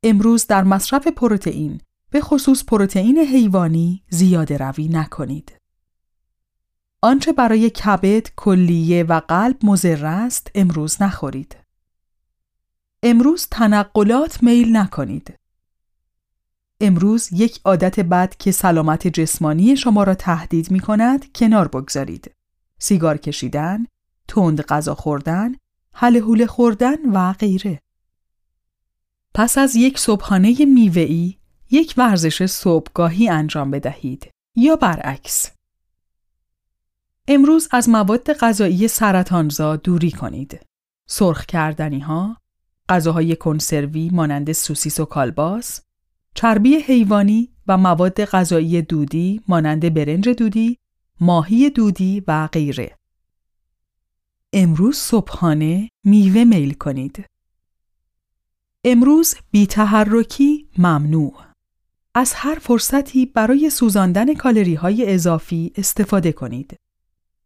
امروز 0.04 0.48
در 0.48 0.64
مصرف 0.64 1.08
پروتئین 1.08 1.82
به 2.10 2.22
خصوص 2.22 2.64
پروتئین 2.64 3.18
حیوانی 3.18 4.04
زیاده 4.10 4.58
روی 4.58 4.88
نکنید. 4.88 5.56
آنچه 7.02 7.34
برای 7.34 7.70
کبد، 7.70 8.28
کلیه 8.36 9.04
و 9.04 9.20
قلب 9.20 9.58
مضر 9.64 10.06
است 10.06 10.52
امروز 10.56 11.02
نخورید. 11.02 11.58
امروز 13.04 13.48
تنقلات 13.52 14.44
میل 14.44 14.78
نکنید. 14.78 15.39
امروز 16.82 17.30
یک 17.32 17.60
عادت 17.66 18.00
بد 18.00 18.36
که 18.36 18.52
سلامت 18.52 19.08
جسمانی 19.08 19.78
شما 19.78 20.04
را 20.04 20.16
تهدید 20.16 20.72
می 20.72 20.80
کند 20.80 21.34
کنار 21.34 21.68
بگذارید. 21.68 22.32
سیگار 22.80 23.18
کشیدن، 23.18 23.86
تند 24.28 24.62
غذا 24.62 24.96
خوردن، 24.96 25.56
حل 25.94 26.46
خوردن 26.46 27.12
و 27.14 27.34
غیره. 27.34 27.82
پس 29.34 29.58
از 29.58 29.76
یک 29.76 30.00
صبحانه 30.00 30.66
میوه‌ای 30.66 31.36
یک 31.72 31.94
ورزش 31.98 32.46
صبحگاهی 32.46 33.30
انجام 33.30 33.72
بدهید 33.72 34.32
یا 34.56 34.76
برعکس. 34.76 35.52
امروز 37.28 37.68
از 37.72 37.90
مواد 37.90 38.34
غذایی 38.34 38.88
سرطانزا 38.88 39.76
دوری 39.76 40.12
کنید. 40.12 40.60
سرخ 41.08 41.46
کردنی 41.46 42.00
ها، 42.00 42.38
غذاهای 42.90 43.36
کنسروی 43.36 44.10
مانند 44.10 44.52
سوسیس 44.52 45.00
و 45.00 45.06
کالباس، 45.06 45.82
چربی 46.42 46.76
حیوانی 46.76 47.50
و 47.68 47.78
مواد 47.78 48.26
غذایی 48.26 48.82
دودی 48.82 49.42
مانند 49.48 49.94
برنج 49.94 50.30
دودی، 50.30 50.78
ماهی 51.22 51.70
دودی 51.70 52.24
و 52.28 52.48
غیره. 52.48 52.96
امروز 54.54 54.98
صبحانه 54.98 55.90
میوه 56.04 56.44
میل 56.44 56.74
کنید. 56.74 57.26
امروز 58.84 59.36
بی 59.52 59.66
تحرکی 59.66 60.70
ممنوع. 60.78 61.34
از 62.16 62.34
هر 62.36 62.56
فرصتی 62.62 63.26
برای 63.26 63.70
سوزاندن 63.70 64.34
کالری 64.34 64.76
های 64.76 65.14
اضافی 65.14 65.74
استفاده 65.76 66.32
کنید. 66.32 66.76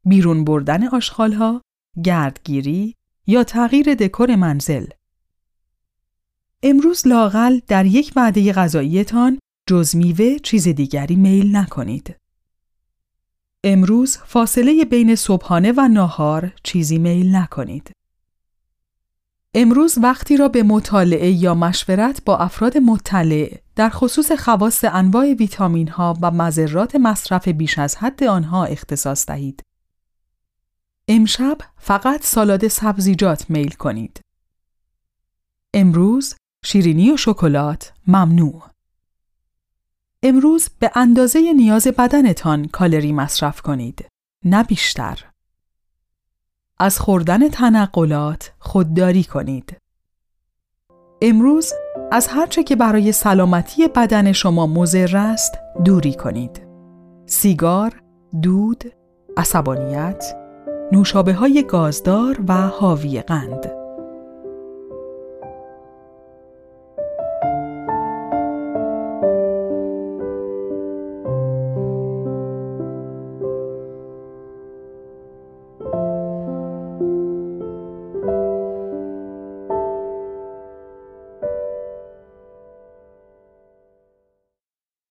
بیرون 0.06 0.44
بردن 0.44 0.88
آشغالها، 0.88 1.62
گردگیری 2.04 2.96
یا 3.28 3.44
تغییر 3.44 3.96
دکور 3.96 4.36
منزل. 4.36 4.86
امروز 6.66 7.08
لاغل 7.08 7.60
در 7.68 7.86
یک 7.86 8.14
وعده 8.16 8.54
غذاییتان 8.54 9.40
جز 9.70 9.96
میوه 9.96 10.40
چیز 10.40 10.68
دیگری 10.68 11.16
میل 11.16 11.56
نکنید. 11.56 12.16
امروز 13.64 14.18
فاصله 14.18 14.86
بین 14.86 15.16
صبحانه 15.16 15.74
و 15.78 15.88
ناهار 15.88 16.54
چیزی 16.64 16.98
میل 16.98 17.36
نکنید. 17.36 17.92
امروز 19.54 19.98
وقتی 19.98 20.38
را 20.38 20.48
به 20.48 20.64
مطالعه 20.64 21.32
یا 21.32 21.56
مشورت 21.56 22.22
با 22.26 22.38
افراد 22.38 22.78
مطلع 22.78 23.58
در 23.76 23.90
خصوص 23.90 24.32
خواص 24.32 24.84
انواع 24.84 25.34
ویتامین 25.34 25.88
ها 25.88 26.18
و 26.22 26.32
مذرات 26.32 26.96
مصرف 26.96 27.48
بیش 27.48 27.80
از 27.80 27.96
حد 27.96 28.24
آنها 28.24 28.66
اختصاص 28.66 29.26
دهید. 29.26 29.64
امشب 31.08 31.58
فقط 31.78 32.24
سالاد 32.24 32.68
سبزیجات 32.68 33.50
میل 33.50 33.72
کنید. 33.72 34.20
امروز 35.74 36.36
شیرینی 36.64 37.12
و 37.12 37.18
شکلات 37.18 37.94
ممنوع. 38.08 38.64
امروز 40.24 40.70
به 40.80 40.92
اندازه 40.96 41.54
نیاز 41.54 41.88
بدنتان 41.88 42.66
کالری 42.66 43.12
مصرف 43.12 43.62
کنید، 43.62 44.06
نه 44.46 44.64
بیشتر. 44.64 45.26
از 46.80 47.00
خوردن 47.00 47.50
تنقلات 47.50 48.52
خودداری 48.60 49.24
کنید. 49.24 49.78
امروز 51.22 51.74
از 52.12 52.28
هرچه 52.28 52.64
که 52.64 52.76
برای 52.76 53.12
سلامتی 53.12 53.88
بدن 53.88 54.32
شما 54.32 54.68
مضر 54.68 55.18
است 55.18 55.60
دوری 55.86 56.14
کنید. 56.14 56.62
سیگار، 57.26 58.02
دود، 58.42 58.84
عصبانیت، 59.38 60.36
نوشابه 60.92 61.34
های 61.34 61.64
گازدار 61.64 62.40
و 62.48 62.54
حاوی 62.54 63.22
قند. 63.22 63.83